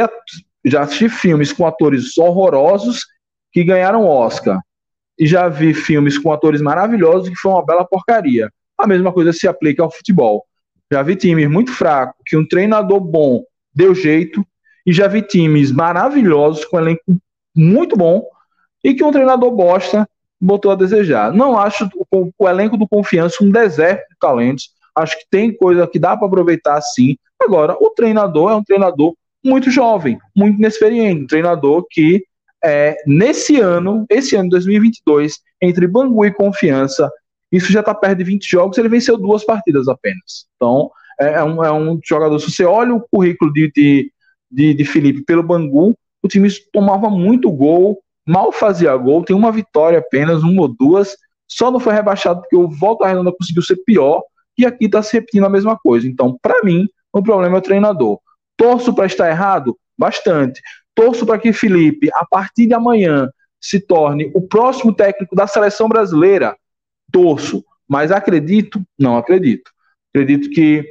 já 0.65 0.83
assisti 0.83 1.09
filmes 1.09 1.53
com 1.53 1.67
atores 1.67 2.17
horrorosos 2.17 3.05
que 3.53 3.65
ganharam 3.65 4.07
Oscar. 4.07 4.61
E 5.19 5.27
já 5.27 5.49
vi 5.49 5.75
filmes 5.75 6.17
com 6.17 6.33
atores 6.33 6.63
maravilhosos 6.63 7.29
que 7.29 7.37
foi 7.37 7.53
uma 7.53 7.65
bela 7.65 7.85
porcaria. 7.85 8.51
A 8.81 8.87
mesma 8.87 9.13
coisa 9.13 9.33
se 9.33 9.47
aplica 9.47 9.83
ao 9.83 9.91
futebol. 9.91 10.45
Já 10.93 11.03
vi 11.03 11.15
times 11.17 11.49
muito 11.49 11.73
fracos 11.73 12.17
que 12.27 12.37
um 12.37 12.47
treinador 12.47 13.01
bom 13.01 13.45
deu 13.75 13.95
jeito 13.95 14.45
e 14.87 14.93
já 14.93 15.07
vi 15.07 15.23
times 15.23 15.71
maravilhosos 15.71 16.65
com 16.65 16.77
um 16.77 16.81
elenco 16.81 17.03
muito 17.55 17.97
bom 17.97 18.23
e 18.83 18.95
que 18.95 19.05
um 19.05 19.13
treinador 19.13 19.51
bosta 19.53 20.09
botou 20.41 20.73
a 20.73 20.75
desejar. 20.75 21.33
Não 21.33 21.59
acho 21.59 21.89
o, 22.11 22.31
o 22.39 22.49
elenco 22.49 22.77
do 22.77 22.89
Confiança 22.89 23.45
um 23.45 23.51
deserto 23.51 24.09
de 24.09 24.17
talentos. 24.19 24.71
Acho 24.97 25.19
que 25.19 25.27
tem 25.31 25.55
coisa 25.55 25.87
que 25.87 25.99
dá 25.99 26.17
para 26.17 26.27
aproveitar 26.27 26.81
sim. 26.81 27.17
Agora, 27.41 27.77
o 27.79 27.91
treinador 27.91 28.51
é 28.51 28.55
um 28.57 28.65
treinador 28.65 29.15
muito 29.45 29.71
jovem, 29.71 30.19
muito 30.35 30.59
inexperiente, 30.59 31.23
um 31.23 31.27
treinador 31.27 31.87
que 31.89 32.25
é, 32.63 32.97
nesse 33.07 33.59
ano, 33.61 34.05
esse 34.11 34.37
ano 34.37 34.51
2022, 34.51 35.39
entre 35.63 35.87
Bangu 35.87 36.25
e 36.25 36.33
Confiança, 36.33 37.11
isso 37.51 37.73
já 37.73 37.81
está 37.81 37.95
perto 37.95 38.19
de 38.19 38.25
20 38.25 38.49
jogos, 38.49 38.79
ele 38.79 38.89
venceu 38.89 39.17
duas 39.17 39.45
partidas 39.45 39.89
apenas. 39.89 40.47
Então, 40.57 40.91
é, 41.19 41.35
é 41.35 41.45
um, 41.45 41.65
é 41.65 41.73
um 41.73 41.99
jogador, 42.05 42.39
se 42.39 42.51
você 42.51 42.65
olha 42.65 42.95
o 42.95 43.05
currículo 43.11 43.53
de, 43.53 43.71
de 43.73 44.13
de, 44.51 44.75
de 44.75 44.85
Felipe 44.85 45.23
pelo 45.23 45.43
Bangu, 45.43 45.97
o 46.23 46.29
time 46.29 46.49
tomava 46.73 47.09
muito 47.09 47.51
gol, 47.51 48.03
mal 48.27 48.51
fazia 48.51 48.95
gol, 48.97 49.25
tem 49.25 49.37
uma 49.37 49.53
vitória 49.53 49.99
apenas, 50.01 50.43
uma 50.43 50.63
ou 50.63 50.69
duas, 50.69 51.17
só 51.47 51.71
não 51.71 51.81
foi 51.81 51.95
rebaixado 51.95 52.41
porque 52.41 52.57
o 52.57 52.69
Volta 52.69 53.07
Redonda 53.07 53.33
conseguiu 53.33 53.63
ser 53.63 53.77
pior, 53.85 54.23
e 54.59 54.67
aqui 54.67 54.87
está 54.87 55.03
se 55.03 55.13
repetindo 55.15 55.47
a 55.47 55.51
mesma 55.51 55.79
coisa. 55.79 56.07
Então, 56.07 56.37
para 56.43 56.63
mim, 56.63 56.87
o 57.13 57.23
problema 57.23 57.57
é 57.57 57.59
o 57.59 57.63
treinador. 57.63 58.19
Torço 58.57 58.93
para 58.95 59.07
estar 59.07 59.29
errado? 59.29 59.77
Bastante. 59.97 60.61
Torço 60.95 61.25
para 61.25 61.39
que 61.39 61.53
Felipe, 61.53 62.11
a 62.15 62.27
partir 62.27 62.67
de 62.67 62.75
amanhã, 62.75 63.31
se 63.61 63.81
torne 63.81 64.31
o 64.35 64.43
próximo 64.43 64.93
técnico 64.93 65.35
da 65.35 65.47
seleção 65.47 65.89
brasileira? 65.89 66.57
Torço. 67.11 67.65
Mas 67.89 68.13
acredito? 68.13 68.81
Não 68.99 69.17
acredito. 69.17 69.71
Acredito 70.13 70.51
que 70.51 70.85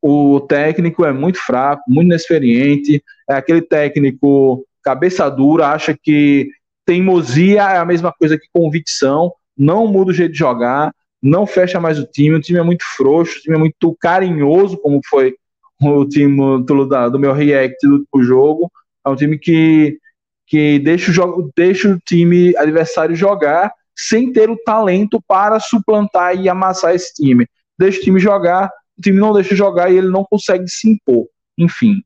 o 0.00 0.40
técnico 0.40 1.04
é 1.04 1.12
muito 1.12 1.38
fraco, 1.38 1.82
muito 1.88 2.06
inexperiente, 2.06 3.02
é 3.28 3.34
aquele 3.34 3.62
técnico 3.62 4.64
cabeça 4.82 5.28
dura, 5.28 5.68
acha 5.68 5.94
que 5.94 6.48
teimosia 6.86 7.62
é 7.62 7.76
a 7.76 7.84
mesma 7.84 8.12
coisa 8.12 8.38
que 8.38 8.46
convicção, 8.52 9.32
não 9.56 9.86
muda 9.86 10.10
o 10.10 10.14
jeito 10.14 10.32
de 10.32 10.38
jogar, 10.38 10.92
não 11.22 11.46
fecha 11.46 11.78
mais 11.80 11.98
o 11.98 12.06
time, 12.06 12.36
o 12.36 12.40
time 12.40 12.58
é 12.58 12.62
muito 12.62 12.84
frouxo, 12.96 13.38
o 13.38 13.42
time 13.42 13.56
é 13.56 13.58
muito 13.58 13.96
carinhoso, 14.00 14.78
como 14.78 15.00
foi 15.06 15.34
o 15.82 16.06
time 16.06 16.62
do, 16.64 17.10
do 17.10 17.18
meu 17.18 17.32
react 17.32 17.76
do 17.86 17.94
último 17.94 18.22
jogo, 18.22 18.72
é 19.04 19.10
um 19.10 19.16
time 19.16 19.38
que, 19.38 19.98
que 20.46 20.78
deixa, 20.78 21.10
o 21.10 21.14
jogo, 21.14 21.52
deixa 21.54 21.90
o 21.90 21.98
time 21.98 22.56
adversário 22.56 23.14
jogar 23.14 23.72
sem 23.98 24.32
ter 24.32 24.48
o 24.48 24.56
talento 24.56 25.20
para 25.26 25.58
suplantar 25.58 26.36
e 26.36 26.48
amassar 26.48 26.94
esse 26.94 27.12
time. 27.14 27.48
Deixa 27.76 27.98
o 27.98 28.02
time 28.02 28.20
jogar, 28.20 28.70
o 28.96 29.02
time 29.02 29.18
não 29.18 29.32
deixa 29.32 29.56
jogar 29.56 29.90
e 29.90 29.96
ele 29.96 30.08
não 30.08 30.24
consegue 30.24 30.68
se 30.68 30.88
impor. 30.88 31.26
Enfim, 31.58 32.00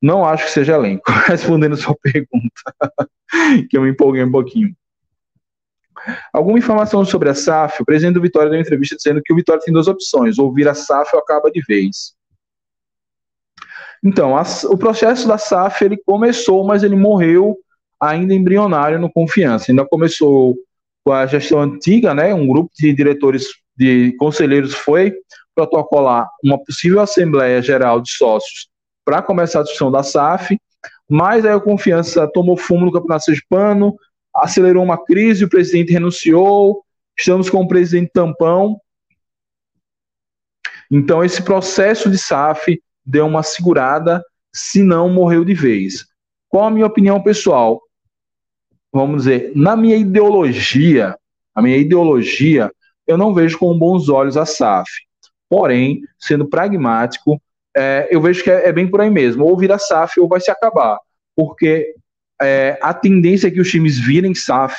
não 0.00 0.24
acho 0.24 0.44
que 0.44 0.52
seja 0.52 0.74
elenco. 0.74 1.10
Respondendo 1.26 1.76
sua 1.76 1.96
pergunta, 2.00 2.62
que 3.68 3.76
eu 3.76 3.82
me 3.82 3.90
empolguei 3.90 4.22
um 4.22 4.30
pouquinho. 4.30 4.72
Alguma 6.32 6.58
informação 6.58 7.04
sobre 7.04 7.30
a 7.30 7.34
SAF? 7.34 7.82
O 7.82 7.84
presidente 7.84 8.14
do 8.14 8.20
Vitória 8.20 8.48
deu 8.48 8.58
uma 8.58 8.62
entrevista 8.62 8.94
dizendo 8.94 9.22
que 9.24 9.32
o 9.32 9.36
Vitória 9.36 9.62
tem 9.64 9.72
duas 9.74 9.88
opções: 9.88 10.38
ouvir 10.38 10.68
a 10.68 10.74
SAF 10.74 11.10
ou 11.14 11.20
acaba 11.20 11.50
de 11.50 11.60
vez. 11.66 12.14
Então, 14.04 14.36
a, 14.36 14.42
o 14.66 14.76
processo 14.76 15.26
da 15.26 15.38
SAF 15.38 15.84
ele 15.84 15.96
começou, 15.96 16.64
mas 16.64 16.82
ele 16.82 16.94
morreu 16.94 17.56
ainda 18.08 18.34
embrionário 18.34 18.98
no 18.98 19.10
Confiança. 19.10 19.70
Ainda 19.70 19.84
começou 19.84 20.56
com 21.04 21.12
a 21.12 21.26
gestão 21.26 21.60
antiga, 21.60 22.14
né, 22.14 22.32
um 22.34 22.46
grupo 22.46 22.70
de 22.74 22.92
diretores, 22.92 23.46
de 23.76 24.12
conselheiros 24.16 24.74
foi 24.74 25.14
protocolar 25.54 26.28
uma 26.42 26.62
possível 26.62 27.00
Assembleia 27.00 27.60
Geral 27.62 28.00
de 28.00 28.10
Sócios 28.10 28.68
para 29.04 29.22
começar 29.22 29.60
a 29.60 29.62
discussão 29.62 29.90
da 29.90 30.02
SAF, 30.02 30.58
mas 31.08 31.44
aí 31.44 31.52
a 31.52 31.60
confiança 31.60 32.26
tomou 32.32 32.56
fumo 32.56 32.86
no 32.86 32.92
Campeonato 32.92 33.24
Sergipano, 33.24 33.94
acelerou 34.34 34.82
uma 34.82 35.02
crise, 35.02 35.44
o 35.44 35.48
presidente 35.48 35.92
renunciou, 35.92 36.82
estamos 37.16 37.50
com 37.50 37.62
o 37.62 37.68
presidente 37.68 38.10
tampão. 38.12 38.80
Então 40.90 41.22
esse 41.22 41.42
processo 41.42 42.10
de 42.10 42.18
SAF 42.18 42.80
deu 43.04 43.26
uma 43.26 43.42
segurada, 43.42 44.24
se 44.52 44.82
não 44.82 45.08
morreu 45.08 45.44
de 45.44 45.54
vez. 45.54 46.06
Qual 46.48 46.64
a 46.64 46.70
minha 46.70 46.86
opinião 46.86 47.22
pessoal? 47.22 47.80
Vamos 48.94 49.24
dizer, 49.24 49.50
na 49.56 49.76
minha 49.76 49.96
ideologia, 49.96 51.16
a 51.52 51.60
minha 51.60 51.76
ideologia, 51.76 52.70
eu 53.04 53.18
não 53.18 53.34
vejo 53.34 53.58
com 53.58 53.76
bons 53.76 54.08
olhos 54.08 54.36
a 54.36 54.46
SAF. 54.46 54.88
Porém, 55.50 56.02
sendo 56.16 56.48
pragmático, 56.48 57.42
é, 57.76 58.06
eu 58.08 58.20
vejo 58.20 58.44
que 58.44 58.50
é, 58.52 58.68
é, 58.68 58.72
bem 58.72 58.88
por 58.88 59.00
aí 59.00 59.10
mesmo. 59.10 59.44
Ou 59.44 59.56
vira 59.56 59.78
SAF 59.80 60.20
ou 60.20 60.28
vai 60.28 60.40
se 60.40 60.48
acabar. 60.48 61.00
Porque 61.34 61.92
é, 62.40 62.78
a 62.80 62.94
tendência 62.94 63.48
é 63.48 63.50
que 63.50 63.60
os 63.60 63.68
times 63.68 63.98
virem 63.98 64.32
SAF. 64.32 64.76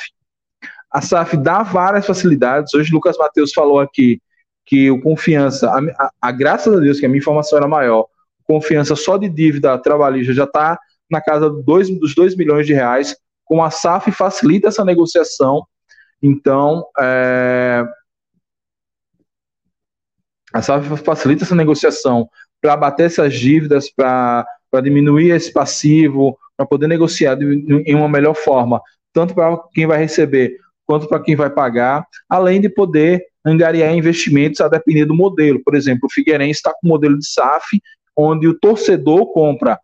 A 0.90 1.02
SAF 1.02 1.36
dá 1.36 1.62
várias 1.62 2.06
facilidades. 2.06 2.72
Hoje, 2.72 2.90
Lucas 2.94 3.18
Matheus 3.18 3.52
falou 3.52 3.80
aqui 3.80 4.18
que 4.64 4.90
o 4.90 4.98
confiança, 4.98 5.68
a, 5.68 5.78
a, 5.78 6.10
a, 6.22 6.32
graças 6.32 6.74
a 6.74 6.80
Deus 6.80 6.98
que 6.98 7.04
a 7.04 7.08
minha 7.08 7.20
informação 7.20 7.58
era 7.58 7.68
maior, 7.68 8.06
confiança 8.44 8.96
só 8.96 9.18
de 9.18 9.28
dívida 9.28 9.76
trabalhista 9.76 10.32
já 10.32 10.44
está 10.44 10.78
na 11.10 11.20
casa 11.20 11.50
dos 11.50 12.14
2 12.14 12.34
milhões 12.34 12.66
de 12.66 12.72
reais. 12.72 13.14
Com 13.46 13.62
a 13.62 13.70
SAF 13.70 14.12
facilita 14.12 14.68
essa 14.68 14.84
negociação. 14.84 15.66
Então, 16.22 16.86
é, 16.98 17.82
a 20.52 20.60
SAF 20.60 20.96
facilita 20.98 21.44
essa 21.44 21.54
negociação 21.54 22.28
para 22.60 22.74
abater 22.74 23.06
essas 23.06 23.34
dívidas, 23.34 23.90
para 23.90 24.44
diminuir 24.82 25.30
esse 25.30 25.50
passivo, 25.50 26.36
para 26.56 26.66
poder 26.66 26.88
negociar 26.88 27.36
de, 27.36 27.44
em 27.86 27.94
uma 27.94 28.08
melhor 28.08 28.34
forma, 28.34 28.82
tanto 29.12 29.34
para 29.34 29.56
quem 29.72 29.86
vai 29.86 29.98
receber 29.98 30.58
quanto 30.86 31.08
para 31.08 31.20
quem 31.20 31.34
vai 31.34 31.50
pagar, 31.50 32.06
além 32.28 32.60
de 32.60 32.68
poder 32.68 33.22
angariar 33.44 33.94
investimentos 33.94 34.60
a 34.60 34.68
depender 34.68 35.04
do 35.04 35.14
modelo. 35.14 35.60
Por 35.64 35.74
exemplo, 35.74 36.06
o 36.06 36.12
Figueirense 36.12 36.58
está 36.58 36.72
com 36.72 36.86
o 36.86 36.88
modelo 36.88 37.18
de 37.18 37.26
SAF, 37.28 37.80
onde 38.16 38.46
o 38.46 38.58
torcedor 38.58 39.32
compra 39.32 39.78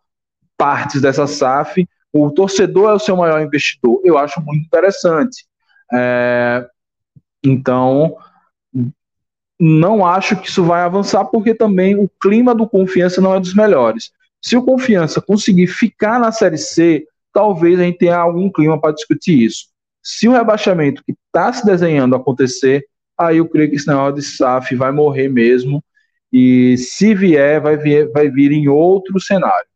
partes 0.57 1.01
dessa 1.01 1.27
SAF, 1.27 1.87
o 2.13 2.29
torcedor 2.29 2.91
é 2.91 2.93
o 2.93 2.99
seu 2.99 3.17
maior 3.17 3.41
investidor. 3.41 3.99
Eu 4.03 4.17
acho 4.17 4.39
muito 4.39 4.63
interessante. 4.63 5.45
É, 5.91 6.65
então, 7.43 8.15
não 9.59 10.05
acho 10.05 10.35
que 10.35 10.47
isso 10.47 10.63
vai 10.63 10.83
avançar, 10.83 11.25
porque 11.25 11.55
também 11.55 11.95
o 11.95 12.09
clima 12.21 12.53
do 12.53 12.69
Confiança 12.69 13.19
não 13.19 13.33
é 13.33 13.39
dos 13.39 13.55
melhores. 13.55 14.11
Se 14.39 14.55
o 14.55 14.63
Confiança 14.63 15.19
conseguir 15.19 15.67
ficar 15.67 16.19
na 16.19 16.31
Série 16.31 16.57
C, 16.57 17.07
talvez 17.33 17.79
a 17.79 17.83
gente 17.83 17.97
tenha 17.97 18.17
algum 18.17 18.49
clima 18.51 18.79
para 18.79 18.93
discutir 18.93 19.41
isso. 19.41 19.67
Se 20.03 20.27
o 20.27 20.33
rebaixamento 20.33 21.03
que 21.03 21.13
está 21.13 21.51
se 21.51 21.65
desenhando 21.65 22.15
acontecer, 22.15 22.85
aí 23.17 23.37
eu 23.37 23.47
creio 23.47 23.69
que 23.69 23.77
esse 23.77 23.87
negócio 23.87 24.15
de 24.15 24.21
SAF 24.21 24.75
vai 24.75 24.91
morrer 24.91 25.29
mesmo. 25.29 25.83
E 26.31 26.77
se 26.77 27.15
vier, 27.15 27.61
vai 27.61 27.77
vir, 27.77 28.11
vai 28.11 28.29
vir 28.29 28.51
em 28.51 28.67
outro 28.67 29.19
cenário. 29.19 29.67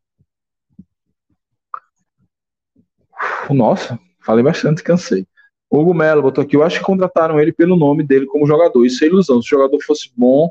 Nossa, 3.50 3.98
falei 4.24 4.44
bastante, 4.44 4.82
cansei. 4.82 5.26
Hugo 5.70 5.92
Melo 5.92 6.22
botou 6.22 6.42
aqui, 6.42 6.56
eu 6.56 6.62
acho 6.62 6.78
que 6.78 6.84
contrataram 6.84 7.38
ele 7.38 7.52
pelo 7.52 7.76
nome 7.76 8.02
dele 8.02 8.26
como 8.26 8.46
jogador. 8.46 8.84
Isso 8.86 9.04
é 9.04 9.06
ilusão. 9.06 9.42
Se 9.42 9.48
o 9.48 9.58
jogador 9.58 9.78
fosse 9.82 10.10
bom, 10.16 10.50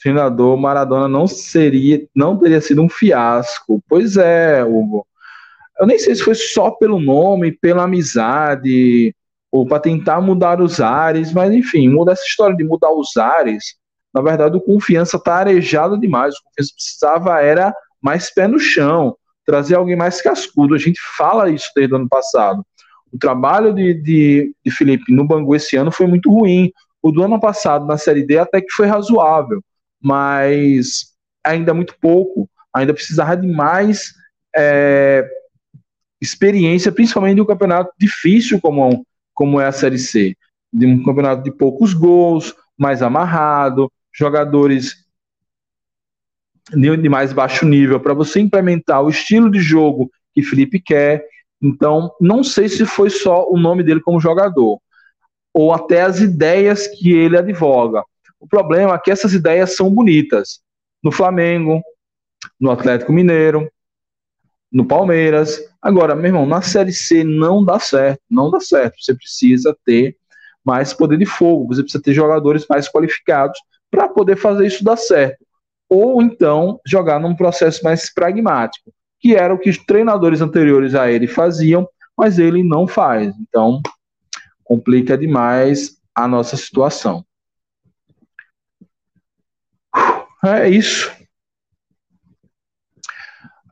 treinador, 0.00 0.56
Maradona 0.56 1.08
não 1.08 1.26
seria, 1.26 2.06
não 2.14 2.38
teria 2.38 2.60
sido 2.60 2.82
um 2.82 2.88
fiasco. 2.88 3.82
Pois 3.88 4.16
é, 4.16 4.64
Hugo. 4.64 5.06
Eu 5.78 5.86
nem 5.86 5.98
sei 5.98 6.14
se 6.14 6.22
foi 6.22 6.34
só 6.34 6.70
pelo 6.70 6.98
nome, 6.98 7.52
pela 7.52 7.84
amizade, 7.84 9.14
ou 9.52 9.66
para 9.66 9.80
tentar 9.80 10.20
mudar 10.22 10.60
os 10.60 10.80
ares, 10.80 11.32
mas 11.32 11.52
enfim, 11.52 11.88
muda 11.88 12.12
essa 12.12 12.24
história 12.24 12.56
de 12.56 12.64
mudar 12.64 12.90
os 12.90 13.16
ares. 13.16 13.76
Na 14.14 14.22
verdade, 14.22 14.56
o 14.56 14.60
confiança 14.60 15.18
tá 15.18 15.36
arejado 15.36 16.00
demais. 16.00 16.34
O 16.34 16.44
confiança 16.44 16.72
precisava 16.74 17.40
era 17.42 17.74
mais 18.00 18.32
pé 18.32 18.48
no 18.48 18.58
chão, 18.58 19.14
trazer 19.46 19.76
alguém 19.76 19.96
mais 19.96 20.20
cascudo. 20.20 20.74
A 20.74 20.78
gente 20.78 21.00
fala 21.16 21.48
isso 21.48 21.70
desde 21.74 21.94
o 21.94 21.96
ano 21.96 22.08
passado. 22.08 22.66
O 23.12 23.18
trabalho 23.18 23.72
de, 23.72 23.94
de, 23.94 24.54
de 24.64 24.70
Felipe 24.70 25.12
no 25.12 25.26
Bangu 25.26 25.54
esse 25.54 25.76
ano 25.76 25.92
foi 25.92 26.06
muito 26.06 26.30
ruim. 26.30 26.72
O 27.00 27.12
do 27.12 27.22
ano 27.22 27.40
passado, 27.40 27.86
na 27.86 27.96
Série 27.96 28.26
D, 28.26 28.36
até 28.38 28.60
que 28.60 28.72
foi 28.72 28.86
razoável, 28.86 29.62
mas 30.02 31.14
ainda 31.44 31.72
muito 31.72 31.94
pouco. 32.00 32.50
Ainda 32.74 32.92
precisava 32.92 33.36
de 33.36 33.46
mais 33.46 34.12
é, 34.54 35.26
experiência, 36.20 36.90
principalmente 36.90 37.36
de 37.36 37.40
um 37.40 37.46
campeonato 37.46 37.92
difícil 37.98 38.60
como, 38.60 39.06
como 39.32 39.60
é 39.60 39.66
a 39.66 39.72
Série 39.72 39.98
C. 39.98 40.36
De 40.72 40.84
um 40.84 41.02
campeonato 41.02 41.42
de 41.44 41.52
poucos 41.52 41.94
gols, 41.94 42.54
mais 42.76 43.00
amarrado, 43.02 43.90
jogadores 44.12 45.05
de, 46.72 47.08
mais 47.08 47.32
baixo 47.32 47.66
nível, 47.66 48.00
para 48.00 48.14
você 48.14 48.40
implementar 48.40 49.02
o 49.02 49.08
estilo 49.08 49.50
de 49.50 49.60
jogo 49.60 50.10
que 50.34 50.42
Felipe 50.42 50.80
quer. 50.80 51.24
Então, 51.62 52.12
não 52.20 52.42
sei 52.42 52.68
se 52.68 52.84
foi 52.84 53.10
só 53.10 53.48
o 53.48 53.58
nome 53.58 53.82
dele 53.82 54.00
como 54.00 54.20
jogador, 54.20 54.78
ou 55.54 55.72
até 55.72 56.02
as 56.02 56.20
ideias 56.20 56.86
que 56.86 57.12
ele 57.12 57.38
advoga. 57.38 58.02
O 58.38 58.46
problema 58.46 58.94
é 58.94 58.98
que 58.98 59.10
essas 59.10 59.32
ideias 59.32 59.74
são 59.74 59.90
bonitas. 59.90 60.60
No 61.02 61.10
Flamengo, 61.10 61.82
no 62.60 62.70
Atlético 62.70 63.12
Mineiro, 63.12 63.70
no 64.70 64.86
Palmeiras. 64.86 65.58
Agora, 65.80 66.14
meu 66.14 66.26
irmão, 66.26 66.46
na 66.46 66.60
Série 66.60 66.92
C 66.92 67.24
não 67.24 67.64
dá 67.64 67.78
certo, 67.78 68.20
não 68.30 68.50
dá 68.50 68.60
certo. 68.60 69.00
Você 69.00 69.14
precisa 69.14 69.76
ter 69.84 70.16
mais 70.64 70.92
poder 70.92 71.16
de 71.16 71.26
fogo, 71.26 71.68
você 71.68 71.82
precisa 71.82 72.02
ter 72.02 72.12
jogadores 72.12 72.66
mais 72.68 72.88
qualificados 72.88 73.58
para 73.90 74.08
poder 74.08 74.36
fazer 74.36 74.66
isso 74.66 74.82
dar 74.82 74.96
certo. 74.96 75.45
Ou 75.88 76.22
então 76.22 76.80
jogar 76.86 77.20
num 77.20 77.34
processo 77.34 77.82
mais 77.84 78.12
pragmático 78.12 78.92
que 79.26 79.34
era 79.34 79.52
o 79.52 79.58
que 79.58 79.70
os 79.70 79.78
treinadores 79.78 80.40
anteriores 80.40 80.94
a 80.94 81.10
ele 81.10 81.26
faziam, 81.26 81.88
mas 82.16 82.38
ele 82.38 82.62
não 82.62 82.86
faz. 82.86 83.34
Então, 83.40 83.82
complica 84.64 85.16
demais 85.16 85.96
a 86.14 86.28
nossa 86.28 86.56
situação. 86.56 87.24
É 90.44 90.68
isso. 90.68 91.10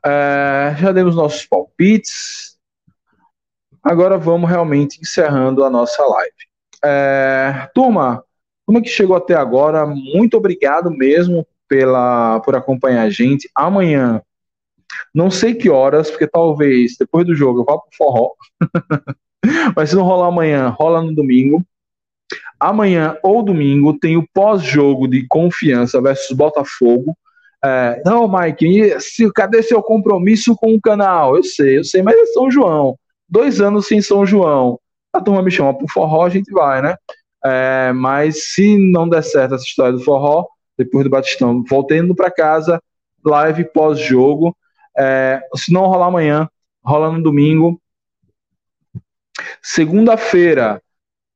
É, 0.05 0.75
já 0.77 0.91
demos 0.91 1.15
nossos 1.15 1.45
palpites. 1.45 2.57
Agora 3.81 4.17
vamos 4.17 4.49
realmente 4.49 4.99
encerrando 4.99 5.63
a 5.63 5.69
nossa 5.69 6.03
live. 6.03 6.35
É, 6.83 7.69
turma, 7.73 8.23
como 8.65 8.79
é 8.79 8.81
que 8.81 8.89
chegou 8.89 9.15
até 9.15 9.35
agora? 9.35 9.85
Muito 9.85 10.35
obrigado 10.35 10.91
mesmo 10.91 11.47
pela, 11.67 12.39
por 12.41 12.55
acompanhar 12.55 13.03
a 13.03 13.09
gente. 13.09 13.49
Amanhã 13.55 14.21
não 15.13 15.29
sei 15.31 15.53
que 15.53 15.69
horas, 15.69 16.09
porque 16.09 16.27
talvez 16.27 16.95
depois 16.99 17.25
do 17.25 17.35
jogo 17.35 17.61
eu 17.61 17.65
vá 17.65 17.77
pro 17.77 17.97
forró. 17.97 18.31
Mas 19.75 19.89
se 19.89 19.95
não 19.95 20.03
rolar 20.03 20.27
amanhã, 20.27 20.69
rola 20.69 21.01
no 21.01 21.13
domingo. 21.13 21.63
Amanhã 22.59 23.17
ou 23.21 23.43
domingo 23.43 23.97
tem 23.97 24.17
o 24.17 24.27
pós-jogo 24.33 25.07
de 25.07 25.25
confiança 25.27 26.01
versus 26.01 26.35
Botafogo. 26.35 27.15
É, 27.63 28.01
não, 28.05 28.27
Mike, 28.27 28.99
se, 28.99 29.31
cadê 29.31 29.61
seu 29.63 29.81
compromisso 29.81 30.55
com 30.55 30.73
o 30.73 30.81
canal? 30.81 31.35
Eu 31.35 31.43
sei, 31.43 31.77
eu 31.77 31.83
sei, 31.83 32.01
mas 32.01 32.15
é 32.15 32.25
São 32.27 32.49
João. 32.49 32.97
Dois 33.27 33.59
anos 33.59 33.87
sem 33.87 34.01
São 34.01 34.25
João. 34.25 34.79
A 35.13 35.21
turma 35.21 35.41
me 35.41 35.51
chama 35.51 35.77
pro 35.77 35.87
forró, 35.91 36.25
a 36.25 36.29
gente 36.29 36.51
vai, 36.51 36.81
né? 36.81 36.95
É, 37.43 37.91
mas 37.93 38.53
se 38.53 38.77
não 38.91 39.07
der 39.07 39.23
certo 39.23 39.55
essa 39.55 39.63
história 39.63 39.93
do 39.93 40.03
forró, 40.03 40.45
depois 40.77 41.03
do 41.03 41.09
Batistão, 41.09 41.63
voltando 41.63 42.15
para 42.15 42.31
casa, 42.31 42.81
live 43.23 43.65
pós-jogo. 43.65 44.55
É, 44.97 45.41
se 45.55 45.71
não 45.71 45.87
rolar 45.87 46.07
amanhã, 46.07 46.49
rola 46.83 47.11
no 47.11 47.21
domingo. 47.21 47.79
Segunda-feira, 49.61 50.81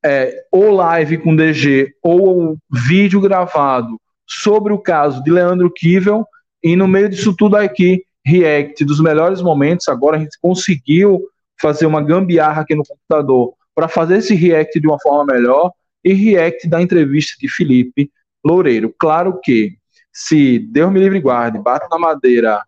é, 0.04 0.46
ou 0.52 0.72
live 0.72 1.18
com 1.18 1.36
DG 1.36 1.94
ou 2.02 2.58
vídeo 2.72 3.20
gravado 3.20 4.00
sobre 4.26 4.72
o 4.72 4.80
caso 4.80 5.24
de 5.24 5.32
Leandro 5.32 5.72
Kivel. 5.72 6.26
E 6.64 6.76
no 6.76 6.88
meio 6.88 7.10
disso 7.10 7.36
tudo 7.36 7.56
aqui, 7.56 8.04
react 8.26 8.86
dos 8.86 9.00
melhores 9.00 9.42
momentos. 9.42 9.88
Agora 9.88 10.18
a 10.18 10.20
gente 10.20 10.38
conseguiu 10.42 11.22
fazer 11.60 11.86
uma 11.86 12.02
gambiarra 12.02 12.62
aqui 12.62 12.76
no 12.76 12.84
computador 12.86 13.54
para 13.76 13.88
fazer 13.88 14.18
esse 14.18 14.36
react 14.36 14.80
de 14.80 14.88
uma 14.88 15.00
forma 15.00 15.34
melhor 15.34 15.72
e 16.04 16.14
react 16.14 16.68
da 16.68 16.82
entrevista 16.82 17.34
de 17.40 17.50
Felipe 17.50 18.10
Loureiro. 18.46 18.94
Claro 18.98 19.40
que 19.44 19.74
se 20.12 20.60
Deus 20.60 20.92
me 20.92 21.00
livre 21.00 21.20
e 21.20 21.22
guarde, 21.22 21.60
bate 21.60 21.88
na 21.90 21.98
madeira, 21.98 22.64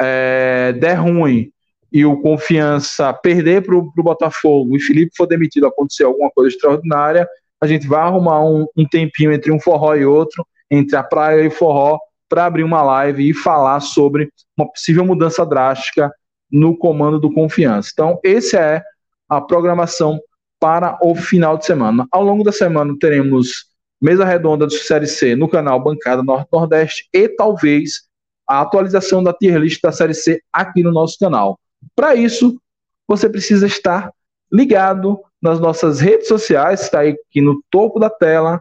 é, 0.00 0.72
der 0.72 0.94
ruim 0.94 1.50
e 1.92 2.04
o 2.04 2.20
Confiança 2.20 3.12
perder 3.12 3.62
para 3.62 3.76
o 3.76 3.92
Botafogo 3.96 4.76
e 4.76 4.80
Felipe 4.80 5.16
for 5.16 5.26
demitido, 5.26 5.66
acontecer 5.66 6.04
alguma 6.04 6.30
coisa 6.30 6.54
extraordinária, 6.54 7.26
a 7.60 7.66
gente 7.66 7.86
vai 7.86 8.00
arrumar 8.00 8.44
um, 8.44 8.66
um 8.76 8.86
tempinho 8.86 9.32
entre 9.32 9.50
um 9.50 9.58
forró 9.58 9.94
e 9.94 10.04
outro, 10.04 10.46
entre 10.70 10.96
a 10.96 11.02
praia 11.02 11.42
e 11.42 11.48
o 11.48 11.50
forró, 11.50 11.98
para 12.28 12.44
abrir 12.44 12.62
uma 12.62 12.82
live 12.82 13.28
e 13.28 13.34
falar 13.34 13.80
sobre 13.80 14.30
uma 14.56 14.70
possível 14.70 15.04
mudança 15.04 15.44
drástica 15.46 16.12
no 16.50 16.76
comando 16.76 17.18
do 17.18 17.32
Confiança. 17.32 17.90
Então, 17.92 18.20
essa 18.22 18.58
é 18.58 18.82
a 19.28 19.40
programação 19.40 20.20
para 20.60 20.98
o 21.02 21.14
final 21.14 21.56
de 21.56 21.64
semana. 21.64 22.06
Ao 22.10 22.22
longo 22.22 22.44
da 22.44 22.52
semana 22.52 22.94
teremos 23.00 23.67
mesa 24.00 24.24
redonda 24.24 24.66
do 24.66 24.72
Série 24.72 25.06
C 25.06 25.34
no 25.34 25.48
canal 25.48 25.82
Bancada 25.82 26.22
Norte-Nordeste 26.22 27.08
e 27.12 27.28
talvez 27.28 28.08
a 28.48 28.60
atualização 28.60 29.22
da 29.22 29.32
tier 29.32 29.58
list 29.58 29.80
da 29.82 29.92
Série 29.92 30.14
C 30.14 30.40
aqui 30.52 30.82
no 30.82 30.92
nosso 30.92 31.18
canal. 31.18 31.58
Para 31.94 32.14
isso, 32.14 32.60
você 33.06 33.28
precisa 33.28 33.66
estar 33.66 34.12
ligado 34.50 35.20
nas 35.40 35.60
nossas 35.60 36.00
redes 36.00 36.28
sociais, 36.28 36.82
está 36.82 37.02
aqui 37.02 37.40
no 37.40 37.62
topo 37.70 37.98
da 38.00 38.10
tela, 38.10 38.60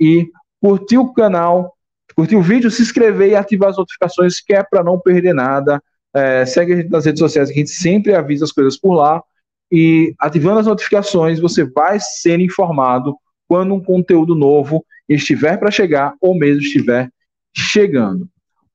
e 0.00 0.30
curtir 0.60 0.98
o 0.98 1.12
canal, 1.12 1.74
curtir 2.14 2.36
o 2.36 2.42
vídeo, 2.42 2.70
se 2.70 2.82
inscrever 2.82 3.30
e 3.30 3.36
ativar 3.36 3.70
as 3.70 3.76
notificações, 3.76 4.40
que 4.40 4.54
é 4.54 4.62
para 4.62 4.82
não 4.82 4.98
perder 4.98 5.34
nada. 5.34 5.82
É, 6.14 6.46
segue 6.46 6.72
a 6.72 6.76
gente 6.76 6.90
nas 6.90 7.04
redes 7.04 7.20
sociais, 7.20 7.48
que 7.50 7.54
a 7.54 7.58
gente 7.58 7.70
sempre 7.70 8.14
avisa 8.14 8.44
as 8.44 8.52
coisas 8.52 8.76
por 8.76 8.94
lá. 8.94 9.22
E 9.70 10.14
ativando 10.18 10.60
as 10.60 10.66
notificações, 10.66 11.40
você 11.40 11.64
vai 11.64 11.98
ser 12.00 12.40
informado 12.40 13.16
quando 13.48 13.74
um 13.74 13.82
conteúdo 13.82 14.34
novo 14.34 14.84
estiver 15.08 15.56
para 15.58 15.70
chegar 15.70 16.14
ou 16.20 16.36
mesmo 16.36 16.62
estiver 16.62 17.10
chegando. 17.54 18.28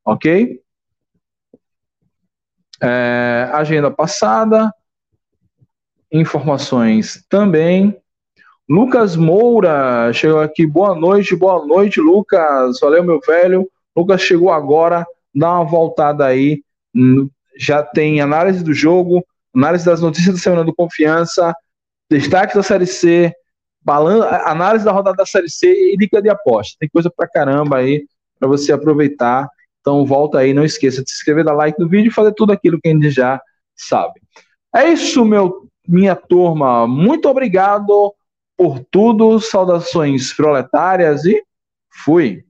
Ok? 0.03 0.61
É, 2.81 3.49
agenda 3.53 3.91
passada, 3.91 4.73
informações 6.11 7.23
também. 7.29 7.95
Lucas 8.67 9.15
Moura 9.15 10.11
chegou 10.13 10.39
aqui. 10.39 10.65
Boa 10.65 10.95
noite, 10.95 11.35
boa 11.35 11.65
noite, 11.65 11.99
Lucas. 11.99 12.79
Valeu, 12.79 13.03
meu 13.03 13.19
velho. 13.19 13.69
Lucas 13.95 14.21
chegou 14.21 14.51
agora. 14.51 15.05
Dá 15.35 15.51
uma 15.51 15.65
voltada 15.65 16.25
aí. 16.25 16.63
Já 17.57 17.83
tem 17.83 18.21
análise 18.21 18.63
do 18.63 18.73
jogo, 18.73 19.23
análise 19.53 19.85
das 19.85 20.01
notícias 20.01 20.35
da 20.35 20.41
semana 20.41 20.63
do 20.63 20.73
Confiança, 20.73 21.53
destaque 22.09 22.55
da 22.55 22.63
Série 22.63 22.87
C, 22.87 23.33
balan 23.83 24.23
análise 24.45 24.85
da 24.85 24.91
rodada 24.91 25.17
da 25.17 25.25
Série 25.25 25.49
C 25.49 25.93
e 25.93 25.97
dica 25.97 26.21
de 26.21 26.29
aposta. 26.29 26.77
Tem 26.79 26.89
coisa 26.89 27.11
pra 27.15 27.27
caramba 27.27 27.77
aí 27.77 28.05
para 28.39 28.47
você 28.47 28.71
aproveitar. 28.71 29.47
Então 29.79 30.05
volta 30.05 30.39
aí, 30.39 30.53
não 30.53 30.63
esqueça 30.63 31.03
de 31.03 31.09
se 31.09 31.17
inscrever, 31.17 31.43
dar 31.43 31.53
like 31.53 31.79
no 31.79 31.89
vídeo 31.89 32.09
e 32.09 32.13
fazer 32.13 32.33
tudo 32.33 32.51
aquilo 32.51 32.79
que 32.79 32.87
a 32.87 32.91
gente 32.91 33.09
já 33.09 33.41
sabe. 33.75 34.21
É 34.75 34.87
isso, 34.89 35.25
meu, 35.25 35.67
minha 35.87 36.15
turma. 36.15 36.87
Muito 36.87 37.27
obrigado 37.27 38.13
por 38.55 38.79
tudo. 38.91 39.39
Saudações 39.39 40.33
proletárias 40.33 41.25
e 41.25 41.43
fui. 42.03 42.45